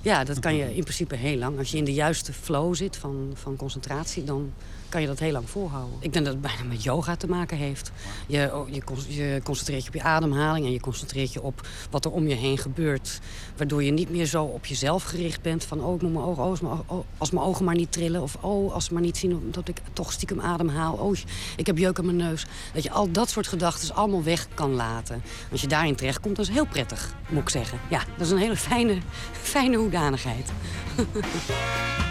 Ja, 0.00 0.24
dat 0.24 0.38
kan 0.38 0.54
je 0.54 0.74
in 0.74 0.82
principe 0.82 1.16
heel 1.16 1.36
lang. 1.36 1.58
Als 1.58 1.70
je 1.70 1.76
in 1.76 1.84
de 1.84 1.92
juiste 1.92 2.32
flow 2.32 2.74
zit 2.74 2.96
van, 2.96 3.30
van 3.34 3.56
concentratie, 3.56 4.24
dan 4.24 4.52
kan 4.92 5.00
je 5.00 5.06
dat 5.06 5.18
heel 5.18 5.32
lang 5.32 5.50
volhouden. 5.50 5.96
Ik 6.00 6.12
denk 6.12 6.24
dat 6.24 6.34
het 6.34 6.42
bijna 6.42 6.62
met 6.62 6.82
yoga 6.82 7.16
te 7.16 7.26
maken 7.26 7.56
heeft. 7.56 7.92
Je, 8.26 8.50
oh, 8.54 8.68
je, 8.68 8.82
je 9.08 9.40
concentreert 9.42 9.82
je 9.82 9.88
op 9.88 9.94
je 9.94 10.02
ademhaling 10.02 10.66
en 10.66 10.72
je 10.72 10.80
concentreert 10.80 11.32
je 11.32 11.42
op 11.42 11.68
wat 11.90 12.04
er 12.04 12.10
om 12.10 12.26
je 12.28 12.34
heen 12.34 12.58
gebeurt. 12.58 13.20
Waardoor 13.56 13.82
je 13.82 13.90
niet 13.90 14.10
meer 14.10 14.26
zo 14.26 14.44
op 14.44 14.66
jezelf 14.66 15.02
gericht 15.02 15.42
bent 15.42 15.64
van 15.64 15.84
oh, 15.84 15.94
ik 15.94 16.02
moet 16.02 16.12
mijn 16.12 16.24
ogen, 16.24 16.66
oh, 16.66 16.80
oh, 16.86 17.04
als 17.18 17.30
mijn 17.30 17.46
ogen 17.46 17.64
maar 17.64 17.74
niet 17.74 17.92
trillen. 17.92 18.22
Of 18.22 18.36
oh, 18.40 18.72
als 18.72 18.84
ze 18.84 18.92
maar 18.92 19.02
niet 19.02 19.16
zien 19.16 19.48
dat 19.50 19.68
ik 19.68 19.80
toch 19.92 20.12
stiekem 20.12 20.40
ademhaal. 20.40 20.94
Oh, 20.94 21.16
ik 21.56 21.66
heb 21.66 21.78
jeuk 21.78 21.98
aan 21.98 22.04
mijn 22.04 22.16
neus. 22.16 22.46
Dat 22.74 22.82
je 22.82 22.90
al 22.90 23.10
dat 23.10 23.30
soort 23.30 23.46
gedachten 23.46 23.94
allemaal 23.94 24.22
weg 24.22 24.48
kan 24.54 24.74
laten. 24.74 25.22
Als 25.50 25.60
je 25.60 25.66
daarin 25.66 25.96
terechtkomt, 25.96 26.36
dat 26.36 26.48
is 26.48 26.52
heel 26.52 26.66
prettig, 26.66 27.14
moet 27.28 27.42
ik 27.42 27.48
zeggen. 27.48 27.78
Ja, 27.90 28.02
dat 28.16 28.26
is 28.26 28.32
een 28.32 28.38
hele 28.38 28.56
fijne, 28.56 28.98
fijne 29.32 29.76
hoedanigheid. 29.76 30.52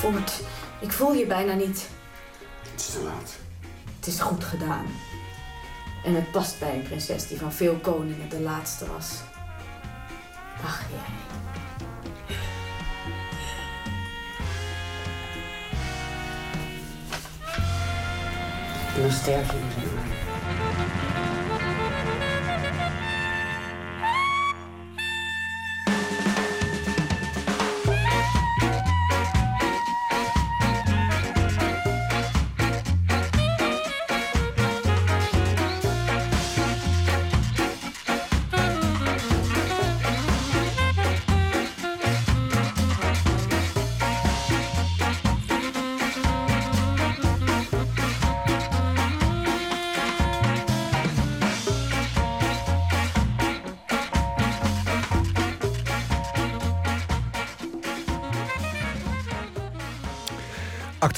Ik 0.00 0.06
voel 0.06 0.20
het. 0.20 0.42
Ik 0.80 0.92
voel 0.92 1.12
je 1.12 1.26
bijna 1.26 1.54
niet. 1.54 1.88
Het 2.70 2.80
is 2.80 2.90
te 2.90 3.02
laat. 3.02 3.36
Het 3.96 4.06
is 4.06 4.20
goed 4.20 4.44
gedaan. 4.44 4.86
En 6.04 6.14
het 6.14 6.30
past 6.30 6.58
bij 6.58 6.74
een 6.74 6.82
prinses 6.82 7.28
die 7.28 7.38
van 7.38 7.52
veel 7.52 7.76
koningen 7.76 8.28
de 8.28 8.40
laatste 8.40 8.86
was. 8.86 9.20
Ach 10.64 10.84
jij. 10.90 11.14
En 18.94 19.02
dan 19.02 19.10
sterf 19.10 19.52
je 19.52 19.58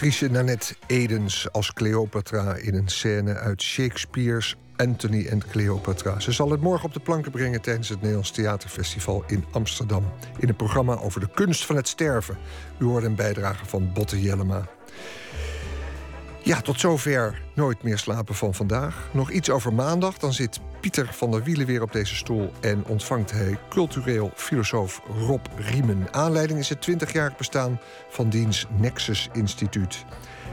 Actrice 0.02 0.30
Nanette 0.30 0.74
Edens 0.86 1.52
als 1.52 1.72
Cleopatra 1.72 2.54
in 2.54 2.74
een 2.74 2.88
scène 2.88 3.34
uit 3.34 3.62
Shakespeare's 3.62 4.56
Anthony 4.76 5.26
en 5.26 5.42
Cleopatra. 5.50 6.20
Ze 6.20 6.32
zal 6.32 6.50
het 6.50 6.60
morgen 6.60 6.84
op 6.84 6.92
de 6.92 7.00
planken 7.00 7.30
brengen 7.30 7.60
tijdens 7.60 7.88
het 7.88 7.98
Nederlands 7.98 8.30
Theaterfestival 8.30 9.24
in 9.26 9.44
Amsterdam. 9.50 10.12
In 10.38 10.48
een 10.48 10.56
programma 10.56 10.98
over 10.98 11.20
de 11.20 11.28
kunst 11.34 11.66
van 11.66 11.76
het 11.76 11.88
sterven. 11.88 12.36
U 12.78 12.84
hoort 12.84 13.04
een 13.04 13.14
bijdrage 13.14 13.66
van 13.66 13.92
Botte 13.92 14.20
Jellema. 14.20 14.68
Ja, 16.42 16.60
tot 16.60 16.80
zover 16.80 17.42
Nooit 17.54 17.82
meer 17.82 17.98
slapen 17.98 18.34
van 18.34 18.54
vandaag. 18.54 19.08
Nog 19.12 19.30
iets 19.30 19.50
over 19.50 19.72
maandag, 19.72 20.18
dan 20.18 20.32
zit 20.32 20.60
Pieter 20.82 21.08
van 21.12 21.30
der 21.30 21.42
Wielen 21.42 21.66
weer 21.66 21.82
op 21.82 21.92
deze 21.92 22.14
stoel... 22.14 22.52
en 22.60 22.84
ontvangt 22.86 23.30
hij 23.30 23.58
cultureel 23.68 24.30
filosoof 24.34 25.02
Rob 25.26 25.46
Riemen. 25.56 26.06
Aanleiding 26.10 26.58
is 26.58 26.68
het 26.68 26.90
20-jarig 26.90 27.36
bestaan 27.36 27.80
van 28.08 28.28
diens 28.28 28.66
Nexus 28.76 29.28
Instituut. 29.32 30.04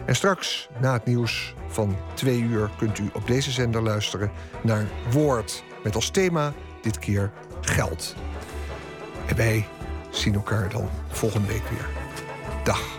En 0.05 0.15
straks, 0.15 0.69
na 0.79 0.93
het 0.93 1.05
nieuws 1.05 1.53
van 1.67 1.97
twee 2.13 2.41
uur... 2.41 2.69
kunt 2.77 2.99
u 2.99 3.09
op 3.13 3.27
deze 3.27 3.51
zender 3.51 3.81
luisteren 3.81 4.31
naar 4.63 4.85
Woord... 5.11 5.63
met 5.83 5.95
als 5.95 6.09
thema 6.09 6.53
dit 6.81 6.99
keer 6.99 7.31
geld. 7.61 8.15
En 9.27 9.35
wij 9.35 9.67
zien 10.09 10.33
elkaar 10.33 10.69
dan 10.69 10.89
volgende 11.07 11.47
week 11.47 11.67
weer. 11.69 11.87
Dag. 12.63 12.98